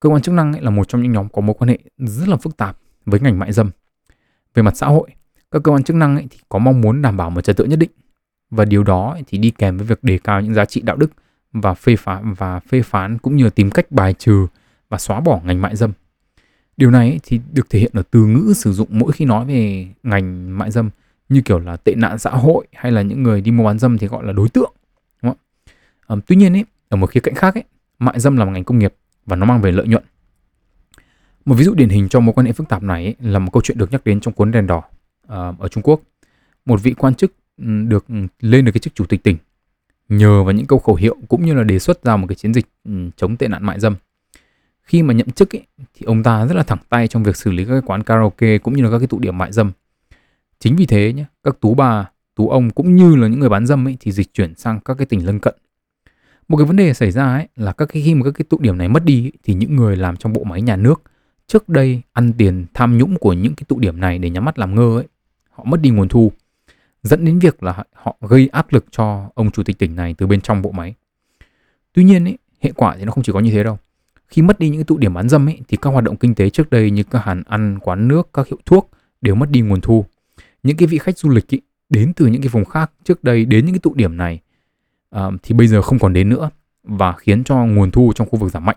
Cơ 0.00 0.08
quan 0.08 0.22
chức 0.22 0.34
năng 0.34 0.52
ấy 0.52 0.62
là 0.62 0.70
một 0.70 0.88
trong 0.88 1.02
những 1.02 1.12
nhóm 1.12 1.28
có 1.28 1.40
mối 1.40 1.56
quan 1.58 1.68
hệ 1.68 1.78
rất 1.98 2.28
là 2.28 2.36
phức 2.36 2.56
tạp 2.56 2.76
với 3.06 3.20
ngành 3.20 3.38
mại 3.38 3.52
dâm 3.52 3.70
về 4.54 4.62
mặt 4.62 4.76
xã 4.76 4.86
hội 4.86 5.10
các 5.52 5.62
cơ 5.62 5.72
quan 5.72 5.82
chức 5.82 5.96
năng 5.96 6.16
ấy 6.16 6.26
thì 6.30 6.38
có 6.48 6.58
mong 6.58 6.80
muốn 6.80 7.02
đảm 7.02 7.16
bảo 7.16 7.30
một 7.30 7.40
trật 7.40 7.56
tự 7.56 7.64
nhất 7.64 7.78
định. 7.78 7.90
Và 8.50 8.64
điều 8.64 8.82
đó 8.82 9.18
thì 9.26 9.38
đi 9.38 9.50
kèm 9.50 9.76
với 9.76 9.86
việc 9.86 10.04
đề 10.04 10.18
cao 10.18 10.40
những 10.40 10.54
giá 10.54 10.64
trị 10.64 10.80
đạo 10.80 10.96
đức 10.96 11.12
và 11.52 11.74
phê 11.74 11.96
phán 11.96 12.34
và 12.34 12.60
phê 12.60 12.82
phán 12.82 13.18
cũng 13.18 13.36
như 13.36 13.50
tìm 13.50 13.70
cách 13.70 13.92
bài 13.92 14.14
trừ 14.18 14.46
và 14.88 14.98
xóa 14.98 15.20
bỏ 15.20 15.40
ngành 15.44 15.62
mại 15.62 15.76
dâm. 15.76 15.92
Điều 16.76 16.90
này 16.90 17.20
thì 17.22 17.40
được 17.52 17.70
thể 17.70 17.78
hiện 17.78 17.92
ở 17.94 18.02
từ 18.10 18.24
ngữ 18.24 18.52
sử 18.56 18.72
dụng 18.72 18.88
mỗi 18.90 19.12
khi 19.12 19.24
nói 19.24 19.44
về 19.44 19.88
ngành 20.02 20.58
mại 20.58 20.70
dâm 20.70 20.90
như 21.28 21.42
kiểu 21.44 21.58
là 21.58 21.76
tệ 21.76 21.94
nạn 21.94 22.18
xã 22.18 22.30
hội 22.30 22.66
hay 22.72 22.92
là 22.92 23.02
những 23.02 23.22
người 23.22 23.40
đi 23.40 23.50
mua 23.50 23.64
bán 23.64 23.78
dâm 23.78 23.98
thì 23.98 24.06
gọi 24.06 24.24
là 24.24 24.32
đối 24.32 24.48
tượng 24.48 24.72
đúng 25.22 25.32
không? 25.32 25.38
À, 26.18 26.22
tuy 26.26 26.36
nhiên 26.36 26.56
ấy, 26.56 26.64
ở 26.88 26.96
một 26.96 27.10
khía 27.10 27.20
cạnh 27.20 27.34
khác 27.34 27.54
ấy, 27.54 27.64
mại 27.98 28.20
dâm 28.20 28.36
là 28.36 28.44
một 28.44 28.50
ngành 28.50 28.64
công 28.64 28.78
nghiệp 28.78 28.94
và 29.26 29.36
nó 29.36 29.46
mang 29.46 29.60
về 29.60 29.72
lợi 29.72 29.86
nhuận. 29.86 30.04
Một 31.44 31.54
ví 31.54 31.64
dụ 31.64 31.74
điển 31.74 31.88
hình 31.88 32.08
cho 32.08 32.20
mối 32.20 32.32
quan 32.32 32.46
hệ 32.46 32.52
phức 32.52 32.68
tạp 32.68 32.82
này 32.82 33.04
ấy, 33.04 33.14
là 33.20 33.38
một 33.38 33.50
câu 33.52 33.62
chuyện 33.62 33.78
được 33.78 33.92
nhắc 33.92 34.04
đến 34.04 34.20
trong 34.20 34.34
cuốn 34.34 34.50
đèn 34.50 34.66
đỏ. 34.66 34.82
Ờ, 35.26 35.54
ở 35.58 35.68
Trung 35.68 35.82
Quốc. 35.82 36.00
Một 36.64 36.82
vị 36.82 36.94
quan 36.98 37.14
chức 37.14 37.32
ừ, 37.56 37.64
được 37.88 38.04
ừ, 38.08 38.14
lên 38.40 38.64
được 38.64 38.72
cái 38.72 38.80
chức 38.80 38.94
chủ 38.94 39.04
tịch 39.06 39.22
tỉnh 39.22 39.36
nhờ 40.08 40.44
vào 40.44 40.52
những 40.52 40.66
câu 40.66 40.78
khẩu 40.78 40.94
hiệu 40.94 41.16
cũng 41.28 41.46
như 41.46 41.54
là 41.54 41.64
đề 41.64 41.78
xuất 41.78 42.04
ra 42.04 42.16
một 42.16 42.26
cái 42.26 42.36
chiến 42.36 42.54
dịch 42.54 42.66
ừ, 42.84 42.92
chống 43.16 43.36
tệ 43.36 43.48
nạn 43.48 43.66
mại 43.66 43.80
dâm. 43.80 43.96
Khi 44.82 45.02
mà 45.02 45.14
nhậm 45.14 45.30
chức 45.30 45.56
ấy, 45.56 45.62
thì 45.94 46.04
ông 46.04 46.22
ta 46.22 46.46
rất 46.46 46.54
là 46.54 46.62
thẳng 46.62 46.78
tay 46.88 47.08
trong 47.08 47.22
việc 47.22 47.36
xử 47.36 47.50
lý 47.50 47.64
các 47.64 47.70
cái 47.70 47.82
quán 47.86 48.02
karaoke 48.02 48.58
cũng 48.58 48.76
như 48.76 48.82
là 48.82 48.90
các 48.90 48.98
cái 48.98 49.06
tụ 49.06 49.18
điểm 49.18 49.38
mại 49.38 49.52
dâm. 49.52 49.72
Chính 50.58 50.76
vì 50.76 50.86
thế 50.86 51.12
nhé 51.12 51.24
các 51.42 51.60
tú 51.60 51.74
bà 51.74 52.10
tú 52.34 52.48
ông 52.48 52.70
cũng 52.70 52.96
như 52.96 53.16
là 53.16 53.28
những 53.28 53.40
người 53.40 53.48
bán 53.48 53.66
dâm 53.66 53.88
ấy 53.88 53.96
thì 54.00 54.12
dịch 54.12 54.34
chuyển 54.34 54.54
sang 54.54 54.80
các 54.80 54.94
cái 54.94 55.06
tỉnh 55.06 55.26
lân 55.26 55.38
cận. 55.38 55.54
Một 56.48 56.56
cái 56.56 56.66
vấn 56.66 56.76
đề 56.76 56.94
xảy 56.94 57.10
ra 57.10 57.24
ấy 57.24 57.48
là 57.56 57.72
các 57.72 57.86
cái 57.86 58.02
khi 58.02 58.14
mà 58.14 58.24
các 58.24 58.30
cái 58.34 58.44
tụ 58.48 58.58
điểm 58.60 58.78
này 58.78 58.88
mất 58.88 59.04
đi 59.04 59.24
ấy, 59.24 59.32
thì 59.42 59.54
những 59.54 59.76
người 59.76 59.96
làm 59.96 60.16
trong 60.16 60.32
bộ 60.32 60.44
máy 60.44 60.62
nhà 60.62 60.76
nước 60.76 61.02
trước 61.46 61.68
đây 61.68 62.02
ăn 62.12 62.32
tiền 62.32 62.66
tham 62.74 62.98
nhũng 62.98 63.18
của 63.18 63.32
những 63.32 63.54
cái 63.54 63.64
tụ 63.68 63.78
điểm 63.78 64.00
này 64.00 64.18
để 64.18 64.30
nhắm 64.30 64.44
mắt 64.44 64.58
làm 64.58 64.74
ngơ 64.74 64.98
ấy 64.98 65.06
họ 65.52 65.64
mất 65.64 65.80
đi 65.80 65.90
nguồn 65.90 66.08
thu 66.08 66.32
dẫn 67.02 67.24
đến 67.24 67.38
việc 67.38 67.62
là 67.62 67.84
họ 67.92 68.16
gây 68.20 68.48
áp 68.52 68.72
lực 68.72 68.84
cho 68.90 69.30
ông 69.34 69.50
chủ 69.50 69.62
tịch 69.62 69.78
tỉnh 69.78 69.96
này 69.96 70.14
từ 70.18 70.26
bên 70.26 70.40
trong 70.40 70.62
bộ 70.62 70.70
máy 70.70 70.94
tuy 71.92 72.04
nhiên 72.04 72.24
ấy, 72.24 72.38
hệ 72.60 72.72
quả 72.76 72.96
thì 72.98 73.04
nó 73.04 73.12
không 73.12 73.24
chỉ 73.24 73.32
có 73.32 73.40
như 73.40 73.50
thế 73.50 73.62
đâu 73.62 73.78
khi 74.32 74.42
mất 74.42 74.58
đi 74.58 74.68
những 74.68 74.84
tụ 74.84 74.98
điểm 74.98 75.14
bán 75.14 75.28
dâm 75.28 75.48
ấy, 75.48 75.60
thì 75.68 75.76
các 75.76 75.90
hoạt 75.90 76.04
động 76.04 76.16
kinh 76.16 76.34
tế 76.34 76.50
trước 76.50 76.70
đây 76.70 76.90
như 76.90 77.02
các 77.02 77.24
hàng 77.24 77.42
ăn, 77.46 77.78
quán 77.78 78.08
nước, 78.08 78.30
các 78.32 78.48
hiệu 78.48 78.58
thuốc 78.64 78.90
đều 79.20 79.34
mất 79.34 79.50
đi 79.50 79.60
nguồn 79.60 79.80
thu. 79.80 80.04
Những 80.62 80.76
cái 80.76 80.88
vị 80.88 80.98
khách 80.98 81.18
du 81.18 81.28
lịch 81.28 81.54
ấy, 81.54 81.60
đến 81.88 82.12
từ 82.16 82.26
những 82.26 82.42
cái 82.42 82.48
vùng 82.48 82.64
khác 82.64 82.90
trước 83.04 83.24
đây 83.24 83.44
đến 83.44 83.64
những 83.66 83.74
cái 83.74 83.80
tụ 83.80 83.94
điểm 83.94 84.16
này 84.16 84.40
uh, 85.16 85.20
thì 85.42 85.54
bây 85.54 85.66
giờ 85.66 85.82
không 85.82 85.98
còn 85.98 86.12
đến 86.12 86.28
nữa 86.28 86.50
và 86.82 87.12
khiến 87.12 87.44
cho 87.44 87.56
nguồn 87.56 87.90
thu 87.90 88.12
trong 88.14 88.28
khu 88.28 88.38
vực 88.38 88.52
giảm 88.52 88.64
mạnh. 88.64 88.76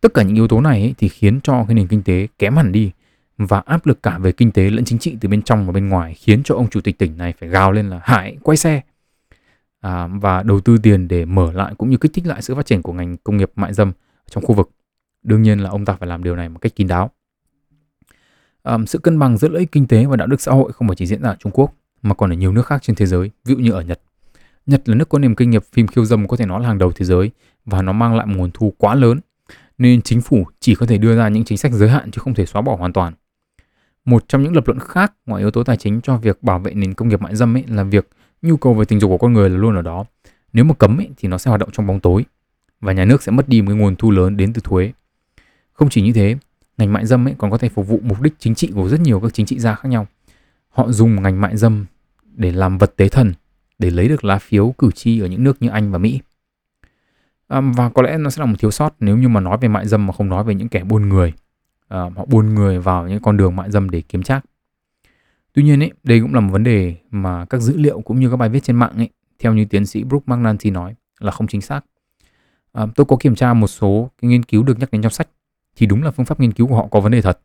Tất 0.00 0.14
cả 0.14 0.22
những 0.22 0.34
yếu 0.34 0.48
tố 0.48 0.60
này 0.60 0.80
ấy, 0.80 0.94
thì 0.98 1.08
khiến 1.08 1.40
cho 1.40 1.64
cái 1.68 1.74
nền 1.74 1.86
kinh 1.86 2.02
tế 2.02 2.26
kém 2.38 2.56
hẳn 2.56 2.72
đi 2.72 2.90
và 3.38 3.62
áp 3.66 3.86
lực 3.86 4.02
cả 4.02 4.18
về 4.18 4.32
kinh 4.32 4.50
tế 4.52 4.70
lẫn 4.70 4.84
chính 4.84 4.98
trị 4.98 5.16
từ 5.20 5.28
bên 5.28 5.42
trong 5.42 5.66
và 5.66 5.72
bên 5.72 5.88
ngoài 5.88 6.14
khiến 6.14 6.42
cho 6.42 6.54
ông 6.54 6.70
chủ 6.70 6.80
tịch 6.80 6.98
tỉnh 6.98 7.16
này 7.16 7.34
phải 7.40 7.48
gào 7.48 7.72
lên 7.72 7.90
là 7.90 8.00
hãy 8.04 8.36
quay 8.42 8.56
xe 8.56 8.80
à, 9.80 10.06
và 10.06 10.42
đầu 10.42 10.60
tư 10.60 10.78
tiền 10.82 11.08
để 11.08 11.24
mở 11.24 11.52
lại 11.52 11.74
cũng 11.78 11.90
như 11.90 11.96
kích 11.96 12.12
thích 12.14 12.26
lại 12.26 12.42
sự 12.42 12.54
phát 12.54 12.66
triển 12.66 12.82
của 12.82 12.92
ngành 12.92 13.16
công 13.16 13.36
nghiệp 13.36 13.52
mại 13.56 13.74
dâm 13.74 13.92
trong 14.30 14.44
khu 14.44 14.54
vực. 14.54 14.70
Đương 15.22 15.42
nhiên 15.42 15.58
là 15.58 15.70
ông 15.70 15.84
ta 15.84 15.96
phải 16.00 16.08
làm 16.08 16.24
điều 16.24 16.36
này 16.36 16.48
một 16.48 16.58
cách 16.58 16.76
kín 16.76 16.86
đáo. 16.88 17.10
à, 18.62 18.78
sự 18.86 18.98
cân 18.98 19.18
bằng 19.18 19.38
giữa 19.38 19.48
lợi 19.48 19.60
ích 19.60 19.72
kinh 19.72 19.86
tế 19.86 20.04
và 20.04 20.16
đạo 20.16 20.26
đức 20.26 20.40
xã 20.40 20.52
hội 20.52 20.72
không 20.72 20.88
phải 20.88 20.96
chỉ 20.96 21.06
diễn 21.06 21.22
ra 21.22 21.30
ở 21.30 21.36
Trung 21.38 21.52
Quốc 21.54 21.74
mà 22.02 22.14
còn 22.14 22.32
ở 22.32 22.36
nhiều 22.36 22.52
nước 22.52 22.66
khác 22.66 22.82
trên 22.82 22.96
thế 22.96 23.06
giới, 23.06 23.30
ví 23.44 23.54
dụ 23.54 23.60
như 23.60 23.70
ở 23.72 23.82
Nhật. 23.82 24.00
Nhật 24.66 24.88
là 24.88 24.94
nước 24.94 25.08
có 25.08 25.18
nền 25.18 25.34
kinh 25.34 25.50
nghiệp 25.50 25.64
phim 25.72 25.86
khiêu 25.86 26.04
dâm 26.04 26.28
có 26.28 26.36
thể 26.36 26.46
nói 26.46 26.60
là 26.60 26.68
hàng 26.68 26.78
đầu 26.78 26.92
thế 26.92 27.04
giới 27.04 27.30
và 27.64 27.82
nó 27.82 27.92
mang 27.92 28.16
lại 28.16 28.26
một 28.26 28.34
nguồn 28.36 28.50
thu 28.54 28.74
quá 28.78 28.94
lớn 28.94 29.20
nên 29.78 30.02
chính 30.02 30.20
phủ 30.20 30.46
chỉ 30.60 30.74
có 30.74 30.86
thể 30.86 30.98
đưa 30.98 31.16
ra 31.16 31.28
những 31.28 31.44
chính 31.44 31.58
sách 31.58 31.72
giới 31.72 31.88
hạn 31.88 32.10
chứ 32.10 32.20
không 32.24 32.34
thể 32.34 32.46
xóa 32.46 32.62
bỏ 32.62 32.76
hoàn 32.76 32.92
toàn. 32.92 33.12
Một 34.04 34.28
trong 34.28 34.42
những 34.42 34.56
lập 34.56 34.66
luận 34.66 34.78
khác 34.78 35.12
ngoài 35.26 35.42
yếu 35.42 35.50
tố 35.50 35.64
tài 35.64 35.76
chính 35.76 36.00
cho 36.00 36.16
việc 36.16 36.42
bảo 36.42 36.58
vệ 36.58 36.74
nền 36.74 36.94
công 36.94 37.08
nghiệp 37.08 37.20
mại 37.20 37.36
dâm 37.36 37.56
ấy 37.56 37.64
là 37.68 37.82
việc 37.82 38.08
nhu 38.42 38.56
cầu 38.56 38.74
về 38.74 38.84
tình 38.84 39.00
dục 39.00 39.08
của 39.08 39.18
con 39.18 39.32
người 39.32 39.50
là 39.50 39.56
luôn 39.56 39.76
ở 39.76 39.82
đó. 39.82 40.04
Nếu 40.52 40.64
mà 40.64 40.74
cấm 40.74 41.00
ấy, 41.00 41.10
thì 41.16 41.28
nó 41.28 41.38
sẽ 41.38 41.48
hoạt 41.48 41.60
động 41.60 41.70
trong 41.72 41.86
bóng 41.86 42.00
tối 42.00 42.24
và 42.80 42.92
nhà 42.92 43.04
nước 43.04 43.22
sẽ 43.22 43.32
mất 43.32 43.48
đi 43.48 43.62
một 43.62 43.68
cái 43.68 43.76
nguồn 43.76 43.96
thu 43.96 44.10
lớn 44.10 44.36
đến 44.36 44.52
từ 44.52 44.60
thuế. 44.64 44.92
Không 45.72 45.88
chỉ 45.88 46.02
như 46.02 46.12
thế, 46.12 46.36
ngành 46.78 46.92
mại 46.92 47.06
dâm 47.06 47.28
ấy 47.28 47.34
còn 47.38 47.50
có 47.50 47.58
thể 47.58 47.68
phục 47.68 47.88
vụ 47.88 48.00
mục 48.02 48.20
đích 48.20 48.34
chính 48.38 48.54
trị 48.54 48.70
của 48.74 48.88
rất 48.88 49.00
nhiều 49.00 49.20
các 49.20 49.34
chính 49.34 49.46
trị 49.46 49.58
gia 49.58 49.74
khác 49.74 49.88
nhau. 49.88 50.06
Họ 50.68 50.92
dùng 50.92 51.22
ngành 51.22 51.40
mại 51.40 51.56
dâm 51.56 51.86
để 52.34 52.52
làm 52.52 52.78
vật 52.78 52.96
tế 52.96 53.08
thần 53.08 53.32
để 53.78 53.90
lấy 53.90 54.08
được 54.08 54.24
lá 54.24 54.38
phiếu 54.38 54.74
cử 54.78 54.90
tri 54.94 55.20
ở 55.20 55.26
những 55.26 55.44
nước 55.44 55.62
như 55.62 55.68
Anh 55.68 55.92
và 55.92 55.98
Mỹ. 55.98 56.20
À, 57.48 57.60
và 57.60 57.88
có 57.88 58.02
lẽ 58.02 58.18
nó 58.18 58.30
sẽ 58.30 58.40
là 58.40 58.46
một 58.46 58.56
thiếu 58.58 58.70
sót 58.70 58.94
nếu 59.00 59.16
như 59.16 59.28
mà 59.28 59.40
nói 59.40 59.58
về 59.60 59.68
mại 59.68 59.88
dâm 59.88 60.06
mà 60.06 60.12
không 60.12 60.28
nói 60.28 60.44
về 60.44 60.54
những 60.54 60.68
kẻ 60.68 60.84
buôn 60.84 61.08
người. 61.08 61.32
Ờ, 61.92 62.10
họ 62.16 62.24
buôn 62.24 62.54
người 62.54 62.78
vào 62.78 63.08
những 63.08 63.22
con 63.22 63.36
đường 63.36 63.56
mại 63.56 63.70
dâm 63.70 63.90
để 63.90 64.00
kiếm 64.00 64.22
trác. 64.22 64.44
Tuy 65.52 65.62
nhiên 65.62 65.82
ấy, 65.82 65.92
đây 66.04 66.20
cũng 66.20 66.34
là 66.34 66.40
một 66.40 66.52
vấn 66.52 66.64
đề 66.64 66.96
mà 67.10 67.44
các 67.44 67.60
dữ 67.60 67.76
liệu 67.76 68.00
cũng 68.00 68.20
như 68.20 68.30
các 68.30 68.36
bài 68.36 68.48
viết 68.48 68.62
trên 68.62 68.76
mạng 68.76 68.92
ấy, 68.96 69.08
theo 69.38 69.54
như 69.54 69.64
tiến 69.64 69.86
sĩ 69.86 70.04
Brooke 70.04 70.24
McNulty 70.26 70.70
nói 70.70 70.94
là 71.20 71.30
không 71.30 71.46
chính 71.46 71.60
xác. 71.60 71.80
À, 72.72 72.86
tôi 72.94 73.06
có 73.06 73.16
kiểm 73.20 73.34
tra 73.34 73.54
một 73.54 73.66
số 73.66 74.10
cái 74.22 74.28
nghiên 74.28 74.42
cứu 74.42 74.62
được 74.62 74.78
nhắc 74.78 74.90
đến 74.90 75.02
trong 75.02 75.12
sách 75.12 75.28
thì 75.76 75.86
đúng 75.86 76.02
là 76.02 76.10
phương 76.10 76.26
pháp 76.26 76.40
nghiên 76.40 76.52
cứu 76.52 76.66
của 76.66 76.76
họ 76.76 76.86
có 76.90 77.00
vấn 77.00 77.12
đề 77.12 77.22
thật. 77.22 77.40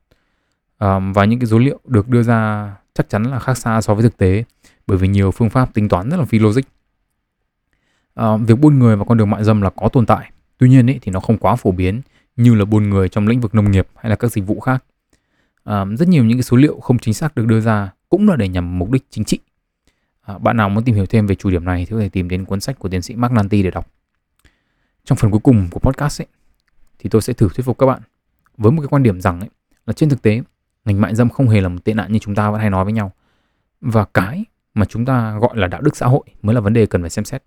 À, 0.78 1.00
và 1.00 1.26
những 1.26 1.40
cái 1.40 1.48
số 1.48 1.58
liệu 1.58 1.80
được 1.88 2.08
đưa 2.08 2.24
ra 2.24 2.72
chắc 2.94 3.10
chắn 3.10 3.24
là 3.24 3.40
khác 3.40 3.58
xa 3.58 3.82
so 3.82 3.94
với 3.94 4.04
thực 4.04 4.18
tế 4.18 4.44
bởi 4.88 4.98
vì 4.98 5.08
nhiều 5.08 5.32
phương 5.32 5.50
pháp 5.50 5.74
tính 5.74 5.90
toán 5.90 6.10
rất 6.10 6.18
là 6.18 6.26
phi 6.26 6.40
logic. 6.40 6.64
À, 8.16 8.38
việc 8.38 8.60
buôn 8.60 8.80
người 8.80 8.96
và 8.96 9.06
con 9.06 9.18
đường 9.18 9.30
mại 9.30 9.44
dâm 9.44 9.62
là 9.62 9.70
có 9.70 9.90
tồn 9.90 10.06
tại 10.06 10.32
tuy 10.58 10.70
nhiên 10.70 10.90
ấy, 10.90 11.00
thì 11.02 11.12
nó 11.12 11.20
không 11.20 11.38
quá 11.38 11.56
phổ 11.56 11.72
biến 11.72 12.02
như 12.38 12.56
là 12.56 12.66
buôn 12.66 12.90
người 12.90 13.10
trong 13.10 13.28
lĩnh 13.28 13.42
vực 13.42 13.56
nông 13.56 13.72
nghiệp 13.72 13.88
hay 13.96 14.10
là 14.10 14.16
các 14.16 14.32
dịch 14.32 14.48
vụ 14.48 14.60
khác. 14.60 14.84
À, 15.64 15.86
rất 15.86 16.08
nhiều 16.08 16.26
những 16.26 16.38
cái 16.38 16.44
số 16.44 16.58
liệu 16.58 16.80
không 16.80 17.00
chính 17.00 17.14
xác 17.14 17.36
được 17.36 17.46
đưa 17.46 17.62
ra 17.62 17.92
cũng 18.10 18.30
là 18.30 18.36
để 18.36 18.48
nhằm 18.48 18.80
mục 18.80 18.92
đích 18.92 19.06
chính 19.10 19.26
trị. 19.26 19.40
À, 20.22 20.38
bạn 20.38 20.58
nào 20.58 20.70
muốn 20.70 20.84
tìm 20.84 20.96
hiểu 20.96 21.06
thêm 21.06 21.28
về 21.28 21.36
chủ 21.36 21.50
điểm 21.50 21.66
này 21.66 21.86
thì 21.86 21.92
có 21.92 22.00
thể 22.00 22.10
tìm 22.10 22.30
đến 22.30 22.46
cuốn 22.46 22.60
sách 22.60 22.80
của 22.80 22.90
tiến 22.90 23.02
sĩ 23.02 23.16
Mark 23.16 23.34
Nanti 23.34 23.64
để 23.64 23.72
đọc. 23.72 23.88
Trong 25.04 25.18
phần 25.18 25.32
cuối 25.32 25.40
cùng 25.44 25.68
của 25.72 25.80
podcast 25.80 26.22
ấy, 26.22 26.28
thì 27.00 27.10
tôi 27.10 27.22
sẽ 27.22 27.34
thử 27.34 27.50
thuyết 27.56 27.64
phục 27.64 27.78
các 27.78 27.86
bạn 27.86 28.02
với 28.58 28.72
một 28.72 28.82
cái 28.82 28.88
quan 28.88 29.04
điểm 29.04 29.22
rằng 29.22 29.40
ấy, 29.40 29.50
là 29.86 29.94
trên 29.94 30.10
thực 30.10 30.22
tế 30.22 30.42
ngành 30.86 31.02
mại 31.02 31.16
dâm 31.16 31.30
không 31.30 31.50
hề 31.50 31.62
là 31.62 31.70
một 31.70 31.84
tệ 31.84 31.94
nạn 31.94 32.12
như 32.12 32.20
chúng 32.20 32.36
ta 32.36 32.52
vẫn 32.52 32.62
hay 32.62 32.70
nói 32.70 32.84
với 32.84 32.94
nhau. 32.94 33.12
Và 33.82 34.06
cái 34.14 34.46
mà 34.74 34.86
chúng 34.86 35.06
ta 35.06 35.38
gọi 35.40 35.58
là 35.58 35.68
đạo 35.68 35.82
đức 35.82 35.98
xã 35.98 36.06
hội 36.06 36.24
mới 36.42 36.56
là 36.56 36.62
vấn 36.62 36.74
đề 36.74 36.86
cần 36.86 37.02
phải 37.02 37.10
xem 37.10 37.26
xét. 37.26 37.44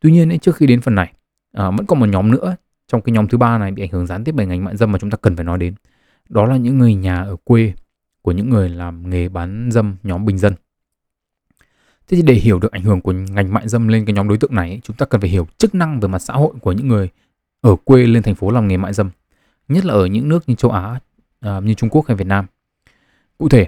Tuy 0.00 0.12
nhiên 0.12 0.32
ấy, 0.32 0.38
trước 0.38 0.56
khi 0.56 0.66
đến 0.66 0.80
phần 0.80 0.94
này 0.94 1.12
à, 1.52 1.70
vẫn 1.70 1.86
còn 1.86 2.00
một 2.00 2.06
nhóm 2.06 2.30
nữa 2.30 2.56
trong 2.88 3.00
cái 3.00 3.12
nhóm 3.12 3.28
thứ 3.28 3.38
ba 3.38 3.58
này 3.58 3.72
bị 3.72 3.82
ảnh 3.82 3.90
hưởng 3.90 4.06
gián 4.06 4.24
tiếp 4.24 4.32
bởi 4.32 4.46
ngành 4.46 4.64
mại 4.64 4.76
dâm 4.76 4.92
mà 4.92 4.98
chúng 4.98 5.10
ta 5.10 5.16
cần 5.16 5.36
phải 5.36 5.44
nói 5.44 5.58
đến. 5.58 5.74
Đó 6.28 6.46
là 6.46 6.56
những 6.56 6.78
người 6.78 6.94
nhà 6.94 7.22
ở 7.22 7.36
quê 7.44 7.72
của 8.22 8.32
những 8.32 8.50
người 8.50 8.68
làm 8.68 9.10
nghề 9.10 9.28
bán 9.28 9.68
dâm 9.72 9.96
nhóm 10.02 10.24
bình 10.24 10.38
dân. 10.38 10.54
Thế 12.08 12.16
thì 12.16 12.22
để 12.22 12.34
hiểu 12.34 12.58
được 12.58 12.72
ảnh 12.72 12.82
hưởng 12.82 13.00
của 13.00 13.12
ngành 13.12 13.52
mại 13.54 13.68
dâm 13.68 13.88
lên 13.88 14.04
cái 14.04 14.14
nhóm 14.14 14.28
đối 14.28 14.38
tượng 14.38 14.54
này 14.54 14.80
chúng 14.84 14.96
ta 14.96 15.06
cần 15.06 15.20
phải 15.20 15.30
hiểu 15.30 15.46
chức 15.58 15.74
năng 15.74 16.00
về 16.00 16.08
mặt 16.08 16.18
xã 16.18 16.34
hội 16.34 16.54
của 16.60 16.72
những 16.72 16.88
người 16.88 17.08
ở 17.60 17.76
quê 17.84 18.06
lên 18.06 18.22
thành 18.22 18.34
phố 18.34 18.50
làm 18.50 18.68
nghề 18.68 18.76
mại 18.76 18.92
dâm, 18.92 19.10
nhất 19.68 19.84
là 19.84 19.94
ở 19.94 20.06
những 20.06 20.28
nước 20.28 20.48
như 20.48 20.54
châu 20.54 20.70
Á 20.70 21.00
à, 21.40 21.60
như 21.60 21.74
Trung 21.74 21.90
Quốc 21.90 22.06
hay 22.06 22.16
Việt 22.16 22.26
Nam. 22.26 22.46
Cụ 23.38 23.48
thể, 23.48 23.66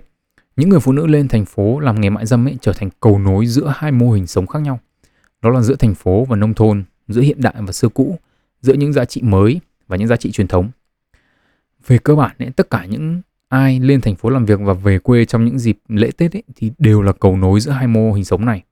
những 0.56 0.68
người 0.68 0.80
phụ 0.80 0.92
nữ 0.92 1.06
lên 1.06 1.28
thành 1.28 1.44
phố 1.44 1.80
làm 1.80 2.00
nghề 2.00 2.10
mại 2.10 2.26
dâm 2.26 2.48
ấy 2.48 2.56
trở 2.60 2.72
thành 2.72 2.88
cầu 3.00 3.18
nối 3.18 3.46
giữa 3.46 3.72
hai 3.76 3.92
mô 3.92 4.10
hình 4.10 4.26
sống 4.26 4.46
khác 4.46 4.58
nhau. 4.58 4.80
Đó 5.42 5.50
là 5.50 5.60
giữa 5.60 5.76
thành 5.76 5.94
phố 5.94 6.24
và 6.24 6.36
nông 6.36 6.54
thôn, 6.54 6.84
giữa 7.08 7.20
hiện 7.20 7.40
đại 7.40 7.54
và 7.58 7.72
xưa 7.72 7.88
cũ 7.88 8.18
giữa 8.60 8.74
những 8.74 8.92
giá 8.92 9.04
trị 9.04 9.22
mới 9.22 9.60
và 9.86 9.96
những 9.96 10.08
giá 10.08 10.16
trị 10.16 10.30
truyền 10.30 10.48
thống 10.48 10.70
về 11.86 11.98
cơ 11.98 12.14
bản 12.14 12.36
ấy, 12.38 12.50
tất 12.50 12.70
cả 12.70 12.84
những 12.84 13.22
ai 13.48 13.80
lên 13.80 14.00
thành 14.00 14.16
phố 14.16 14.30
làm 14.30 14.44
việc 14.44 14.60
và 14.62 14.72
về 14.72 14.98
quê 14.98 15.24
trong 15.24 15.44
những 15.44 15.58
dịp 15.58 15.78
lễ 15.88 16.10
Tết 16.16 16.36
ấy, 16.36 16.42
thì 16.56 16.72
đều 16.78 17.02
là 17.02 17.12
cầu 17.12 17.36
nối 17.36 17.60
giữa 17.60 17.70
hai 17.70 17.86
mô 17.86 18.12
hình 18.12 18.24
sống 18.24 18.44
này. 18.44 18.62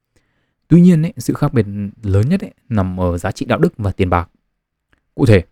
Tuy 0.68 0.80
nhiên 0.80 1.02
ấy, 1.02 1.12
sự 1.16 1.34
khác 1.34 1.52
biệt 1.52 1.66
lớn 2.02 2.28
nhất 2.28 2.40
ấy, 2.40 2.54
nằm 2.68 3.00
ở 3.00 3.18
giá 3.18 3.30
trị 3.30 3.46
đạo 3.46 3.58
đức 3.58 3.72
và 3.78 3.92
tiền 3.92 4.10
bạc. 4.10 4.30
Cụ 5.14 5.26
thể, 5.26 5.42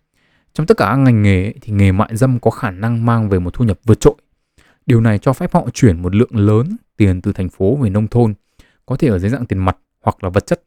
trong 0.53 0.66
tất 0.66 0.76
cả 0.76 0.87
các 0.87 0.97
ngành 0.97 1.22
nghề 1.22 1.45
ấy, 1.45 1.55
thì 1.61 1.72
nghề 1.72 1.93
mại 1.93 2.16
dâm 2.16 2.39
có 2.39 2.51
khả 2.51 2.70
năng 2.70 3.07
mang 3.07 3.28
về 3.28 3.39
một 3.39 3.55
thu 3.55 3.64
nhập 3.64 3.78
vượt 3.85 4.01
trội. 4.01 4.14
Điều 4.87 5.01
này 5.01 5.18
cho 5.18 5.33
phép 5.33 5.55
họ 5.55 5.68
chuyển 5.74 6.03
một 6.03 6.14
lượng 6.14 6.37
lớn 6.37 6.76
tiền 6.97 7.20
từ 7.20 7.33
thành 7.33 7.49
phố 7.49 7.76
về 7.76 7.91
nông 7.91 8.09
thôn, 8.09 8.35
có 8.87 8.97
thể 8.97 9.09
ở 9.09 9.18
dưới 9.18 9.30
dạng 9.30 9.47
tiền 9.47 9.59
mặt 9.59 9.76
hoặc 10.01 10.24
là 10.24 10.30
vật 10.30 10.47
chất. 10.47 10.62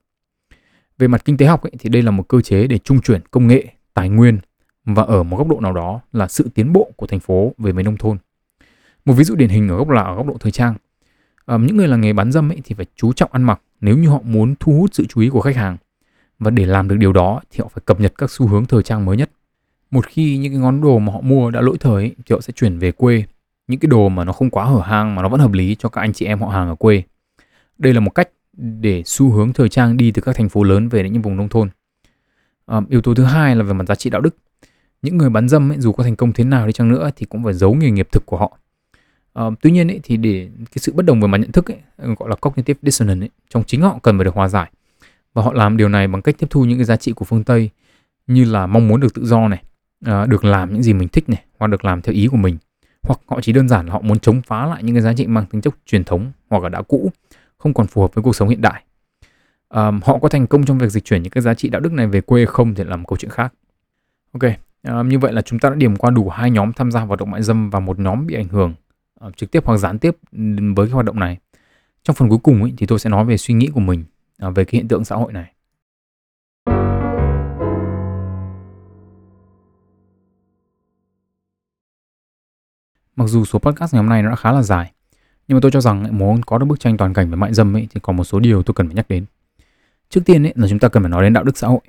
Về 0.98 1.08
mặt 1.08 1.26
kinh 1.26 1.38
tế 1.38 1.46
học 1.46 1.64
ấy, 1.64 1.72
thì 1.80 1.90
đây 1.90 2.02
là 2.02 2.12
một 2.12 2.28
cơ 2.28 2.42
chế 2.42 2.68
để 2.68 2.78
trung 2.78 3.02
chuyển 3.02 3.22
công 3.32 3.48
nghệ, 3.48 3.66
tài 3.94 4.10
nguyên 4.10 4.40
và 4.86 5.04
ở 5.04 5.24
một 5.24 5.38
góc 5.38 5.48
độ 5.48 5.60
nào 5.60 5.74
đó 5.74 6.02
là 6.14 6.28
sự 6.28 6.50
tiến 6.56 6.74
bộ 6.74 6.92
của 6.96 7.08
thành 7.08 7.20
phố 7.20 7.54
về 7.58 7.72
với 7.72 7.84
nông 7.84 7.98
thôn. 7.98 8.18
Một 9.06 9.14
ví 9.14 9.24
dụ 9.24 9.36
điển 9.36 9.50
hình 9.50 9.70
ở 9.70 9.78
góc 9.78 9.90
là 9.90 10.02
ở 10.02 10.16
góc 10.16 10.28
độ 10.28 10.38
thời 10.40 10.52
trang. 10.52 10.76
À, 11.46 11.58
những 11.58 11.78
người 11.78 11.88
làm 11.88 12.02
nghề 12.02 12.14
bán 12.14 12.32
dâm 12.32 12.52
ấy 12.52 12.62
thì 12.64 12.76
phải 12.76 12.86
chú 12.96 13.14
trọng 13.14 13.32
ăn 13.34 13.44
mặc 13.44 13.62
nếu 13.82 13.98
như 13.98 14.10
họ 14.10 14.20
muốn 14.24 14.56
thu 14.60 14.74
hút 14.74 14.90
sự 14.94 15.06
chú 15.10 15.22
ý 15.22 15.30
của 15.30 15.42
khách 15.42 15.56
hàng. 15.56 15.78
Và 16.40 16.52
để 16.52 16.66
làm 16.66 16.88
được 16.88 16.96
điều 16.96 17.14
đó 17.14 17.42
thì 17.52 17.60
họ 17.62 17.68
phải 17.74 17.82
cập 17.86 18.00
nhật 18.00 18.14
các 18.18 18.32
xu 18.32 18.48
hướng 18.48 18.66
thời 18.66 18.84
trang 18.84 19.06
mới 19.06 19.18
nhất. 19.18 19.30
Một 19.92 20.06
khi 20.06 20.38
những 20.38 20.52
cái 20.54 20.62
ngón 20.62 20.82
đồ 20.82 21.00
mà 21.00 21.14
họ 21.14 21.22
mua 21.22 21.52
đã 21.52 21.62
lỗi 21.62 21.78
thời 21.80 21.94
ấy, 21.94 22.16
thì 22.26 22.34
họ 22.34 22.42
sẽ 22.42 22.54
chuyển 22.56 22.80
về 22.80 22.92
quê 22.92 23.24
những 23.68 23.80
cái 23.80 23.88
đồ 23.88 24.10
mà 24.10 24.24
nó 24.24 24.34
không 24.34 24.50
quá 24.50 24.66
hở 24.66 24.82
hang 24.82 25.16
mà 25.16 25.22
nó 25.22 25.30
vẫn 25.30 25.40
hợp 25.40 25.54
lý 25.54 25.76
cho 25.80 25.90
các 25.90 26.02
anh 26.02 26.14
chị 26.14 26.26
em 26.26 26.42
họ 26.42 26.48
hàng 26.48 26.70
ở 26.70 26.76
quê. 26.76 27.04
Đây 27.78 27.94
là 27.94 28.00
một 28.00 28.16
cách 28.16 28.30
để 28.58 29.04
xu 29.06 29.30
hướng 29.30 29.54
thời 29.54 29.70
trang 29.70 29.98
đi 29.98 30.12
từ 30.12 30.22
các 30.22 30.36
thành 30.36 30.50
phố 30.50 30.64
lớn 30.64 30.90
về 30.90 31.04
đến 31.04 31.14
những 31.14 31.22
vùng 31.22 31.38
nông 31.38 31.50
thôn. 31.50 31.70
À, 32.66 32.82
yếu 32.90 33.02
tố 33.02 33.14
thứ 33.14 33.24
hai 33.24 33.56
là 33.56 33.64
về 33.64 33.74
mặt 33.74 33.88
giá 33.88 33.96
trị 33.96 34.10
đạo 34.10 34.22
đức. 34.22 34.36
Những 35.02 35.18
người 35.18 35.30
bán 35.30 35.50
dâm 35.50 35.72
ấy, 35.72 35.80
dù 35.80 35.92
có 35.92 36.04
thành 36.04 36.16
công 36.16 36.34
thế 36.34 36.44
nào 36.44 36.68
đi 36.68 36.74
chăng 36.74 36.90
nữa 36.90 37.10
thì 37.16 37.26
cũng 37.26 37.44
phải 37.44 37.54
giấu 37.54 37.74
nghề 37.74 37.92
nghiệp 37.92 38.08
thực 38.12 38.26
của 38.26 38.38
họ 38.38 38.58
À, 39.36 39.46
tuy 39.62 39.72
nhiên 39.72 39.88
ấy, 39.88 40.00
thì 40.04 40.18
để 40.18 40.50
cái 40.58 40.78
sự 40.78 40.94
bất 40.96 41.06
đồng 41.06 41.22
về 41.22 41.28
mặt 41.28 41.38
nhận 41.38 41.52
thức 41.52 41.72
ấy, 41.72 41.78
ờ, 41.98 42.16
gọi 42.20 42.30
là 42.30 42.36
cognitive 42.36 42.80
dissonance 42.82 43.24
ấy, 43.24 43.30
trong 43.50 43.64
chính 43.64 43.82
họ 43.82 44.00
cần 44.04 44.18
phải 44.18 44.26
được 44.26 44.34
hòa 44.36 44.48
giải 44.48 44.72
và 45.34 45.44
họ 45.44 45.54
làm 45.54 45.78
điều 45.78 45.90
này 45.90 46.08
bằng 46.08 46.22
cách 46.22 46.36
tiếp 46.38 46.48
thu 46.50 46.66
những 46.66 46.78
cái 46.78 46.86
giá 46.86 46.96
trị 46.96 47.12
của 47.12 47.26
phương 47.26 47.44
Tây 47.44 47.70
như 48.28 48.44
là 48.44 48.68
mong 48.68 48.88
muốn 48.88 49.00
được 49.00 49.14
tự 49.14 49.26
do 49.26 49.48
này, 49.48 49.64
à, 50.06 50.26
được 50.26 50.46
làm 50.46 50.74
những 50.74 50.84
gì 50.84 50.94
mình 50.94 51.08
thích 51.08 51.30
này, 51.30 51.44
hoặc 51.60 51.68
được 51.68 51.86
làm 51.86 52.02
theo 52.02 52.14
ý 52.14 52.28
của 52.28 52.38
mình, 52.38 52.58
hoặc 53.04 53.20
họ 53.28 53.42
chỉ 53.42 53.54
đơn 53.54 53.70
giản 53.70 53.86
là 53.86 53.94
họ 53.94 54.02
muốn 54.02 54.20
chống 54.20 54.42
phá 54.48 54.66
lại 54.66 54.84
những 54.84 54.96
cái 54.96 55.02
giá 55.02 55.14
trị 55.14 55.28
mang 55.28 55.46
tính 55.46 55.62
chất 55.62 55.74
truyền 55.86 56.04
thống 56.04 56.32
hoặc 56.50 56.64
là 56.64 56.70
đã 56.70 56.82
cũ, 56.82 57.12
không 57.58 57.74
còn 57.74 57.88
phù 57.88 58.02
hợp 58.02 58.16
với 58.16 58.24
cuộc 58.24 58.36
sống 58.36 58.50
hiện 58.50 58.62
đại. 58.62 58.84
Um, 59.70 60.00
họ 60.04 60.20
có 60.20 60.30
thành 60.30 60.48
công 60.48 60.66
trong 60.66 60.78
việc 60.78 60.90
dịch 60.90 61.06
chuyển 61.06 61.24
những 61.24 61.32
cái 61.32 61.42
giá 61.42 61.54
trị 61.54 61.70
đạo 61.70 61.82
đức 61.82 61.92
này 61.92 62.08
về 62.08 62.22
quê 62.22 62.46
không 62.46 62.76
thì 62.76 62.84
là 62.84 62.96
một 62.96 63.06
câu 63.08 63.18
chuyện 63.18 63.32
khác. 63.32 63.54
Ok, 64.32 64.52
um, 64.84 65.10
như 65.10 65.20
vậy 65.20 65.34
là 65.34 65.42
chúng 65.42 65.60
ta 65.60 65.70
đã 65.70 65.76
điểm 65.76 65.96
qua 65.96 66.12
đủ 66.12 66.30
hai 66.30 66.52
nhóm 66.52 66.74
tham 66.74 66.92
gia 66.92 67.02
hoạt 67.02 67.20
động 67.20 67.32
mại 67.32 67.44
dâm 67.44 67.70
và 67.70 67.80
một 67.80 68.00
nhóm 68.00 68.28
bị 68.28 68.36
ảnh 68.36 68.48
hưởng 68.48 68.74
uh, 69.26 69.38
trực 69.38 69.52
tiếp 69.52 69.64
hoặc 69.66 69.78
gián 69.78 70.00
tiếp 70.00 70.18
với 70.76 70.88
cái 70.88 70.94
hoạt 70.94 71.06
động 71.06 71.20
này 71.20 71.38
trong 72.04 72.16
phần 72.16 72.30
cuối 72.30 72.40
cùng 72.44 72.62
ấy, 72.62 72.74
thì 72.78 72.86
tôi 72.86 73.00
sẽ 73.00 73.10
nói 73.10 73.26
về 73.26 73.38
suy 73.38 73.54
nghĩ 73.54 73.68
của 73.74 73.80
mình 73.80 74.04
uh, 74.48 74.56
về 74.56 74.66
cái 74.66 74.80
hiện 74.80 74.88
tượng 74.88 75.06
xã 75.06 75.16
hội 75.16 75.34
này 75.34 75.52
Mặc 83.16 83.28
dù 83.28 83.46
số 83.46 83.60
podcast 83.60 83.94
ngày 83.94 84.04
hôm 84.04 84.10
nay 84.10 84.24
nó 84.24 84.30
đã 84.30 84.36
khá 84.36 84.52
là 84.52 84.62
dài, 84.62 84.92
nhưng 85.48 85.56
mà 85.56 85.60
tôi 85.62 85.72
cho 85.72 85.82
rằng 85.82 86.18
muốn 86.18 86.44
có 86.44 86.58
được 86.58 86.66
bức 86.66 86.80
tranh 86.80 86.98
toàn 86.98 87.14
cảnh 87.14 87.30
về 87.30 87.36
mại 87.36 87.54
dâm 87.54 87.76
ấy 87.76 87.88
thì 87.94 88.00
có 88.04 88.14
một 88.14 88.24
số 88.24 88.40
điều 88.40 88.64
tôi 88.64 88.74
cần 88.74 88.88
phải 88.88 88.96
nhắc 88.96 89.10
đến. 89.10 89.26
Trước 90.10 90.22
tiên 90.26 90.46
ấy 90.46 90.54
là 90.56 90.68
chúng 90.68 90.80
ta 90.80 90.88
cần 90.88 91.04
phải 91.04 91.10
nói 91.10 91.24
đến 91.24 91.34
đạo 91.34 91.44
đức 91.44 91.58
xã 91.58 91.68
hội. 91.68 91.80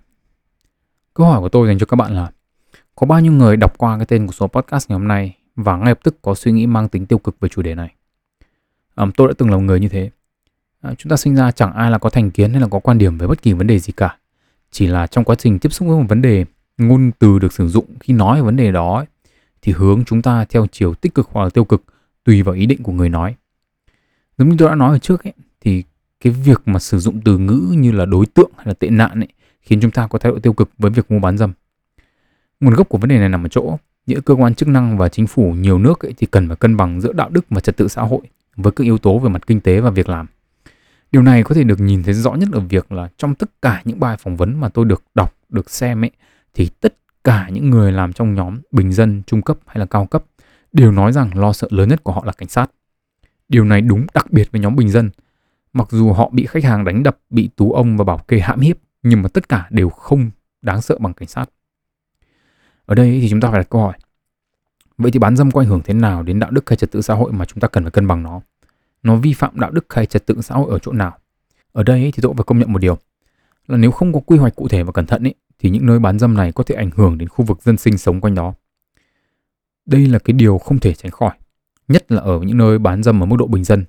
Câu 1.15 1.27
hỏi 1.27 1.41
của 1.41 1.49
tôi 1.49 1.67
dành 1.67 1.79
cho 1.79 1.87
các 1.87 1.97
bạn 1.97 2.15
là 2.15 2.31
có 2.97 3.07
bao 3.07 3.21
nhiêu 3.21 3.33
người 3.33 3.57
đọc 3.57 3.79
qua 3.79 3.97
cái 3.97 4.07
tên 4.07 4.27
của 4.27 4.33
số 4.33 4.47
podcast 4.47 4.91
ngày 4.91 4.99
hôm 4.99 5.09
nay 5.09 5.37
và 5.57 5.77
ngay 5.77 5.89
lập 5.89 5.99
tức 6.03 6.23
có 6.23 6.35
suy 6.35 6.53
nghĩ 6.53 6.67
mang 6.67 6.89
tính 6.89 7.07
tiêu 7.07 7.19
cực 7.19 7.41
về 7.41 7.49
chủ 7.49 7.63
đề 7.63 7.75
này. 7.75 7.95
À, 8.95 9.07
tôi 9.17 9.29
đã 9.29 9.35
từng 9.39 9.51
là 9.51 9.57
một 9.57 9.63
người 9.63 9.81
như 9.81 9.89
thế. 9.89 10.11
À, 10.81 10.95
chúng 10.99 11.11
ta 11.11 11.17
sinh 11.17 11.37
ra 11.37 11.51
chẳng 11.51 11.73
ai 11.73 11.91
là 11.91 11.99
có 11.99 12.11
thành 12.11 12.31
kiến 12.31 12.51
hay 12.51 12.61
là 12.61 12.69
có 12.69 12.79
quan 12.79 12.99
điểm 12.99 13.19
về 13.19 13.27
bất 13.27 13.43
kỳ 13.43 13.53
vấn 13.53 13.67
đề 13.67 13.79
gì 13.79 13.93
cả. 13.93 14.17
Chỉ 14.71 14.87
là 14.87 15.07
trong 15.07 15.25
quá 15.25 15.37
trình 15.37 15.59
tiếp 15.59 15.73
xúc 15.73 15.89
với 15.89 15.97
một 15.97 16.05
vấn 16.09 16.23
đề, 16.23 16.45
ngôn 16.79 17.11
từ 17.19 17.39
được 17.39 17.53
sử 17.53 17.69
dụng 17.69 17.85
khi 18.01 18.15
nói 18.15 18.37
về 18.37 18.43
vấn 18.43 18.57
đề 18.57 18.73
đó 18.73 18.97
ấy, 18.97 19.07
thì 19.63 19.73
hướng 19.73 20.05
chúng 20.05 20.23
ta 20.23 20.45
theo 20.45 20.67
chiều 20.73 20.95
tích 20.95 21.15
cực 21.15 21.29
hoặc 21.33 21.45
là 21.45 21.51
tiêu 21.51 21.65
cực 21.65 21.83
tùy 22.25 22.43
vào 22.43 22.55
ý 22.55 22.67
định 22.67 22.83
của 22.83 22.93
người 22.93 23.09
nói. 23.09 23.35
Giống 24.39 24.49
như 24.49 24.57
tôi 24.59 24.69
đã 24.69 24.75
nói 24.75 24.91
ở 24.93 24.99
trước 24.99 25.25
ấy, 25.25 25.33
thì 25.61 25.85
cái 26.21 26.33
việc 26.33 26.63
mà 26.67 26.79
sử 26.79 26.99
dụng 26.99 27.21
từ 27.25 27.39
ngữ 27.39 27.75
như 27.77 27.93
là 27.93 28.05
đối 28.05 28.27
tượng 28.27 28.51
hay 28.57 28.67
là 28.67 28.75
tệ 28.75 28.91
nạn 28.91 29.21
ấy, 29.21 29.29
khiến 29.63 29.81
chúng 29.81 29.91
ta 29.91 30.07
có 30.07 30.19
thái 30.19 30.33
độ 30.33 30.39
tiêu 30.39 30.53
cực 30.53 30.71
với 30.79 30.91
việc 30.91 31.11
mua 31.11 31.19
bán 31.19 31.39
dâm. 31.39 31.53
Nguồn 32.61 32.75
gốc 32.75 32.89
của 32.89 32.99
vấn 32.99 33.09
đề 33.09 33.19
này 33.19 33.29
nằm 33.29 33.45
ở 33.45 33.49
chỗ 33.49 33.79
những 34.07 34.23
cơ 34.23 34.35
quan 34.35 34.55
chức 34.55 34.69
năng 34.69 34.99
và 34.99 35.09
chính 35.09 35.27
phủ 35.27 35.53
nhiều 35.53 35.79
nước 35.79 36.01
ấy 36.01 36.15
thì 36.17 36.27
cần 36.27 36.49
phải 36.49 36.57
cân 36.57 36.77
bằng 36.77 37.01
giữa 37.01 37.13
đạo 37.13 37.29
đức 37.31 37.45
và 37.51 37.61
trật 37.61 37.77
tự 37.77 37.89
xã 37.89 38.03
hội 38.03 38.21
với 38.57 38.73
các 38.73 38.85
yếu 38.85 38.99
tố 38.99 39.19
về 39.19 39.29
mặt 39.29 39.47
kinh 39.47 39.61
tế 39.61 39.81
và 39.81 39.91
việc 39.91 40.09
làm. 40.09 40.27
Điều 41.13 41.23
này 41.23 41.43
có 41.43 41.55
thể 41.55 41.65
được 41.65 41.81
nhìn 41.81 42.03
thấy 42.03 42.15
rõ 42.15 42.35
nhất 42.35 42.49
ở 42.53 42.61
việc 42.61 42.93
là 42.93 43.09
trong 43.19 43.35
tất 43.35 43.51
cả 43.63 43.83
những 43.85 44.01
bài 44.01 44.17
phỏng 44.17 44.37
vấn 44.37 44.61
mà 44.61 44.69
tôi 44.69 44.85
được 44.85 45.03
đọc, 45.15 45.35
được 45.49 45.71
xem 45.71 46.05
ấy, 46.05 46.11
thì 46.55 46.71
tất 46.81 46.97
cả 47.25 47.49
những 47.53 47.71
người 47.71 47.93
làm 47.93 48.13
trong 48.13 48.35
nhóm 48.35 48.59
bình 48.73 48.93
dân, 48.93 49.23
trung 49.27 49.43
cấp 49.43 49.59
hay 49.67 49.79
là 49.79 49.87
cao 49.87 50.07
cấp 50.07 50.25
đều 50.73 50.93
nói 50.93 51.13
rằng 51.13 51.39
lo 51.39 51.53
sợ 51.53 51.69
lớn 51.71 51.89
nhất 51.89 52.05
của 52.05 52.13
họ 52.13 52.25
là 52.25 52.33
cảnh 52.33 52.49
sát. 52.49 52.71
Điều 53.49 53.65
này 53.65 53.81
đúng 53.81 54.07
đặc 54.15 54.31
biệt 54.31 54.53
với 54.53 54.61
nhóm 54.61 54.77
bình 54.77 54.89
dân. 54.89 55.11
Mặc 55.73 55.89
dù 55.91 56.13
họ 56.13 56.31
bị 56.33 56.47
khách 56.47 56.65
hàng 56.65 56.85
đánh 56.85 57.03
đập, 57.03 57.19
bị 57.31 57.51
tú 57.57 57.73
ông 57.73 57.97
và 57.97 58.05
bảo 58.05 58.19
kê 58.19 58.41
hãm 58.41 58.61
hiếp, 58.61 58.77
nhưng 59.03 59.23
mà 59.23 59.29
tất 59.29 59.49
cả 59.49 59.67
đều 59.71 59.89
không 59.89 60.31
đáng 60.63 60.83
sợ 60.83 60.99
bằng 61.01 61.15
cảnh 61.15 61.29
sát. 61.29 61.51
Ở 62.87 62.95
đây 62.95 63.19
thì 63.21 63.29
chúng 63.31 63.41
ta 63.41 63.51
phải 63.51 63.61
đặt 63.61 63.71
câu 63.71 63.81
hỏi. 63.81 63.99
Vậy 64.99 65.11
thì 65.11 65.19
bán 65.19 65.37
dâm 65.37 65.51
có 65.51 65.61
ảnh 65.61 65.69
hưởng 65.69 65.83
thế 65.85 65.95
nào 65.95 66.23
đến 66.23 66.39
đạo 66.39 66.51
đức 66.51 66.71
hay 66.71 66.77
trật 66.77 66.91
tự 66.91 67.03
xã 67.03 67.15
hội 67.15 67.33
mà 67.33 67.45
chúng 67.45 67.61
ta 67.61 67.69
cần 67.69 67.85
phải 67.85 67.91
cân 67.91 68.07
bằng 68.07 68.23
nó? 68.23 68.41
Nó 69.03 69.17
vi 69.17 69.33
phạm 69.33 69.61
đạo 69.61 69.71
đức 69.71 69.95
hay 69.95 70.07
trật 70.07 70.27
tự 70.27 70.43
xã 70.43 70.55
hội 70.55 70.71
ở 70.71 70.79
chỗ 70.79 70.93
nào? 70.93 71.19
Ở 71.73 71.83
đây 71.83 72.13
thì 72.15 72.21
tôi 72.23 72.35
phải 72.37 72.45
công 72.47 72.59
nhận 72.59 72.73
một 72.73 72.79
điều 72.79 72.99
là 73.67 73.77
nếu 73.77 73.91
không 73.91 74.13
có 74.13 74.21
quy 74.21 74.39
hoạch 74.39 74.57
cụ 74.57 74.69
thể 74.69 74.83
và 74.83 74.93
cẩn 74.93 75.07
thận 75.07 75.27
ấy, 75.27 75.35
thì 75.59 75.71
những 75.71 75.87
nơi 75.87 75.99
bán 75.99 76.19
dâm 76.19 76.35
này 76.35 76.53
có 76.53 76.65
thể 76.65 76.75
ảnh 76.75 76.91
hưởng 76.97 77.19
đến 77.19 77.29
khu 77.29 77.45
vực 77.45 77.63
dân 77.63 77.77
sinh 77.77 77.99
sống 77.99 78.21
quanh 78.21 78.35
đó. 78.35 78.55
Đây 79.87 80.07
là 80.07 80.19
cái 80.19 80.35
điều 80.35 80.59
không 80.59 80.79
thể 80.79 80.95
tránh 80.95 81.11
khỏi, 81.11 81.37
nhất 81.89 82.13
là 82.13 82.21
ở 82.21 82.41
những 82.41 82.59
nơi 82.59 82.79
bán 82.79 83.03
dâm 83.03 83.23
ở 83.23 83.27
mức 83.27 83.37
độ 83.39 83.47
bình 83.47 83.65
dân. 83.65 83.85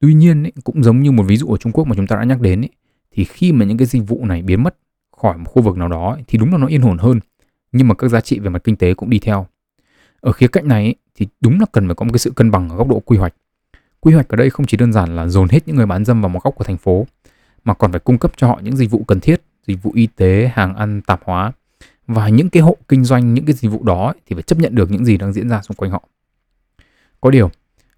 Tuy 0.00 0.14
nhiên 0.14 0.42
ấy, 0.42 0.52
cũng 0.64 0.82
giống 0.82 1.00
như 1.00 1.12
một 1.12 1.24
ví 1.26 1.36
dụ 1.36 1.46
ở 1.46 1.56
Trung 1.56 1.72
Quốc 1.72 1.86
mà 1.86 1.94
chúng 1.96 2.06
ta 2.06 2.16
đã 2.16 2.24
nhắc 2.24 2.40
đến 2.40 2.60
ấy, 2.60 2.70
thì 3.10 3.24
khi 3.24 3.52
mà 3.52 3.64
những 3.64 3.78
cái 3.78 3.86
dịch 3.86 4.02
vụ 4.08 4.24
này 4.24 4.42
biến 4.42 4.62
mất 4.62 4.76
khỏi 5.16 5.38
một 5.38 5.44
khu 5.46 5.62
vực 5.62 5.76
nào 5.76 5.88
đó 5.88 6.12
ấy, 6.12 6.22
thì 6.26 6.38
đúng 6.38 6.52
là 6.52 6.58
nó 6.58 6.66
yên 6.66 6.82
ổn 6.82 6.98
hơn 6.98 7.20
nhưng 7.74 7.88
mà 7.88 7.94
các 7.94 8.08
giá 8.08 8.20
trị 8.20 8.38
về 8.38 8.50
mặt 8.50 8.64
kinh 8.64 8.76
tế 8.76 8.94
cũng 8.94 9.10
đi 9.10 9.18
theo. 9.18 9.46
Ở 10.20 10.32
khía 10.32 10.48
cạnh 10.48 10.68
này 10.68 10.94
thì 11.14 11.26
đúng 11.40 11.60
là 11.60 11.66
cần 11.72 11.88
phải 11.88 11.94
có 11.94 12.04
một 12.04 12.10
cái 12.12 12.18
sự 12.18 12.30
cân 12.30 12.50
bằng 12.50 12.68
ở 12.68 12.76
góc 12.76 12.88
độ 12.88 13.02
quy 13.04 13.18
hoạch. 13.18 13.34
Quy 14.00 14.14
hoạch 14.14 14.28
ở 14.28 14.36
đây 14.36 14.50
không 14.50 14.66
chỉ 14.66 14.76
đơn 14.76 14.92
giản 14.92 15.16
là 15.16 15.26
dồn 15.26 15.48
hết 15.48 15.66
những 15.66 15.76
người 15.76 15.86
bán 15.86 16.04
dâm 16.04 16.20
vào 16.22 16.28
một 16.28 16.42
góc 16.44 16.54
của 16.54 16.64
thành 16.64 16.76
phố 16.76 17.06
mà 17.64 17.74
còn 17.74 17.92
phải 17.92 18.00
cung 18.00 18.18
cấp 18.18 18.32
cho 18.36 18.46
họ 18.46 18.60
những 18.62 18.76
dịch 18.76 18.90
vụ 18.90 19.04
cần 19.04 19.20
thiết, 19.20 19.42
dịch 19.66 19.82
vụ 19.82 19.92
y 19.94 20.06
tế, 20.06 20.50
hàng 20.54 20.74
ăn, 20.74 21.00
tạp 21.02 21.20
hóa 21.24 21.52
và 22.06 22.28
những 22.28 22.50
cái 22.50 22.62
hộ 22.62 22.76
kinh 22.88 23.04
doanh 23.04 23.34
những 23.34 23.44
cái 23.44 23.54
dịch 23.54 23.68
vụ 23.68 23.82
đó 23.82 24.14
thì 24.26 24.34
phải 24.34 24.42
chấp 24.42 24.58
nhận 24.58 24.74
được 24.74 24.90
những 24.90 25.04
gì 25.04 25.16
đang 25.16 25.32
diễn 25.32 25.48
ra 25.48 25.62
xung 25.62 25.76
quanh 25.76 25.90
họ. 25.90 26.08
Có 27.24 27.30
điều, 27.30 27.50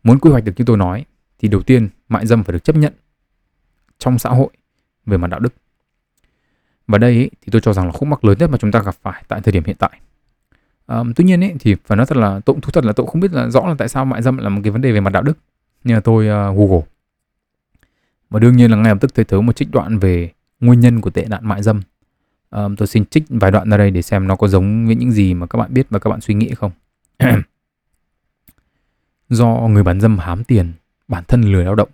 muốn 0.02 0.18
quy 0.18 0.30
hoạch 0.30 0.44
được 0.44 0.52
như 0.56 0.64
tôi 0.64 0.76
nói 0.76 1.04
thì 1.38 1.48
đầu 1.48 1.62
tiên 1.62 1.88
mại 2.08 2.26
dâm 2.26 2.44
phải 2.44 2.52
được 2.52 2.64
chấp 2.64 2.76
nhận 2.76 2.92
trong 3.98 4.18
xã 4.18 4.30
hội 4.30 4.48
về 5.06 5.16
mặt 5.16 5.26
đạo 5.26 5.40
đức. 5.40 5.54
Và 6.86 6.98
đây 6.98 7.30
thì 7.40 7.50
tôi 7.50 7.60
cho 7.60 7.72
rằng 7.72 7.86
là 7.86 7.92
khúc 7.92 8.08
mắc 8.08 8.24
lớn 8.24 8.38
nhất 8.38 8.50
mà 8.50 8.58
chúng 8.58 8.72
ta 8.72 8.82
gặp 8.82 8.94
phải 9.02 9.24
tại 9.28 9.40
thời 9.40 9.52
điểm 9.52 9.64
hiện 9.64 9.76
tại. 9.78 10.00
À, 10.86 11.02
tuy 11.16 11.24
nhiên 11.24 11.44
ấy, 11.44 11.54
thì 11.60 11.76
phải 11.84 11.96
nói 11.96 12.06
thật 12.06 12.16
là 12.16 12.40
tôi 12.44 12.54
cũng 12.54 12.60
thú 12.60 12.70
thật 12.70 12.84
là 12.84 12.92
tôi 12.92 13.06
không 13.06 13.20
biết 13.20 13.32
là 13.32 13.48
rõ 13.48 13.66
là 13.66 13.74
tại 13.78 13.88
sao 13.88 14.04
mại 14.04 14.22
dâm 14.22 14.38
là 14.38 14.48
một 14.48 14.60
cái 14.64 14.70
vấn 14.70 14.82
đề 14.82 14.92
về 14.92 15.00
mặt 15.00 15.12
đạo 15.12 15.22
đức. 15.22 15.38
Nhưng 15.84 15.96
mà 15.96 16.00
tôi 16.00 16.24
uh, 16.24 16.56
Google. 16.56 16.86
Và 18.30 18.40
đương 18.40 18.56
nhiên 18.56 18.70
là 18.70 18.76
ngay 18.76 18.92
lập 18.92 18.98
tức 19.00 19.14
thấy 19.14 19.24
thớ 19.24 19.40
một 19.40 19.56
trích 19.56 19.70
đoạn 19.72 19.98
về 19.98 20.32
nguyên 20.60 20.80
nhân 20.80 21.00
của 21.00 21.10
tệ 21.10 21.24
nạn 21.28 21.48
mại 21.48 21.62
dâm. 21.62 21.82
à, 22.50 22.62
tôi 22.76 22.88
xin 22.88 23.04
trích 23.04 23.24
vài 23.28 23.50
đoạn 23.50 23.70
ra 23.70 23.76
đây 23.76 23.90
để 23.90 24.02
xem 24.02 24.26
nó 24.26 24.36
có 24.36 24.48
giống 24.48 24.86
với 24.86 24.96
những 24.96 25.12
gì 25.12 25.34
mà 25.34 25.46
các 25.46 25.58
bạn 25.58 25.74
biết 25.74 25.86
và 25.90 25.98
các 25.98 26.10
bạn 26.10 26.20
suy 26.20 26.34
nghĩ 26.34 26.54
không. 26.54 26.70
Do 29.28 29.46
người 29.46 29.82
bán 29.82 30.00
dâm 30.00 30.18
hám 30.18 30.44
tiền, 30.44 30.72
bản 31.08 31.24
thân 31.28 31.42
lười 31.42 31.64
lao 31.64 31.74
động, 31.74 31.88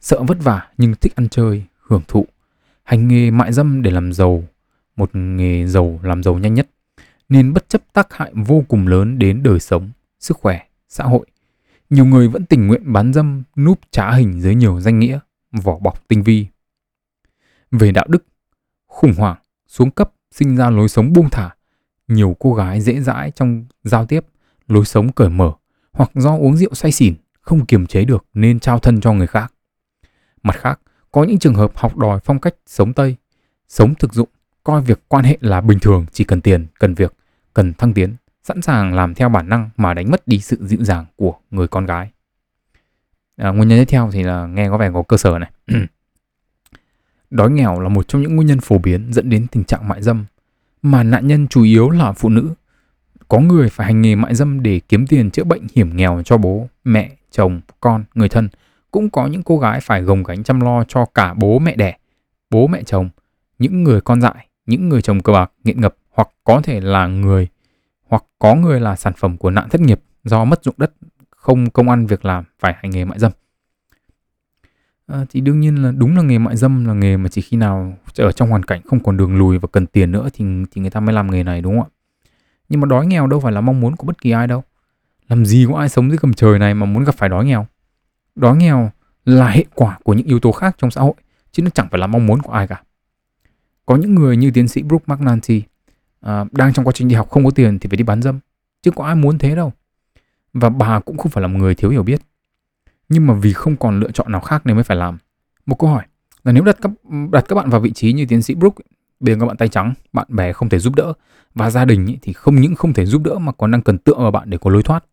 sợ 0.00 0.22
vất 0.22 0.38
vả 0.40 0.68
nhưng 0.78 0.94
thích 0.94 1.16
ăn 1.16 1.28
chơi, 1.28 1.64
hưởng 1.80 2.02
thụ 2.08 2.26
hành 2.84 3.08
nghề 3.08 3.30
mại 3.30 3.52
dâm 3.52 3.82
để 3.82 3.90
làm 3.90 4.12
giàu, 4.12 4.44
một 4.96 5.10
nghề 5.14 5.66
giàu 5.66 6.00
làm 6.02 6.22
giàu 6.22 6.38
nhanh 6.38 6.54
nhất. 6.54 6.68
nên 7.28 7.52
bất 7.52 7.68
chấp 7.68 7.82
tác 7.92 8.14
hại 8.14 8.32
vô 8.34 8.64
cùng 8.68 8.86
lớn 8.86 9.18
đến 9.18 9.42
đời 9.42 9.60
sống, 9.60 9.90
sức 10.20 10.36
khỏe, 10.36 10.66
xã 10.88 11.04
hội. 11.04 11.26
Nhiều 11.90 12.04
người 12.04 12.28
vẫn 12.28 12.46
tình 12.46 12.66
nguyện 12.66 12.92
bán 12.92 13.12
dâm 13.12 13.42
núp 13.56 13.80
trá 13.90 14.10
hình 14.10 14.40
dưới 14.40 14.54
nhiều 14.54 14.80
danh 14.80 14.98
nghĩa, 14.98 15.18
vỏ 15.52 15.78
bọc 15.78 16.08
tinh 16.08 16.22
vi. 16.22 16.46
Về 17.70 17.92
đạo 17.92 18.06
đức, 18.08 18.24
khủng 18.86 19.14
hoảng, 19.14 19.38
xuống 19.66 19.90
cấp, 19.90 20.12
sinh 20.30 20.56
ra 20.56 20.70
lối 20.70 20.88
sống 20.88 21.12
buông 21.12 21.30
thả. 21.30 21.50
Nhiều 22.08 22.36
cô 22.38 22.54
gái 22.54 22.80
dễ 22.80 23.00
dãi 23.00 23.30
trong 23.30 23.64
giao 23.84 24.06
tiếp, 24.06 24.24
lối 24.68 24.84
sống 24.84 25.12
cởi 25.12 25.28
mở, 25.28 25.52
hoặc 25.92 26.10
do 26.14 26.36
uống 26.36 26.56
rượu 26.56 26.74
say 26.74 26.92
xỉn, 26.92 27.14
không 27.40 27.66
kiềm 27.66 27.86
chế 27.86 28.04
được 28.04 28.24
nên 28.34 28.60
trao 28.60 28.78
thân 28.78 29.00
cho 29.00 29.12
người 29.12 29.26
khác. 29.26 29.52
Mặt 30.42 30.56
khác, 30.56 30.80
có 31.12 31.24
những 31.24 31.38
trường 31.38 31.54
hợp 31.54 31.72
học 31.74 31.96
đòi 31.96 32.20
phong 32.24 32.40
cách 32.40 32.54
sống 32.66 32.92
Tây, 32.92 33.16
sống 33.68 33.94
thực 33.94 34.14
dụng, 34.14 34.28
coi 34.64 34.82
việc 34.82 35.00
quan 35.08 35.24
hệ 35.24 35.38
là 35.40 35.60
bình 35.60 35.78
thường, 35.78 36.06
chỉ 36.12 36.24
cần 36.24 36.40
tiền, 36.40 36.66
cần 36.78 36.94
việc, 36.94 37.14
cần 37.54 37.74
thăng 37.74 37.94
tiến, 37.94 38.16
sẵn 38.42 38.62
sàng 38.62 38.94
làm 38.94 39.14
theo 39.14 39.28
bản 39.28 39.48
năng 39.48 39.70
mà 39.76 39.94
đánh 39.94 40.10
mất 40.10 40.28
đi 40.28 40.38
sự 40.38 40.58
dịu 40.60 40.84
dàng 40.84 41.06
của 41.16 41.34
người 41.50 41.68
con 41.68 41.86
gái. 41.86 42.10
À, 43.36 43.50
nguyên 43.50 43.68
nhân 43.68 43.78
tiếp 43.78 43.84
theo 43.88 44.10
thì 44.12 44.22
là 44.22 44.46
nghe 44.46 44.68
có 44.68 44.78
vẻ 44.78 44.90
có 44.94 45.02
cơ 45.02 45.16
sở 45.16 45.38
này. 45.38 45.50
Đói 47.30 47.50
nghèo 47.50 47.80
là 47.80 47.88
một 47.88 48.08
trong 48.08 48.22
những 48.22 48.36
nguyên 48.36 48.48
nhân 48.48 48.60
phổ 48.60 48.78
biến 48.78 49.12
dẫn 49.12 49.30
đến 49.30 49.46
tình 49.46 49.64
trạng 49.64 49.88
mại 49.88 50.02
dâm, 50.02 50.24
mà 50.82 51.02
nạn 51.02 51.26
nhân 51.26 51.48
chủ 51.48 51.62
yếu 51.62 51.90
là 51.90 52.12
phụ 52.12 52.28
nữ. 52.28 52.54
Có 53.32 53.40
người 53.40 53.68
phải 53.68 53.86
hành 53.86 54.02
nghề 54.02 54.14
mại 54.14 54.34
dâm 54.34 54.62
để 54.62 54.80
kiếm 54.88 55.06
tiền 55.06 55.30
chữa 55.30 55.44
bệnh 55.44 55.62
hiểm 55.74 55.96
nghèo 55.96 56.22
cho 56.24 56.36
bố, 56.36 56.68
mẹ, 56.84 57.10
chồng, 57.30 57.60
con, 57.80 58.04
người 58.14 58.28
thân. 58.28 58.48
Cũng 58.90 59.10
có 59.10 59.26
những 59.26 59.42
cô 59.42 59.58
gái 59.58 59.80
phải 59.80 60.02
gồng 60.02 60.22
gánh 60.22 60.44
chăm 60.44 60.60
lo 60.60 60.84
cho 60.84 61.04
cả 61.04 61.34
bố 61.34 61.58
mẹ 61.58 61.76
đẻ, 61.76 61.96
bố 62.50 62.66
mẹ 62.66 62.82
chồng, 62.82 63.08
những 63.58 63.84
người 63.84 64.00
con 64.00 64.20
dại, 64.20 64.46
những 64.66 64.88
người 64.88 65.02
chồng 65.02 65.20
cờ 65.20 65.32
bạc, 65.32 65.52
nghiện 65.64 65.80
ngập 65.80 65.94
hoặc 66.10 66.28
có 66.44 66.60
thể 66.62 66.80
là 66.80 67.06
người 67.06 67.48
hoặc 68.06 68.24
có 68.38 68.54
người 68.54 68.80
là 68.80 68.96
sản 68.96 69.12
phẩm 69.16 69.36
của 69.36 69.50
nạn 69.50 69.68
thất 69.68 69.80
nghiệp 69.80 70.00
do 70.24 70.44
mất 70.44 70.64
dụng 70.64 70.74
đất, 70.78 70.92
không 71.30 71.70
công 71.70 71.88
ăn 71.88 72.06
việc 72.06 72.24
làm, 72.24 72.44
phải 72.58 72.74
hành 72.76 72.90
nghề 72.90 73.04
mại 73.04 73.18
dâm. 73.18 73.32
À, 75.06 75.24
thì 75.30 75.40
đương 75.40 75.60
nhiên 75.60 75.82
là 75.82 75.92
đúng 75.92 76.16
là 76.16 76.22
nghề 76.22 76.38
mại 76.38 76.56
dâm 76.56 76.84
là 76.84 76.94
nghề 76.94 77.16
mà 77.16 77.28
chỉ 77.28 77.42
khi 77.42 77.56
nào 77.56 77.94
ở 78.18 78.32
trong 78.32 78.48
hoàn 78.48 78.62
cảnh 78.62 78.80
không 78.84 79.00
còn 79.00 79.16
đường 79.16 79.38
lùi 79.38 79.58
và 79.58 79.68
cần 79.72 79.86
tiền 79.86 80.12
nữa 80.12 80.28
thì 80.32 80.44
thì 80.70 80.80
người 80.80 80.90
ta 80.90 81.00
mới 81.00 81.14
làm 81.14 81.30
nghề 81.30 81.42
này 81.42 81.62
đúng 81.62 81.80
không 81.80 81.88
ạ? 81.88 81.91
Nhưng 82.72 82.80
mà 82.80 82.86
đói 82.86 83.06
nghèo 83.06 83.26
đâu 83.26 83.40
phải 83.40 83.52
là 83.52 83.60
mong 83.60 83.80
muốn 83.80 83.96
của 83.96 84.06
bất 84.06 84.20
kỳ 84.20 84.30
ai 84.30 84.46
đâu. 84.46 84.64
Làm 85.28 85.46
gì 85.46 85.66
có 85.68 85.78
ai 85.78 85.88
sống 85.88 86.08
dưới 86.08 86.18
gầm 86.22 86.34
trời 86.34 86.58
này 86.58 86.74
mà 86.74 86.86
muốn 86.86 87.04
gặp 87.04 87.14
phải 87.14 87.28
đói 87.28 87.44
nghèo? 87.44 87.66
Đói 88.34 88.56
nghèo 88.56 88.90
là 89.24 89.48
hệ 89.48 89.64
quả 89.74 89.98
của 90.04 90.14
những 90.14 90.26
yếu 90.26 90.40
tố 90.40 90.52
khác 90.52 90.74
trong 90.78 90.90
xã 90.90 91.00
hội 91.00 91.14
chứ 91.52 91.62
nó 91.62 91.70
chẳng 91.70 91.88
phải 91.90 92.00
là 92.00 92.06
mong 92.06 92.26
muốn 92.26 92.42
của 92.42 92.52
ai 92.52 92.66
cả. 92.66 92.82
Có 93.86 93.96
những 93.96 94.14
người 94.14 94.36
như 94.36 94.50
tiến 94.50 94.68
sĩ 94.68 94.82
Brooke 94.82 95.04
McNulty 95.06 95.62
à, 96.20 96.44
đang 96.52 96.72
trong 96.72 96.86
quá 96.86 96.92
trình 96.92 97.08
đi 97.08 97.14
học 97.14 97.30
không 97.30 97.44
có 97.44 97.50
tiền 97.50 97.78
thì 97.78 97.88
phải 97.88 97.96
đi 97.96 98.04
bán 98.04 98.22
dâm 98.22 98.38
chứ 98.82 98.90
có 98.90 99.04
ai 99.04 99.14
muốn 99.14 99.38
thế 99.38 99.54
đâu 99.54 99.72
và 100.52 100.68
bà 100.68 101.00
cũng 101.00 101.16
không 101.16 101.32
phải 101.32 101.42
là 101.42 101.48
một 101.48 101.58
người 101.58 101.74
thiếu 101.74 101.90
hiểu 101.90 102.02
biết 102.02 102.20
nhưng 103.08 103.26
mà 103.26 103.34
vì 103.34 103.52
không 103.52 103.76
còn 103.76 104.00
lựa 104.00 104.10
chọn 104.10 104.32
nào 104.32 104.40
khác 104.40 104.66
nên 104.66 104.76
mới 104.76 104.84
phải 104.84 104.96
làm 104.96 105.18
một 105.66 105.78
câu 105.78 105.90
hỏi 105.90 106.04
là 106.44 106.52
nếu 106.52 106.64
đặt 106.64 106.76
các 106.82 106.90
đặt 107.32 107.44
các 107.48 107.54
bạn 107.54 107.70
vào 107.70 107.80
vị 107.80 107.92
trí 107.92 108.12
như 108.12 108.26
tiến 108.26 108.42
sĩ 108.42 108.54
Brooke 108.54 108.84
bên 109.22 109.40
các 109.40 109.46
bạn 109.46 109.56
tay 109.56 109.68
trắng 109.68 109.94
bạn 110.12 110.26
bè 110.30 110.52
không 110.52 110.68
thể 110.68 110.78
giúp 110.78 110.94
đỡ 110.96 111.12
và 111.54 111.70
gia 111.70 111.84
đình 111.84 112.06
ý, 112.06 112.18
thì 112.22 112.32
không 112.32 112.60
những 112.60 112.74
không 112.74 112.92
thể 112.92 113.06
giúp 113.06 113.22
đỡ 113.22 113.38
mà 113.38 113.52
còn 113.52 113.70
đang 113.70 113.82
cần 113.82 113.98
tựa 113.98 114.14
vào 114.14 114.30
bạn 114.30 114.50
để 114.50 114.58
có 114.58 114.70
lối 114.70 114.82
thoát 114.82 115.04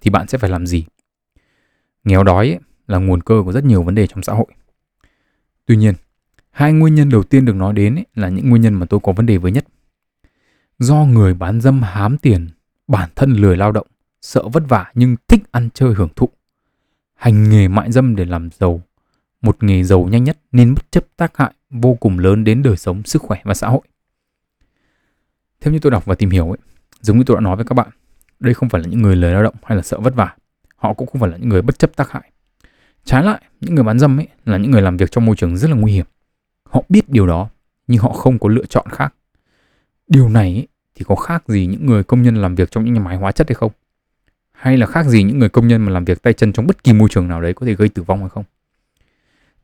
thì 0.00 0.10
bạn 0.10 0.28
sẽ 0.28 0.38
phải 0.38 0.50
làm 0.50 0.66
gì? 0.66 0.86
Nghèo 2.04 2.24
đói 2.24 2.46
ý, 2.46 2.56
là 2.86 2.98
nguồn 2.98 3.20
cơ 3.20 3.42
của 3.44 3.52
rất 3.52 3.64
nhiều 3.64 3.82
vấn 3.82 3.94
đề 3.94 4.06
trong 4.06 4.22
xã 4.22 4.32
hội. 4.32 4.46
Tuy 5.66 5.76
nhiên 5.76 5.94
hai 6.50 6.72
nguyên 6.72 6.94
nhân 6.94 7.08
đầu 7.08 7.22
tiên 7.22 7.44
được 7.44 7.56
nói 7.56 7.72
đến 7.72 7.96
ý, 7.96 8.02
là 8.14 8.28
những 8.28 8.50
nguyên 8.50 8.62
nhân 8.62 8.74
mà 8.74 8.86
tôi 8.86 9.00
có 9.02 9.12
vấn 9.12 9.26
đề 9.26 9.38
với 9.38 9.52
nhất. 9.52 9.64
Do 10.78 11.04
người 11.04 11.34
bán 11.34 11.60
dâm 11.60 11.82
hám 11.82 12.18
tiền, 12.18 12.48
bản 12.88 13.10
thân 13.16 13.32
lười 13.32 13.56
lao 13.56 13.72
động, 13.72 13.86
sợ 14.22 14.48
vất 14.48 14.62
vả 14.68 14.92
nhưng 14.94 15.16
thích 15.28 15.42
ăn 15.52 15.68
chơi 15.74 15.94
hưởng 15.94 16.08
thụ. 16.16 16.28
Hành 17.14 17.50
nghề 17.50 17.68
mại 17.68 17.92
dâm 17.92 18.16
để 18.16 18.24
làm 18.24 18.48
giàu, 18.50 18.80
một 19.42 19.62
nghề 19.62 19.84
giàu 19.84 20.04
nhanh 20.04 20.24
nhất 20.24 20.38
nên 20.52 20.74
bất 20.74 20.92
chấp 20.92 21.04
tác 21.16 21.36
hại 21.36 21.52
vô 21.70 21.94
cùng 21.94 22.18
lớn 22.18 22.44
đến 22.44 22.62
đời 22.62 22.76
sống, 22.76 23.02
sức 23.04 23.22
khỏe 23.22 23.40
và 23.44 23.54
xã 23.54 23.68
hội. 23.68 23.80
Theo 25.60 25.72
như 25.72 25.78
tôi 25.78 25.90
đọc 25.90 26.04
và 26.04 26.14
tìm 26.14 26.30
hiểu 26.30 26.50
ấy, 26.50 26.58
giống 27.00 27.18
như 27.18 27.24
tôi 27.26 27.36
đã 27.36 27.40
nói 27.40 27.56
với 27.56 27.64
các 27.64 27.74
bạn, 27.74 27.88
đây 28.40 28.54
không 28.54 28.68
phải 28.68 28.80
là 28.80 28.88
những 28.88 29.02
người 29.02 29.16
lười 29.16 29.32
lao 29.32 29.42
động 29.42 29.54
hay 29.62 29.76
là 29.76 29.82
sợ 29.82 30.00
vất 30.00 30.14
vả. 30.14 30.34
Họ 30.76 30.94
cũng 30.94 31.08
không 31.08 31.20
phải 31.20 31.30
là 31.30 31.36
những 31.36 31.48
người 31.48 31.62
bất 31.62 31.78
chấp 31.78 31.96
tác 31.96 32.10
hại. 32.10 32.30
Trái 33.04 33.24
lại, 33.24 33.42
những 33.60 33.74
người 33.74 33.84
bán 33.84 33.98
dâm 33.98 34.20
ấy 34.20 34.28
là 34.44 34.56
những 34.56 34.70
người 34.70 34.82
làm 34.82 34.96
việc 34.96 35.10
trong 35.10 35.26
môi 35.26 35.36
trường 35.36 35.56
rất 35.56 35.70
là 35.70 35.76
nguy 35.76 35.92
hiểm. 35.92 36.06
Họ 36.64 36.82
biết 36.88 37.08
điều 37.08 37.26
đó, 37.26 37.48
nhưng 37.86 37.98
họ 37.98 38.12
không 38.12 38.38
có 38.38 38.48
lựa 38.48 38.66
chọn 38.66 38.86
khác 38.90 39.14
Điều 40.08 40.28
này 40.28 40.66
thì 40.94 41.04
có 41.08 41.14
khác 41.14 41.48
gì 41.48 41.66
những 41.66 41.86
người 41.86 42.04
công 42.04 42.22
nhân 42.22 42.36
làm 42.36 42.54
việc 42.54 42.70
trong 42.70 42.84
những 42.84 42.94
nhà 42.94 43.00
máy 43.00 43.16
hóa 43.16 43.32
chất 43.32 43.48
hay 43.48 43.54
không? 43.54 43.72
Hay 44.52 44.76
là 44.76 44.86
khác 44.86 45.06
gì 45.06 45.22
những 45.22 45.38
người 45.38 45.48
công 45.48 45.68
nhân 45.68 45.82
mà 45.82 45.92
làm 45.92 46.04
việc 46.04 46.22
tay 46.22 46.32
chân 46.32 46.52
trong 46.52 46.66
bất 46.66 46.84
kỳ 46.84 46.92
môi 46.92 47.08
trường 47.08 47.28
nào 47.28 47.40
đấy 47.40 47.54
có 47.54 47.66
thể 47.66 47.74
gây 47.74 47.88
tử 47.88 48.02
vong 48.02 48.20
hay 48.20 48.28
không? 48.28 48.44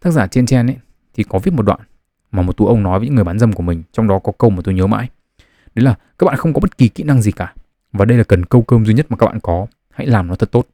Tác 0.00 0.10
giả 0.10 0.26
trên 0.26 0.46
Chen 0.46 0.66
ấy 0.66 0.76
thì 1.14 1.24
có 1.24 1.38
viết 1.38 1.54
một 1.54 1.62
đoạn 1.62 1.80
mà 2.32 2.42
một 2.42 2.56
tú 2.56 2.66
ông 2.66 2.82
nói 2.82 2.98
với 2.98 3.08
những 3.08 3.14
người 3.14 3.24
bán 3.24 3.38
dâm 3.38 3.52
của 3.52 3.62
mình, 3.62 3.82
trong 3.92 4.08
đó 4.08 4.18
có 4.18 4.32
câu 4.38 4.50
mà 4.50 4.60
tôi 4.64 4.74
nhớ 4.74 4.86
mãi. 4.86 5.08
Đấy 5.74 5.84
là 5.84 5.94
các 6.18 6.24
bạn 6.24 6.36
không 6.36 6.54
có 6.54 6.60
bất 6.60 6.78
kỳ 6.78 6.88
kỹ 6.88 7.04
năng 7.04 7.22
gì 7.22 7.32
cả 7.32 7.54
và 7.92 8.04
đây 8.04 8.18
là 8.18 8.24
cần 8.24 8.44
câu 8.44 8.62
cơm 8.62 8.86
duy 8.86 8.94
nhất 8.94 9.06
mà 9.08 9.16
các 9.16 9.26
bạn 9.26 9.40
có, 9.40 9.66
hãy 9.90 10.06
làm 10.06 10.28
nó 10.28 10.34
thật 10.34 10.52
tốt. 10.52 10.66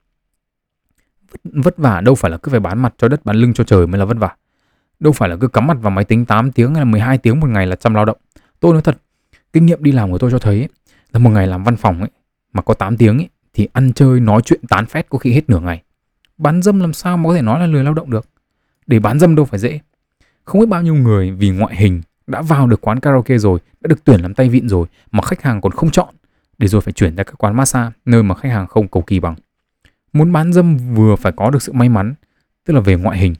Vất 1.45 1.79
vả 1.79 2.01
đâu 2.01 2.15
phải 2.15 2.31
là 2.31 2.37
cứ 2.37 2.51
phải 2.51 2.61
bán 2.61 2.83
mặt 2.83 2.95
cho 2.99 3.09
đất 3.09 3.25
bán 3.25 3.37
lưng 3.37 3.55
cho 3.55 3.65
trời 3.65 3.87
mới 3.87 3.99
là 3.99 4.05
vất 4.05 4.17
vả. 4.17 4.35
Đâu 5.01 5.13
phải 5.13 5.29
là 5.29 5.37
cứ 5.41 5.49
cắm 5.49 5.67
mặt 5.67 5.77
vào 5.81 5.91
máy 5.91 6.05
tính 6.05 6.25
8 6.25 6.53
tiếng 6.53 6.75
hay 6.75 6.81
là 6.81 6.85
12 6.85 7.19
tiếng 7.19 7.41
một 7.41 7.51
ngày 7.51 7.67
là 7.67 7.77
chăm 7.77 7.95
lao 7.95 8.05
động. 8.05 8.19
Tôi 8.61 8.73
nói 8.73 8.83
thật, 8.83 8.99
kinh 9.53 9.67
nghiệm 9.67 9.83
đi 9.83 9.93
làm 9.93 10.11
của 10.11 10.19
tôi 10.19 10.31
cho 10.31 10.39
thấy 10.39 10.59
ấy, 10.59 10.69
là 11.13 11.19
một 11.19 11.31
ngày 11.31 11.47
làm 11.47 11.65
văn 11.65 11.77
phòng 11.77 12.01
ấy 12.01 12.11
mà 12.53 12.63
có 12.63 12.75
8 12.75 12.97
tiếng 12.97 13.19
ấy, 13.19 13.29
thì 13.55 13.69
ăn 13.73 13.93
chơi 13.93 14.21
nói 14.21 14.43
chuyện 14.45 14.61
tán 14.69 14.87
phét 14.87 15.09
có 15.09 15.19
khi 15.19 15.33
hết 15.33 15.51
nửa 15.51 15.61
ngày 15.61 15.83
bán 16.39 16.63
dâm 16.63 16.81
làm 16.81 16.93
sao 16.93 17.17
mà 17.17 17.29
có 17.29 17.35
thể 17.35 17.43
nói 17.43 17.61
là 17.61 17.67
lười 17.67 17.85
lao 17.85 17.95
động 17.95 18.11
được 18.11 18.27
để 18.87 18.99
bán 18.99 19.19
dâm 19.19 19.35
đâu 19.35 19.45
phải 19.45 19.59
dễ 19.59 19.81
không 20.49 20.61
biết 20.61 20.66
bao 20.66 20.82
nhiêu 20.82 20.94
người 20.94 21.30
vì 21.30 21.51
ngoại 21.51 21.76
hình 21.76 22.03
đã 22.26 22.42
vào 22.42 22.66
được 22.66 22.80
quán 22.80 23.01
karaoke 23.01 23.38
rồi 23.38 23.59
đã 23.80 23.88
được 23.88 24.05
tuyển 24.05 24.20
làm 24.20 24.34
tay 24.34 24.49
vịn 24.49 24.68
rồi 24.68 24.86
mà 25.11 25.22
khách 25.22 25.42
hàng 25.42 25.61
còn 25.61 25.72
không 25.72 25.90
chọn 25.90 26.14
để 26.59 26.68
rồi 26.68 26.80
phải 26.80 26.92
chuyển 26.92 27.16
ra 27.16 27.24
các 27.24 27.34
quán 27.38 27.57
massage 27.57 27.92
nơi 28.05 28.22
mà 28.22 28.34
khách 28.34 28.53
hàng 28.53 28.66
không 28.66 28.88
cầu 28.88 29.03
kỳ 29.03 29.20
bằng 29.20 29.34
muốn 30.12 30.32
bán 30.32 30.53
dâm 30.53 30.76
vừa 30.94 31.16
phải 31.16 31.32
có 31.36 31.51
được 31.51 31.62
sự 31.62 31.72
may 31.72 31.88
mắn 31.88 32.14
tức 32.64 32.74
là 32.74 32.80
về 32.80 32.94
ngoại 32.94 33.18
hình 33.18 33.34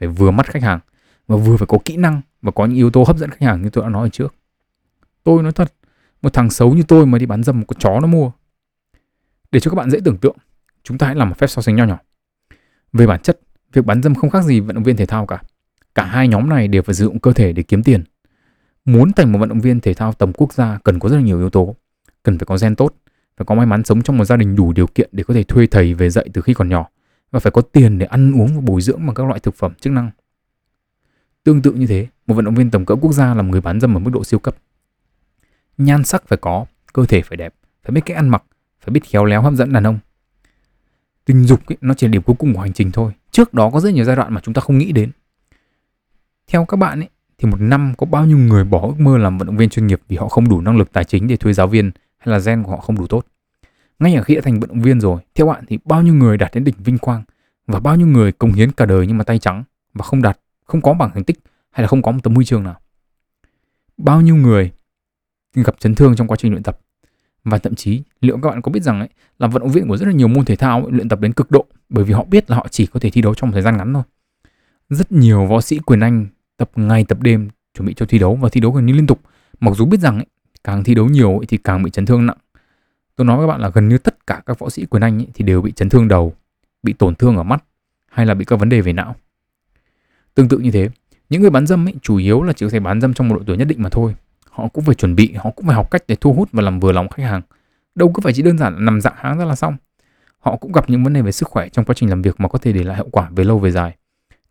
phải 0.00 0.08
vừa 0.08 0.30
mắt 0.30 0.46
khách 0.46 0.62
hàng 0.62 0.80
và 1.26 1.36
vừa 1.36 1.56
phải 1.56 1.66
có 1.66 1.78
kỹ 1.84 1.96
năng 1.96 2.20
và 2.42 2.50
có 2.50 2.66
những 2.66 2.76
yếu 2.76 2.90
tố 2.90 3.04
hấp 3.04 3.16
dẫn 3.16 3.30
khách 3.30 3.46
hàng 3.46 3.62
như 3.62 3.70
tôi 3.70 3.84
đã 3.84 3.90
nói 3.90 4.06
ở 4.06 4.08
trước 4.08 4.34
Tôi 5.28 5.42
nói 5.42 5.52
thật, 5.52 5.72
một 6.22 6.32
thằng 6.32 6.50
xấu 6.50 6.74
như 6.74 6.82
tôi 6.88 7.06
mà 7.06 7.18
đi 7.18 7.26
bán 7.26 7.42
dâm 7.42 7.60
một 7.60 7.64
con 7.68 7.78
chó 7.78 8.00
nó 8.00 8.06
mua. 8.06 8.30
Để 9.52 9.60
cho 9.60 9.70
các 9.70 9.74
bạn 9.74 9.90
dễ 9.90 9.98
tưởng 10.04 10.18
tượng, 10.18 10.36
chúng 10.82 10.98
ta 10.98 11.06
hãy 11.06 11.16
làm 11.16 11.28
một 11.28 11.38
phép 11.38 11.46
so 11.46 11.62
sánh 11.62 11.76
nho 11.76 11.84
nhỏ. 11.84 11.98
Về 12.92 13.06
bản 13.06 13.20
chất, 13.20 13.40
việc 13.72 13.84
bán 13.84 14.02
dâm 14.02 14.14
không 14.14 14.30
khác 14.30 14.44
gì 14.44 14.60
vận 14.60 14.74
động 14.74 14.84
viên 14.84 14.96
thể 14.96 15.06
thao 15.06 15.26
cả. 15.26 15.42
Cả 15.98 16.04
hai 16.04 16.28
nhóm 16.28 16.48
này 16.48 16.68
đều 16.68 16.82
phải 16.82 16.94
sử 16.94 17.04
dụng 17.04 17.18
cơ 17.18 17.32
thể 17.32 17.52
để 17.52 17.62
kiếm 17.62 17.82
tiền. 17.82 18.04
Muốn 18.84 19.12
thành 19.12 19.32
một 19.32 19.38
vận 19.38 19.48
động 19.48 19.60
viên 19.60 19.80
thể 19.80 19.94
thao 19.94 20.12
tầm 20.12 20.32
quốc 20.32 20.52
gia 20.52 20.78
cần 20.84 20.98
có 20.98 21.08
rất 21.08 21.16
là 21.16 21.22
nhiều 21.22 21.38
yếu 21.38 21.50
tố. 21.50 21.76
Cần 22.22 22.38
phải 22.38 22.46
có 22.46 22.58
gen 22.60 22.76
tốt, 22.76 22.94
phải 23.36 23.44
có 23.44 23.54
may 23.54 23.66
mắn 23.66 23.84
sống 23.84 24.02
trong 24.02 24.18
một 24.18 24.24
gia 24.24 24.36
đình 24.36 24.56
đủ 24.56 24.72
điều 24.72 24.86
kiện 24.86 25.08
để 25.12 25.24
có 25.24 25.34
thể 25.34 25.42
thuê 25.42 25.66
thầy 25.66 25.94
về 25.94 26.10
dạy 26.10 26.28
từ 26.32 26.40
khi 26.40 26.54
còn 26.54 26.68
nhỏ 26.68 26.88
và 27.30 27.40
phải 27.40 27.50
có 27.50 27.62
tiền 27.62 27.98
để 27.98 28.06
ăn 28.06 28.40
uống 28.40 28.54
và 28.54 28.60
bồi 28.60 28.80
dưỡng 28.80 29.06
bằng 29.06 29.14
các 29.14 29.26
loại 29.26 29.40
thực 29.40 29.54
phẩm 29.54 29.74
chức 29.80 29.92
năng. 29.92 30.10
Tương 31.44 31.62
tự 31.62 31.72
như 31.72 31.86
thế, 31.86 32.06
một 32.26 32.34
vận 32.34 32.44
động 32.44 32.54
viên 32.54 32.70
tầm 32.70 32.84
cỡ 32.84 32.94
quốc 32.94 33.12
gia 33.12 33.34
là 33.34 33.42
một 33.42 33.50
người 33.50 33.60
bán 33.60 33.80
dâm 33.80 33.96
ở 33.96 33.98
mức 33.98 34.10
độ 34.14 34.24
siêu 34.24 34.38
cấp 34.38 34.56
nhan 35.78 36.04
sắc 36.04 36.28
phải 36.28 36.38
có, 36.38 36.66
cơ 36.92 37.06
thể 37.06 37.22
phải 37.22 37.36
đẹp, 37.36 37.54
phải 37.82 37.92
biết 37.92 38.02
cách 38.06 38.16
ăn 38.16 38.28
mặc, 38.28 38.42
phải 38.80 38.92
biết 38.92 39.04
khéo 39.04 39.24
léo 39.24 39.42
hấp 39.42 39.54
dẫn 39.54 39.72
đàn 39.72 39.86
ông. 39.86 39.98
Tình 41.24 41.44
dục 41.44 41.66
ấy, 41.66 41.76
nó 41.80 41.94
chỉ 41.94 42.06
là 42.06 42.10
điểm 42.10 42.22
cuối 42.22 42.36
cùng 42.38 42.54
của 42.54 42.60
hành 42.60 42.72
trình 42.72 42.92
thôi. 42.92 43.12
Trước 43.30 43.54
đó 43.54 43.70
có 43.70 43.80
rất 43.80 43.94
nhiều 43.94 44.04
giai 44.04 44.16
đoạn 44.16 44.34
mà 44.34 44.40
chúng 44.44 44.54
ta 44.54 44.60
không 44.60 44.78
nghĩ 44.78 44.92
đến. 44.92 45.10
Theo 46.48 46.64
các 46.64 46.76
bạn 46.76 47.00
ấy, 47.00 47.08
thì 47.38 47.48
một 47.48 47.60
năm 47.60 47.94
có 47.98 48.06
bao 48.06 48.26
nhiêu 48.26 48.38
người 48.38 48.64
bỏ 48.64 48.80
ước 48.86 49.00
mơ 49.00 49.18
làm 49.18 49.38
vận 49.38 49.46
động 49.46 49.56
viên 49.56 49.68
chuyên 49.68 49.86
nghiệp 49.86 50.00
vì 50.08 50.16
họ 50.16 50.28
không 50.28 50.48
đủ 50.48 50.60
năng 50.60 50.76
lực 50.76 50.92
tài 50.92 51.04
chính 51.04 51.28
để 51.28 51.36
thuê 51.36 51.52
giáo 51.52 51.66
viên 51.66 51.90
hay 52.18 52.32
là 52.32 52.38
gen 52.38 52.62
của 52.62 52.70
họ 52.70 52.76
không 52.76 52.98
đủ 52.98 53.06
tốt. 53.06 53.26
Ngay 53.98 54.14
ở 54.14 54.22
khi 54.22 54.34
đã 54.34 54.40
thành 54.44 54.60
vận 54.60 54.68
động 54.68 54.82
viên 54.82 55.00
rồi, 55.00 55.20
theo 55.34 55.46
bạn 55.46 55.64
thì 55.68 55.78
bao 55.84 56.02
nhiêu 56.02 56.14
người 56.14 56.36
đạt 56.36 56.54
đến 56.54 56.64
đỉnh 56.64 56.74
vinh 56.78 56.98
quang 56.98 57.22
và 57.66 57.80
bao 57.80 57.96
nhiêu 57.96 58.06
người 58.06 58.32
công 58.32 58.52
hiến 58.52 58.72
cả 58.72 58.86
đời 58.86 59.06
nhưng 59.06 59.18
mà 59.18 59.24
tay 59.24 59.38
trắng 59.38 59.64
và 59.94 60.04
không 60.04 60.22
đạt, 60.22 60.38
không 60.64 60.80
có 60.80 60.94
bằng 60.94 61.10
thành 61.14 61.24
tích 61.24 61.38
hay 61.70 61.82
là 61.82 61.88
không 61.88 62.02
có 62.02 62.12
một 62.12 62.20
tấm 62.22 62.34
huy 62.34 62.44
chương 62.44 62.62
nào. 62.62 62.80
Bao 63.96 64.20
nhiêu 64.20 64.36
người 64.36 64.70
gặp 65.54 65.74
chấn 65.78 65.94
thương 65.94 66.16
trong 66.16 66.26
quá 66.26 66.36
trình 66.36 66.52
luyện 66.52 66.62
tập 66.62 66.80
và 67.44 67.58
thậm 67.58 67.74
chí 67.74 68.02
liệu 68.20 68.38
các 68.42 68.50
bạn 68.50 68.62
có 68.62 68.72
biết 68.72 68.82
rằng 68.82 69.00
ấy, 69.00 69.08
là 69.38 69.46
vận 69.46 69.62
động 69.62 69.72
viên 69.72 69.88
của 69.88 69.96
rất 69.96 70.06
là 70.06 70.12
nhiều 70.12 70.28
môn 70.28 70.44
thể 70.44 70.56
thao 70.56 70.82
ấy, 70.82 70.92
luyện 70.92 71.08
tập 71.08 71.20
đến 71.20 71.32
cực 71.32 71.50
độ 71.50 71.66
bởi 71.88 72.04
vì 72.04 72.12
họ 72.12 72.24
biết 72.24 72.50
là 72.50 72.56
họ 72.56 72.66
chỉ 72.70 72.86
có 72.86 73.00
thể 73.00 73.10
thi 73.10 73.22
đấu 73.22 73.34
trong 73.34 73.50
một 73.50 73.52
thời 73.54 73.62
gian 73.62 73.76
ngắn 73.76 73.94
thôi 73.94 74.02
rất 74.90 75.12
nhiều 75.12 75.46
võ 75.46 75.60
sĩ 75.60 75.78
quyền 75.78 76.00
anh 76.00 76.26
tập 76.58 76.70
ngày 76.76 77.04
tập 77.04 77.18
đêm 77.22 77.48
chuẩn 77.74 77.86
bị 77.86 77.94
cho 77.94 78.06
thi 78.06 78.18
đấu 78.18 78.34
và 78.34 78.48
thi 78.48 78.60
đấu 78.60 78.72
gần 78.72 78.86
như 78.86 78.92
liên 78.92 79.06
tục. 79.06 79.20
Mặc 79.60 79.74
dù 79.76 79.86
biết 79.86 80.00
rằng 80.00 80.16
ấy, 80.16 80.26
càng 80.64 80.84
thi 80.84 80.94
đấu 80.94 81.06
nhiều 81.06 81.38
ấy, 81.38 81.46
thì 81.46 81.56
càng 81.56 81.82
bị 81.82 81.90
chấn 81.90 82.06
thương 82.06 82.26
nặng. 82.26 82.38
Tôi 83.16 83.24
nói 83.24 83.36
với 83.36 83.46
các 83.46 83.52
bạn 83.52 83.60
là 83.60 83.68
gần 83.68 83.88
như 83.88 83.98
tất 83.98 84.26
cả 84.26 84.42
các 84.46 84.58
võ 84.58 84.70
sĩ 84.70 84.86
quyền 84.86 85.02
anh 85.02 85.18
ấy, 85.18 85.26
thì 85.34 85.44
đều 85.44 85.62
bị 85.62 85.72
chấn 85.72 85.88
thương 85.88 86.08
đầu 86.08 86.34
bị 86.82 86.92
tổn 86.92 87.14
thương 87.14 87.36
ở 87.36 87.42
mắt 87.42 87.64
hay 88.10 88.26
là 88.26 88.34
bị 88.34 88.44
các 88.44 88.56
vấn 88.56 88.68
đề 88.68 88.80
về 88.80 88.92
não. 88.92 89.16
Tương 90.34 90.48
tự 90.48 90.58
như 90.58 90.70
thế 90.70 90.88
những 91.28 91.42
người 91.42 91.50
bán 91.50 91.66
dâm 91.66 91.88
ấy 91.88 91.94
chủ 92.02 92.16
yếu 92.16 92.42
là 92.42 92.52
chỉ 92.52 92.66
có 92.66 92.70
thể 92.70 92.80
bán 92.80 93.00
dâm 93.00 93.14
trong 93.14 93.28
một 93.28 93.36
độ 93.36 93.42
tuổi 93.46 93.56
nhất 93.56 93.68
định 93.68 93.82
mà 93.82 93.88
thôi. 93.88 94.14
Họ 94.50 94.68
cũng 94.68 94.84
phải 94.84 94.94
chuẩn 94.94 95.14
bị 95.14 95.32
họ 95.32 95.50
cũng 95.50 95.66
phải 95.66 95.74
học 95.74 95.90
cách 95.90 96.02
để 96.08 96.16
thu 96.20 96.32
hút 96.32 96.48
và 96.52 96.62
làm 96.62 96.80
vừa 96.80 96.92
lòng 96.92 97.08
khách 97.08 97.22
hàng. 97.22 97.42
Đâu 97.94 98.12
cứ 98.14 98.20
phải 98.20 98.32
chỉ 98.32 98.42
đơn 98.42 98.58
giản 98.58 98.74
là 98.74 98.80
nằm 98.80 99.00
dạng 99.00 99.14
háng 99.16 99.38
ra 99.38 99.44
là 99.44 99.54
xong. 99.54 99.76
Họ 100.38 100.56
cũng 100.56 100.72
gặp 100.72 100.90
những 100.90 101.04
vấn 101.04 101.12
đề 101.12 101.22
về 101.22 101.32
sức 101.32 101.48
khỏe 101.48 101.68
trong 101.68 101.84
quá 101.84 101.94
trình 101.94 102.10
làm 102.10 102.22
việc 102.22 102.40
mà 102.40 102.48
có 102.48 102.58
thể 102.58 102.72
để 102.72 102.82
lại 102.82 102.96
hậu 102.96 103.08
quả 103.12 103.28
về 103.30 103.44
lâu 103.44 103.58
về 103.58 103.70
dài 103.70 103.96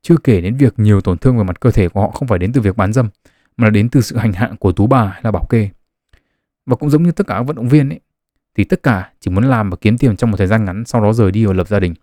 chưa 0.08 0.18
kể 0.18 0.42
đến 0.42 0.56
việc 0.58 0.74
nhiều 0.80 1.02
tổn 1.02 1.18
thương 1.18 1.38
về 1.38 1.44
mặt 1.44 1.60
cơ 1.60 1.72
thể 1.72 1.90
của 1.90 2.02
họ 2.02 2.12
không 2.12 2.28
phải 2.28 2.40
đến 2.40 2.54
từ 2.54 2.62
việc 2.62 2.78
bán 2.78 2.94
dâm 2.94 3.10
mà 3.58 3.66
là 3.66 3.70
đến 3.70 3.90
từ 3.90 4.02
sự 4.02 4.18
hành 4.18 4.34
hạ 4.34 4.52
của 4.60 4.72
tú 4.72 4.88
bà 4.88 5.06
hay 5.06 5.22
là 5.24 5.32
bảo 5.32 5.46
kê. 5.50 5.70
Và 6.66 6.76
cũng 6.76 6.90
giống 6.90 7.04
như 7.04 7.12
tất 7.12 7.28
cả 7.28 7.36
các 7.38 7.44
vận 7.44 7.56
động 7.56 7.70
viên 7.70 7.90
ấy 7.90 8.00
thì 8.56 8.64
tất 8.64 8.84
cả 8.84 9.12
chỉ 9.20 9.32
muốn 9.32 9.44
làm 9.44 9.70
và 9.70 9.78
kiếm 9.82 9.98
tiền 9.98 10.16
trong 10.16 10.32
một 10.32 10.38
thời 10.38 10.48
gian 10.48 10.66
ngắn 10.66 10.84
sau 10.86 11.02
đó 11.02 11.14
rời 11.14 11.32
đi 11.32 11.46
và 11.46 11.54
lập 11.54 11.68
gia 11.68 11.80
đình. 11.80 11.94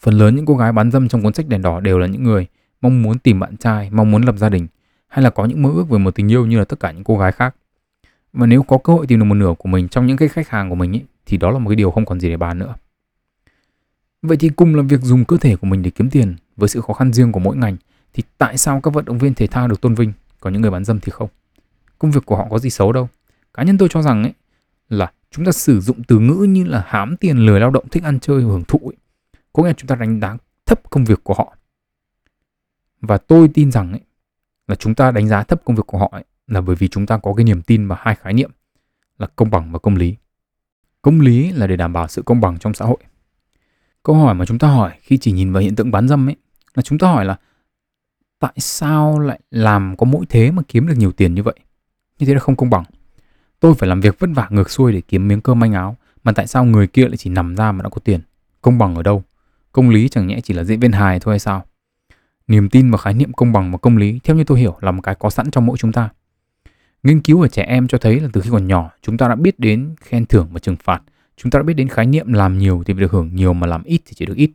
Phần 0.00 0.14
lớn 0.14 0.36
những 0.36 0.46
cô 0.46 0.56
gái 0.56 0.72
bán 0.72 0.90
dâm 0.90 1.08
trong 1.08 1.22
cuốn 1.22 1.34
sách 1.34 1.48
đèn 1.48 1.62
đỏ 1.62 1.80
đều 1.80 1.98
là 1.98 2.06
những 2.06 2.22
người 2.22 2.46
mong 2.80 3.02
muốn 3.02 3.18
tìm 3.18 3.40
bạn 3.40 3.56
trai 3.56 3.90
mong 3.90 4.10
muốn 4.10 4.22
lập 4.22 4.38
gia 4.38 4.48
đình 4.48 4.66
hay 5.08 5.22
là 5.22 5.30
có 5.30 5.44
những 5.44 5.62
mơ 5.62 5.70
ước 5.74 5.88
về 5.88 5.98
một 5.98 6.14
tình 6.14 6.32
yêu 6.32 6.46
như 6.46 6.58
là 6.58 6.64
tất 6.64 6.80
cả 6.80 6.90
những 6.90 7.04
cô 7.04 7.18
gái 7.18 7.32
khác. 7.32 7.56
Và 8.32 8.46
nếu 8.46 8.62
có 8.62 8.78
cơ 8.78 8.92
hội 8.92 9.06
tìm 9.06 9.18
được 9.18 9.24
một 9.24 9.34
nửa 9.34 9.54
của 9.58 9.68
mình 9.68 9.88
trong 9.88 10.06
những 10.06 10.16
cái 10.16 10.28
khách 10.28 10.48
hàng 10.48 10.68
của 10.68 10.74
mình 10.74 10.92
ấy, 10.92 11.04
thì 11.26 11.36
đó 11.36 11.50
là 11.50 11.58
một 11.58 11.70
cái 11.70 11.76
điều 11.76 11.90
không 11.90 12.04
còn 12.04 12.20
gì 12.20 12.28
để 12.28 12.36
bàn 12.36 12.58
nữa. 12.58 12.74
Vậy 14.22 14.36
thì 14.36 14.48
cùng 14.48 14.74
là 14.74 14.82
việc 14.82 15.00
dùng 15.00 15.24
cơ 15.24 15.36
thể 15.36 15.56
của 15.56 15.66
mình 15.66 15.82
để 15.82 15.90
kiếm 15.90 16.10
tiền 16.10 16.36
với 16.56 16.68
sự 16.68 16.80
khó 16.80 16.94
khăn 16.94 17.12
riêng 17.12 17.32
của 17.32 17.40
mỗi 17.40 17.56
ngành 17.56 17.76
thì 18.12 18.22
tại 18.38 18.58
sao 18.58 18.80
các 18.80 18.94
vận 18.94 19.04
động 19.04 19.18
viên 19.18 19.34
thể 19.34 19.46
thao 19.46 19.68
được 19.68 19.80
tôn 19.80 19.94
vinh 19.94 20.12
còn 20.40 20.52
những 20.52 20.62
người 20.62 20.70
bán 20.70 20.84
dâm 20.84 21.00
thì 21.00 21.10
không? 21.10 21.28
Công 21.98 22.10
việc 22.10 22.26
của 22.26 22.36
họ 22.36 22.46
có 22.50 22.58
gì 22.58 22.70
xấu 22.70 22.92
đâu. 22.92 23.08
Cá 23.54 23.62
nhân 23.62 23.78
tôi 23.78 23.88
cho 23.88 24.02
rằng 24.02 24.22
ấy 24.22 24.32
là 24.88 25.12
chúng 25.30 25.44
ta 25.44 25.52
sử 25.52 25.80
dụng 25.80 26.02
từ 26.08 26.18
ngữ 26.18 26.46
như 26.48 26.64
là 26.64 26.84
hám 26.86 27.16
tiền 27.16 27.38
lười 27.38 27.60
lao 27.60 27.70
động 27.70 27.88
thích 27.88 28.02
ăn 28.02 28.20
chơi 28.20 28.42
hưởng 28.42 28.64
thụ 28.64 28.78
ấy. 28.78 28.96
có 29.52 29.62
nghĩa 29.62 29.68
là 29.68 29.74
chúng 29.76 29.88
ta 29.88 29.94
đánh 29.94 30.20
giá 30.20 30.36
thấp 30.66 30.90
công 30.90 31.04
việc 31.04 31.24
của 31.24 31.34
họ. 31.34 31.56
Và 33.00 33.18
tôi 33.18 33.48
tin 33.54 33.72
rằng 33.72 33.92
ấy, 33.92 34.00
là 34.68 34.74
chúng 34.74 34.94
ta 34.94 35.10
đánh 35.10 35.28
giá 35.28 35.42
thấp 35.42 35.62
công 35.64 35.76
việc 35.76 35.86
của 35.86 35.98
họ 35.98 36.08
ấy, 36.12 36.24
là 36.46 36.60
bởi 36.60 36.76
vì 36.76 36.88
chúng 36.88 37.06
ta 37.06 37.18
có 37.18 37.34
cái 37.34 37.44
niềm 37.44 37.62
tin 37.62 37.88
vào 37.88 37.98
hai 38.02 38.14
khái 38.14 38.32
niệm 38.32 38.50
là 39.18 39.26
công 39.36 39.50
bằng 39.50 39.72
và 39.72 39.78
công 39.78 39.96
lý. 39.96 40.16
Công 41.02 41.20
lý 41.20 41.52
là 41.52 41.66
để 41.66 41.76
đảm 41.76 41.92
bảo 41.92 42.08
sự 42.08 42.22
công 42.22 42.40
bằng 42.40 42.58
trong 42.58 42.74
xã 42.74 42.84
hội. 42.84 42.98
Câu 44.02 44.16
hỏi 44.16 44.34
mà 44.34 44.44
chúng 44.46 44.58
ta 44.58 44.68
hỏi 44.68 44.92
khi 45.00 45.18
chỉ 45.18 45.32
nhìn 45.32 45.52
vào 45.52 45.62
hiện 45.62 45.76
tượng 45.76 45.90
bán 45.90 46.08
dâm 46.08 46.28
ấy 46.28 46.36
là 46.74 46.82
chúng 46.82 46.98
ta 46.98 47.08
hỏi 47.08 47.24
là, 47.24 47.36
tại 48.38 48.52
sao 48.56 49.18
lại 49.18 49.40
làm 49.50 49.96
có 49.96 50.04
mỗi 50.04 50.26
thế 50.28 50.50
mà 50.50 50.62
kiếm 50.68 50.86
được 50.86 50.94
nhiều 50.96 51.12
tiền 51.12 51.34
như 51.34 51.42
vậy? 51.42 51.54
Như 52.18 52.26
thế 52.26 52.34
là 52.34 52.40
không 52.40 52.56
công 52.56 52.70
bằng. 52.70 52.84
Tôi 53.60 53.74
phải 53.74 53.88
làm 53.88 54.00
việc 54.00 54.18
vất 54.18 54.30
vả 54.34 54.48
ngược 54.50 54.70
xuôi 54.70 54.92
để 54.92 55.00
kiếm 55.00 55.28
miếng 55.28 55.40
cơm 55.40 55.58
manh 55.58 55.72
áo, 55.72 55.96
mà 56.24 56.32
tại 56.32 56.46
sao 56.46 56.64
người 56.64 56.86
kia 56.86 57.08
lại 57.08 57.16
chỉ 57.16 57.30
nằm 57.30 57.54
ra 57.54 57.72
mà 57.72 57.82
đã 57.82 57.88
có 57.88 57.98
tiền? 58.04 58.20
Công 58.62 58.78
bằng 58.78 58.94
ở 58.94 59.02
đâu? 59.02 59.22
Công 59.72 59.90
lý 59.90 60.08
chẳng 60.08 60.26
nhẽ 60.26 60.40
chỉ 60.40 60.54
là 60.54 60.64
diễn 60.64 60.80
viên 60.80 60.92
hài 60.92 61.20
thôi 61.20 61.32
hay 61.32 61.38
sao? 61.38 61.64
Niềm 62.48 62.68
tin 62.68 62.90
vào 62.90 62.98
khái 62.98 63.14
niệm 63.14 63.32
công 63.32 63.52
bằng 63.52 63.72
và 63.72 63.78
công 63.78 63.96
lý, 63.96 64.20
theo 64.24 64.36
như 64.36 64.44
tôi 64.44 64.60
hiểu, 64.60 64.76
là 64.80 64.90
một 64.90 65.00
cái 65.02 65.14
có 65.14 65.30
sẵn 65.30 65.50
trong 65.50 65.66
mỗi 65.66 65.78
chúng 65.78 65.92
ta. 65.92 66.08
Nghiên 67.02 67.20
cứu 67.20 67.42
ở 67.42 67.48
trẻ 67.48 67.62
em 67.62 67.88
cho 67.88 67.98
thấy 67.98 68.20
là 68.20 68.28
từ 68.32 68.40
khi 68.40 68.50
còn 68.50 68.66
nhỏ, 68.66 68.90
chúng 69.02 69.16
ta 69.16 69.28
đã 69.28 69.34
biết 69.34 69.58
đến 69.58 69.94
khen 70.00 70.26
thưởng 70.26 70.48
và 70.52 70.58
trừng 70.58 70.76
phạt. 70.84 71.02
Chúng 71.36 71.50
ta 71.50 71.58
đã 71.58 71.62
biết 71.62 71.74
đến 71.74 71.88
khái 71.88 72.06
niệm 72.06 72.32
làm 72.32 72.58
nhiều 72.58 72.82
thì 72.86 72.94
được 72.94 73.12
hưởng 73.12 73.34
nhiều 73.34 73.52
mà 73.52 73.66
làm 73.66 73.82
ít 73.82 74.00
thì 74.04 74.12
chỉ 74.14 74.26
được 74.26 74.36
ít. 74.36 74.50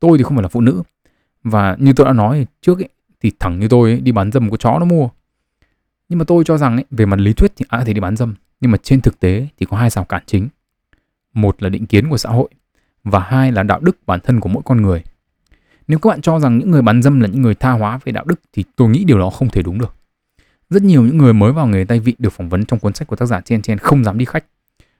Tôi 0.00 0.18
thì 0.18 0.24
không 0.24 0.36
phải 0.36 0.42
là 0.42 0.48
phụ 0.48 0.60
nữ 0.60 0.82
và 1.44 1.76
như 1.78 1.92
tôi 1.92 2.06
đã 2.06 2.12
nói 2.12 2.46
trước 2.62 2.78
ấy, 2.78 2.88
thì 3.20 3.32
thẳng 3.40 3.58
như 3.58 3.68
tôi 3.68 3.90
ấy, 3.90 4.00
đi 4.00 4.12
bán 4.12 4.32
dâm 4.32 4.50
có 4.50 4.56
chó 4.56 4.78
nó 4.78 4.84
mua. 4.84 5.08
Nhưng 6.08 6.18
mà 6.18 6.24
tôi 6.24 6.44
cho 6.44 6.58
rằng 6.58 6.76
ấy, 6.76 6.84
về 6.90 7.06
mặt 7.06 7.20
lý 7.20 7.32
thuyết 7.32 7.52
thì 7.56 7.64
ai 7.68 7.80
có 7.80 7.84
thể 7.84 7.92
đi 7.92 8.00
bán 8.00 8.16
dâm. 8.16 8.34
Nhưng 8.60 8.70
mà 8.70 8.78
trên 8.82 9.00
thực 9.00 9.20
tế 9.20 9.46
thì 9.58 9.66
có 9.66 9.76
hai 9.76 9.90
rào 9.90 10.04
cản 10.04 10.22
chính. 10.26 10.48
Một 11.34 11.62
là 11.62 11.68
định 11.68 11.86
kiến 11.86 12.08
của 12.08 12.16
xã 12.16 12.30
hội 12.30 12.48
và 13.04 13.18
hai 13.18 13.52
là 13.52 13.62
đạo 13.62 13.80
đức 13.80 13.96
bản 14.06 14.20
thân 14.20 14.40
của 14.40 14.48
mỗi 14.48 14.62
con 14.66 14.82
người. 14.82 15.02
Nếu 15.88 15.98
các 15.98 16.10
bạn 16.10 16.20
cho 16.20 16.38
rằng 16.38 16.58
những 16.58 16.70
người 16.70 16.82
bán 16.82 17.02
dâm 17.02 17.20
là 17.20 17.28
những 17.28 17.42
người 17.42 17.54
tha 17.54 17.70
hóa 17.70 17.98
về 18.04 18.12
đạo 18.12 18.24
đức 18.24 18.40
thì 18.52 18.64
tôi 18.76 18.88
nghĩ 18.88 19.04
điều 19.04 19.18
đó 19.18 19.30
không 19.30 19.48
thể 19.48 19.62
đúng 19.62 19.78
được. 19.78 19.94
Rất 20.70 20.82
nhiều 20.82 21.02
những 21.02 21.18
người 21.18 21.32
mới 21.32 21.52
vào 21.52 21.66
nghề 21.66 21.84
tay 21.84 22.00
vị 22.00 22.14
được 22.18 22.32
phỏng 22.32 22.48
vấn 22.48 22.64
trong 22.64 22.78
cuốn 22.78 22.94
sách 22.94 23.08
của 23.08 23.16
tác 23.16 23.26
giả 23.26 23.40
Chen 23.40 23.62
Chen 23.62 23.78
không 23.78 24.04
dám 24.04 24.18
đi 24.18 24.24
khách. 24.24 24.44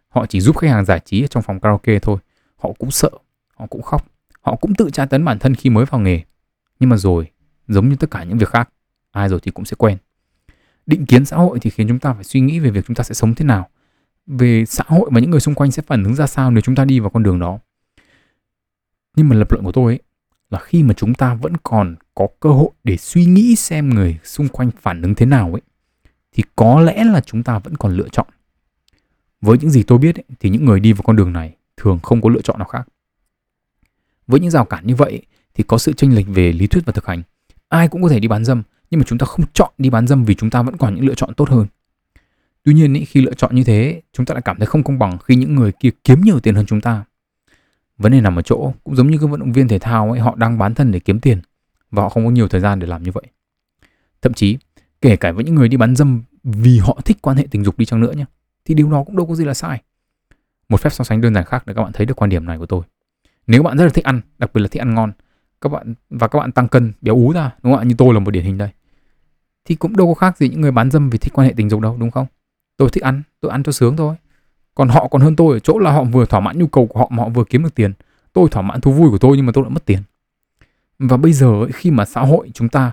Họ 0.08 0.26
chỉ 0.26 0.40
giúp 0.40 0.58
khách 0.58 0.70
hàng 0.70 0.84
giải 0.84 1.00
trí 1.04 1.24
ở 1.24 1.26
trong 1.26 1.42
phòng 1.42 1.60
karaoke 1.60 1.98
thôi. 1.98 2.18
Họ 2.56 2.70
cũng 2.78 2.90
sợ 2.90 3.10
họ 3.56 3.66
cũng 3.66 3.82
khóc 3.82 4.12
họ 4.42 4.56
cũng 4.56 4.74
tự 4.74 4.90
tra 4.90 5.06
tấn 5.06 5.24
bản 5.24 5.38
thân 5.38 5.54
khi 5.54 5.70
mới 5.70 5.84
vào 5.84 6.00
nghề 6.00 6.20
nhưng 6.82 6.88
mà 6.88 6.96
rồi 6.96 7.30
giống 7.68 7.88
như 7.88 7.96
tất 7.96 8.10
cả 8.10 8.24
những 8.24 8.38
việc 8.38 8.48
khác 8.48 8.68
ai 9.10 9.28
rồi 9.28 9.40
thì 9.42 9.50
cũng 9.50 9.64
sẽ 9.64 9.74
quen. 9.78 9.98
Định 10.86 11.06
kiến 11.06 11.24
xã 11.24 11.36
hội 11.36 11.58
thì 11.60 11.70
khiến 11.70 11.88
chúng 11.88 11.98
ta 11.98 12.12
phải 12.12 12.24
suy 12.24 12.40
nghĩ 12.40 12.58
về 12.58 12.70
việc 12.70 12.84
chúng 12.86 12.96
ta 12.96 13.04
sẽ 13.04 13.14
sống 13.14 13.34
thế 13.34 13.44
nào 13.44 13.68
về 14.26 14.64
xã 14.66 14.84
hội 14.86 15.10
và 15.12 15.20
những 15.20 15.30
người 15.30 15.40
xung 15.40 15.54
quanh 15.54 15.70
sẽ 15.70 15.82
phản 15.86 16.04
ứng 16.04 16.14
ra 16.14 16.26
sao 16.26 16.50
nếu 16.50 16.60
chúng 16.60 16.74
ta 16.74 16.84
đi 16.84 17.00
vào 17.00 17.10
con 17.10 17.22
đường 17.22 17.38
đó. 17.38 17.58
Nhưng 19.16 19.28
mà 19.28 19.36
lập 19.36 19.52
luận 19.52 19.64
của 19.64 19.72
tôi 19.72 19.92
ấy, 19.92 20.00
là 20.50 20.58
khi 20.58 20.82
mà 20.82 20.94
chúng 20.94 21.14
ta 21.14 21.34
vẫn 21.34 21.52
còn 21.62 21.96
có 22.14 22.26
cơ 22.40 22.50
hội 22.50 22.70
để 22.84 22.96
suy 22.96 23.24
nghĩ 23.24 23.56
xem 23.56 23.90
người 23.90 24.18
xung 24.24 24.48
quanh 24.48 24.70
phản 24.80 25.02
ứng 25.02 25.14
thế 25.14 25.26
nào 25.26 25.52
ấy 25.52 25.62
thì 26.32 26.42
có 26.56 26.80
lẽ 26.80 27.04
là 27.04 27.20
chúng 27.20 27.42
ta 27.42 27.58
vẫn 27.58 27.76
còn 27.76 27.96
lựa 27.96 28.08
chọn. 28.08 28.26
Với 29.40 29.58
những 29.58 29.70
gì 29.70 29.82
tôi 29.82 29.98
biết 29.98 30.16
ấy, 30.16 30.24
thì 30.40 30.50
những 30.50 30.64
người 30.64 30.80
đi 30.80 30.92
vào 30.92 31.02
con 31.02 31.16
đường 31.16 31.32
này 31.32 31.56
thường 31.76 31.98
không 32.02 32.20
có 32.20 32.28
lựa 32.28 32.42
chọn 32.42 32.58
nào 32.58 32.68
khác 32.68 32.88
với 34.26 34.40
những 34.40 34.50
rào 34.50 34.64
cản 34.64 34.86
như 34.86 34.94
vậy 34.94 35.22
thì 35.54 35.64
có 35.66 35.78
sự 35.78 35.92
chênh 35.92 36.14
lệch 36.14 36.26
về 36.28 36.52
lý 36.52 36.66
thuyết 36.66 36.84
và 36.86 36.92
thực 36.92 37.06
hành. 37.06 37.22
Ai 37.68 37.88
cũng 37.88 38.02
có 38.02 38.08
thể 38.08 38.20
đi 38.20 38.28
bán 38.28 38.44
dâm 38.44 38.62
nhưng 38.90 38.98
mà 39.00 39.04
chúng 39.08 39.18
ta 39.18 39.26
không 39.26 39.46
chọn 39.52 39.72
đi 39.78 39.90
bán 39.90 40.06
dâm 40.06 40.24
vì 40.24 40.34
chúng 40.34 40.50
ta 40.50 40.62
vẫn 40.62 40.76
còn 40.76 40.94
những 40.94 41.06
lựa 41.06 41.14
chọn 41.14 41.34
tốt 41.34 41.48
hơn. 41.48 41.66
Tuy 42.62 42.74
nhiên 42.74 42.94
ý, 42.94 43.04
khi 43.04 43.20
lựa 43.20 43.34
chọn 43.34 43.54
như 43.54 43.64
thế 43.64 44.02
chúng 44.12 44.26
ta 44.26 44.34
lại 44.34 44.42
cảm 44.42 44.58
thấy 44.58 44.66
không 44.66 44.84
công 44.84 44.98
bằng 44.98 45.18
khi 45.18 45.36
những 45.36 45.54
người 45.54 45.72
kia 45.72 45.90
kiếm 46.04 46.20
nhiều 46.20 46.40
tiền 46.40 46.54
hơn 46.54 46.66
chúng 46.66 46.80
ta. 46.80 47.04
Vấn 47.98 48.12
đề 48.12 48.20
nằm 48.20 48.38
ở 48.38 48.42
chỗ 48.42 48.72
cũng 48.84 48.96
giống 48.96 49.10
như 49.10 49.18
các 49.18 49.26
vận 49.26 49.40
động 49.40 49.52
viên 49.52 49.68
thể 49.68 49.78
thao 49.78 50.10
ấy 50.10 50.20
họ 50.20 50.34
đang 50.36 50.58
bán 50.58 50.74
thân 50.74 50.92
để 50.92 51.00
kiếm 51.00 51.20
tiền 51.20 51.40
và 51.90 52.02
họ 52.02 52.08
không 52.08 52.24
có 52.24 52.30
nhiều 52.30 52.48
thời 52.48 52.60
gian 52.60 52.78
để 52.78 52.86
làm 52.86 53.02
như 53.02 53.10
vậy. 53.12 53.24
Thậm 54.22 54.34
chí 54.34 54.58
kể 55.00 55.16
cả 55.16 55.32
với 55.32 55.44
những 55.44 55.54
người 55.54 55.68
đi 55.68 55.76
bán 55.76 55.96
dâm 55.96 56.22
vì 56.42 56.78
họ 56.78 57.00
thích 57.04 57.18
quan 57.22 57.36
hệ 57.36 57.46
tình 57.50 57.64
dục 57.64 57.78
đi 57.78 57.84
chăng 57.84 58.00
nữa 58.00 58.12
nhé 58.12 58.24
thì 58.64 58.74
điều 58.74 58.90
đó 58.90 59.04
cũng 59.04 59.16
đâu 59.16 59.26
có 59.26 59.34
gì 59.34 59.44
là 59.44 59.54
sai. 59.54 59.82
Một 60.68 60.80
phép 60.80 60.90
so 60.92 61.04
sánh 61.04 61.20
đơn 61.20 61.34
giản 61.34 61.44
khác 61.44 61.66
để 61.66 61.74
các 61.74 61.82
bạn 61.82 61.92
thấy 61.92 62.06
được 62.06 62.16
quan 62.16 62.30
điểm 62.30 62.44
này 62.44 62.58
của 62.58 62.66
tôi 62.66 62.82
nếu 63.46 63.62
bạn 63.62 63.76
rất 63.76 63.84
là 63.84 63.90
thích 63.90 64.04
ăn 64.04 64.20
đặc 64.38 64.50
biệt 64.54 64.60
là 64.60 64.68
thích 64.68 64.82
ăn 64.82 64.94
ngon 64.94 65.12
các 65.60 65.68
bạn 65.68 65.94
và 66.10 66.28
các 66.28 66.38
bạn 66.38 66.52
tăng 66.52 66.68
cân 66.68 66.92
béo 67.00 67.14
ú 67.14 67.32
ra 67.32 67.50
đúng 67.62 67.72
không 67.72 67.80
ạ? 67.80 67.84
Như 67.84 67.94
tôi 67.98 68.14
là 68.14 68.20
một 68.20 68.30
điển 68.30 68.44
hình 68.44 68.58
đây. 68.58 68.70
Thì 69.64 69.74
cũng 69.74 69.96
đâu 69.96 70.06
có 70.06 70.14
khác 70.14 70.38
gì 70.38 70.48
những 70.48 70.60
người 70.60 70.70
bán 70.70 70.90
dâm 70.90 71.10
vì 71.10 71.18
thích 71.18 71.32
quan 71.32 71.48
hệ 71.48 71.54
tình 71.56 71.70
dục 71.70 71.80
đâu 71.80 71.96
đúng 72.00 72.10
không? 72.10 72.26
Tôi 72.76 72.88
thích 72.92 73.02
ăn 73.02 73.22
tôi 73.40 73.50
ăn 73.50 73.62
cho 73.62 73.72
sướng 73.72 73.96
thôi. 73.96 74.14
Còn 74.74 74.88
họ 74.88 75.08
còn 75.08 75.22
hơn 75.22 75.36
tôi 75.36 75.56
ở 75.56 75.58
chỗ 75.58 75.78
là 75.78 75.92
họ 75.92 76.04
vừa 76.04 76.26
thỏa 76.26 76.40
mãn 76.40 76.58
nhu 76.58 76.66
cầu 76.66 76.86
của 76.86 76.98
họ 77.00 77.08
mà 77.10 77.22
họ 77.22 77.28
vừa 77.28 77.44
kiếm 77.44 77.62
được 77.62 77.74
tiền. 77.74 77.92
Tôi 78.32 78.48
thỏa 78.48 78.62
mãn 78.62 78.80
thú 78.80 78.92
vui 78.92 79.10
của 79.10 79.18
tôi 79.18 79.36
nhưng 79.36 79.46
mà 79.46 79.52
tôi 79.54 79.64
lại 79.64 79.70
mất 79.70 79.84
tiền. 79.84 80.02
Và 80.98 81.16
bây 81.16 81.32
giờ 81.32 81.46
ấy, 81.46 81.72
khi 81.72 81.90
mà 81.90 82.04
xã 82.04 82.20
hội 82.20 82.50
chúng 82.54 82.68
ta 82.68 82.92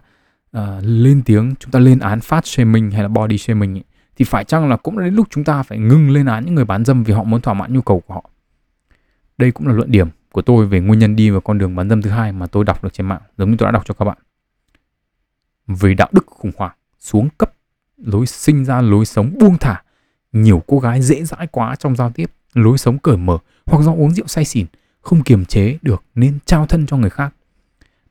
uh, 0.58 0.62
lên 0.82 1.22
tiếng 1.26 1.54
chúng 1.60 1.72
ta 1.72 1.80
lên 1.80 2.00
án 2.00 2.20
fat 2.20 2.42
shaming 2.44 2.92
hay 2.92 3.02
là 3.02 3.08
body 3.08 3.38
shaming 3.38 3.78
ấy, 3.78 3.84
thì 4.16 4.26
phải 4.26 4.44
chăng 4.44 4.70
là 4.70 4.78
cũng 4.78 5.00
đến 5.00 5.14
lúc 5.14 5.28
chúng 5.30 5.44
ta 5.44 5.64
phải 5.64 5.80
ngừng 5.80 6.10
lên 6.10 6.26
án 6.26 6.46
những 6.46 6.56
người 6.56 6.66
bán 6.66 6.86
dâm 6.86 7.04
vì 7.04 7.14
họ 7.14 7.24
muốn 7.24 7.42
thỏa 7.42 7.54
mãn 7.54 7.74
nhu 7.74 7.82
cầu 7.82 8.00
của 8.00 8.14
họ? 8.14 8.30
Đây 9.38 9.52
cũng 9.52 9.68
là 9.68 9.74
luận 9.74 9.92
điểm 9.92 10.08
của 10.32 10.42
tôi 10.42 10.66
về 10.66 10.80
nguyên 10.80 11.00
nhân 11.00 11.16
đi 11.16 11.30
vào 11.30 11.42
con 11.42 11.58
đường 11.58 11.76
bán 11.76 11.90
dâm 11.90 12.02
thứ 12.02 12.10
hai 12.10 12.32
mà 12.32 12.48
tôi 12.48 12.64
đọc 12.64 12.84
được 12.84 12.94
trên 12.94 13.08
mạng, 13.08 13.22
giống 13.38 13.52
như 13.52 13.58
tôi 13.60 13.68
đã 13.68 13.72
đọc 13.72 13.84
cho 13.86 13.94
các 13.94 14.06
bạn. 14.06 14.18
Về 15.68 15.94
đạo 15.94 16.10
đức 16.12 16.26
khủng 16.26 16.52
hoảng, 16.58 16.76
xuống 17.00 17.30
cấp, 17.38 17.54
lối 17.98 18.26
sinh 18.26 18.66
ra, 18.66 18.82
lối 18.82 19.06
sống 19.06 19.32
buông 19.40 19.58
thả. 19.58 19.84
Nhiều 20.32 20.64
cô 20.68 20.80
gái 20.80 21.02
dễ 21.02 21.24
dãi 21.24 21.48
quá 21.48 21.76
trong 21.76 21.96
giao 21.96 22.12
tiếp, 22.12 22.32
lối 22.54 22.78
sống 22.78 23.00
cởi 23.00 23.18
mở 23.18 23.38
hoặc 23.66 23.84
do 23.84 23.92
uống 23.94 24.12
rượu 24.12 24.28
say 24.28 24.46
xỉn, 24.46 24.66
không 25.02 25.24
kiềm 25.24 25.46
chế 25.46 25.78
được 25.82 26.04
nên 26.16 26.40
trao 26.46 26.66
thân 26.66 26.86
cho 26.86 26.98
người 26.98 27.10
khác. 27.10 27.34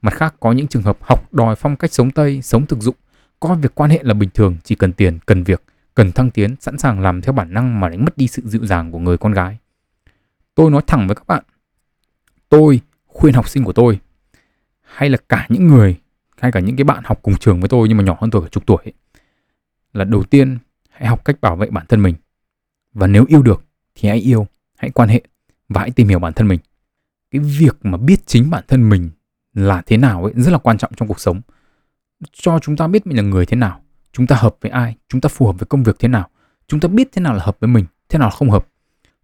Mặt 0.02 0.14
khác, 0.14 0.34
có 0.40 0.52
những 0.52 0.68
trường 0.68 0.82
hợp 0.82 0.98
học 1.00 1.32
đòi 1.32 1.56
phong 1.56 1.76
cách 1.76 1.92
sống 1.92 2.10
tây, 2.10 2.42
sống 2.42 2.66
thực 2.66 2.78
dụng. 2.78 2.96
Coi 3.40 3.56
việc 3.56 3.74
quan 3.74 3.90
hệ 3.90 4.00
là 4.02 4.14
bình 4.14 4.30
thường, 4.34 4.56
chỉ 4.64 4.74
cần 4.74 4.92
tiền, 4.92 5.18
cần 5.26 5.44
việc, 5.44 5.62
cần 5.94 6.12
thăng 6.12 6.30
tiến, 6.30 6.56
sẵn 6.60 6.78
sàng 6.78 7.00
làm 7.00 7.22
theo 7.22 7.32
bản 7.32 7.54
năng 7.54 7.80
mà 7.80 7.88
đánh 7.88 8.04
mất 8.04 8.16
đi 8.16 8.28
sự 8.28 8.42
dịu 8.44 8.66
dàng 8.66 8.92
của 8.92 8.98
người 8.98 9.18
con 9.18 9.32
gái. 9.32 9.58
Tôi 10.54 10.70
nói 10.70 10.82
thẳng 10.86 11.06
với 11.06 11.16
các 11.16 11.26
bạn 11.26 11.42
tôi 12.48 12.80
khuyên 13.06 13.34
học 13.34 13.48
sinh 13.48 13.64
của 13.64 13.72
tôi 13.72 13.98
hay 14.82 15.10
là 15.10 15.18
cả 15.28 15.46
những 15.48 15.68
người 15.68 15.96
hay 16.40 16.52
cả 16.52 16.60
những 16.60 16.76
cái 16.76 16.84
bạn 16.84 17.02
học 17.04 17.18
cùng 17.22 17.36
trường 17.36 17.60
với 17.60 17.68
tôi 17.68 17.88
nhưng 17.88 17.96
mà 17.96 18.04
nhỏ 18.04 18.16
hơn 18.20 18.30
tôi 18.30 18.42
cả 18.42 18.48
chục 18.48 18.66
tuổi 18.66 18.78
ấy, 18.84 18.92
là 19.92 20.04
đầu 20.04 20.22
tiên 20.22 20.58
hãy 20.90 21.08
học 21.08 21.24
cách 21.24 21.40
bảo 21.40 21.56
vệ 21.56 21.70
bản 21.70 21.86
thân 21.88 22.02
mình. 22.02 22.14
Và 22.92 23.06
nếu 23.06 23.24
yêu 23.28 23.42
được 23.42 23.64
thì 23.94 24.08
hãy 24.08 24.18
yêu 24.18 24.46
hãy 24.76 24.90
quan 24.90 25.08
hệ 25.08 25.22
và 25.68 25.80
hãy 25.80 25.90
tìm 25.90 26.08
hiểu 26.08 26.18
bản 26.18 26.32
thân 26.32 26.48
mình. 26.48 26.60
Cái 27.30 27.40
việc 27.40 27.76
mà 27.82 27.98
biết 27.98 28.26
chính 28.26 28.50
bản 28.50 28.64
thân 28.68 28.88
mình 28.88 29.10
là 29.54 29.82
thế 29.86 29.96
nào 29.96 30.24
ấy 30.24 30.32
rất 30.36 30.50
là 30.50 30.58
quan 30.58 30.78
trọng 30.78 30.92
trong 30.96 31.08
cuộc 31.08 31.20
sống. 31.20 31.40
Cho 32.32 32.58
chúng 32.58 32.76
ta 32.76 32.86
biết 32.86 33.06
mình 33.06 33.16
là 33.16 33.22
người 33.22 33.46
thế 33.46 33.56
nào 33.56 33.80
chúng 34.12 34.26
ta 34.26 34.36
hợp 34.36 34.56
với 34.60 34.70
ai 34.70 34.96
chúng 35.08 35.20
ta 35.20 35.28
phù 35.28 35.46
hợp 35.46 35.58
với 35.58 35.66
công 35.66 35.82
việc 35.82 35.96
thế 35.98 36.08
nào 36.08 36.28
chúng 36.68 36.80
ta 36.80 36.88
biết 36.88 37.08
thế 37.12 37.22
nào 37.22 37.34
là 37.34 37.44
hợp 37.44 37.56
với 37.60 37.68
mình 37.68 37.84
thế 38.08 38.18
nào 38.18 38.28
là 38.28 38.34
không 38.34 38.50
hợp. 38.50 38.66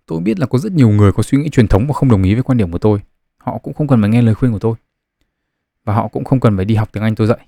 Tôi 0.06 0.20
biết 0.20 0.38
là 0.38 0.46
có 0.46 0.58
rất 0.58 0.72
nhiều 0.72 0.88
người 0.88 1.12
có 1.12 1.22
suy 1.22 1.38
nghĩ 1.38 1.48
truyền 1.48 1.68
thống 1.68 1.86
và 1.86 1.92
không 1.94 2.08
đồng 2.08 2.22
ý 2.22 2.34
với 2.34 2.42
quan 2.42 2.58
điểm 2.58 2.72
của 2.72 2.78
tôi 2.78 3.00
họ 3.44 3.58
cũng 3.58 3.74
không 3.74 3.86
cần 3.86 4.00
phải 4.00 4.10
nghe 4.10 4.22
lời 4.22 4.34
khuyên 4.34 4.52
của 4.52 4.58
tôi. 4.58 4.74
Và 5.84 5.94
họ 5.94 6.08
cũng 6.08 6.24
không 6.24 6.40
cần 6.40 6.56
phải 6.56 6.64
đi 6.64 6.74
học 6.74 6.88
tiếng 6.92 7.02
anh 7.02 7.14
tôi 7.14 7.26
dạy. 7.26 7.38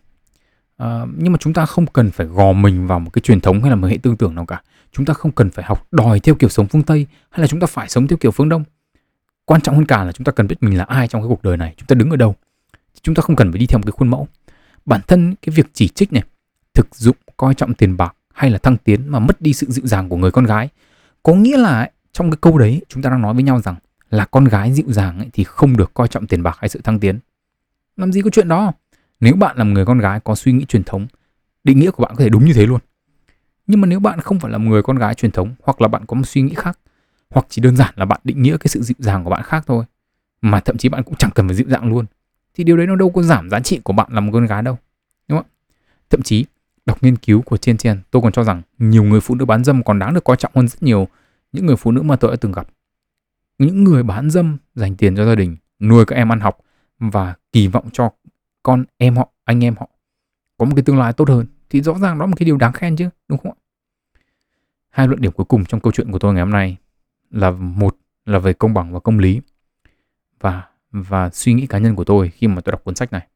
À, 0.76 1.06
nhưng 1.16 1.32
mà 1.32 1.38
chúng 1.40 1.52
ta 1.52 1.66
không 1.66 1.86
cần 1.86 2.10
phải 2.10 2.26
gò 2.26 2.52
mình 2.52 2.86
vào 2.86 3.00
một 3.00 3.10
cái 3.12 3.22
truyền 3.22 3.40
thống 3.40 3.60
hay 3.60 3.70
là 3.70 3.76
một 3.76 3.88
hệ 3.88 3.98
tư 4.02 4.14
tưởng 4.18 4.34
nào 4.34 4.46
cả. 4.46 4.62
Chúng 4.92 5.06
ta 5.06 5.14
không 5.14 5.32
cần 5.32 5.50
phải 5.50 5.64
học 5.64 5.86
đòi 5.90 6.20
theo 6.20 6.34
kiểu 6.34 6.48
sống 6.48 6.66
phương 6.66 6.82
tây 6.82 7.06
hay 7.30 7.40
là 7.40 7.46
chúng 7.46 7.60
ta 7.60 7.66
phải 7.66 7.88
sống 7.88 8.06
theo 8.06 8.16
kiểu 8.16 8.30
phương 8.30 8.48
đông. 8.48 8.64
Quan 9.44 9.60
trọng 9.60 9.74
hơn 9.74 9.86
cả 9.86 10.04
là 10.04 10.12
chúng 10.12 10.24
ta 10.24 10.32
cần 10.32 10.46
biết 10.46 10.56
mình 10.60 10.78
là 10.78 10.84
ai 10.84 11.08
trong 11.08 11.22
cái 11.22 11.28
cuộc 11.28 11.42
đời 11.42 11.56
này 11.56 11.74
chúng 11.76 11.86
ta 11.86 11.94
đứng 11.94 12.10
ở 12.10 12.16
đâu. 12.16 12.34
Chúng 13.02 13.14
ta 13.14 13.20
không 13.20 13.36
cần 13.36 13.52
phải 13.52 13.58
đi 13.58 13.66
theo 13.66 13.78
một 13.78 13.84
cái 13.86 13.92
khuôn 13.92 14.08
mẫu. 14.08 14.28
Bản 14.86 15.00
thân 15.06 15.34
cái 15.42 15.54
việc 15.54 15.66
chỉ 15.72 15.88
trích 15.88 16.12
này 16.12 16.22
thực 16.74 16.94
dụng 16.94 17.16
coi 17.36 17.54
trọng 17.54 17.74
tiền 17.74 17.96
bạc 17.96 18.16
hay 18.34 18.50
là 18.50 18.58
thăng 18.58 18.76
tiến 18.76 19.08
mà 19.08 19.18
mất 19.18 19.40
đi 19.40 19.52
sự 19.52 19.66
dịu 19.70 19.86
dàng 19.86 20.08
của 20.08 20.16
người 20.16 20.30
con 20.30 20.44
gái 20.44 20.68
có 21.22 21.34
nghĩa 21.34 21.56
là 21.56 21.90
trong 22.12 22.30
cái 22.30 22.38
câu 22.40 22.58
đấy 22.58 22.82
chúng 22.88 23.02
ta 23.02 23.10
đang 23.10 23.22
nói 23.22 23.34
với 23.34 23.42
nhau 23.42 23.60
rằng 23.60 23.76
là 24.10 24.24
con 24.24 24.44
gái 24.44 24.72
dịu 24.72 24.86
dàng 24.88 25.18
ấy, 25.18 25.28
thì 25.32 25.44
không 25.44 25.76
được 25.76 25.94
coi 25.94 26.08
trọng 26.08 26.26
tiền 26.26 26.42
bạc 26.42 26.56
hay 26.60 26.68
sự 26.68 26.80
thăng 26.84 27.00
tiến. 27.00 27.18
Làm 27.96 28.12
gì 28.12 28.22
có 28.22 28.30
chuyện 28.30 28.48
đó? 28.48 28.72
Nếu 29.20 29.34
bạn 29.34 29.56
là 29.56 29.64
một 29.64 29.70
người 29.72 29.84
con 29.84 29.98
gái 29.98 30.20
có 30.20 30.34
suy 30.34 30.52
nghĩ 30.52 30.64
truyền 30.64 30.84
thống 30.84 31.06
định 31.64 31.78
nghĩa 31.78 31.90
của 31.90 32.02
bạn 32.02 32.14
có 32.16 32.24
thể 32.24 32.28
đúng 32.28 32.44
như 32.44 32.52
thế 32.52 32.66
luôn. 32.66 32.80
Nhưng 33.66 33.80
mà 33.80 33.86
nếu 33.86 34.00
bạn 34.00 34.20
không 34.20 34.40
phải 34.40 34.52
là 34.52 34.58
một 34.58 34.70
người 34.70 34.82
con 34.82 34.96
gái 34.96 35.14
truyền 35.14 35.32
thống 35.32 35.54
hoặc 35.62 35.80
là 35.80 35.88
bạn 35.88 36.06
có 36.06 36.14
một 36.14 36.26
suy 36.26 36.42
nghĩ 36.42 36.54
khác 36.54 36.78
hoặc 37.30 37.46
chỉ 37.48 37.62
đơn 37.62 37.76
giản 37.76 37.94
là 37.96 38.04
bạn 38.04 38.20
định 38.24 38.42
nghĩa 38.42 38.56
cái 38.56 38.68
sự 38.68 38.82
dịu 38.82 38.96
dàng 38.98 39.24
của 39.24 39.30
bạn 39.30 39.42
khác 39.42 39.64
thôi 39.66 39.84
mà 40.40 40.60
thậm 40.60 40.76
chí 40.76 40.88
bạn 40.88 41.02
cũng 41.02 41.14
chẳng 41.16 41.30
cần 41.34 41.48
phải 41.48 41.56
dịu 41.56 41.66
dàng 41.68 41.88
luôn 41.88 42.06
thì 42.54 42.64
điều 42.64 42.76
đấy 42.76 42.86
nó 42.86 42.96
đâu 42.96 43.10
có 43.10 43.22
giảm 43.22 43.50
giá 43.50 43.60
trị 43.60 43.80
của 43.84 43.92
bạn 43.92 44.06
là 44.10 44.20
một 44.20 44.30
con 44.32 44.46
gái 44.46 44.62
đâu 44.62 44.78
đúng 45.28 45.38
không 45.38 45.46
thậm 46.10 46.22
chí 46.22 46.44
đọc 46.86 47.02
nghiên 47.02 47.16
cứu 47.16 47.42
của 47.42 47.56
Chen 47.56 47.76
Chen 47.76 48.00
tôi 48.10 48.22
còn 48.22 48.32
cho 48.32 48.44
rằng 48.44 48.62
nhiều 48.78 49.02
người 49.02 49.20
phụ 49.20 49.34
nữ 49.34 49.44
bán 49.44 49.64
dâm 49.64 49.82
còn 49.82 49.98
đáng 49.98 50.14
được 50.14 50.24
coi 50.24 50.36
trọng 50.36 50.52
hơn 50.54 50.68
rất 50.68 50.82
nhiều 50.82 51.08
những 51.52 51.66
người 51.66 51.76
phụ 51.76 51.90
nữ 51.90 52.02
mà 52.02 52.16
tôi 52.16 52.30
đã 52.30 52.36
từng 52.40 52.52
gặp 52.52 52.66
những 53.58 53.84
người 53.84 54.02
bán 54.02 54.30
dâm 54.30 54.58
dành 54.74 54.96
tiền 54.96 55.16
cho 55.16 55.26
gia 55.26 55.34
đình, 55.34 55.56
nuôi 55.80 56.04
các 56.06 56.16
em 56.16 56.32
ăn 56.32 56.40
học 56.40 56.58
và 56.98 57.34
kỳ 57.52 57.68
vọng 57.68 57.88
cho 57.92 58.10
con 58.62 58.84
em 58.96 59.16
họ, 59.16 59.28
anh 59.44 59.64
em 59.64 59.74
họ 59.78 59.88
có 60.58 60.64
một 60.64 60.72
cái 60.76 60.82
tương 60.82 60.98
lai 60.98 61.12
tốt 61.12 61.28
hơn, 61.28 61.46
thì 61.70 61.82
rõ 61.82 61.98
ràng 61.98 62.18
đó 62.18 62.24
là 62.24 62.26
một 62.26 62.36
cái 62.36 62.44
điều 62.44 62.56
đáng 62.56 62.72
khen 62.72 62.96
chứ, 62.96 63.08
đúng 63.28 63.38
không 63.38 63.52
ạ? 63.52 63.56
Hai 64.88 65.08
luận 65.08 65.20
điểm 65.20 65.32
cuối 65.32 65.46
cùng 65.46 65.64
trong 65.64 65.80
câu 65.80 65.92
chuyện 65.92 66.12
của 66.12 66.18
tôi 66.18 66.34
ngày 66.34 66.42
hôm 66.42 66.50
nay 66.50 66.76
là 67.30 67.50
một 67.50 67.96
là 68.24 68.38
về 68.38 68.52
công 68.52 68.74
bằng 68.74 68.92
và 68.92 69.00
công 69.00 69.18
lý 69.18 69.40
và 70.40 70.68
và 70.90 71.30
suy 71.30 71.52
nghĩ 71.54 71.66
cá 71.66 71.78
nhân 71.78 71.94
của 71.94 72.04
tôi 72.04 72.30
khi 72.30 72.46
mà 72.46 72.60
tôi 72.60 72.72
đọc 72.72 72.84
cuốn 72.84 72.94
sách 72.94 73.12
này. 73.12 73.26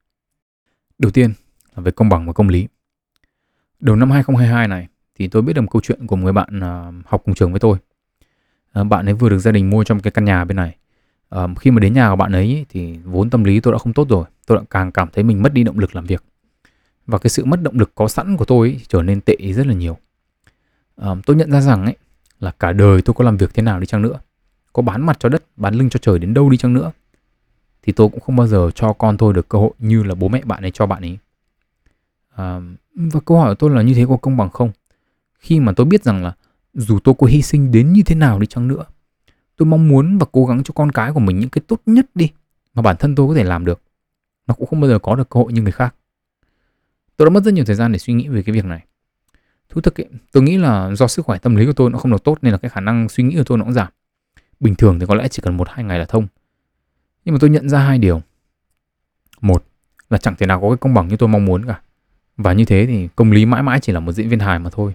Đầu 0.99 1.11
tiên 1.11 1.33
là 1.77 1.83
về 1.83 1.91
công 1.91 2.09
bằng 2.09 2.27
và 2.27 2.33
công 2.33 2.49
lý. 2.49 2.69
Đầu 3.81 3.97
năm 3.97 4.11
2022 4.11 4.69
này 4.69 4.89
thì 5.15 5.29
tôi 5.29 5.43
biết 5.43 5.53
được 5.53 5.63
một 5.63 5.71
câu 5.71 5.83
chuyện 5.83 6.07
của 6.07 6.17
một 6.17 6.25
người 6.25 6.33
bạn 6.33 6.61
à, 6.61 6.93
học 7.05 7.23
cùng 7.25 7.35
trường 7.35 7.53
với 7.53 7.61
tôi. 7.61 7.79
Ờ, 8.73 8.85
bạn 8.85 9.09
ấy 9.09 9.15
vừa 9.15 9.29
được 9.29 9.39
gia 9.39 9.53
đình 9.53 9.71
mua 9.71 9.85
trong 9.85 10.01
cái 10.01 10.11
căn 10.11 10.25
nhà 10.25 10.45
bên 10.45 10.57
này. 10.57 10.77
Uh, 11.37 11.59
khi 11.59 11.71
mà 11.71 11.81
đến 11.81 11.93
nhà 11.93 12.11
của 12.11 12.17
bạn 12.17 12.33
ấy 12.33 12.67
thì 12.69 12.99
vốn 13.05 13.31
tâm 13.31 13.45
lý 13.45 13.61
tôi 13.61 13.73
đã 13.73 13.79
không 13.79 13.93
tốt 13.93 14.09
rồi. 14.09 14.25
Tôi 14.47 14.59
đã 14.59 14.65
càng 14.71 14.93
cảm 14.93 15.09
thấy 15.13 15.25
mình 15.25 15.43
mất 15.43 15.53
đi 15.53 15.65
động 15.65 15.79
lực 15.79 15.97
làm 15.97 16.07
việc. 16.07 16.25
Và 17.07 17.19
cái 17.19 17.31
sự 17.31 17.45
mất 17.45 17.63
động 17.63 17.79
lực 17.79 17.95
có 17.95 18.09
sẵn 18.09 18.37
của 18.37 18.45
tôi 18.45 18.69
ấy, 18.69 18.81
trở 18.89 19.03
nên 19.03 19.21
tệ 19.21 19.37
rất 19.53 19.67
là 19.67 19.75
nhiều. 19.75 19.97
Uh, 21.03 21.19
tôi 21.27 21.37
nhận 21.37 21.53
ra 21.53 21.61
rằng 21.61 21.85
ấy 21.85 21.97
là 22.41 22.51
cả 22.51 22.73
đời 22.73 23.03
tôi 23.03 23.15
có 23.15 23.25
làm 23.25 23.37
việc 23.37 23.55
thế 23.55 23.63
nào 23.63 23.81
đi 23.81 23.87
chăng 23.87 24.03
nữa. 24.03 24.21
Có 24.73 24.83
bán 24.83 25.07
mặt 25.07 25.17
cho 25.21 25.29
đất 25.29 25.43
bán 25.57 25.75
lưng 25.75 25.91
cho 25.91 25.99
trời 25.99 26.19
đến 26.19 26.35
đâu 26.35 26.51
đi 26.51 26.57
chăng 26.57 26.73
nữa. 26.73 26.93
Thì 27.83 27.93
tôi 27.93 28.09
cũng 28.09 28.21
không 28.21 28.37
bao 28.37 28.47
giờ 28.47 28.71
cho 28.75 28.93
con 28.93 29.17
tôi 29.17 29.33
được 29.33 29.49
cơ 29.49 29.59
hội 29.59 29.71
như 29.79 30.03
là 30.03 30.15
bố 30.15 30.29
mẹ 30.29 30.43
bạn 30.45 30.63
ấy 30.63 30.71
cho 30.71 30.87
bạn 30.87 31.03
ấy. 31.03 31.19
À, 32.37 32.61
và 32.95 33.21
câu 33.25 33.39
hỏi 33.39 33.51
của 33.51 33.55
tôi 33.55 33.71
là 33.71 33.83
như 33.83 33.95
thế 33.95 34.07
có 34.09 34.17
công 34.17 34.37
bằng 34.37 34.51
không? 34.51 34.71
Khi 35.39 35.61
mà 35.61 35.73
tôi 35.73 35.87
biết 35.87 36.05
rằng 36.05 36.25
là 36.25 36.33
dù 36.75 36.99
tôi 37.05 37.15
có 37.19 37.27
hy 37.27 37.43
sinh 37.43 37.71
đến 37.71 37.93
như 37.93 38.03
thế 38.03 38.15
nào 38.15 38.39
đi 38.39 38.47
chăng 38.47 38.69
nữa 38.69 38.85
tôi 39.61 39.67
mong 39.67 39.89
muốn 39.89 40.19
và 40.19 40.27
cố 40.33 40.47
gắng 40.47 40.63
cho 40.65 40.73
con 40.75 40.93
cái 40.93 41.13
của 41.13 41.21
mình 41.21 41.39
những 41.39 41.51
cái 41.51 41.63
tốt 41.67 41.81
nhất 41.87 42.07
đi 42.15 42.31
mà 42.75 42.83
bản 42.83 42.97
thân 42.97 43.15
tôi 43.15 43.29
có 43.29 43.35
thể 43.35 43.45
làm 43.45 43.65
được. 43.65 43.81
Nó 44.47 44.55
cũng 44.55 44.67
không 44.67 44.81
bao 44.81 44.91
giờ 44.91 44.99
có 44.99 45.17
được 45.17 45.29
cơ 45.31 45.41
hội 45.41 45.53
như 45.53 45.63
người 45.63 45.73
khác. 45.73 45.95
Tôi 47.17 47.27
đã 47.27 47.31
mất 47.31 47.45
rất 47.45 47.55
nhiều 47.55 47.65
thời 47.65 47.77
gian 47.77 47.93
để 47.93 47.99
suy 47.99 48.15
nghĩ 48.15 48.29
về 48.29 48.43
cái 48.43 48.55
việc 48.55 48.65
này. 48.65 48.85
Thú 49.69 49.81
thực 49.81 50.01
ấy, 50.01 50.09
tôi 50.33 50.43
nghĩ 50.43 50.57
là 50.57 50.95
do 50.95 51.07
sức 51.07 51.27
khỏe 51.27 51.39
tâm 51.39 51.57
lý 51.57 51.67
của 51.67 51.73
tôi 51.73 51.91
nó 51.91 51.99
không 51.99 52.11
được 52.11 52.25
tốt 52.25 52.39
nên 52.43 52.53
là 52.53 52.59
cái 52.59 52.69
khả 52.69 52.81
năng 52.81 53.09
suy 53.09 53.25
nghĩ 53.25 53.37
của 53.37 53.45
tôi 53.45 53.59
nó 53.59 53.65
cũng 53.65 53.73
giảm. 53.73 53.89
Bình 54.61 54.75
thường 54.75 54.99
thì 54.99 55.07
có 55.07 55.15
lẽ 55.15 55.29
chỉ 55.29 55.43
cần 55.43 55.57
một 55.57 55.69
hai 55.71 55.85
ngày 55.85 55.99
là 55.99 56.05
thông. 56.05 56.27
Nhưng 57.25 57.35
mà 57.35 57.39
tôi 57.41 57.51
nhận 57.51 57.69
ra 57.69 57.79
hai 57.79 57.99
điều. 57.99 58.23
Một 59.41 59.65
là 60.11 60.19
chẳng 60.19 60.35
thể 60.39 60.47
nào 60.47 60.61
có 60.61 60.69
cái 60.69 60.77
công 60.77 60.95
bằng 60.95 61.09
như 61.09 61.17
tôi 61.17 61.29
mong 61.29 61.45
muốn 61.45 61.67
cả. 61.67 61.81
Và 62.37 62.53
như 62.53 62.65
thế 62.65 62.87
thì 62.87 63.09
công 63.17 63.33
lý 63.33 63.47
mãi 63.47 63.63
mãi 63.63 63.81
chỉ 63.83 63.93
là 63.93 64.01
một 64.01 64.13
diễn 64.13 64.29
viên 64.29 64.39
hài 64.39 64.59
mà 64.59 64.71
thôi 64.71 64.95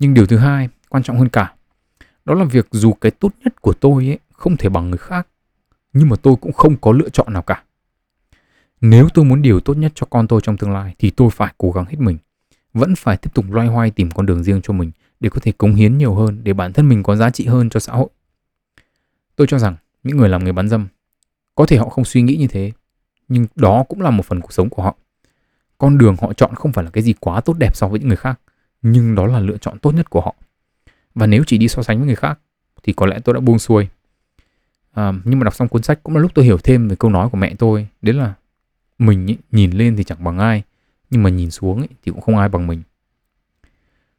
nhưng 0.00 0.14
điều 0.14 0.26
thứ 0.26 0.36
hai, 0.36 0.68
quan 0.88 1.02
trọng 1.02 1.18
hơn 1.18 1.28
cả, 1.28 1.54
đó 2.24 2.34
là 2.34 2.44
việc 2.44 2.66
dù 2.70 2.92
cái 2.92 3.10
tốt 3.10 3.32
nhất 3.44 3.62
của 3.62 3.72
tôi 3.72 4.06
ấy 4.06 4.18
không 4.32 4.56
thể 4.56 4.68
bằng 4.68 4.90
người 4.90 4.98
khác, 4.98 5.28
nhưng 5.92 6.08
mà 6.08 6.16
tôi 6.16 6.36
cũng 6.40 6.52
không 6.52 6.76
có 6.76 6.92
lựa 6.92 7.08
chọn 7.08 7.32
nào 7.32 7.42
cả. 7.42 7.62
Nếu 8.80 9.08
tôi 9.14 9.24
muốn 9.24 9.42
điều 9.42 9.60
tốt 9.60 9.74
nhất 9.74 9.92
cho 9.94 10.06
con 10.10 10.28
tôi 10.28 10.40
trong 10.40 10.56
tương 10.56 10.72
lai 10.72 10.94
thì 10.98 11.10
tôi 11.10 11.30
phải 11.30 11.54
cố 11.58 11.70
gắng 11.70 11.84
hết 11.84 11.98
mình, 11.98 12.18
vẫn 12.74 12.94
phải 12.96 13.16
tiếp 13.16 13.30
tục 13.34 13.44
loay 13.50 13.68
hoay 13.68 13.90
tìm 13.90 14.10
con 14.10 14.26
đường 14.26 14.42
riêng 14.42 14.60
cho 14.62 14.72
mình 14.72 14.90
để 15.20 15.30
có 15.30 15.40
thể 15.42 15.52
cống 15.52 15.74
hiến 15.74 15.98
nhiều 15.98 16.14
hơn, 16.14 16.40
để 16.42 16.52
bản 16.52 16.72
thân 16.72 16.88
mình 16.88 17.02
có 17.02 17.16
giá 17.16 17.30
trị 17.30 17.46
hơn 17.46 17.70
cho 17.70 17.80
xã 17.80 17.92
hội. 17.92 18.08
Tôi 19.36 19.46
cho 19.46 19.58
rằng 19.58 19.76
những 20.02 20.16
người 20.16 20.28
làm 20.28 20.44
nghề 20.44 20.52
bán 20.52 20.68
dâm, 20.68 20.88
có 21.54 21.66
thể 21.66 21.76
họ 21.76 21.88
không 21.88 22.04
suy 22.04 22.22
nghĩ 22.22 22.36
như 22.36 22.46
thế, 22.46 22.72
nhưng 23.28 23.46
đó 23.54 23.84
cũng 23.88 24.00
là 24.00 24.10
một 24.10 24.26
phần 24.26 24.40
cuộc 24.40 24.52
sống 24.52 24.68
của 24.70 24.82
họ. 24.82 24.96
Con 25.78 25.98
đường 25.98 26.16
họ 26.20 26.32
chọn 26.32 26.54
không 26.54 26.72
phải 26.72 26.84
là 26.84 26.90
cái 26.90 27.02
gì 27.02 27.14
quá 27.20 27.40
tốt 27.40 27.56
đẹp 27.58 27.76
so 27.76 27.88
với 27.88 27.98
những 28.00 28.08
người 28.08 28.16
khác 28.16 28.40
nhưng 28.82 29.14
đó 29.14 29.26
là 29.26 29.40
lựa 29.40 29.56
chọn 29.56 29.78
tốt 29.78 29.94
nhất 29.94 30.10
của 30.10 30.20
họ. 30.20 30.34
Và 31.14 31.26
nếu 31.26 31.44
chỉ 31.46 31.58
đi 31.58 31.68
so 31.68 31.82
sánh 31.82 31.98
với 31.98 32.06
người 32.06 32.16
khác 32.16 32.38
thì 32.82 32.92
có 32.92 33.06
lẽ 33.06 33.18
tôi 33.24 33.34
đã 33.34 33.40
buông 33.40 33.58
xuôi. 33.58 33.88
À, 34.92 35.12
nhưng 35.24 35.38
mà 35.38 35.44
đọc 35.44 35.54
xong 35.54 35.68
cuốn 35.68 35.82
sách 35.82 36.02
cũng 36.02 36.14
là 36.14 36.20
lúc 36.20 36.30
tôi 36.34 36.44
hiểu 36.44 36.58
thêm 36.58 36.88
về 36.88 36.96
câu 36.96 37.10
nói 37.10 37.28
của 37.28 37.38
mẹ 37.38 37.54
tôi. 37.58 37.86
Đấy 38.02 38.14
là 38.14 38.34
mình 38.98 39.26
ý, 39.26 39.36
nhìn 39.50 39.70
lên 39.70 39.96
thì 39.96 40.04
chẳng 40.04 40.24
bằng 40.24 40.38
ai 40.38 40.62
nhưng 41.10 41.22
mà 41.22 41.30
nhìn 41.30 41.50
xuống 41.50 41.82
ý, 41.82 41.88
thì 42.04 42.12
cũng 42.12 42.20
không 42.20 42.36
ai 42.36 42.48
bằng 42.48 42.66
mình. 42.66 42.82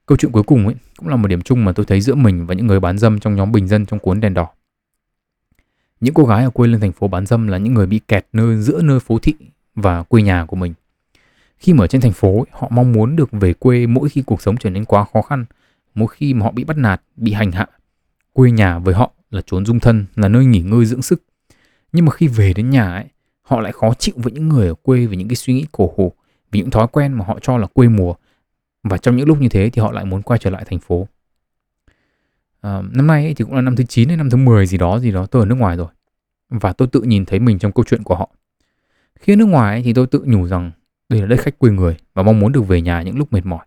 Câu 0.06 0.18
chuyện 0.18 0.32
cuối 0.32 0.44
cùng 0.44 0.66
ấy 0.66 0.76
cũng 0.98 1.08
là 1.08 1.16
một 1.16 1.28
điểm 1.28 1.42
chung 1.42 1.66
mà 1.66 1.72
tôi 1.72 1.86
thấy 1.86 2.02
giữa 2.02 2.16
mình 2.16 2.46
và 2.46 2.54
những 2.54 2.68
người 2.68 2.80
bán 2.80 2.98
dâm 2.98 3.20
trong 3.20 3.36
nhóm 3.36 3.52
bình 3.52 3.68
dân 3.68 3.86
trong 3.86 4.00
cuốn 4.00 4.20
đèn 4.20 4.34
đỏ. 4.34 4.50
Những 6.00 6.14
cô 6.14 6.26
gái 6.26 6.44
ở 6.44 6.50
quê 6.50 6.68
lên 6.68 6.82
thành 6.82 6.92
phố 6.92 7.08
bán 7.08 7.26
dâm 7.26 7.48
là 7.48 7.58
những 7.58 7.74
người 7.74 7.88
bị 7.88 8.00
kẹt 8.08 8.28
nơi 8.34 8.58
giữa 8.58 8.82
nơi 8.82 9.00
phố 9.00 9.20
thị 9.20 9.34
và 9.76 10.04
quê 10.04 10.22
nhà 10.22 10.46
của 10.46 10.56
mình 10.56 10.74
khi 11.62 11.74
mà 11.74 11.84
ở 11.84 11.88
trên 11.88 12.02
thành 12.02 12.12
phố 12.12 12.46
họ 12.52 12.68
mong 12.72 12.92
muốn 12.92 13.16
được 13.16 13.30
về 13.32 13.54
quê 13.54 13.88
mỗi 13.88 14.10
khi 14.10 14.22
cuộc 14.22 14.42
sống 14.42 14.58
trở 14.58 14.70
nên 14.70 14.86
quá 14.86 15.06
khó 15.14 15.22
khăn 15.22 15.46
mỗi 15.96 16.08
khi 16.08 16.34
mà 16.34 16.46
họ 16.46 16.52
bị 16.52 16.64
bắt 16.64 16.78
nạt 16.78 17.02
bị 17.16 17.32
hành 17.32 17.52
hạ. 17.52 17.68
Quê 18.34 18.52
nhà 18.52 18.80
với 18.80 18.94
họ 18.94 19.12
là 19.32 19.42
trốn 19.46 19.66
dung 19.66 19.80
thân 19.80 20.06
là 20.16 20.28
nơi 20.28 20.46
nghỉ 20.46 20.60
ngơi 20.62 20.86
dưỡng 20.86 21.02
sức. 21.02 21.24
Nhưng 21.92 22.06
mà 22.06 22.12
khi 22.12 22.28
về 22.28 22.54
đến 22.54 22.70
nhà 22.70 22.94
ấy 22.94 23.06
họ 23.42 23.60
lại 23.60 23.72
khó 23.72 23.94
chịu 23.94 24.16
với 24.18 24.34
những 24.34 24.50
người 24.50 24.68
ở 24.68 24.74
quê 24.74 25.06
vì 25.06 25.18
những 25.18 25.28
cái 25.28 25.36
suy 25.36 25.54
nghĩ 25.54 25.66
cổ 25.72 25.94
hủ 25.98 26.14
vì 26.52 26.60
những 26.60 26.70
thói 26.72 26.88
quen 26.88 27.14
mà 27.14 27.26
họ 27.26 27.40
cho 27.42 27.58
là 27.58 27.68
quê 27.68 27.88
mùa. 27.88 28.14
Và 28.84 28.98
trong 28.98 29.16
những 29.16 29.28
lúc 29.28 29.42
như 29.42 29.50
thế 29.50 29.70
thì 29.70 29.82
họ 29.82 29.92
lại 29.92 30.06
muốn 30.06 30.22
quay 30.22 30.40
trở 30.40 30.50
lại 30.50 30.66
thành 30.66 30.80
phố. 30.80 31.08
À, 32.62 32.82
năm 32.92 33.08
nay 33.08 33.26
ấy 33.26 33.34
thì 33.34 33.44
cũng 33.46 33.56
là 33.56 33.62
năm 33.62 33.76
thứ 33.76 33.84
9 33.84 34.08
hay 34.08 34.18
năm 34.18 34.30
thứ 34.30 34.38
10 34.38 34.66
gì 34.66 34.78
đó 34.78 35.00
gì 35.00 35.12
đó 35.12 35.26
tôi 35.26 35.42
ở 35.42 35.46
nước 35.46 35.56
ngoài 35.56 35.78
rồi. 35.78 35.88
Và 36.50 36.74
tôi 36.74 36.88
tự 36.88 37.02
nhìn 37.02 37.26
thấy 37.26 37.40
mình 37.40 37.60
trong 37.60 37.72
câu 37.72 37.86
chuyện 37.88 38.04
của 38.04 38.16
họ. 38.16 38.30
Khi 39.20 39.34
ở 39.34 39.36
nước 39.36 39.46
ngoài 39.46 39.76
ấy, 39.76 39.84
thì 39.84 39.94
tôi 39.94 40.08
tự 40.08 40.24
nhủ 40.26 40.48
rằng 40.48 40.72
đây 41.12 41.22
là 41.22 41.28
đất 41.28 41.40
khách 41.40 41.60
quê 41.60 41.72
người 41.72 41.98
và 42.14 42.24
mong 42.24 42.40
muốn 42.40 42.52
được 42.52 42.68
về 42.68 42.82
nhà 42.82 43.02
những 43.02 43.18
lúc 43.18 43.34
mệt 43.34 43.46
mỏi. 43.46 43.66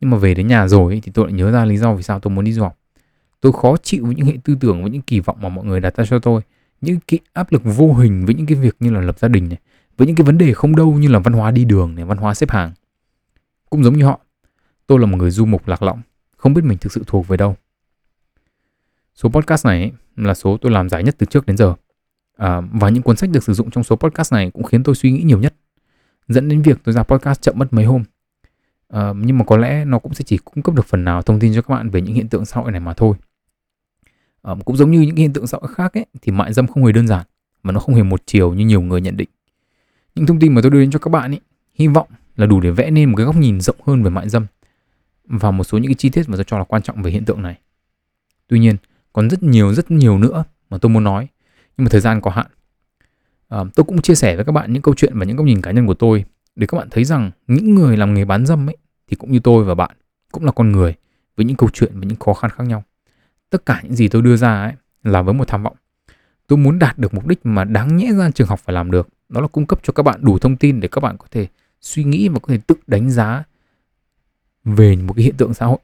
Nhưng 0.00 0.10
mà 0.10 0.18
về 0.18 0.34
đến 0.34 0.46
nhà 0.46 0.68
rồi 0.68 1.00
thì 1.04 1.12
tôi 1.14 1.26
lại 1.26 1.32
nhớ 1.32 1.50
ra 1.50 1.64
lý 1.64 1.76
do 1.76 1.94
vì 1.94 2.02
sao 2.02 2.20
tôi 2.20 2.34
muốn 2.34 2.44
đi 2.44 2.52
du 2.52 2.62
học. 2.62 2.78
Tôi 3.40 3.52
khó 3.52 3.76
chịu 3.76 4.06
với 4.06 4.14
những 4.14 4.26
hệ 4.26 4.32
tư 4.44 4.56
tưởng 4.60 4.82
với 4.82 4.90
những 4.90 5.02
kỳ 5.02 5.20
vọng 5.20 5.36
mà 5.40 5.48
mọi 5.48 5.64
người 5.64 5.80
đặt 5.80 5.96
ra 5.96 6.04
cho 6.04 6.18
tôi 6.18 6.40
những 6.80 6.98
cái 7.06 7.18
áp 7.32 7.52
lực 7.52 7.62
vô 7.64 7.92
hình 7.92 8.26
với 8.26 8.34
những 8.34 8.46
cái 8.46 8.58
việc 8.58 8.76
như 8.80 8.90
là 8.90 9.00
lập 9.00 9.18
gia 9.18 9.28
đình 9.28 9.48
này 9.48 9.58
với 9.96 10.06
những 10.06 10.16
cái 10.16 10.24
vấn 10.24 10.38
đề 10.38 10.52
không 10.52 10.76
đâu 10.76 10.92
như 10.92 11.08
là 11.08 11.18
văn 11.18 11.32
hóa 11.32 11.50
đi 11.50 11.64
đường 11.64 11.94
này 11.94 12.04
văn 12.04 12.18
hóa 12.18 12.34
xếp 12.34 12.50
hàng. 12.50 12.72
Cũng 13.70 13.84
giống 13.84 13.96
như 13.96 14.04
họ 14.04 14.20
tôi 14.86 14.98
là 14.98 15.06
một 15.06 15.16
người 15.16 15.30
du 15.30 15.46
mục 15.46 15.68
lạc 15.68 15.82
lõng 15.82 16.00
không 16.36 16.54
biết 16.54 16.64
mình 16.64 16.78
thực 16.78 16.92
sự 16.92 17.02
thuộc 17.06 17.28
về 17.28 17.36
đâu. 17.36 17.56
Số 19.14 19.28
podcast 19.28 19.66
này 19.66 19.92
là 20.16 20.34
số 20.34 20.56
tôi 20.60 20.72
làm 20.72 20.88
dài 20.88 21.02
nhất 21.02 21.14
từ 21.18 21.26
trước 21.26 21.46
đến 21.46 21.56
giờ. 21.56 21.74
À, 22.36 22.60
và 22.72 22.88
những 22.88 23.02
cuốn 23.02 23.16
sách 23.16 23.30
được 23.30 23.42
sử 23.42 23.52
dụng 23.52 23.70
trong 23.70 23.84
số 23.84 23.96
podcast 23.96 24.32
này 24.32 24.50
cũng 24.50 24.62
khiến 24.62 24.82
tôi 24.82 24.94
suy 24.94 25.10
nghĩ 25.10 25.22
nhiều 25.22 25.40
nhất 25.40 25.54
dẫn 26.28 26.48
đến 26.48 26.62
việc 26.62 26.78
tôi 26.84 26.92
ra 26.92 27.02
podcast 27.02 27.42
chậm 27.42 27.58
mất 27.58 27.72
mấy 27.72 27.84
hôm. 27.84 28.02
Uh, 28.94 29.16
nhưng 29.16 29.38
mà 29.38 29.44
có 29.44 29.56
lẽ 29.56 29.84
nó 29.84 29.98
cũng 29.98 30.14
sẽ 30.14 30.24
chỉ 30.24 30.38
cung 30.44 30.62
cấp 30.62 30.74
được 30.74 30.86
phần 30.86 31.04
nào 31.04 31.22
thông 31.22 31.40
tin 31.40 31.54
cho 31.54 31.62
các 31.62 31.74
bạn 31.74 31.90
về 31.90 32.00
những 32.00 32.14
hiện 32.14 32.28
tượng 32.28 32.44
xã 32.44 32.60
hội 32.60 32.70
này 32.70 32.80
mà 32.80 32.94
thôi. 32.94 33.16
Uh, 34.50 34.64
cũng 34.64 34.76
giống 34.76 34.90
như 34.90 35.00
những 35.00 35.16
hiện 35.16 35.32
tượng 35.32 35.46
xã 35.46 35.58
hội 35.60 35.70
khác 35.74 35.94
ấy 35.94 36.06
thì 36.22 36.32
mại 36.32 36.52
dâm 36.52 36.66
không 36.66 36.84
hề 36.84 36.92
đơn 36.92 37.06
giản 37.06 37.26
mà 37.62 37.72
nó 37.72 37.80
không 37.80 37.94
hề 37.94 38.02
một 38.02 38.22
chiều 38.26 38.54
như 38.54 38.66
nhiều 38.66 38.80
người 38.80 39.00
nhận 39.00 39.16
định. 39.16 39.28
Những 40.14 40.26
thông 40.26 40.38
tin 40.38 40.54
mà 40.54 40.60
tôi 40.62 40.70
đưa 40.70 40.80
đến 40.80 40.90
cho 40.90 40.98
các 40.98 41.08
bạn 41.08 41.30
ấy 41.30 41.40
hy 41.74 41.86
vọng 41.88 42.08
là 42.36 42.46
đủ 42.46 42.60
để 42.60 42.70
vẽ 42.70 42.90
nên 42.90 43.10
một 43.10 43.16
cái 43.16 43.26
góc 43.26 43.36
nhìn 43.36 43.60
rộng 43.60 43.76
hơn 43.86 44.02
về 44.02 44.10
mại 44.10 44.28
dâm 44.28 44.46
và 45.24 45.50
một 45.50 45.64
số 45.64 45.78
những 45.78 45.88
cái 45.88 45.94
chi 45.94 46.08
tiết 46.08 46.28
mà 46.28 46.36
tôi 46.36 46.44
cho 46.44 46.58
là 46.58 46.64
quan 46.64 46.82
trọng 46.82 47.02
về 47.02 47.10
hiện 47.10 47.24
tượng 47.24 47.42
này. 47.42 47.58
Tuy 48.48 48.58
nhiên 48.58 48.76
còn 49.12 49.30
rất 49.30 49.42
nhiều 49.42 49.74
rất 49.74 49.90
nhiều 49.90 50.18
nữa 50.18 50.44
mà 50.70 50.78
tôi 50.78 50.90
muốn 50.90 51.04
nói 51.04 51.28
nhưng 51.76 51.84
mà 51.84 51.88
thời 51.90 52.00
gian 52.00 52.20
có 52.20 52.30
hạn 52.30 52.46
à, 53.48 53.64
tôi 53.74 53.84
cũng 53.84 54.02
chia 54.02 54.14
sẻ 54.14 54.36
với 54.36 54.44
các 54.44 54.52
bạn 54.52 54.72
những 54.72 54.82
câu 54.82 54.94
chuyện 54.94 55.18
và 55.18 55.24
những 55.24 55.36
góc 55.36 55.46
nhìn 55.46 55.62
cá 55.62 55.70
nhân 55.70 55.86
của 55.86 55.94
tôi 55.94 56.24
để 56.56 56.66
các 56.66 56.78
bạn 56.78 56.88
thấy 56.90 57.04
rằng 57.04 57.30
những 57.46 57.74
người 57.74 57.96
làm 57.96 58.14
nghề 58.14 58.24
bán 58.24 58.46
dâm 58.46 58.68
ấy 58.68 58.76
thì 59.08 59.16
cũng 59.16 59.32
như 59.32 59.40
tôi 59.40 59.64
và 59.64 59.74
bạn 59.74 59.90
cũng 60.32 60.44
là 60.44 60.52
con 60.52 60.72
người 60.72 60.94
với 61.36 61.44
những 61.44 61.56
câu 61.56 61.68
chuyện 61.72 61.92
và 61.94 62.06
những 62.06 62.18
khó 62.18 62.34
khăn 62.34 62.50
khác 62.50 62.64
nhau. 62.64 62.84
Tất 63.50 63.66
cả 63.66 63.80
những 63.82 63.94
gì 63.94 64.08
tôi 64.08 64.22
đưa 64.22 64.36
ra 64.36 64.62
ấy 64.62 64.72
là 65.02 65.22
với 65.22 65.34
một 65.34 65.48
tham 65.48 65.62
vọng. 65.62 65.76
Tôi 66.46 66.56
muốn 66.56 66.78
đạt 66.78 66.98
được 66.98 67.14
mục 67.14 67.26
đích 67.26 67.46
mà 67.46 67.64
đáng 67.64 67.96
nhẽ 67.96 68.12
ra 68.18 68.30
trường 68.30 68.48
học 68.48 68.60
phải 68.60 68.74
làm 68.74 68.90
được. 68.90 69.08
Đó 69.28 69.40
là 69.40 69.48
cung 69.48 69.66
cấp 69.66 69.80
cho 69.82 69.92
các 69.92 70.02
bạn 70.02 70.20
đủ 70.22 70.38
thông 70.38 70.56
tin 70.56 70.80
để 70.80 70.88
các 70.88 71.00
bạn 71.00 71.16
có 71.16 71.26
thể 71.30 71.46
suy 71.80 72.04
nghĩ 72.04 72.28
và 72.28 72.38
có 72.38 72.48
thể 72.48 72.58
tự 72.66 72.74
đánh 72.86 73.10
giá 73.10 73.44
về 74.64 74.96
một 74.96 75.14
cái 75.16 75.24
hiện 75.24 75.36
tượng 75.36 75.54
xã 75.54 75.66
hội. 75.66 75.78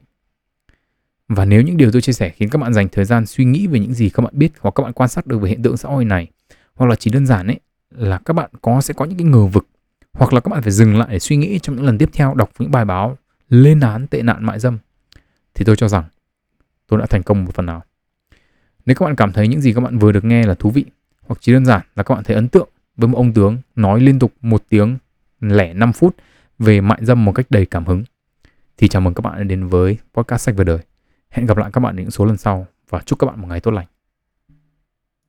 Và 1.27 1.45
nếu 1.45 1.61
những 1.61 1.77
điều 1.77 1.91
tôi 1.91 2.01
chia 2.01 2.13
sẻ 2.13 2.29
khiến 2.29 2.49
các 2.49 2.57
bạn 2.57 2.73
dành 2.73 2.89
thời 2.89 3.05
gian 3.05 3.25
suy 3.25 3.45
nghĩ 3.45 3.67
về 3.67 3.79
những 3.79 3.93
gì 3.93 4.09
các 4.09 4.23
bạn 4.23 4.33
biết 4.37 4.51
hoặc 4.59 4.71
các 4.75 4.83
bạn 4.83 4.93
quan 4.93 5.09
sát 5.09 5.27
được 5.27 5.37
về 5.37 5.49
hiện 5.49 5.63
tượng 5.63 5.77
xã 5.77 5.89
hội 5.89 6.05
này 6.05 6.27
hoặc 6.75 6.87
là 6.87 6.95
chỉ 6.95 7.11
đơn 7.11 7.25
giản 7.25 7.47
ấy, 7.47 7.59
là 7.89 8.19
các 8.25 8.33
bạn 8.33 8.49
có, 8.61 8.81
sẽ 8.81 8.93
có 8.93 9.05
những 9.05 9.17
cái 9.17 9.27
ngờ 9.27 9.45
vực, 9.45 9.67
hoặc 10.13 10.33
là 10.33 10.39
các 10.39 10.49
bạn 10.49 10.61
phải 10.61 10.71
dừng 10.71 10.97
lại 10.97 11.07
để 11.11 11.19
suy 11.19 11.35
nghĩ 11.35 11.59
trong 11.59 11.75
những 11.75 11.85
lần 11.85 11.97
tiếp 11.97 12.09
theo, 12.13 12.33
đọc 12.33 12.49
những 12.59 12.71
bài 12.71 12.85
báo 12.85 13.17
lên 13.49 13.79
án 13.79 14.07
tệ 14.07 14.21
nạn 14.21 14.45
mại 14.45 14.59
dâm 14.59 14.77
thì 15.53 15.65
tôi 15.65 15.75
cho 15.75 15.87
rằng, 15.87 16.03
tôi 16.87 16.99
đã 16.99 17.05
thành 17.05 17.23
công 17.23 17.45
một 17.45 17.51
phần 17.55 17.65
nào. 17.65 17.83
Nếu 18.85 18.95
các 18.95 19.05
bạn 19.05 19.15
cảm 19.15 19.33
thấy 19.33 19.47
những 19.47 19.61
gì 19.61 19.73
các 19.73 19.81
bạn 19.81 19.99
vừa 19.99 20.11
được 20.11 20.25
nghe 20.25 20.43
là 20.43 20.53
thú 20.53 20.69
vị, 20.69 20.85
hoặc 21.27 21.37
chỉ 21.41 21.53
đơn 21.53 21.65
giản 21.65 21.81
là 21.95 22.03
các 22.03 22.15
bạn 22.15 22.23
thấy 22.23 22.35
ấn 22.35 22.47
tượng 22.47 22.69
với 22.97 23.07
một 23.07 23.17
ông 23.17 23.33
tướng 23.33 23.57
nói 23.75 24.01
liên 24.01 24.19
tục 24.19 24.33
một 24.41 24.63
tiếng 24.69 24.97
lẻ 25.39 25.73
5 25.73 25.93
phút 25.93 26.15
về 26.59 26.81
mại 26.81 27.05
dâm 27.05 27.25
một 27.25 27.31
cách 27.31 27.45
đầy 27.49 27.65
cảm 27.65 27.85
hứng, 27.85 28.03
thì 28.77 28.87
chào 28.87 29.01
mừng 29.01 29.13
các 29.13 29.21
bạn 29.21 29.37
đã 29.37 29.43
đến 29.43 29.67
với 29.67 29.97
podcast 30.13 30.41
sách 30.41 30.55
về 30.55 30.63
đời. 30.63 30.79
Hẹn 31.29 31.45
gặp 31.45 31.57
lại 31.57 31.69
các 31.73 31.81
bạn 31.81 31.95
ở 31.95 32.01
những 32.01 32.11
số 32.11 32.25
lần 32.25 32.37
sau 32.37 32.67
và 32.89 32.99
chúc 33.05 33.19
các 33.19 33.27
bạn 33.27 33.41
một 33.41 33.47
ngày 33.47 33.59
tốt 33.59 33.71
lành. 33.71 33.94